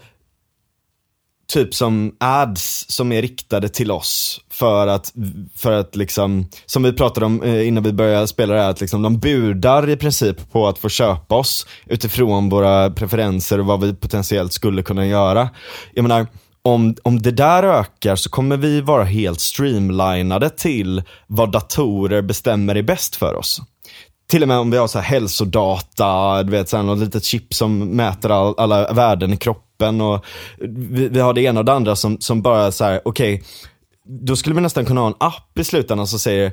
typ 1.48 1.74
som 1.74 2.16
ads 2.20 2.84
som 2.88 3.12
är 3.12 3.22
riktade 3.22 3.68
till 3.68 3.90
oss 3.90 4.40
för 4.50 4.86
att, 4.86 5.12
för 5.54 5.72
att 5.72 5.96
liksom, 5.96 6.48
som 6.66 6.82
vi 6.82 6.92
pratade 6.92 7.26
om 7.26 7.42
eh, 7.42 7.68
innan 7.68 7.82
vi 7.82 7.92
började 7.92 8.26
spela 8.26 8.54
det 8.54 8.60
här, 8.60 8.70
att 8.70 8.80
liksom 8.80 9.02
de 9.02 9.18
budar 9.18 9.88
i 9.88 9.96
princip 9.96 10.52
på 10.52 10.68
att 10.68 10.78
få 10.78 10.88
köpa 10.88 11.34
oss 11.34 11.66
utifrån 11.86 12.48
våra 12.48 12.90
preferenser 12.90 13.60
och 13.60 13.66
vad 13.66 13.80
vi 13.80 13.94
potentiellt 13.94 14.52
skulle 14.52 14.82
kunna 14.82 15.06
göra. 15.06 15.48
Jag 15.94 16.02
menar, 16.02 16.26
om, 16.66 16.94
om 17.02 17.22
det 17.22 17.30
där 17.30 17.62
ökar 17.62 18.16
så 18.16 18.30
kommer 18.30 18.56
vi 18.56 18.80
vara 18.80 19.04
helt 19.04 19.40
streamlinade 19.40 20.50
till 20.50 21.02
vad 21.26 21.52
datorer 21.52 22.22
bestämmer 22.22 22.74
är 22.74 22.82
bäst 22.82 23.16
för 23.16 23.34
oss. 23.34 23.60
Till 24.28 24.42
och 24.42 24.48
med 24.48 24.58
om 24.58 24.70
vi 24.70 24.76
har 24.76 24.86
så 24.86 24.98
här 24.98 25.06
hälsodata, 25.06 26.42
du 26.42 26.50
vet, 26.50 26.68
så 26.68 26.76
här, 26.76 26.84
något 26.84 26.98
litet 26.98 27.24
chip 27.24 27.54
som 27.54 27.78
mäter 27.78 28.30
all, 28.30 28.54
alla 28.58 28.92
värden 28.92 29.32
i 29.32 29.36
kroppen 29.36 30.00
och 30.00 30.24
vi, 30.68 31.08
vi 31.08 31.20
har 31.20 31.34
det 31.34 31.42
ena 31.42 31.60
och 31.60 31.66
det 31.66 31.72
andra 31.72 31.96
som, 31.96 32.20
som 32.20 32.42
bara 32.42 32.72
så 32.72 32.84
här, 32.84 33.00
okej, 33.04 33.42
då 34.08 34.36
skulle 34.36 34.54
vi 34.54 34.60
nästan 34.60 34.84
kunna 34.84 35.00
ha 35.00 35.08
en 35.08 35.14
app 35.18 35.58
i 35.58 35.64
slutändan 35.64 36.06
som 36.06 36.18
säger, 36.18 36.52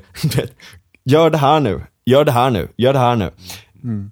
gör 1.04 1.30
det 1.30 1.38
här 1.38 1.60
nu, 1.60 1.84
gör 2.06 2.24
det 2.24 2.32
här 2.32 2.50
nu, 2.50 2.68
gör 2.76 2.92
det 2.92 2.98
här 2.98 3.16
nu. 3.16 3.30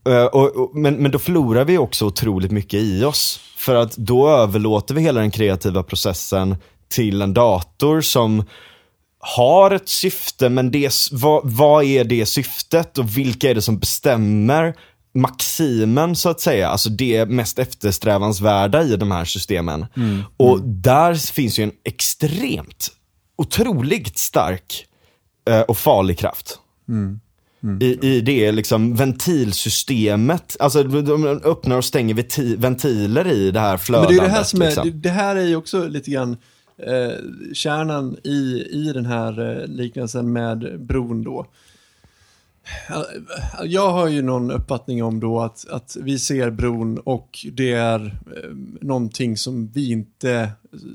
Eh, 0.08 0.24
och, 0.24 0.56
och, 0.56 0.76
men, 0.76 0.94
men 0.94 1.10
då 1.10 1.18
förlorar 1.18 1.64
vi 1.64 1.78
också 1.78 2.06
otroligt 2.06 2.50
mycket 2.50 2.80
i 2.80 3.04
oss. 3.04 3.40
För 3.56 3.74
att 3.74 3.96
då 3.96 4.28
överlåter 4.28 4.94
vi 4.94 5.00
hela 5.00 5.20
den 5.20 5.30
kreativa 5.30 5.82
processen 5.82 6.56
till 6.88 7.22
en 7.22 7.34
dator 7.34 8.00
som 8.00 8.44
har 9.18 9.70
ett 9.70 9.88
syfte, 9.88 10.48
men 10.48 10.70
det, 10.70 10.92
vad, 11.12 11.40
vad 11.44 11.84
är 11.84 12.04
det 12.04 12.26
syftet 12.26 12.98
och 12.98 13.16
vilka 13.16 13.50
är 13.50 13.54
det 13.54 13.62
som 13.62 13.78
bestämmer 13.78 14.74
maximen 15.14 16.16
så 16.16 16.28
att 16.28 16.40
säga, 16.40 16.68
alltså 16.68 16.90
det 16.90 17.28
mest 17.28 17.58
eftersträvansvärda 17.58 18.82
i 18.82 18.96
de 18.96 19.10
här 19.10 19.24
systemen. 19.24 19.86
Och 20.36 20.60
där 20.60 21.32
finns 21.32 21.58
ju 21.58 21.62
en 21.62 21.72
extremt, 21.84 22.88
otroligt 23.36 24.18
stark 24.18 24.86
eh, 25.50 25.60
och 25.60 25.78
farlig 25.78 26.18
kraft. 26.18 26.58
I, 27.80 27.98
I 28.02 28.20
det 28.20 28.52
liksom 28.52 28.94
ventilsystemet, 28.94 30.56
alltså 30.58 30.82
de 30.82 31.26
öppnar 31.26 31.76
och 31.76 31.84
stänger 31.84 32.14
venti- 32.14 32.56
ventiler 32.56 33.28
i 33.28 33.50
det 33.50 33.60
här 33.60 33.70
Men 33.70 33.78
flödandet. 33.78 34.18
det 34.18 34.24
är 34.24 34.28
det 34.28 34.32
här 34.34 34.42
som 34.42 34.62
är, 34.62 34.66
liksom. 34.66 35.00
det 35.00 35.08
här 35.08 35.36
är 35.36 35.44
ju 35.44 35.56
också 35.56 35.88
lite 35.88 36.10
grann 36.10 36.36
eh, 36.78 37.12
kärnan 37.52 38.16
i, 38.24 38.66
i 38.70 38.92
den 38.94 39.06
här 39.06 39.60
eh, 39.60 39.66
liknelsen 39.66 40.32
med 40.32 40.80
bron 40.80 41.22
då. 41.22 41.46
Jag 43.64 43.90
har 43.92 44.08
ju 44.08 44.22
någon 44.22 44.50
uppfattning 44.50 45.02
om 45.04 45.20
då 45.20 45.40
att, 45.40 45.68
att 45.68 45.96
vi 46.00 46.18
ser 46.18 46.50
bron 46.50 46.98
och 46.98 47.46
det 47.52 47.72
är 47.72 48.00
eh, 48.04 48.50
någonting 48.80 49.36
som 49.36 49.68
vi 49.68 49.90
inte 49.90 50.50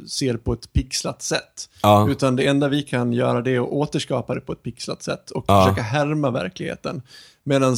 ser 0.08 0.38
på 0.38 0.54
ett 0.54 0.74
pixlat 0.74 1.22
sätt. 1.22 1.70
Ja. 1.82 2.08
Utan 2.10 2.36
det 2.36 2.48
enda 2.48 2.68
vi 2.70 2.82
kan 2.84 3.14
göra 3.14 3.42
det 3.42 3.52
är 3.56 3.60
att 3.60 3.70
återskapa 3.70 4.36
det 4.36 4.42
på 4.42 4.52
ett 4.54 4.64
pixlat 4.64 5.04
sätt 5.04 5.32
och 5.32 5.46
Ja. 5.48 5.64
försöka 5.66 5.82
härma 5.82 6.32
verkligheten. 6.32 7.02
Medan 7.44 7.78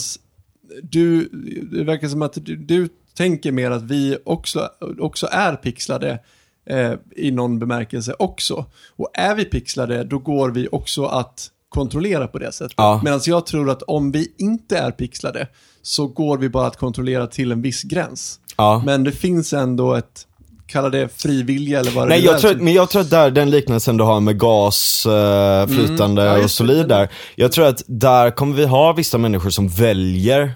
du, 0.84 1.30
det 1.72 1.84
verkar 1.84 2.08
som 2.08 2.22
att 2.22 2.34
du, 2.34 2.56
du 2.56 2.90
tänker 3.14 3.52
mer 3.52 3.72
att 3.72 3.84
vi 3.84 4.18
också, 4.26 4.70
också 5.00 5.28
är 5.32 5.56
pixlade 5.56 6.20
eh, 6.66 6.94
i 7.16 7.32
någon 7.32 7.60
bemärkelse 7.60 8.16
också. 8.20 8.66
Och 8.96 9.10
är 9.14 9.36
vi 9.36 9.46
pixlade, 9.46 10.04
då 10.04 10.18
går 10.20 10.50
vi 10.50 10.68
också 10.72 11.06
att 11.06 11.52
kontrollera 11.70 12.28
på 12.28 12.40
det 12.40 12.52
sättet. 12.52 12.74
Ja. 12.78 13.02
Medan 13.04 13.20
jag 13.26 13.46
tror 13.46 13.70
att 13.70 13.82
om 13.82 14.12
vi 14.12 14.34
inte 14.38 14.78
är 14.78 14.92
pixlade, 14.92 15.48
så 15.82 16.08
går 16.08 16.38
vi 16.38 16.50
bara 16.50 16.68
att 16.68 16.78
kontrollera 16.78 17.28
till 17.28 17.52
en 17.52 17.62
viss 17.62 17.84
gräns. 17.84 18.40
Ja. 18.58 18.82
Men 18.86 19.04
det 19.04 19.12
finns 19.12 19.54
ändå 19.54 19.94
ett, 19.94 20.28
kalla 20.70 20.90
det 20.90 21.22
frivilliga 21.22 21.80
eller 21.80 21.92
vad 21.92 22.06
det 22.06 22.10
Nej, 22.10 22.20
nu 22.22 22.26
jag 22.26 22.40
tror, 22.40 22.56
men 22.56 22.74
jag 22.74 22.90
tror 22.90 23.02
att 23.02 23.10
där, 23.10 23.32
den 23.32 23.50
liknelsen 23.50 23.98
du 23.98 24.04
har 24.04 24.20
med 24.20 24.40
gas, 24.40 25.06
eh, 25.06 25.68
flytande 25.68 26.22
Mm. 26.22 26.32
Ja, 26.34 26.38
och 26.38 26.44
det. 26.44 26.50
solid 26.50 26.88
där. 26.88 27.10
Jag 27.36 27.52
tror 27.52 27.68
att 27.68 27.82
där 27.88 28.32
kommer 28.32 28.56
vi 28.56 28.66
ha 28.66 28.94
vissa 28.94 29.18
människor 29.18 29.50
som 29.50 29.68
väljer 29.68 30.52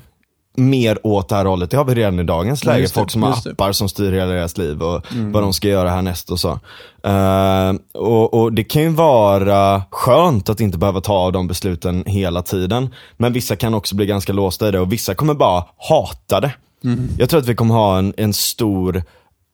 mer 0.55 1.07
åt 1.07 1.29
det 1.29 1.35
här 1.35 1.45
hållet. 1.45 1.71
Det 1.71 1.77
har 1.77 1.85
vi 1.85 1.95
redan 1.95 2.19
i 2.19 2.23
dagens 2.23 2.65
läge. 2.65 2.81
det, 2.81 2.93
Folk 2.93 3.11
som 3.11 3.23
har 3.23 3.29
just 3.29 3.43
det. 3.43 3.49
Mm. 3.49 3.53
appar 3.55 3.71
som 3.71 3.89
styr 3.89 4.11
hela 4.11 4.25
deras 4.31 4.57
liv 4.57 4.81
och 4.83 5.05
vad 5.11 5.43
de 5.43 5.53
ska 5.53 5.67
göra 5.67 5.89
härnäst 5.89 6.31
och 6.31 6.39
så. 6.39 6.59
Eh, 7.03 7.73
och, 7.93 8.33
och 8.33 8.53
det 8.53 8.63
kan 8.63 8.81
ju 8.81 8.89
vara 8.89 9.83
skönt 9.91 10.49
att 10.49 10.59
inte 10.59 10.77
behöva 10.77 11.01
ta 11.01 11.31
de 11.31 11.47
besluten 11.47 12.03
hela 12.07 12.41
tiden. 12.41 12.89
Men 13.17 13.33
vissa 13.33 13.55
kan 13.55 13.73
också 13.73 13.95
bli 13.95 14.05
ganska 14.05 14.33
låsta 14.33 14.67
i 14.67 14.71
det 14.71 14.79
och 14.79 14.93
vissa 14.93 15.15
kommer 15.15 15.33
bara 15.33 15.63
hata 15.77 16.39
det. 16.39 16.51
Mm. 16.83 17.09
Jag 17.17 17.29
tror 17.29 17.39
att 17.39 17.47
vi 17.47 17.55
kommer 17.55 17.75
ha 17.75 17.97
en, 17.97 18.13
en 18.17 18.33
stor 18.33 19.03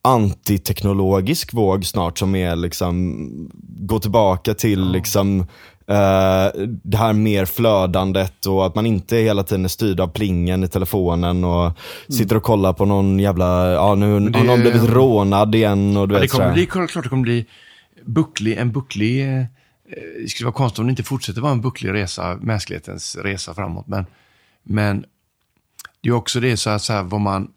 antiteknologisk 0.10 1.53
våg 1.53 1.86
snart 1.86 2.18
som 2.18 2.36
är 2.36 2.56
liksom, 2.56 3.27
gå 3.64 3.99
tillbaka 3.99 4.53
till 4.53 4.91
liksom 4.91 5.40
eh, 5.88 6.48
det 6.84 6.98
här 6.98 7.14
mer 7.14 7.45
flödandet 7.45 8.45
och 8.45 8.65
att 8.65 8.76
man 8.76 8.86
inte 8.86 9.15
hela 9.18 9.44
tiden 9.44 9.65
är 9.65 9.69
styrd 9.69 9.99
av 9.99 10.07
plingen 10.07 10.64
i 10.64 10.68
telefonen 10.68 11.44
och 11.44 11.72
sitter 12.10 12.36
och 12.38 12.44
kollar 12.44 12.73
på 12.73 12.86
någon 12.86 13.19
jävla, 13.19 13.72
ja 13.72 13.95
nu 13.95 14.19
det- 14.19 14.38
har 14.40 14.45
någon 14.45 14.61
blivit 14.61 14.84
rånad 14.84 15.56
igen 15.56 15.98
och 15.98 16.07
du 16.07 16.15
Ja, 16.15 16.19
det 16.19 16.22
vet 16.26 16.31
kommer 16.31 16.45
sådär. 16.45 16.53
bli, 16.53 16.65
klart 16.65 17.03
det 17.03 17.10
kommer 17.10 17.23
bli 17.23 17.45
bucklig, 18.06 18.57
en 18.57 18.72
bucklig... 18.72 19.22
eh, 19.38 19.44
Det 20.23 20.30
skulle 20.30 20.45
vara 20.45 20.56
konstigt 20.56 20.80
om 20.80 20.86
det 20.86 20.90
inte 20.91 21.03
fortsätter 21.03 21.41
vara 21.41 21.52
en 21.52 21.61
bucklig 21.61 21.94
resa, 21.94 22.38
mänsklighetens 22.41 23.15
resa 23.15 23.53
framåt. 23.53 23.88
Men, 23.88 24.06
men 24.64 25.06
det 26.02 26.10
är 26.10 26.14
också 26.14 26.40
det 26.40 26.57
så 26.57 26.69
här, 26.69 26.77
så 26.77 26.94
här 26.94 27.03
vad 27.03 27.22
man... 27.22 27.48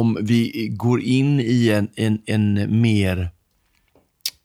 Om 0.00 0.18
vi 0.22 0.68
går 0.76 1.00
in 1.00 1.40
i 1.40 1.68
en, 1.68 1.88
en, 1.96 2.22
en 2.26 2.80
mer 2.80 3.30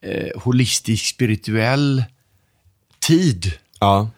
eh, 0.02 0.42
holistisk, 0.42 1.06
spirituell 1.06 2.04
tid 3.00 3.52
Ja. 3.80 4.10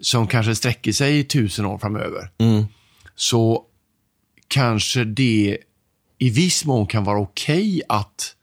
som 0.00 0.26
kanske 0.26 0.54
sträcker 0.54 0.92
sig 0.92 1.24
tusen 1.24 1.66
år 1.66 1.78
framöver, 1.78 2.30
Mm. 2.38 2.64
så 3.14 3.64
kanske 4.48 5.04
det 5.04 5.58
i 6.18 6.30
viss 6.30 6.64
mån 6.64 6.86
kan 6.86 7.04
vara 7.04 7.18
okej 7.20 7.82
att, 7.88 8.36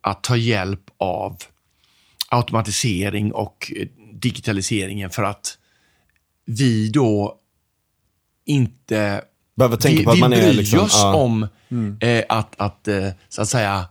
att 0.00 0.22
ta 0.22 0.36
hjälp 0.36 0.90
av 0.98 1.36
automatisering 2.28 3.32
och 3.32 3.72
eh, 3.76 3.88
digitaliseringen 4.12 5.10
för 5.10 5.22
att 5.22 5.58
vi 6.44 6.88
då 6.88 7.38
inte 8.44 9.24
Behöver 9.58 9.76
tänka 9.76 9.98
vi, 9.98 10.04
på 10.04 10.10
att 10.10 10.16
vi 10.16 10.20
man 10.20 10.32
är 10.32 10.42
bryr 10.42 10.52
liksom, 10.52 10.78
oss 10.78 10.92
ja. 10.94 11.14
om 11.14 11.46
eh, 12.00 12.24
att, 12.28 12.54
att 12.56 12.88
eh, 12.88 13.08
så 13.28 13.42
att 13.42 13.48
säga, 13.48 13.84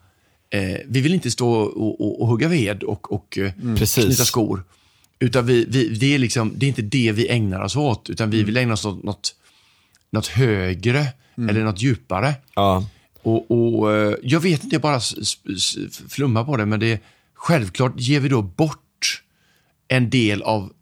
eh, 0.49 0.77
vi 0.87 1.01
vill 1.01 1.13
inte 1.13 1.31
stå 1.31 1.49
och, 1.49 2.01
och, 2.01 2.21
och 2.21 2.27
hugga 2.27 2.47
ved 2.47 2.83
och, 2.83 3.11
och 3.11 3.37
eh, 3.37 3.51
Precis. 3.77 4.05
knyta 4.05 4.25
skor. 4.25 4.63
Utan 5.19 5.45
vi, 5.45 5.65
vi, 5.69 5.89
det, 5.89 6.15
är 6.15 6.19
liksom, 6.19 6.53
det 6.55 6.65
är 6.65 6.67
inte 6.67 6.81
det 6.81 7.11
vi 7.11 7.29
ägnar 7.29 7.61
oss 7.61 7.75
åt, 7.75 8.09
utan 8.09 8.29
vi 8.29 8.43
vill 8.43 8.57
ägna 8.57 8.73
oss 8.73 8.85
åt 8.85 9.03
något 9.03 9.33
något 10.11 10.27
högre 10.27 11.07
eller 11.49 11.63
något 11.63 11.81
djupare. 11.81 12.33
Ja. 12.55 12.85
Och, 13.21 13.51
och 13.51 13.93
eh, 13.93 14.15
Jag 14.23 14.39
vet 14.39 14.63
inte, 14.63 14.75
jag 14.75 14.81
bara 14.81 14.99
flummar 16.09 16.43
på 16.43 16.57
det, 16.57 16.65
men 16.65 16.79
det 16.79 16.99
självklart 17.33 17.93
ger 17.95 18.19
vi 18.19 18.29
då 18.29 18.41
bort 18.41 19.23
en 19.87 20.09
del 20.09 20.41
av 20.41 20.73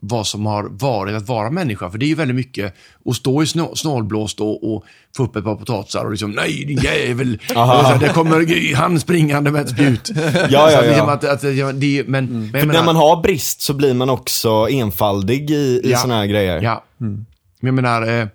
vad 0.00 0.26
som 0.26 0.46
har 0.46 0.64
varit 0.70 1.16
att 1.16 1.28
vara 1.28 1.50
människa. 1.50 1.90
För 1.90 1.98
det 1.98 2.04
är 2.06 2.08
ju 2.08 2.14
väldigt 2.14 2.34
mycket 2.36 2.74
att 3.06 3.16
stå 3.16 3.42
i 3.42 3.46
snå, 3.46 3.74
snålblåst 3.76 4.40
och, 4.40 4.74
och 4.74 4.84
få 5.16 5.24
upp 5.24 5.36
ett 5.36 5.44
par 5.44 5.54
potatisar 5.54 6.04
och 6.04 6.10
liksom 6.10 6.30
nej 6.30 6.64
din 6.64 6.78
jävel, 6.78 7.38
Aha. 7.56 7.96
det 8.00 8.08
kommer 8.08 8.74
han 8.74 9.00
springande 9.00 9.50
med 9.50 9.60
ett 9.62 9.70
spjut. 9.70 10.10
Ja, 10.34 10.46
ja, 10.50 10.78
att 10.78 10.86
liksom 10.86 11.06
ja. 11.08 11.12
att, 11.12 11.24
att, 11.24 11.56
ja, 11.56 11.72
det, 11.72 12.04
men, 12.06 12.26
men 12.26 12.42
jag 12.42 12.50
För 12.60 12.66
menar- 12.66 12.72
när 12.80 12.84
man 12.84 12.96
har 12.96 13.22
brist 13.22 13.60
så 13.60 13.74
blir 13.74 13.94
man 13.94 14.10
också 14.10 14.68
enfaldig 14.70 15.50
i, 15.50 15.54
i 15.84 15.90
Ja. 15.90 15.98
såna 15.98 16.16
här 16.16 16.26
grejer. 16.26 16.62
Ja. 16.62 16.84
Men 16.98 17.26
jag 17.60 17.74
menar, 17.74 18.02
eh, 18.02 18.08
jag 18.14 18.26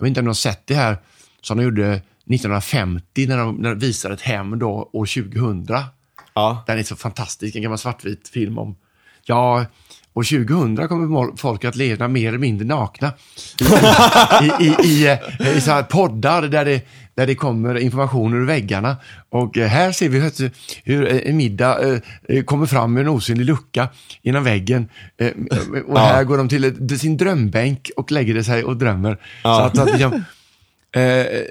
vet 0.00 0.06
inte 0.08 0.20
om 0.20 0.24
ni 0.24 0.28
har 0.28 0.34
sett 0.34 0.66
det 0.66 0.74
här 0.74 0.96
som 1.42 1.56
de 1.56 1.64
gjorde 1.64 2.00
1950 2.30 3.26
när 3.26 3.36
de, 3.38 3.54
när 3.56 3.68
de 3.70 3.78
visade 3.78 4.14
ett 4.14 4.20
hem 4.20 4.58
då 4.58 4.88
år 4.92 5.06
2000. 5.06 5.66
Ja. 6.34 6.64
Den 6.66 6.78
är 6.78 6.82
så 6.82 6.96
fantastisk, 6.96 7.56
en 7.56 7.62
gammal 7.62 7.78
svartvit 7.78 8.28
film 8.28 8.58
om, 8.58 8.76
ja, 9.24 9.64
år 10.18 10.22
2000 10.46 10.88
kommer 10.88 11.36
folk 11.36 11.64
att 11.64 11.76
leva 11.76 12.08
mer 12.08 12.28
eller 12.28 12.38
mindre 12.38 12.66
nakna. 12.66 13.12
I, 14.42 14.64
i, 14.64 14.76
i, 14.84 15.06
eh, 15.40 15.56
i 15.56 15.60
så 15.60 15.70
här 15.70 15.82
poddar 15.82 16.42
där 16.42 16.64
det, 16.64 16.82
där 17.14 17.26
det 17.26 17.34
kommer 17.34 17.78
information 17.78 18.34
ur 18.34 18.44
väggarna. 18.46 18.96
Och 19.28 19.58
eh, 19.58 19.68
här 19.68 19.92
ser 19.92 20.08
vi 20.08 20.50
hur, 20.84 21.26
en 21.26 21.36
middag 21.36 22.00
eh, 22.28 22.42
kommer 22.42 22.66
fram 22.66 22.92
med 22.94 23.00
en 23.00 23.08
osynlig 23.08 23.44
lucka 23.46 23.88
genom 24.22 24.44
väggen. 24.44 24.88
Och 25.86 25.98
här 25.98 26.24
går 26.24 26.38
de 26.38 26.48
till 26.48 26.98
sin 26.98 27.16
drömbänk 27.16 27.90
och 27.96 28.12
lägger 28.12 28.42
sig 28.42 28.64
och 28.64 28.76
drömmer. 28.76 29.18
Så 29.42 29.48
att, 29.48 29.76
så 29.76 29.82
att 29.82 29.90
liksom, 29.90 30.24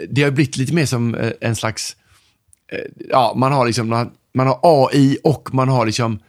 det 0.10 0.24
har 0.24 0.32
blivit 0.32 0.58
lite 0.58 0.74
mer 0.74 0.86
som 0.86 1.18
en 1.42 1.56
slags 1.56 1.96
ja, 3.10 3.34
man 3.36 3.52
har 3.52 3.66
liksom, 3.66 3.88
man- 4.34 4.48
har 4.48 4.60
AI 4.64 5.18
och 5.24 5.54
man 5.54 5.70
har 5.70 5.86
liksom 5.86 6.20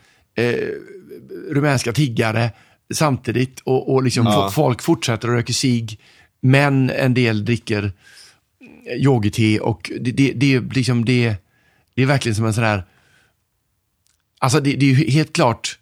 rumänska 1.50 1.92
tiggare 1.92 2.50
samtidigt 2.94 3.60
och, 3.60 3.92
och 3.94 4.02
liksom 4.02 4.26
Ja. 4.26 4.32
fo- 4.48 4.50
folk 4.50 4.82
fortsätter 4.82 5.28
att 5.28 5.34
röka 5.34 5.52
cigg, 5.52 6.00
men 6.40 6.90
en 6.90 7.14
del 7.14 7.44
dricker 7.44 7.92
yogi-te 8.96 9.60
och 9.60 9.90
det, 10.00 10.12
det, 10.12 10.32
det, 10.32 10.54
är 10.54 10.60
liksom 10.74 11.04
det, 11.04 11.34
det 11.94 12.02
är 12.02 12.06
verkligen 12.06 12.36
som 12.36 12.44
en 12.46 12.54
sån 12.54 12.64
här, 12.64 12.84
alltså 14.38 14.60
det, 14.60 14.72
det 14.72 14.86
är 14.86 14.94
ju 14.94 15.10
helt 15.10 15.32
klart, 15.32 15.78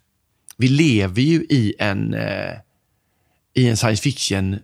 vi 0.57 0.67
lever 0.67 1.21
ju 1.21 1.35
i 1.49 1.73
en, 1.79 2.13
eh, 2.13 2.53
i 3.53 3.67
en 3.69 3.77
science 3.77 4.03
fiction 4.03 4.59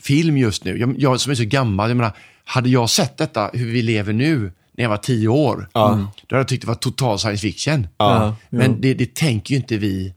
film 0.00 0.36
just 0.38 0.64
nu. 0.64 0.78
Jag, 0.78 0.94
jag 0.98 1.20
som 1.20 1.30
är 1.30 1.34
så 1.34 1.44
gammal, 1.44 1.90
jag 1.90 1.96
menar, 1.96 2.12
hade 2.44 2.68
jag 2.68 2.90
sett 2.90 3.16
detta, 3.16 3.50
hur 3.52 3.72
vi 3.72 3.82
lever 3.82 4.12
nu, 4.12 4.52
när 4.76 4.84
jag 4.84 4.88
var 4.88 4.96
tio 4.96 5.28
år, 5.28 5.68
Ja. 5.72 6.12
då 6.26 6.34
hade 6.36 6.40
jag 6.40 6.48
tyckt 6.48 6.60
det 6.62 6.68
var 6.68 6.74
total 6.74 7.18
science 7.18 7.40
fiction. 7.42 7.86
Ja. 7.96 8.36
Men 8.50 8.80
det, 8.80 8.94
det 8.94 9.14
tänker 9.14 9.54
ju 9.54 9.60
inte 9.60 9.76
vi, 9.76 10.14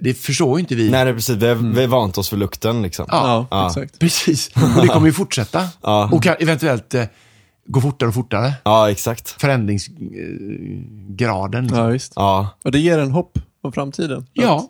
det 0.00 0.14
förstår 0.14 0.58
ju 0.58 0.60
inte 0.60 0.74
vi. 0.74 0.90
Nej, 0.90 1.04
det 1.04 1.10
är 1.10 1.14
precis. 1.14 1.36
Vi 1.36 1.48
har, 1.48 1.54
vi 1.54 1.80
har 1.80 1.88
vant 1.88 2.18
oss 2.18 2.28
för 2.28 2.36
lukten 2.36 2.82
liksom. 2.82 3.06
Ja, 3.08 3.46
Ja. 3.50 3.66
exakt. 3.66 3.98
Precis, 3.98 4.50
och 4.76 4.82
det 4.82 4.88
kommer 4.88 5.06
ju 5.06 5.12
fortsätta. 5.12 5.68
Ja. 5.82 6.08
Och 6.12 6.22
kan 6.22 6.36
eventuellt 6.40 6.94
eh, 6.94 7.04
gå 7.66 7.80
fortare 7.80 8.08
och 8.08 8.14
fortare. 8.14 8.52
Ja, 8.64 8.90
exakt. 8.90 9.28
Förändringsgraden. 9.40 11.62
liksom. 11.64 11.78
Ja, 11.78 11.86
visst. 11.86 12.12
Ja, 12.16 12.48
Och 12.64 12.72
det 12.72 12.78
ger 12.78 12.98
en 12.98 13.10
hopp 13.10 13.38
om 13.62 13.72
framtiden. 13.72 14.26
Ja, 14.32 14.68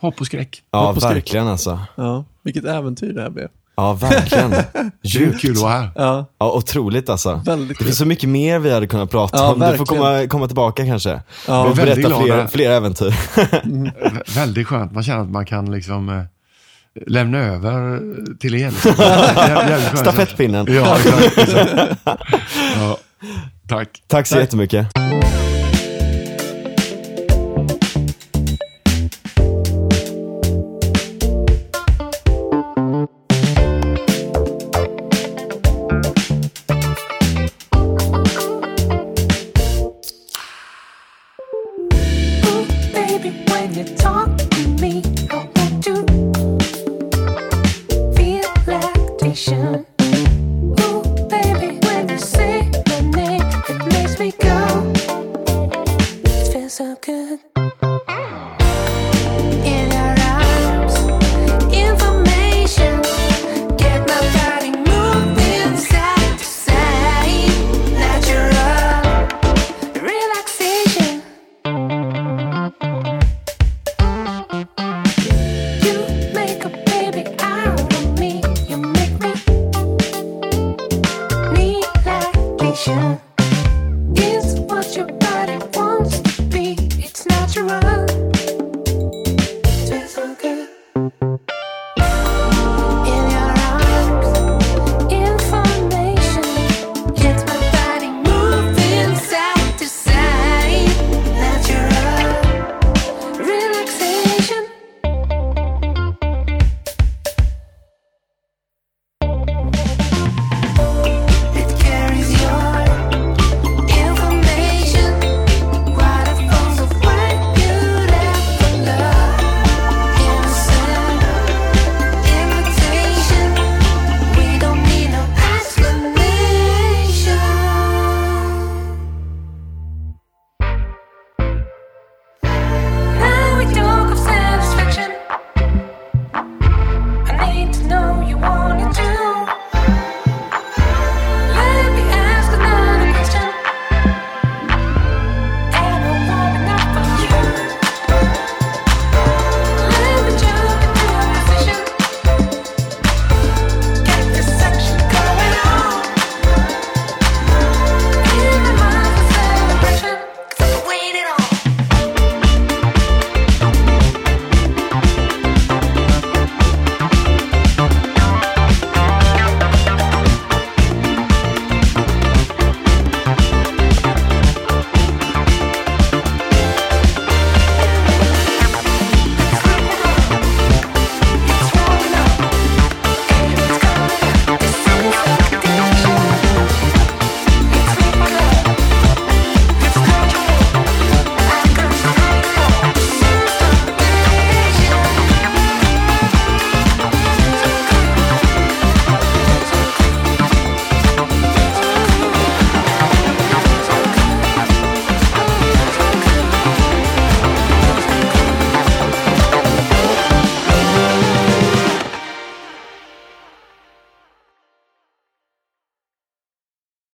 hopp 0.00 0.20
och 0.20 0.26
skräck. 0.26 0.62
ja 0.70 0.86
Hopp 0.86 0.96
och 0.96 1.02
skräck. 1.02 1.14
verkligen 1.16 1.46
alltså. 1.46 1.80
Ja, 1.96 2.24
vilket 2.42 2.64
äventyr 2.64 3.12
det 3.12 3.22
här 3.22 3.30
blev. 3.30 3.48
Ja, 3.76 3.92
verkligen. 3.92 4.54
Djupt. 5.02 5.40
kul 5.40 5.52
att 5.52 5.58
vara 5.62 5.72
här. 5.72 5.90
Ja, 5.94 6.26
Ja, 6.38 6.52
otroligt 6.52 7.08
alltså. 7.08 7.42
väldigt 7.46 7.78
Det 7.78 7.84
finns 7.84 7.98
så 7.98 8.06
mycket 8.06 8.28
mer 8.28 8.58
vi 8.58 8.72
hade 8.72 8.86
kunnat 8.86 9.10
prata 9.10 9.36
Ja, 9.36 9.52
om. 9.52 9.58
Du 9.60 9.66
får 9.66 9.68
verkligen. 9.76 9.86
komma, 9.86 10.26
komma 10.26 10.46
tillbaka 10.46 10.86
kanske. 10.86 11.20
Ja, 11.48 11.64
och 11.68 11.76
berätta 11.76 12.20
fler, 12.20 12.46
fler 12.46 12.70
äventyr. 12.70 13.10
Vä- 13.10 14.34
Väldigt 14.34 14.66
skönt. 14.66 14.92
Man 14.92 15.02
känner 15.02 15.20
att 15.20 15.30
man 15.30 15.46
kan 15.46 15.70
liksom 15.72 16.08
eh, 16.08 16.22
lämna 17.06 17.38
över 17.38 18.00
till 18.40 18.54
er. 18.54 18.70
Liksom. 18.70 18.92
Jävligt. 19.36 19.98
Stafettpinnen. 19.98 20.66
Ja, 20.74 20.96
exakt. 20.96 21.38
exakt. 21.38 21.70
Ja, 22.76 22.96
tack. 23.68 24.02
Tack 24.08 24.26
så 24.26 24.34
Tack. 24.34 24.42
jättemycket. 24.42 24.86